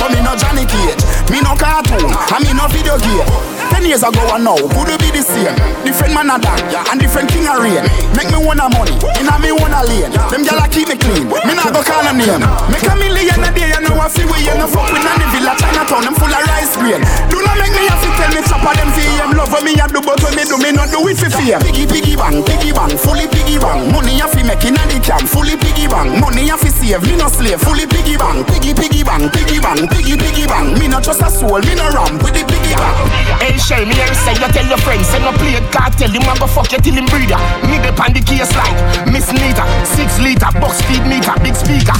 but 0.00 0.08
me 0.10 0.20
no 0.24 0.34
Johnny 0.34 0.64
Cage, 0.66 1.04
me 1.28 1.44
no 1.44 1.54
cartoon, 1.54 2.10
and 2.10 2.42
me 2.42 2.52
no 2.56 2.66
video 2.72 2.96
game. 2.98 3.61
Ten 3.72 3.88
years 3.88 4.04
ago 4.04 4.20
and 4.36 4.44
now, 4.44 4.60
could 4.76 4.92
it 4.92 5.00
be 5.00 5.08
the 5.10 5.24
same? 5.24 5.56
Different 5.82 6.12
man 6.12 6.28
a 6.28 6.36
dog, 6.36 6.60
and 6.92 7.00
different 7.00 7.32
king 7.32 7.48
a 7.48 7.56
rain. 7.56 7.82
Make 8.12 8.28
me 8.28 8.38
wanna 8.38 8.68
money, 8.68 8.94
in 9.16 9.26
a 9.26 9.34
me 9.40 9.50
wanna 9.56 9.82
lane. 9.88 10.12
Them 10.28 10.44
gyal 10.44 10.60
keep 10.68 10.92
me 10.92 10.96
clean, 11.00 11.26
me 11.26 11.52
not 11.56 11.72
go 11.72 11.80
call 11.80 12.04
a 12.04 12.12
name. 12.12 12.44
Make 12.68 12.84
a 12.84 12.94
million 12.94 13.40
a 13.40 13.50
day, 13.50 13.72
you 13.72 13.80
know 13.82 13.96
I 13.96 14.12
feel 14.12 14.28
we, 14.28 14.44
you 14.44 14.54
know 14.60 14.68
fuck 14.68 14.92
with 14.92 15.00
none 15.00 15.24
villa 15.32 15.56
Chinatown, 15.56 16.04
them 16.04 16.14
full 16.14 16.30
of 16.30 16.44
rice 16.52 16.76
grain. 16.76 17.00
Do 17.32 17.40
not 17.40 17.56
make 17.58 17.72
me 17.72 17.88
have 17.88 18.00
to 18.04 18.08
tell 18.20 18.32
me 18.36 18.40
chop 18.46 18.62
them 18.62 18.90
VM 18.94 19.34
love 19.34 19.54
me 19.64 19.74
a 19.74 19.86
do 19.88 20.00
but 20.00 20.20
when 20.22 20.34
me 20.36 20.44
do 20.44 20.56
me 20.58 20.70
not 20.72 20.90
do 20.90 21.00
it 21.08 21.18
for 21.18 21.30
fear 21.30 21.58
Piggy 21.60 21.86
piggy 21.86 22.14
bang, 22.16 22.42
piggy 22.44 22.72
bang, 22.72 22.94
fully 22.96 23.26
piggy 23.28 23.58
bang 23.58 23.90
Money 23.90 24.20
a 24.20 24.26
fi 24.28 24.42
make 24.42 24.64
inna 24.64 24.82
the 24.86 24.98
can, 25.02 25.26
fully 25.26 25.56
piggy 25.56 25.86
bang 25.86 26.20
Money 26.20 26.50
a 26.50 26.56
fi 26.56 26.68
save, 26.68 27.02
me 27.02 27.16
no 27.16 27.28
slave, 27.28 27.60
fully 27.60 27.86
piggy 27.86 28.16
bang 28.16 28.44
Piggy 28.44 28.74
piggy 28.74 29.02
bang, 29.02 29.30
piggy 29.30 29.58
bang, 29.58 29.88
piggy 29.88 30.14
piggy 30.16 30.46
bang 30.46 30.74
Me 30.78 30.86
no 30.88 31.00
trust 31.00 31.22
a 31.22 31.30
soul, 31.30 31.60
me 31.62 31.74
no 31.74 31.86
ram 31.90 32.18
with 32.22 32.34
the 32.34 32.42
piggy 32.46 32.74
bang 32.74 32.96
Hey 33.42 33.56
Shay, 33.62 33.86
me 33.86 33.94
here 33.94 34.10
say 34.26 34.34
you 34.34 34.50
tell 34.50 34.66
your 34.66 34.78
friends 34.82 35.06
Say 35.06 35.22
no 35.22 35.30
play 35.38 35.54
it, 35.54 35.62
cartel, 35.70 36.10
him 36.10 36.26
a 36.26 36.34
go 36.34 36.50
fuck 36.50 36.72
you 36.74 36.82
till 36.82 36.98
him 36.98 37.06
breather 37.06 37.38
Me 37.70 37.78
dep 37.78 37.94
on 38.02 38.10
the 38.10 38.18
case 38.18 38.50
like 38.58 38.74
Miss 39.06 39.30
Nita. 39.30 39.62
Six 39.86 40.18
liter, 40.18 40.50
box 40.58 40.82
speed 40.82 41.06
meter, 41.06 41.30
big 41.46 41.54
speaker. 41.54 41.94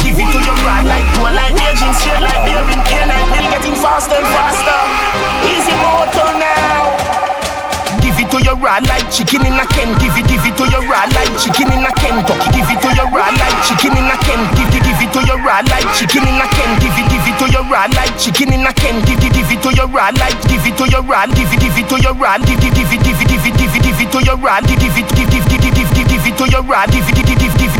Give 0.00 0.16
it 0.16 0.28
to 0.32 0.40
your 0.40 0.58
rod 0.64 0.88
like 0.88 1.04
poor 1.20 1.28
like 1.28 1.52
aging 1.52 1.92
Straight 2.00 2.24
like 2.24 2.40
bearing 2.40 2.82
cane 2.88 3.04
like 3.04 3.26
mill 3.36 3.46
getting 3.52 3.76
faster 3.76 4.16
and 4.16 4.28
faster. 4.32 4.80
Easy 5.44 5.76
motor 5.76 6.32
now. 6.40 6.88
Give 8.00 8.16
it 8.16 8.28
to 8.32 8.40
your 8.40 8.56
rod 8.56 8.88
like 8.88 9.04
chicken 9.12 9.44
in 9.44 9.60
a 9.60 9.64
can. 9.76 9.92
Give 10.00 10.16
it, 10.16 10.24
give 10.24 10.40
it 10.40 10.56
to 10.56 10.64
your 10.72 10.88
rod 10.88 11.12
like 11.12 11.36
chicken 11.36 11.68
in 11.68 11.84
a 11.84 11.92
Kentucky 11.94 12.48
Give 12.56 12.68
it 12.72 12.80
to 12.80 12.90
your 12.96 13.08
rod 13.12 13.36
like 13.36 13.56
chicken 13.68 13.92
in 13.92 14.08
a 14.08 14.16
can. 14.24 14.40
Give, 14.56 14.72
give, 14.72 14.88
give 14.88 15.00
it 15.04 15.12
to 15.12 15.20
your 15.28 15.38
rod 15.44 15.68
like 15.68 15.84
chicken 15.94 16.24
in 16.24 16.40
a 16.40 16.46
can. 16.48 16.70
Give 16.80 16.96
it, 16.96 17.06
give 17.12 17.13
it 17.34 17.46
to 17.46 17.52
your 17.52 17.64
rod 17.70 17.94
like 17.94 18.14
chicken 18.18 18.52
in 18.52 18.66
a 18.66 18.72
can 18.72 19.02
Give, 19.04 19.18
give, 19.20 19.32
give 19.32 19.50
it 19.50 19.62
to 19.62 19.70
your 19.74 19.88
rod 19.88 20.18
like 20.18 20.38
Give 20.46 20.62
it 20.62 20.76
to 20.78 20.86
your 20.90 21.02
rod 21.02 21.34
Give 21.34 21.50
it, 21.50 21.60
give 21.60 21.76
it 21.76 21.88
to 21.88 21.96
your 22.00 22.14
rod 22.14 22.46
Give, 22.46 22.60
give, 22.60 22.74
give 22.74 22.92
it, 22.92 23.02
give 23.02 23.18
it, 23.18 23.28
give 23.28 23.46
it, 23.46 23.54
give 23.58 23.74
it, 23.74 23.82
give 23.82 24.00
it 24.00 24.10
to 24.12 24.20
your 24.22 24.36
rod 24.38 24.62
Give, 24.66 24.78
give 24.78 24.94
give, 24.94 25.08
give, 25.10 25.46
give, 25.50 25.62
give, 25.62 25.90
give, 25.94 26.08
give 26.08 26.26
it 26.26 26.36
to 26.38 26.44
your 26.50 26.62
rod 26.62 26.90
Give 26.90 27.06
it, 27.06 27.14
give, 27.14 27.26
give, 27.26 27.54
give, 27.58 27.73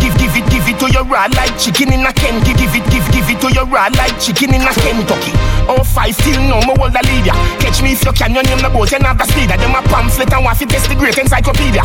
to 0.84 0.92
your 0.92 1.04
rod 1.08 1.32
like 1.32 1.56
chicken 1.56 1.92
in 1.92 2.04
a 2.04 2.12
can. 2.12 2.36
Give, 2.44 2.56
give 2.60 2.74
it, 2.76 2.84
give, 2.92 3.06
give 3.08 3.28
it 3.32 3.40
to 3.40 3.48
your 3.56 3.64
rod 3.64 3.96
like 3.96 4.12
chicken 4.20 4.52
in 4.52 4.60
a 4.60 4.72
Kentucky 4.76 5.32
Oh 5.64 5.80
five 5.80 6.12
still 6.12 6.36
no 6.44 6.60
more 6.68 6.76
hold 6.76 6.92
a 6.92 7.00
leader. 7.08 7.32
Catch 7.56 7.80
me 7.80 7.96
if 7.96 8.04
you 8.04 8.12
can, 8.12 8.36
your 8.36 8.44
name 8.44 8.60
the 8.60 8.68
boat, 8.68 8.92
you 8.92 9.00
have 9.00 9.16
the 9.16 9.24
speeder. 9.24 9.56
Them 9.56 9.72
a 9.72 9.80
pamphlet 9.88 10.28
and 10.28 10.44
want 10.44 10.60
to 10.60 10.66
test 10.68 10.92
the 10.92 10.96
great 10.96 11.16
encyclopedia. 11.16 11.80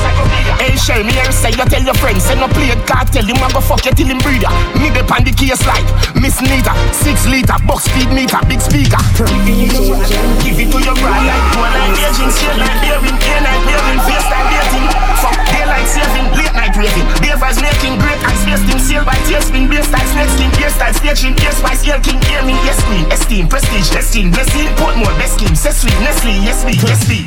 Hey 0.59 0.75
share 0.75 0.99
me 1.03 1.15
here 1.15 1.31
say 1.31 1.55
you 1.55 1.63
tell 1.63 1.83
your 1.83 1.95
friends 1.95 2.27
Say 2.27 2.35
no 2.35 2.51
play 2.51 2.75
it 2.75 2.83
tell 2.83 3.23
him 3.23 3.39
a 3.39 3.47
go 3.53 3.61
fuck 3.63 3.85
you 3.87 3.95
till 3.95 4.11
him 4.11 4.19
breather 4.19 4.51
Me 4.75 4.91
dep 4.91 5.07
on 5.07 5.23
the 5.23 5.31
case 5.31 5.63
like 5.63 5.87
Miss 6.19 6.41
Nita. 6.43 6.75
Six 6.91 7.23
liter, 7.27 7.55
box 7.63 7.87
speed 7.87 8.11
meter, 8.11 8.41
big 8.51 8.59
speaker. 8.59 8.99
Give 9.15 10.59
it 10.59 10.67
to 10.75 10.79
your 10.83 10.95
brother 10.99 11.23
like 11.23 11.45
One 11.55 11.71
like 11.71 11.95
aging, 12.03 12.31
straight 12.35 12.59
like 12.59 12.75
bearing 12.83 13.15
Day 13.15 13.39
night 13.39 13.63
bearing, 13.63 14.01
face 14.03 14.27
like 14.27 14.47
dating 14.51 14.88
Daylight 15.79 15.95
saving, 15.95 16.27
late 16.35 16.53
night 16.53 16.75
raving 16.75 17.07
Davers 17.23 17.61
making 17.61 17.95
great 17.99 18.19
ice 18.27 18.43
wasting 18.43 18.79
Sail 18.79 19.05
by 19.05 19.15
tailspin, 19.31 19.69
bass 19.69 19.87
type, 19.87 20.03
snake 20.11 20.27
skin 20.35 20.51
Bass 20.59 20.75
type, 20.77 20.95
staging, 20.95 21.35
bass 21.35 21.61
by 21.61 21.73
scale 21.73 21.99
king 22.03 22.19
me, 22.43 22.53
yes 22.67 22.83
queen, 22.83 23.07
esteem, 23.11 23.47
prestige, 23.47 23.89
destined 23.89 24.33
Blessing, 24.33 24.67
Portmore, 24.75 25.15
best 25.15 25.39
scheme, 25.39 25.55
Cecily, 25.55 25.93
Nestle, 26.03 26.35
yes 26.43 26.65
me, 26.65 26.73
yes 26.83 27.07
me 27.07 27.23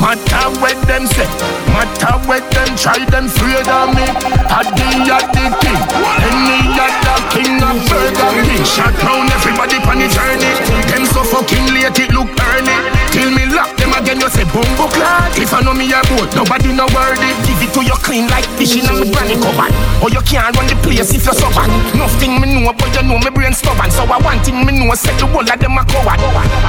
Matter 0.00 0.48
what 0.60 0.80
them 0.88 1.06
say, 1.06 1.28
matter 1.68 2.16
what 2.24 2.44
them 2.56 2.70
try, 2.80 2.98
them 3.12 3.26
afraid 3.26 3.68
of 3.68 3.94
me. 3.94 4.02
The 4.02 5.14
at 5.14 5.30
king, 5.30 5.78
any 6.26 6.58
other 6.74 7.18
king 7.30 7.62
of 7.62 7.78
Burger 7.86 8.30
King. 8.42 8.64
Shut 8.64 8.92
down 8.98 9.30
everybody 9.30 9.78
on 9.86 9.98
the 10.02 10.08
journey. 10.10 10.52
Them 10.90 11.06
so 11.06 11.22
fucking 11.22 11.66
late, 11.74 11.98
it 11.98 12.10
look 12.12 12.28
early. 12.28 12.76
Till 13.12 13.30
me 13.30 13.46
lock 13.54 13.81
again. 14.02 14.18
then 14.18 14.20
you 14.20 14.30
say 14.30 14.44
bumbo 14.50 14.90
clad. 14.90 15.30
If 15.38 15.54
I 15.54 15.62
know 15.62 15.74
me 15.74 15.86
your 15.86 16.02
boat, 16.10 16.28
nobody 16.34 16.74
no 16.74 16.86
worthy. 16.90 17.30
Give 17.46 17.62
it 17.62 17.70
to 17.74 17.80
you 17.86 17.96
clean 18.02 18.26
like 18.28 18.44
fishing 18.58 18.86
on 18.90 18.98
the 18.98 19.06
granny 19.10 19.38
cupboard. 19.38 19.70
Or 20.02 20.10
oh, 20.10 20.14
you 20.14 20.22
can't 20.26 20.50
run 20.58 20.66
the 20.66 20.76
place 20.82 21.14
if 21.14 21.24
you're 21.24 21.38
so 21.38 21.48
bad. 21.54 21.70
Nothing 21.94 22.42
me 22.42 22.50
know, 22.50 22.74
but 22.74 22.90
you 22.90 23.02
know 23.06 23.18
me 23.22 23.30
brain 23.30 23.54
stubborn. 23.54 23.90
So 23.90 24.02
I 24.04 24.18
want 24.18 24.42
thing 24.42 24.66
me 24.66 24.74
know, 24.74 24.92
set 24.98 25.14
the 25.18 25.26
whole 25.30 25.46
of 25.46 25.58
them 25.58 25.78
a 25.78 25.82
coward. 25.86 26.18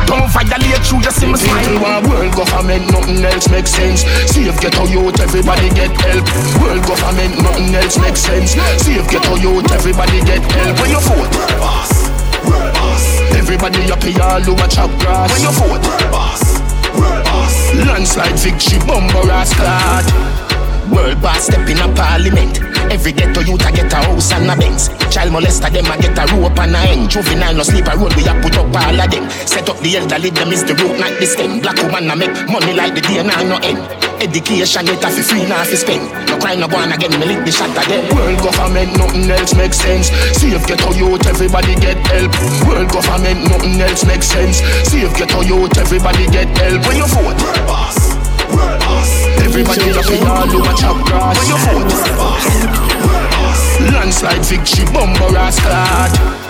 Don't 0.06 0.30
violate 0.30 0.86
you, 0.88 0.98
just 1.02 1.18
see 1.20 1.28
me 1.28 1.38
smile. 1.38 1.82
One 1.82 2.04
world 2.08 2.34
government, 2.38 2.86
nothing 2.94 3.26
else 3.26 3.50
makes 3.50 3.72
sense. 3.74 4.06
See 4.30 4.46
if 4.46 4.58
get 4.62 4.78
a 4.78 4.84
youth, 4.86 5.18
everybody 5.20 5.70
get 5.74 5.92
help. 6.06 6.26
World 6.62 6.84
government, 6.86 7.34
nothing 7.42 7.74
else 7.74 7.98
makes 7.98 8.22
sense. 8.22 8.54
See 8.84 9.00
if 9.00 9.10
get 9.10 9.26
a 9.26 9.36
youth, 9.40 9.68
everybody 9.72 10.22
get 10.24 10.44
help. 10.54 10.80
When 10.80 10.90
you 10.92 11.02
vote, 11.02 11.32
boss. 11.58 11.92
Everybody 13.34 13.92
up 13.92 14.04
here, 14.04 14.22
all 14.22 14.44
over 14.44 14.68
chop 14.68 14.92
grass. 15.02 15.32
When 15.32 15.42
you 15.42 15.52
vote, 15.58 15.84
boss. 16.12 16.43
Landslide 17.88 18.40
victory, 18.40 18.80
bumper 18.86 19.32
ass. 19.32 19.54
World 20.92 21.22
boss 21.22 21.46
step 21.46 21.68
in 21.70 21.80
a 21.80 21.88
parliament. 21.96 22.60
Every 22.92 23.14
ghetto 23.14 23.42
youth 23.42 23.66
a 23.66 23.72
get 23.72 23.92
a 23.94 23.96
house 23.96 24.32
and 24.34 24.52
a 24.52 24.56
Benz. 24.56 24.90
Child 25.10 25.32
molester 25.32 25.72
them 25.72 25.86
a 25.86 25.98
get 25.98 26.18
a 26.18 26.36
rope 26.36 26.60
and 26.60 26.76
a 26.76 26.80
end. 26.80 27.10
Juvenile 27.10 27.56
no 27.56 27.64
sleep 27.64 27.88
a 27.88 27.98
road 27.98 28.14
we 28.16 28.28
a 28.28 28.34
put 28.42 28.58
up 28.58 28.76
all 28.76 29.02
of 29.02 29.10
them. 29.10 29.30
Set 29.48 29.70
up 29.70 29.80
the 29.80 29.98
elderly 29.98 30.30
them 30.30 30.52
is 30.52 30.64
the 30.64 30.76
root 30.76 31.00
not 31.00 31.18
the 31.20 31.26
stem. 31.26 31.62
Black 31.62 31.78
woman 31.82 32.12
a 32.12 32.16
make 32.16 32.34
money 32.50 32.74
like 32.74 32.94
the 32.94 33.02
day 33.02 33.24
now 33.24 33.42
no 33.44 33.58
end. 33.64 33.80
Education 34.24 34.86
get 34.86 35.04
a 35.04 35.10
fi 35.12 35.22
free 35.22 35.44
now 35.52 35.68
fi 35.68 35.76
spend. 35.76 36.08
No 36.32 36.40
crime 36.40 36.62
no 36.62 36.68
go 36.70 36.78
on 36.78 36.94
again 36.94 37.12
me 37.20 37.28
lick 37.28 37.44
the 37.44 37.52
shot 37.52 37.76
them. 37.76 38.08
World 38.16 38.40
government 38.40 38.96
nothing 38.96 39.30
else 39.30 39.54
makes 39.54 39.76
sense. 39.84 40.08
See 40.40 40.56
if 40.56 40.66
ghetto 40.66 40.96
youth 40.96 41.28
everybody 41.28 41.76
get 41.76 42.00
help. 42.08 42.32
World 42.64 42.88
government 42.88 43.52
nothing 43.52 43.82
else 43.84 44.06
makes 44.08 44.28
sense. 44.28 44.64
See 44.88 45.04
if 45.04 45.12
ghetto 45.20 45.42
youth 45.42 45.78
everybody 45.78 46.24
get 46.32 46.48
help. 46.56 46.88
When 46.88 46.96
you 46.96 47.08
vote, 47.12 47.36
world 47.44 47.68
boss. 47.68 48.16
Everybody 49.44 49.92
up 49.92 50.08
in 50.08 50.24
all 50.26 50.48
over 50.48 50.74
chop 50.80 51.04
grass 51.06 51.38
When 51.38 51.48
you 51.52 51.58
vote 51.68 51.92
Landslide 53.92 54.46
victory, 54.46 54.86
bumper 54.94 55.36
ass 55.36 55.60
clad 55.60 56.43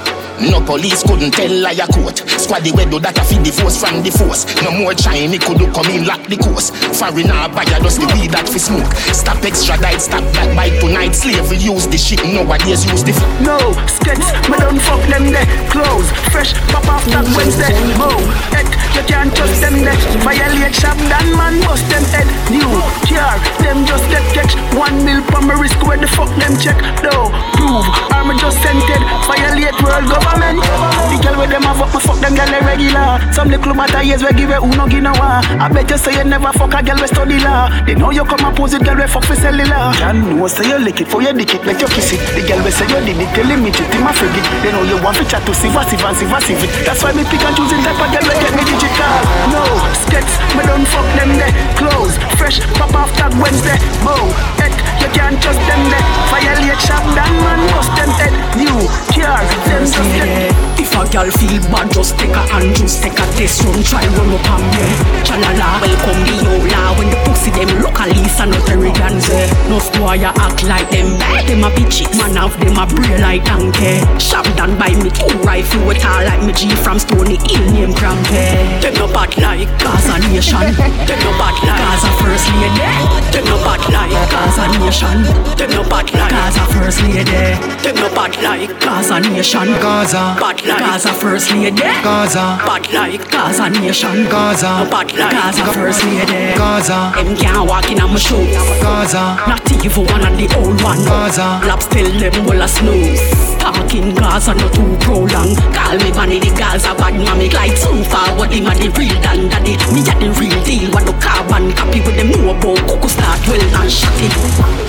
no 0.49 0.59
police 0.61 1.03
couldn't 1.03 1.31
tell 1.31 1.51
liar 1.51 1.87
court. 1.93 2.19
Squaddy 2.39 2.75
we 2.75 2.85
do 2.85 2.99
that 2.99 3.17
a 3.17 3.23
feed 3.23 3.45
the 3.45 3.51
force 3.51 3.79
from 3.79 4.03
the 4.03 4.11
force. 4.11 4.43
No 4.63 4.71
more 4.71 4.93
Chinese 4.93 5.39
could 5.43 5.57
do 5.57 5.67
come 5.71 5.87
in 5.87 6.05
lock 6.05 6.23
the 6.27 6.37
course. 6.37 6.71
Foreigner 6.99 7.47
buyer 7.55 7.79
just 7.79 7.99
the 7.99 8.07
weed 8.11 8.31
that 8.35 8.47
fi 8.49 8.59
smoke. 8.59 8.91
Stop 9.15 9.43
extradite, 9.43 10.01
stop 10.01 10.23
that 10.35 10.51
by 10.55 10.67
tonight. 10.83 11.15
Slavery 11.15 11.57
use 11.57 11.87
the 11.87 11.97
shit 11.97 12.19
nowadays 12.27 12.83
use 12.83 13.03
the. 13.03 13.13
No 13.39 13.57
skets, 13.87 14.27
me 14.51 14.57
don't 14.59 14.81
fuck 14.81 15.01
them 15.07 15.31
there. 15.31 15.47
Close, 15.71 16.07
fresh, 16.33 16.51
pop 16.73 16.87
off 16.91 17.05
that 17.15 17.27
Wednesday. 17.37 17.71
Mo, 17.95 18.11
head, 18.51 18.67
you 18.97 19.03
can't 19.07 19.31
trust 19.31 19.63
them 19.63 19.79
there. 19.85 19.97
Violate 20.25 20.75
shop, 20.75 20.97
dan 21.07 21.27
man 21.37 21.61
bust 21.63 21.85
them 21.87 22.03
head. 22.11 22.27
New 22.51 22.67
car, 23.07 23.39
them 23.63 23.87
just 23.87 24.05
get 24.11 24.25
catch. 24.35 24.53
One 24.75 25.05
mil 25.05 25.21
per 25.31 25.39
wrist, 25.55 25.79
where 25.85 25.97
the 25.97 26.07
fuck 26.07 26.31
them 26.41 26.57
check? 26.59 26.77
No, 27.05 27.31
prove, 27.55 27.87
I'm 28.11 28.33
just 28.37 28.59
scented. 28.59 29.01
Violate 29.29 29.77
world 29.79 30.09
government. 30.11 30.32
The 30.34 31.17
girl 31.21 31.38
with 31.38 31.49
them 31.53 31.63
have 31.63 31.81
up, 31.81 31.93
me 31.93 31.99
fuck 32.01 32.17
them 32.19 32.34
girl 32.34 32.53
regular. 32.65 33.21
Some 33.34 33.49
little 33.49 33.73
matter 33.73 34.01
years 34.01 34.23
we 34.23 34.34
give 34.34 34.49
it 34.49 34.59
who 34.61 34.69
no 34.73 34.88
give 34.88 35.03
no 35.03 35.13
one. 35.13 35.45
I 35.61 35.69
bet 35.69 35.89
you 35.89 35.97
say 35.97 36.17
you 36.17 36.25
never 36.25 36.51
fuck 36.53 36.73
a 36.73 36.81
girl 36.81 36.97
we 36.97 37.07
study 37.07 37.38
law. 37.39 37.69
They 37.86 37.95
know 37.95 38.09
you 38.09 38.25
come 38.25 38.41
and 38.45 38.55
pose 38.55 38.73
it, 38.73 38.84
girl 38.84 38.97
we 38.97 39.05
fuck 39.05 39.25
for 39.25 39.36
cellular. 39.38 39.93
Can 40.01 40.39
know 40.39 40.47
say 40.47 40.65
you 40.67 40.79
lick 40.79 41.01
it 41.01 41.07
for 41.07 41.21
your 41.21 41.34
dick 41.34 41.53
it, 41.53 41.65
let 41.65 41.79
you 41.81 41.88
kiss 41.88 42.13
it. 42.13 42.21
The 42.34 42.41
girl 42.47 42.61
we 42.65 42.71
say 42.71 42.89
you 42.89 42.99
did 43.05 43.19
it, 43.21 43.29
tell 43.36 43.45
him 43.45 43.65
it, 43.65 43.77
him 43.77 44.07
a 44.07 44.11
forget. 44.13 44.45
They 44.65 44.71
know 44.73 44.84
you 44.84 44.97
want 45.03 45.17
to 45.21 45.25
chat 45.25 45.45
to 45.45 45.53
see 45.53 45.69
what 45.69 45.86
see 45.89 45.97
what 46.01 46.15
see 46.17 46.25
what 46.25 46.41
see 46.43 46.57
That's 46.86 47.01
why 47.03 47.13
me 47.13 47.23
pick 47.29 47.43
and 47.45 47.53
choose 47.53 47.69
the 47.69 47.77
type 47.81 47.99
of 47.99 48.09
girl 48.09 48.25
we 48.25 48.36
get 48.41 48.53
me 48.57 48.63
digital. 48.65 49.15
No 49.53 49.63
skets, 50.05 50.34
me 50.57 50.63
don't 50.65 50.88
fuck 50.89 51.07
them 51.13 51.38
there. 51.38 51.53
Clothes 51.77 52.17
fresh, 52.38 52.59
pop 52.77 52.93
off 52.97 53.11
that 53.21 53.34
Wednesday. 53.38 53.77
Bow, 54.01 54.21
head, 54.57 54.73
you 54.97 55.09
can't 55.13 55.38
trust 55.41 55.61
them 55.69 55.81
there. 55.93 56.05
Violate 56.34 56.81
shop, 56.81 57.03
dan 57.13 57.34
man 57.45 57.61
bust 57.73 57.91
them 57.97 58.09
head. 58.17 58.34
New 58.57 58.77
car, 59.13 59.43
them 59.69 59.84
just 59.86 60.12
get 60.16 60.64
if 60.84 60.91
a 60.99 61.07
girl 61.09 61.32
feel 61.39 61.61
bad, 61.72 61.89
just 61.91 62.20
take 62.20 62.36
a 62.36 62.43
hand, 62.51 62.76
just 62.76 63.01
take 63.01 63.14
a 63.16 63.26
test 63.39 63.64
run, 63.64 63.82
try 63.82 64.05
run 64.14 64.36
up 64.36 64.49
on 64.51 64.61
me. 64.76 64.86
Chalala, 65.24 65.80
welcome 65.80 66.22
the 66.28 66.36
yola. 66.43 66.93
When 66.99 67.09
the 67.09 67.18
pussy 67.24 67.49
them 67.55 67.72
look 67.82 67.97
at 67.97 68.11
Lisa, 68.11 68.45
not 68.45 68.68
arrogant. 68.70 69.24
Eh. 69.32 69.47
No 69.72 69.80
boy 69.95 70.20
act 70.20 70.64
like 70.68 70.89
them, 70.91 71.18
bad 71.18 71.47
them 71.47 71.64
a 71.64 71.70
bitches. 71.72 72.11
Man 72.20 72.38
of 72.38 72.53
them 72.59 72.78
a 72.78 72.86
brain 72.86 73.22
like 73.22 73.45
donkey. 73.45 74.03
Shop 74.20 74.45
done 74.59 74.78
by 74.78 74.91
me 74.99 75.09
two 75.09 75.34
rifle 75.41 75.88
with 75.88 76.03
all 76.03 76.22
like 76.28 76.43
me 76.43 76.53
G 76.53 76.70
from 76.84 76.99
Stony 76.99 77.39
Hill 77.47 77.66
name 77.72 77.93
Crampy. 77.95 78.84
Them 78.84 78.93
no 78.99 79.07
bad 79.07 79.34
like 79.39 79.72
Gaza 79.80 80.20
Nation. 80.28 80.68
Them 81.07 81.20
no 81.24 81.32
bad 81.39 81.57
like 81.64 81.80
Gaza 81.80 82.11
First 82.20 82.51
Lady. 82.59 82.91
Them 83.32 83.45
no 83.47 83.55
bad 83.64 83.82
like 83.88 84.14
Gaza 84.30 84.68
Nation. 84.78 85.18
Them 85.57 85.70
no 85.72 85.82
bad 85.88 86.11
like 86.14 86.30
Gaza 86.30 86.64
First 86.76 87.01
Lady. 87.07 87.55
Them 87.82 87.95
no 87.95 88.09
bad 88.11 88.36
like 88.43 88.74
Gaza 88.84 89.20
Nation. 89.24 89.72
Gaza. 90.03 90.35
Bad 90.37 90.65
like 90.65 90.79
Gaza 90.79 91.13
First 91.13 91.51
Lady. 91.51 91.71
Gaza. 91.77 92.59
Bad 92.67 92.91
like 92.91 93.31
Gaza 93.31 93.69
Nation. 93.69 94.25
Gaza. 94.25 94.85
Bad 94.91 95.13
like 95.15 95.31
Gaza 95.31 95.63
First 95.71 96.03
Lady. 96.03 96.53
Gaza. 96.57 97.13
Them 97.15 97.37
can't 97.37 97.65
walk 97.69 97.89
in 97.89 98.01
on 98.01 98.09
my 98.11 98.17
shoes. 98.17 98.53
Gaza. 98.83 99.39
Not 99.47 99.71
even 99.71 100.03
one 100.07 100.27
of 100.27 100.37
the 100.37 100.53
old 100.57 100.83
one. 100.83 100.97
Gaza. 101.05 101.65
Laps 101.65 101.87
tell 101.87 102.11
them 102.19 102.45
well 102.45 102.61
a 102.63 102.67
snooze. 102.67 103.52
Talking 103.64 104.14
Gaza 104.14 104.53
not 104.53 104.74
too 104.76 104.91
prolong. 104.99 105.55
Call 105.72 105.95
me 105.95 106.11
bunny 106.11 106.38
the 106.43 106.51
Gaza 106.51 106.91
bad 106.99 107.16
mommy 107.16 107.47
like 107.47 107.72
too 107.80 108.03
far. 108.11 108.36
What 108.36 108.51
him 108.51 108.68
a 108.68 108.76
the 108.76 108.91
real 108.99 109.16
dan 109.24 109.47
daddy. 109.47 109.80
Me 109.95 110.03
a 110.03 110.14
the 110.20 110.36
real 110.36 110.59
deal. 110.68 110.91
What 110.91 111.07
the 111.07 111.16
carbon 111.24 111.72
copy 111.72 112.03
with 112.03 112.20
them 112.20 112.36
about 112.43 112.76
cuckoo 112.84 113.07
start 113.07 113.39
well 113.47 113.64
and 113.64 113.88
shut 113.88 114.11
it. 114.20 114.36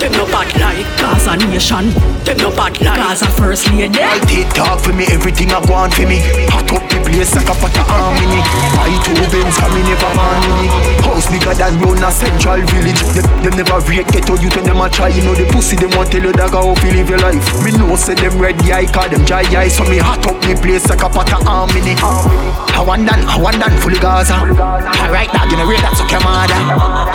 Them 0.03 0.11
no 0.19 0.27
bad 0.27 0.51
like 0.59 0.83
Gaza 0.99 1.39
Nation. 1.47 1.95
Them 2.27 2.35
no 2.43 2.51
bad 2.51 2.75
like 2.83 2.99
Gaza 2.99 3.31
First 3.39 3.71
Lady. 3.71 3.95
I 3.95 4.19
take 4.27 4.51
talk 4.51 4.83
for 4.83 4.91
me, 4.91 5.07
everything 5.07 5.55
I 5.55 5.63
want 5.71 5.95
for 5.95 6.03
me. 6.03 6.19
Hot 6.51 6.67
up 6.75 6.83
the 6.91 6.99
place 6.99 7.31
like 7.31 7.47
a 7.47 7.55
of 7.55 7.79
harmony. 7.87 8.43
Buy 8.75 8.91
two 9.07 9.15
Benz, 9.31 9.55
come 9.55 9.71
me 9.71 9.87
never 9.87 10.11
me. 10.59 10.67
House 11.07 11.31
bigger 11.31 11.55
than 11.55 11.79
round 11.79 12.03
a 12.03 12.11
central 12.11 12.59
village. 12.75 12.99
Them, 13.15 13.23
them 13.39 13.55
never 13.55 13.79
rate 13.87 14.11
get 14.11 14.27
to 14.27 14.35
you 14.35 14.51
when 14.51 14.67
them 14.67 14.83
a 14.83 14.91
try. 14.91 15.07
You 15.15 15.23
know 15.23 15.31
the 15.31 15.47
pussy 15.47 15.79
them 15.79 15.95
want 15.95 16.11
to 16.11 16.19
tell 16.19 16.27
you 16.27 16.35
that 16.35 16.51
how 16.51 16.75
you 16.83 16.91
live 16.91 17.07
your 17.07 17.23
life. 17.23 17.39
Me 17.63 17.71
know 17.71 17.95
say 17.95 18.19
them 18.19 18.35
red 18.35 18.59
eye, 18.71 18.85
call 18.85 19.09
them 19.09 19.23
dry 19.25 19.41
eye. 19.55 19.67
So 19.67 19.83
me 19.85 19.97
hot 19.97 20.25
up 20.27 20.41
the 20.41 20.55
place 20.61 20.87
like 20.89 21.01
a 21.01 21.09
pot 21.09 21.31
of 21.33 21.43
harmony. 21.43 22.64
I 22.75 22.83
want 22.83 23.07
done, 23.07 23.23
I 23.23 23.39
want 23.39 23.55
done 23.55 23.71
fully 23.79 23.95
Gaza. 23.97 24.35
Alright, 24.35 25.31
dog, 25.31 25.47
you 25.47 25.55
know 25.55 25.63
rate 25.63 25.79
that's 25.79 26.03
okay, 26.03 26.19
mother. 26.19 26.59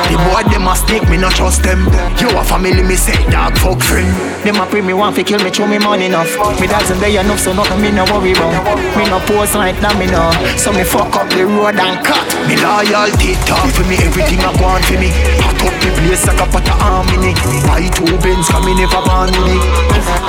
The 0.08 0.16
boy 0.24 0.40
them 0.48 0.64
a 0.64 0.72
snake, 0.72 1.04
me 1.12 1.20
not 1.20 1.36
trust 1.36 1.62
them. 1.62 1.84
You 2.16 2.32
a 2.32 2.40
family, 2.40 2.80
me 2.80 2.96
say 2.96 3.14
dog 3.28 3.52
fuck 3.60 3.84
friend. 3.84 4.08
Them 4.40 4.56
a 4.56 4.64
pray 4.64 4.80
me 4.80 4.96
want 4.96 5.14
fi 5.14 5.22
kill 5.22 5.38
me, 5.44 5.52
throw 5.52 5.68
me 5.68 5.76
money 5.76 6.08
enough. 6.08 6.32
Me 6.56 6.66
doesn't 6.66 6.98
there 6.98 7.12
enough, 7.20 7.44
so 7.44 7.52
nothing 7.52 7.76
me 7.84 7.92
no 7.92 8.08
worry 8.08 8.32
about. 8.32 8.56
Me 8.96 9.04
no 9.12 9.20
pose 9.28 9.52
like 9.52 9.76
that, 9.84 9.92
me 10.00 10.08
no. 10.08 10.32
So 10.56 10.72
me 10.72 10.80
fuck 10.80 11.12
up 11.12 11.28
the 11.28 11.44
road 11.44 11.76
and 11.76 12.00
cut. 12.00 12.24
Me 12.48 12.56
loyalty 12.56 13.36
talk 13.44 13.68
for 13.76 13.84
me, 13.84 14.00
everything 14.00 14.40
I 14.40 14.56
want 14.64 14.88
for 14.88 14.96
me. 14.96 15.12
Hot 15.44 15.60
up 15.60 15.76
the 15.84 15.92
place 15.92 16.24
like 16.24 16.40
a 16.40 16.48
pot 16.48 16.64
of 16.64 16.80
harmony. 16.80 17.36
Buy 17.68 17.84
two 17.92 18.08
Benz, 18.24 18.48
come 18.48 18.64
me 18.64 18.72
never 18.80 19.04
born 19.04 19.28
with 19.28 19.60
it. 19.60 19.62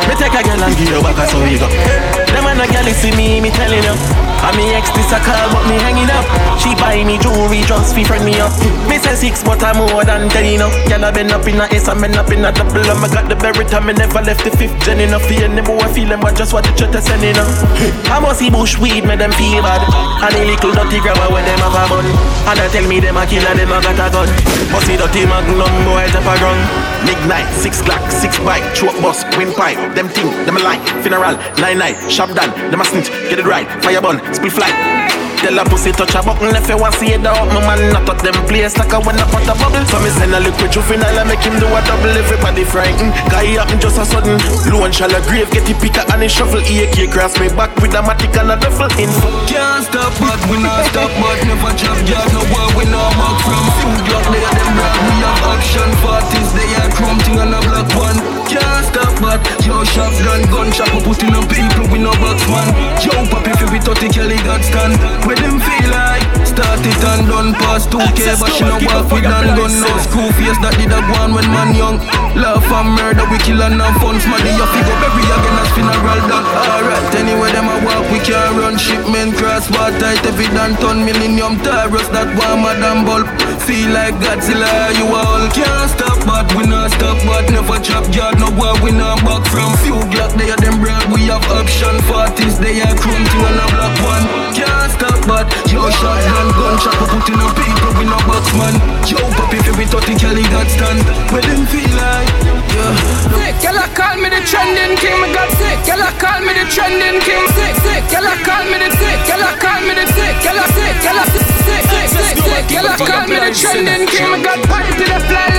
Me 0.05 0.13
take 0.19 0.35
a 0.35 0.43
girl 0.43 0.59
and 0.59 0.75
give 0.75 0.91
her 0.91 0.99
back 0.99 1.23
a 1.23 1.25
so 1.31 1.39
we 1.39 1.55
go. 1.55 1.71
Them 2.35 2.51
a 2.51 2.67
girl 2.67 2.87
see 2.91 3.15
me, 3.15 3.39
me 3.39 3.49
telling 3.49 3.79
you. 3.79 4.30
And 4.41 4.57
me 4.57 4.73
ex 4.73 4.89
this 4.97 5.11
a 5.13 5.19
call, 5.21 5.47
but 5.53 5.63
me 5.69 5.77
hanging 5.77 6.09
up. 6.09 6.25
She 6.57 6.73
buy 6.75 7.03
me 7.05 7.21
jewelry 7.21 7.61
just 7.69 7.93
fi 7.93 8.03
friend 8.03 8.25
me 8.25 8.39
up. 8.41 8.51
Me 8.89 8.97
say 8.97 9.13
six, 9.13 9.43
but 9.43 9.61
I'm 9.61 9.77
more 9.77 10.03
than 10.03 10.29
ten 10.29 10.45
enough. 10.45 10.73
Girl 10.89 11.05
I 11.05 11.11
been 11.11 11.29
up 11.29 11.45
in 11.45 11.61
a 11.61 11.65
S, 11.69 11.87
I 11.87 11.93
been 11.93 12.17
up 12.17 12.31
in 12.31 12.45
a 12.45 12.51
double. 12.51 12.81
And 12.81 12.99
I 13.01 13.07
got 13.07 13.29
the 13.29 13.35
berry 13.37 13.65
time, 13.69 13.85
me 13.85 13.93
never 13.93 14.21
left 14.21 14.43
the 14.43 14.51
fifth 14.51 14.73
gen 14.83 14.99
enough. 14.99 15.23
Fear 15.29 15.45
any 15.45 15.61
boy 15.61 15.85
feel 15.93 16.09
them, 16.09 16.21
but 16.21 16.35
just 16.35 16.53
what 16.53 16.65
the 16.65 16.73
church 16.73 16.97
sending 17.03 17.37
up. 17.37 17.47
I 18.09 18.19
must 18.19 18.39
see 18.39 18.49
bush 18.49 18.77
weed, 18.81 19.05
make 19.05 19.19
them 19.21 19.31
feel 19.37 19.61
bad. 19.61 19.85
And 20.25 20.33
a 20.33 20.41
little 20.41 20.73
dirty 20.73 20.99
grabber 20.99 21.29
when 21.29 21.45
them 21.45 21.61
have 21.61 21.77
a 21.77 21.83
bun. 21.85 22.05
And 22.49 22.57
they 22.57 22.69
tell 22.73 22.87
me 22.89 22.97
them 22.99 23.17
a 23.17 23.25
killer, 23.29 23.53
them 23.53 23.69
a 23.69 23.77
got 23.77 24.01
a 24.01 24.07
gun. 24.09 24.29
But 24.73 24.81
see 24.89 24.97
dirty 24.97 25.29
magnum 25.29 25.69
boy 25.85 26.09
up 26.09 26.25
a 26.25 26.33
ground. 26.41 26.65
Midnight, 27.05 27.49
six 27.57 27.81
clock, 27.81 28.01
six 28.11 28.37
bike, 28.45 28.61
choke 28.77 28.93
bus, 29.01 29.25
windpipe. 29.37 29.77
Them 29.97 30.07
thing, 30.07 30.29
them 30.45 30.57
a 30.57 30.61
line, 30.61 30.81
funeral, 31.01 31.33
nine 31.57 31.77
night, 31.79 31.97
shop 32.09 32.29
done. 32.33 32.53
Them 32.69 32.81
a 32.81 32.85
snitch, 32.85 33.09
get 33.29 33.39
it 33.39 33.45
right, 33.45 33.65
fire 33.81 34.01
bun, 34.01 34.21
split 34.33 34.53
fly. 34.53 34.71
Tell 35.41 35.57
a 35.57 35.65
pussy 35.65 35.89
touch 35.89 36.13
a 36.13 36.21
button 36.21 36.53
if 36.53 36.69
you 36.69 36.77
want 36.77 36.93
see 37.01 37.17
it 37.17 37.25
out. 37.25 37.49
My 37.49 37.65
man 37.65 37.89
not 37.89 38.05
touch 38.05 38.21
them 38.21 38.37
place 38.45 38.77
like 38.77 38.93
a 38.93 39.01
when 39.01 39.17
I 39.17 39.25
put 39.25 39.41
a 39.49 39.57
bubble. 39.57 39.81
So 39.89 39.97
me 39.97 40.13
send 40.13 40.37
a 40.37 40.39
liquid 40.39 40.69
juvenile 40.69 41.17
and 41.17 41.33
make 41.33 41.41
him 41.41 41.57
do 41.57 41.65
a 41.65 41.81
double. 41.81 42.13
Everybody 42.13 42.61
frightened. 42.61 43.09
Guy 43.25 43.57
happen 43.57 43.81
just 43.81 43.97
a 43.97 44.05
sudden. 44.05 44.37
Low 44.69 44.85
and 44.85 44.93
shallow 44.93 45.17
grave, 45.25 45.49
get 45.49 45.65
the 45.65 45.73
picker 45.73 46.05
and 46.13 46.21
he 46.21 46.29
shuffle. 46.29 46.61
AK 46.61 47.09
cross 47.09 47.33
me 47.41 47.49
back 47.57 47.73
with 47.81 47.97
a 47.97 48.05
matic 48.05 48.37
and 48.37 48.53
a 48.53 48.55
duffel 48.61 48.85
in. 49.01 49.09
Can't 49.49 49.81
stop, 49.89 50.13
but 50.21 50.37
we 50.45 50.61
not 50.61 50.85
stop, 50.93 51.09
but 51.17 51.41
never 51.41 51.73
drop 51.73 51.97
gas. 52.05 52.29
No 52.37 52.45
war, 52.53 52.69
we 52.77 52.85
not 52.85 53.09
back 53.17 53.37
from. 53.41 53.65
Food 53.81 53.99
block, 54.13 54.25
they 54.29 54.45
are 54.45 54.53
them 54.53 54.77
rock. 54.77 54.93
We 55.09 55.13
have 55.25 55.41
action 55.57 55.89
parties, 56.05 56.49
they 56.53 56.69
are 56.85 56.89
chrome 56.93 57.17
thing 57.25 57.41
on 57.41 57.49
a 57.49 57.59
black 57.65 57.89
one. 57.97 58.40
Can't 59.21 59.43
but 59.43 59.65
yo 59.65 59.83
shop 59.83 60.13
gun, 60.23 60.41
gun 60.49 60.71
shop, 60.71 60.89
we 60.95 61.03
putting 61.03 61.33
on 61.35 61.47
people, 61.47 61.85
we 61.91 61.99
no 61.99 62.11
box 62.13 62.41
man. 62.47 62.67
Yo, 63.05 63.11
papi, 63.29 63.53
if 63.53 63.71
we 63.71 63.79
30 63.79 64.09
Kelly 64.09 64.37
got 64.37 64.63
stand. 64.63 64.97
Where 65.25 65.35
them 65.35 65.59
feel 65.59 65.89
like 65.91 66.31
Start 66.51 66.83
it 66.83 67.03
and 67.03 67.27
done 67.27 67.53
cost 67.53 67.91
2K, 67.91 68.39
but 68.39 68.51
she 68.51 68.67
no 68.67 68.75
walk 68.83 69.07
with 69.07 69.23
and 69.23 69.55
gun. 69.55 69.71
No 69.71 69.91
screw 70.03 70.27
face 70.35 70.59
that 70.59 70.75
did 70.75 70.91
a 70.91 70.99
go 70.99 71.15
on 71.21 71.31
when 71.31 71.47
man 71.47 71.71
young. 71.71 71.97
Love 72.35 72.65
and 72.65 72.91
murder, 72.91 73.23
we 73.31 73.37
kill 73.39 73.61
and 73.63 73.79
have 73.79 73.95
fun. 74.03 74.19
Smaddy, 74.19 74.51
you 74.55 74.67
figure 74.73 74.99
bury 74.99 75.23
again 75.23 75.57
as 75.63 75.69
funeral 75.71 76.21
done. 76.27 76.43
Alright, 76.43 77.13
anyway, 77.15 77.55
them 77.55 77.71
a 77.71 77.75
walk, 77.87 78.03
we 78.11 78.19
can 78.19 78.59
run. 78.59 78.75
Shipment 78.75 79.37
cross 79.39 79.71
water, 79.71 79.95
tight, 79.99 80.19
every 80.27 80.51
done 80.51 80.75
ton. 80.83 81.07
Millennium 81.07 81.55
Taurus, 81.63 82.11
that 82.11 82.27
warmer 82.35 82.75
than 82.75 83.07
bulb. 83.07 83.31
Feel 83.63 83.95
like 83.95 84.19
Godzilla, 84.19 84.91
you 84.99 85.07
all 85.07 85.47
can't 85.55 85.87
stop, 85.87 86.19
but 86.27 86.51
we 86.51 86.67
not 86.67 86.91
stop, 86.91 87.15
but 87.23 87.47
never 87.47 87.79
chop 87.79 88.03
yard. 88.11 88.35
No 88.43 88.51
boy, 88.51 88.75
we 88.83 88.91
not 88.91 89.10
back 89.19 89.43
from. 89.51 89.71
Few 89.83 89.99
Glock, 90.13 90.31
they 90.39 90.47
are 90.51 90.59
them 90.61 90.79
brand, 90.79 91.11
we 91.11 91.27
have 91.27 91.43
option. 91.51 91.95
40s, 92.07 92.55
they 92.61 92.79
are 92.79 92.95
chrome 92.95 93.25
to 93.25 93.37
and 93.49 93.59
a 93.59 93.65
black 93.75 93.95
one. 93.99 94.25
Can't 94.55 94.91
stop, 94.95 95.19
but 95.27 95.45
yo, 95.67 95.83
shotgun, 95.91 96.47
gunshot, 96.55 96.95
we 97.01 97.05
put 97.11 97.27
in 97.27 97.39
a 97.41 97.47
people, 97.51 97.91
we 97.99 98.05
no 98.07 98.19
box 98.23 98.47
man. 98.55 98.75
Yo, 99.09 99.19
puppy, 99.35 99.59
if 99.59 99.75
we 99.75 99.85
30 99.85 100.15
Kelly 100.15 100.45
got 100.53 100.67
stand. 100.71 101.01
Where 101.31 101.43
them 101.43 101.67
feel 101.67 101.91
like, 101.99 102.29
yeah. 102.71 102.95
Sick, 103.35 103.57
y'all 103.65 103.83
call 103.91 104.15
me 104.21 104.29
the 104.31 104.39
trending 104.47 104.95
king, 104.95 105.17
me 105.19 105.27
got 105.35 105.49
sick. 105.59 105.79
Y'all 105.87 106.07
call 106.15 106.39
me 106.45 106.51
the 106.55 106.65
trending 106.71 107.19
king, 107.19 107.45
sick, 107.57 107.75
sick. 107.83 108.03
Y'all 108.15 108.31
call 108.47 108.63
me 108.69 108.77
the 108.79 108.89
sick, 108.95 109.19
y'all 109.27 109.43
call 109.59 109.79
me 109.83 109.93
the 109.97 110.05
sick, 110.15 110.35
y'all 110.45 110.63
sick, 110.71 110.95
y'all 111.03 111.25
sick, 111.35 111.47
sick, 111.67 112.07
sick, 112.15 112.37
sick. 112.39 112.65
Y'all 112.71 112.95
call 112.95 113.27
me 113.27 113.37
the 113.43 113.51
trending 113.51 114.07
king, 114.07 114.29
me 114.31 114.37
got 114.39 114.59
party 114.71 114.93
to 114.95 115.05
the 115.09 115.19
fly 115.27 115.50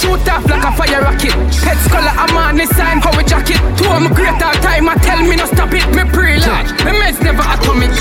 shoot 0.00 0.28
off 0.32 0.44
like 0.48 0.64
a 0.64 0.72
fire 0.72 1.02
rocket. 1.02 1.36
Head 1.60 1.78
scholar, 1.84 2.14
I'm 2.16 2.36
on 2.36 2.56
this 2.56 2.70
sign, 2.70 3.00
power 3.00 3.22
jacket. 3.22 3.60
Two 3.76 3.84
of 3.92 4.00
my 4.00 4.10
great 4.16 4.40
all 4.40 4.56
time, 4.64 4.88
I 4.88 4.94
tell 4.96 5.20
me 5.20 5.36
no 5.36 5.44
stop 5.44 5.72
it. 5.76 5.84
Me 5.94 6.04
pre-large, 6.08 6.72
me 6.84 6.92
meds 6.96 7.20
never 7.22 7.44
atomic. 7.44 7.92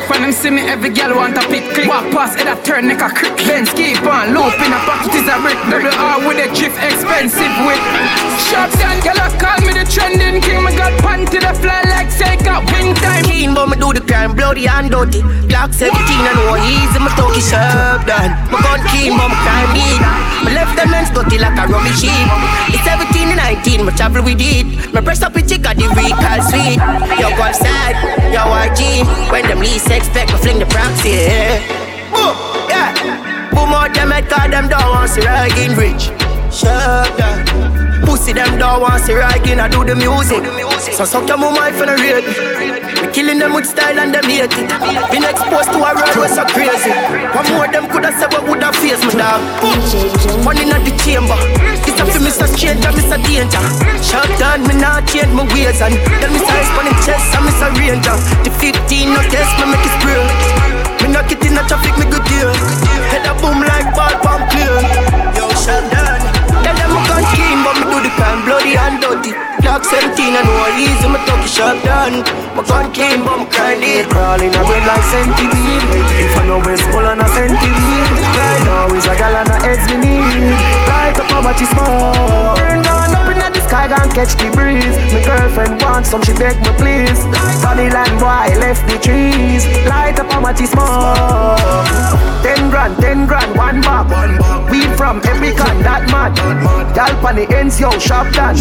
Fuck 0.00 0.10
when 0.10 0.22
them 0.22 0.32
see 0.32 0.50
me, 0.50 0.62
every 0.62 0.90
girl 0.90 1.16
want 1.16 1.36
a 1.36 1.40
pick. 1.48 1.64
Click. 1.74 1.88
Walk 1.88 2.08
past, 2.12 2.38
it 2.40 2.48
a 2.48 2.56
turn, 2.62 2.88
like 2.88 3.02
a 3.02 3.10
crick. 3.10 3.36
Benz 3.44 3.72
keep 3.72 4.00
on, 4.04 4.32
loop 4.32 4.54
in 4.56 4.72
a 4.72 4.80
pocket 4.88 5.12
is 5.14 5.28
a 5.28 5.36
brick. 5.44 5.58
Double 5.68 5.92
R 5.92 6.18
with 6.24 6.40
a 6.40 6.48
drift, 6.56 6.76
expensive 6.80 7.52
with. 7.66 7.80
Shop 8.48 8.70
done, 8.80 9.00
girl, 9.04 9.20
call 9.36 9.60
me 9.66 9.72
the 9.76 9.84
trending 9.84 10.40
king. 10.40 10.64
Me 10.64 10.72
got 10.76 10.94
panty 11.04 11.40
the 11.40 11.52
fly 11.60 11.82
like 11.92 12.08
take 12.16 12.46
out 12.48 12.64
wing 12.72 12.94
time. 12.96 13.24
Keen, 13.24 13.52
but 13.54 13.68
me 13.68 13.76
do 13.76 13.92
the 13.92 14.00
crime, 14.00 14.34
bloody 14.34 14.66
and 14.66 14.90
dirty. 14.90 15.20
Glock 15.50 15.74
17 15.74 15.92
and 15.92 16.36
no 16.48 16.56
easy, 16.56 16.98
my 17.00 17.12
talkie 17.18 17.44
sharp 17.44 18.06
done. 18.06 18.32
My 18.48 18.60
gun 18.64 18.80
keen, 18.88 19.16
but 19.18 19.28
my 19.28 19.36
crime 19.44 19.70
need. 19.76 20.00
My 20.44 20.50
left 20.56 20.76
them 20.76 20.88
hands 20.88 21.10
dirty 21.12 21.36
like 21.36 21.58
a 21.58 21.68
rubbish 21.68 22.00
sheep. 22.00 22.28
It's 22.72 22.84
17 22.88 23.36
and 23.36 23.36
19, 23.36 23.84
my 23.84 23.92
travel 23.92 24.24
with 24.24 24.40
it. 24.40 24.64
My 24.94 25.00
press 25.00 25.22
up 25.22 25.34
with 25.34 25.48
chick 25.48 25.66
at 25.68 25.76
the 25.76 25.84
recall 25.92 26.40
sweet. 26.48 26.80
Yo, 27.20 27.28
go 27.36 27.44
outside, 27.44 27.98
yo, 28.32 28.48
RG. 28.48 29.04
When 29.30 29.44
them 29.44 29.60
least 29.90 30.06
expect, 30.06 30.32
me 30.32 30.38
fling 30.38 30.58
the 30.58 30.66
proxy. 30.66 31.10
Yeah. 31.10 31.58
Boom, 32.10 32.34
yeah. 32.68 33.50
Boom 33.50 33.74
out 33.74 33.92
them 33.94 34.10
head, 34.10 34.28
cause 34.28 34.50
them 34.50 34.68
don't 34.68 34.88
want 34.90 35.10
to 35.12 35.20
in 35.58 35.76
rich. 35.76 36.10
Sharp 36.52 37.16
done. 37.18 38.04
Pussy 38.04 38.32
them 38.32 38.58
don't 38.58 38.80
want 38.80 39.04
to 39.06 39.14
in, 39.46 39.60
I 39.60 39.68
do 39.68 39.84
the 39.84 39.94
music. 39.94 40.44
So 40.94 41.04
suck 41.04 41.28
your 41.28 41.36
mama 41.36 41.68
if 41.68 41.78
you 41.78 42.79
Me 43.00 43.08
killing 43.16 43.38
them 43.40 43.56
with 43.56 43.64
style 43.64 43.98
and 43.98 44.12
them 44.12 44.24
hate 44.28 44.52
it. 44.52 44.68
Been 45.08 45.24
exposed 45.24 45.72
to 45.72 45.80
a 45.80 45.90
road 45.96 46.16
was 46.20 46.36
so 46.36 46.44
crazy. 46.52 46.92
One 47.32 47.48
more 47.56 47.68
them 47.68 47.88
coulda 47.88 48.12
said 48.12 48.28
what 48.32 48.44
woulda 48.44 48.72
face 48.76 49.00
me 49.08 49.16
dog. 49.16 49.40
One 50.44 50.60
in 50.60 50.68
the 50.68 50.92
chamber. 51.00 51.36
This 51.80 51.96
up 51.96 52.12
to 52.12 52.20
Mr. 52.20 52.44
Strange 52.44 52.84
and 52.84 52.92
Mr. 52.92 53.16
Danger. 53.24 53.64
Shut 54.04 54.28
down, 54.36 54.68
me 54.68 54.76
not 54.76 55.08
change 55.08 55.32
my 55.32 55.48
ways 55.48 55.80
and 55.80 55.96
tell 56.20 56.28
me 56.28 56.40
size 56.44 56.70
on 56.76 56.84
the 56.84 56.94
chest 57.00 57.24
and 57.32 57.44
Mr. 57.48 57.68
Ranger. 57.80 58.16
The 58.44 58.52
15 58.60 59.16
no 59.16 59.20
test 59.32 59.48
me 59.56 59.64
make 59.72 59.80
it 59.80 59.92
spray. 59.96 60.20
Me 61.00 61.08
not 61.08 61.24
get 61.24 61.40
in 61.40 61.56
the 61.56 61.64
traffic, 61.64 61.96
me 61.96 62.04
good 62.04 62.24
deal. 62.28 62.52
Head 63.08 63.24
a 63.24 63.32
boom 63.40 63.64
like 63.64 63.88
ball 63.96 64.12
pump 64.20 64.44
clear. 64.52 64.76
Yo, 65.40 65.48
shut 65.56 65.80
down. 65.88 66.20
Tell 66.60 66.76
them 66.76 66.92
I 66.92 67.00
can't 67.08 67.26
keen, 67.32 67.58
but 67.64 67.74
me 67.80 67.84
do 67.88 67.96
the 68.04 68.10
crime 68.12 68.44
bloody 68.44 68.76
and 68.76 69.00
dirty. 69.00 69.49
Glock 69.60 69.84
17 69.84 70.34
and 70.34 70.48
no 70.48 70.64
easy, 70.80 71.08
my 71.08 71.20
talk 71.28 71.44
shut 71.46 71.76
down. 71.84 72.24
My 72.56 72.64
gun 72.64 72.92
clean, 72.92 73.20
but 73.24 73.36
me 73.38 73.46
crying 73.52 73.82
it. 73.84 74.08
Crawling 74.08 74.54
a 74.56 74.62
bed 74.64 74.84
like 74.88 75.04
centipede. 75.12 75.84
If 76.16 76.36
I 76.36 76.46
know 76.48 76.60
where's 76.64 76.80
full 76.88 77.04
on 77.04 77.20
a 77.20 77.28
centipede. 77.28 78.08
Right 78.40 78.62
now 78.64 78.94
is 78.96 79.04
a 79.04 79.14
gal 79.20 79.36
and 79.36 79.52
a 79.52 79.56
heads 79.60 79.84
we 79.92 79.96
need. 80.00 80.56
Light 80.88 81.20
up 81.20 81.28
poverty 81.28 81.66
smoke. 81.68 82.56
Burn 82.56 82.80
down 82.82 83.12
up 83.12 83.28
in 83.28 83.52
the 83.52 83.60
sky, 83.68 83.88
gon' 83.88 84.10
catch 84.16 84.32
the 84.40 84.48
breeze. 84.56 84.96
My 85.12 85.20
girlfriend 85.28 85.82
wants 85.82 86.10
some, 86.10 86.22
she 86.22 86.32
beg 86.32 86.56
me 86.60 86.72
please. 86.80 87.20
Body 87.60 87.90
land 87.92 88.16
boy 88.16 88.48
left 88.64 88.88
the 88.88 88.96
trees. 88.96 89.66
Light 89.84 90.18
up 90.18 90.30
poverty 90.30 90.66
smoke. 90.66 91.60
Ten 92.16 92.29
grand, 92.96 93.02
ten 93.02 93.26
grand, 93.26 93.56
one 93.56 93.80
bag. 93.80 94.70
Weed 94.70 94.90
from 94.96 95.20
Epicon, 95.20 95.82
that 95.82 96.06
mad. 96.10 96.34
Gal 96.94 97.10
pan 97.22 97.36
the 97.36 97.46
ends, 97.54 97.78
yo, 97.78 97.90
shop 97.98 98.32
done. 98.32 98.56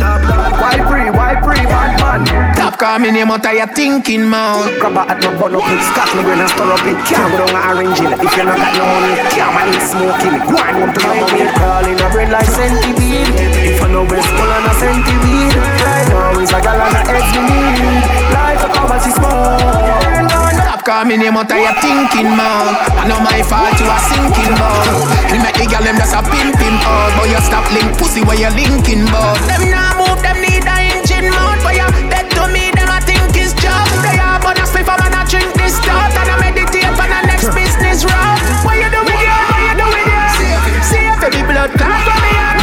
Why 0.60 0.78
free, 0.90 1.10
why 1.10 1.40
free, 1.42 1.64
bad 1.66 2.00
man. 2.00 2.56
Top 2.56 2.78
call 2.78 3.00
me 3.00 3.12
name 3.12 3.32
out 3.32 3.46
of 3.46 3.54
your 3.54 3.68
thinking 3.68 4.28
mouth. 4.28 4.66
Grab 4.80 4.98
a 4.98 5.02
at 5.12 5.22
no 5.22 5.32
bun 5.38 5.56
up 5.56 5.66
it, 5.66 5.82
scotch 5.94 6.14
me 6.16 6.22
brain 6.24 6.40
and 6.40 6.50
stir 6.50 6.70
up 6.70 6.86
it. 6.86 6.98
Can't 7.06 7.32
go 7.32 7.46
down 7.46 7.56
and 7.56 7.66
arrange 7.78 8.00
it. 8.00 8.12
If 8.14 8.34
you 8.38 8.44
not 8.46 8.58
got 8.58 8.74
no 8.78 8.86
money, 8.86 9.14
can't 9.34 9.52
man 9.54 9.68
eat 9.74 9.86
smoking. 9.86 10.38
Go 10.50 10.56
on 10.58 10.74
home 10.78 10.94
to 10.94 11.02
my 11.06 11.14
mommy. 11.20 11.46
Crawling 11.58 12.00
a 12.00 12.08
bread 12.10 12.30
like 12.30 12.50
centipede. 12.50 13.34
If 13.66 13.82
I 13.82 13.88
know 13.90 14.06
where's 14.06 14.26
full 14.26 14.50
on 14.50 14.66
a 14.66 14.74
centipede. 14.78 15.56
Right 15.58 16.08
now 16.10 16.40
is 16.40 16.52
a 16.54 16.60
gal 16.62 16.78
and 16.78 16.98
a 16.98 17.02
heads 17.06 17.30
we 17.34 17.42
need. 17.46 18.04
Life 18.34 18.64
a 18.66 18.70
poverty 18.74 19.12
smoke. 19.14 20.09
Stop 20.80 21.04
call 21.04 21.12
me 21.12 21.18
name 21.18 21.36
out 21.36 21.52
of 21.52 21.60
your 21.60 21.76
thinking 21.84 22.32
mouth. 22.40 22.72
I 22.96 23.04
know 23.04 23.20
my 23.20 23.44
fault 23.44 23.76
you 23.84 23.90
are 23.92 24.00
sinking 24.00 24.56
boat. 24.56 25.12
Me 25.28 25.44
make 25.44 25.60
the 25.60 25.68
girl 25.68 25.84
them 25.84 26.00
just 26.00 26.16
a 26.16 26.24
pimp 26.24 26.56
him 26.56 26.80
out, 26.88 27.12
but 27.20 27.28
you 27.28 27.36
stop 27.44 27.68
link 27.76 27.92
pussy 28.00 28.24
where 28.24 28.40
you 28.40 28.48
linking 28.56 29.04
bout. 29.12 29.36
Them 29.44 29.68
now 29.76 30.00
move, 30.00 30.24
them 30.24 30.40
need 30.40 30.64
a 30.64 30.76
engine 30.96 31.36
mount, 31.36 31.60
but 31.68 31.76
you 31.76 31.84
dead 32.08 32.32
to 32.32 32.48
me, 32.56 32.72
them 32.72 32.88
I 32.88 33.04
think 33.04 33.36
is 33.36 33.52
job. 33.60 33.84
They 34.08 34.24
are 34.24 34.40
but 34.40 34.56
I 34.56 34.64
sleep, 34.64 34.88
I'm 34.88 35.04
gonna 35.04 35.28
drink 35.28 35.52
this 35.60 35.76
start 35.76 36.16
and 36.16 36.32
I 36.32 36.48
meditate 36.48 36.88
on 36.88 36.96
the 36.96 37.22
next 37.28 37.52
business 37.52 38.08
route. 38.08 38.40
What 38.64 38.80
you 38.80 38.88
do 38.88 39.04
with 39.04 39.20
you? 39.20 39.36
What 39.36 39.60
you 39.60 39.76
do 39.84 39.88
with 39.92 40.08
you? 40.08 40.24
See 40.88 41.04
if 41.04 41.20
every 41.20 41.44
blood 41.44 41.76
clot 41.76 42.00
for 42.08 42.20
me. 42.24 42.59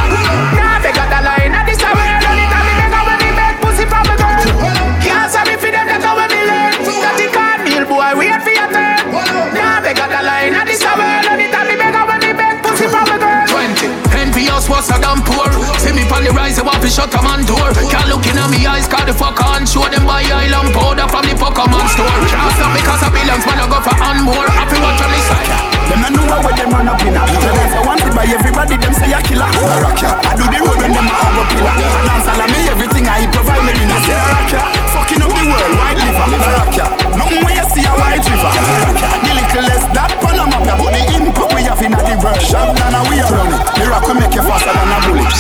A 14.77 15.01
damn 15.01 15.25
poor. 15.25 15.49
See 15.81 15.91
me 15.97 16.05
on 16.13 16.23
the 16.23 16.31
rise, 16.37 16.59
I 16.59 16.63
want 16.63 16.83
to 16.83 16.89
shut 16.89 17.09
a 17.09 17.23
man 17.23 17.47
door. 17.49 17.73
Can't 17.89 18.09
look 18.13 18.27
in 18.29 18.37
me 18.53 18.67
eyes, 18.67 18.87
call 18.87 19.07
the 19.07 19.15
fuck 19.15 19.41
on. 19.41 19.65
Show 19.65 19.89
them 19.89 20.05
buy 20.05 20.21
island 20.21 20.75
powder 20.77 21.09
from 21.09 21.25
the 21.25 21.33
Pokemon 21.33 21.89
store. 21.97 22.13
Can't 22.29 22.53
stop 22.55 22.77
because 22.77 23.03
I 23.03 23.09
belongs, 23.09 23.47
man, 23.49 23.57
I 23.57 23.67
go 23.73 23.81
for 23.81 23.97
and 23.97 24.23
more. 24.23 24.47
Happy 24.53 24.77
watch 24.77 25.01
on 25.01 25.11
the 25.11 25.21
side. 25.25 25.76
Them 25.87 26.03
a 26.03 26.09
know 26.11 26.27
where 26.43 26.55
them 26.57 26.71
run 26.75 26.89
up 26.89 27.01
in 27.03 27.15
a 27.15 27.23
them 27.23 27.69
say 27.71 27.83
wanted 27.87 28.13
by 28.15 28.27
everybody, 28.27 28.77
them 28.77 28.95
say 28.95 29.13
a 29.15 29.21
killer. 29.23 29.47
I 29.47 29.79
rock 29.83 30.01
ya, 30.03 30.11
I 30.19 30.33
do 30.35 30.45
the 30.51 30.59
road 30.67 30.79
when 30.83 30.93
them 30.93 31.07
a 31.07 31.15
have 31.15 31.39
a 31.39 31.45
pillar 31.51 31.75
Dance 32.07 32.27
all 32.27 32.43
of 32.43 32.49
me, 32.51 32.61
everything 32.67 33.05
I 33.07 33.27
provide 33.31 33.63
me 33.63 33.73
a 33.73 33.99
say 34.03 34.19
I 34.19 34.27
rock 34.35 34.51
ya 34.51 34.63
Fucking 34.93 35.23
up 35.23 35.31
the 35.31 35.45
world, 35.47 35.73
white 35.79 35.99
liver. 36.03 36.27
I 36.27 36.51
rock 36.59 36.73
ya, 36.75 36.87
nothing 37.15 37.43
where 37.47 37.55
you 37.55 37.67
see 37.71 37.87
a 37.87 37.93
white 37.95 38.25
river. 38.27 38.51
I 38.51 38.61
rock 38.83 38.99
ya, 38.99 39.09
the 39.23 39.33
little 39.39 39.65
less 39.71 39.85
that 39.95 40.11
Panama 40.19 40.59
ya 40.67 40.75
But 40.75 40.91
the 40.91 41.03
impact 41.15 41.55
we 41.55 41.61
have 41.67 41.83
in 41.83 41.95
a 41.95 42.01
the 42.03 42.15
down 42.19 42.95
and 42.95 43.07
we 43.07 43.23
are 43.23 43.31
run 43.31 43.51
it 43.55 43.63
The 43.79 43.85
rock 43.87 44.05
will 44.11 44.19
make 44.19 44.35
you 44.35 44.43
faster 44.43 44.73
than 44.75 44.91
a 44.91 44.99
bullet. 45.07 45.31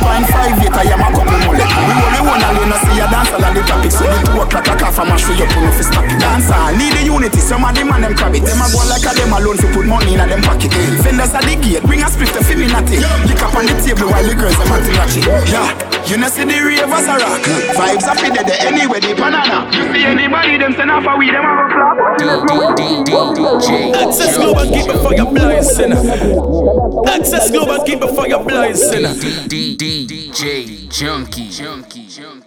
9.5 0.00 0.64
later, 0.64 0.80
I 0.80 0.92
am 0.96 1.02
a 1.04 1.08
couple 1.12 1.38
mullet. 1.44 1.68
We 1.68 1.92
only 1.92 2.22
one 2.24 2.42
alone, 2.42 2.72
I 2.72 2.78
see 2.88 3.00
a 3.00 3.06
dance 3.10 3.32
all 3.36 3.44
of 3.44 3.52
the 3.52 3.62
topics. 3.68 3.96
So 4.00 4.04
the 4.08 4.18
two 4.24 4.40
o'clock, 4.40 4.66
I 4.68 4.74
can't 4.80 4.94
from 4.94 5.12
a 5.12 5.16
show 5.18 5.34
you 5.36 5.48
pull 5.50 5.66
off 5.68 5.80
a 5.80 5.84
stop 5.84 6.06
it 6.08 6.18
Dance 6.20 6.50
need 6.78 6.92
the 6.94 7.02
unity, 7.04 7.40
some 7.40 7.64
of 7.64 7.74
them 7.74 7.90
and 7.90 8.04
them 8.04 8.14
crab 8.14 8.34
it. 8.34 8.44
Them 8.46 8.62
a 8.62 8.66
go 8.70 8.80
like 8.86 9.04
a 9.04 9.12
them 9.12 9.32
alone, 9.34 9.58
so 9.58 9.66
put 9.74 9.86
money 9.90 10.14
in 10.14 10.20
a 10.22 10.26
them 10.30 10.40
pocket. 10.40 10.70
Eh? 10.70 11.02
Fenders 11.02 11.34
at 11.34 11.42
the 11.42 11.58
gate, 11.58 11.82
bring 11.82 12.02
a 12.02 12.08
split 12.08 12.30
to 12.30 12.40
me 12.54 12.70
natty. 12.70 13.02
Lick 13.26 13.42
up 13.42 13.54
on 13.58 13.66
the 13.66 13.74
table 13.82 14.06
while 14.06 14.22
the 14.22 14.34
girls 14.38 14.54
are 14.62 14.70
acting 14.70 14.94
ratchet. 14.94 15.26
Yeah, 15.50 15.66
you 16.06 16.16
know 16.16 16.30
see 16.30 16.46
the 16.46 16.54
ravers 16.62 17.10
a 17.10 17.18
rock. 17.18 17.42
Vibes 17.74 18.06
are 18.06 18.14
fit 18.14 18.38
there 18.38 18.62
anyway, 18.62 19.02
the 19.02 19.18
banana. 19.18 19.66
You 19.74 19.90
see 19.90 20.06
anybody 20.06 20.56
them 20.56 20.72
send 20.78 20.94
off 20.94 21.04
a 21.10 21.18
weed, 21.18 21.34
them 21.34 21.42
have 21.42 21.58
a 21.58 21.74
flop. 21.74 21.98
Access 23.98 24.38
global, 24.38 24.70
keep 24.70 24.86
it 24.86 24.98
for 25.02 25.12
your 25.18 25.26
blind 25.34 25.66
sinner. 25.66 25.98
Access 27.10 27.50
global, 27.50 27.82
keep 27.84 28.00
it 28.00 28.14
for 28.14 28.28
your 28.28 28.44
blind 28.46 28.78
sinner. 28.78 29.14
DJ 29.50 30.86
Junky. 30.88 32.46